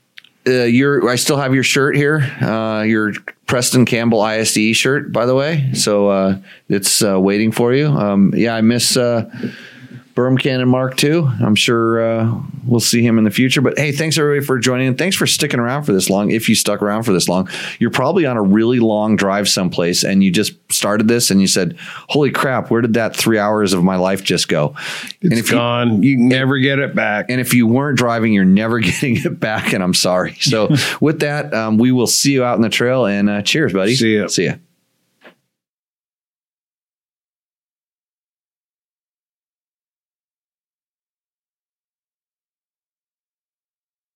[0.47, 2.19] uh, your I still have your shirt here.
[2.43, 3.13] Uh, your
[3.47, 5.71] Preston Campbell ISDE shirt, by the way.
[5.75, 6.37] So uh,
[6.69, 7.87] it's uh, waiting for you.
[7.87, 9.31] Um, yeah, I miss uh,
[10.15, 11.31] Berm Cannon Mark too.
[11.41, 13.63] I'm sure uh, we'll see him in the future.
[13.63, 14.89] But hey, thanks everybody for joining.
[14.89, 16.31] and Thanks for sticking around for this long.
[16.31, 20.05] If you stuck around for this long, you're probably on a really long drive someplace,
[20.05, 21.77] and you just started this, and you said,
[22.11, 24.75] "Holy crap, where did that three hours of my life just go?"
[25.23, 26.03] and It's if you gone.
[26.03, 27.27] You, can never get it back.
[27.31, 29.73] and if you weren't driving, you're never getting it back.
[29.73, 30.35] And I'm sorry.
[30.41, 30.69] So
[31.01, 33.07] with that, um, we will see you out in the trail.
[33.07, 33.95] And uh, cheers, buddy.
[33.95, 34.27] See ya.
[34.29, 34.55] See ya.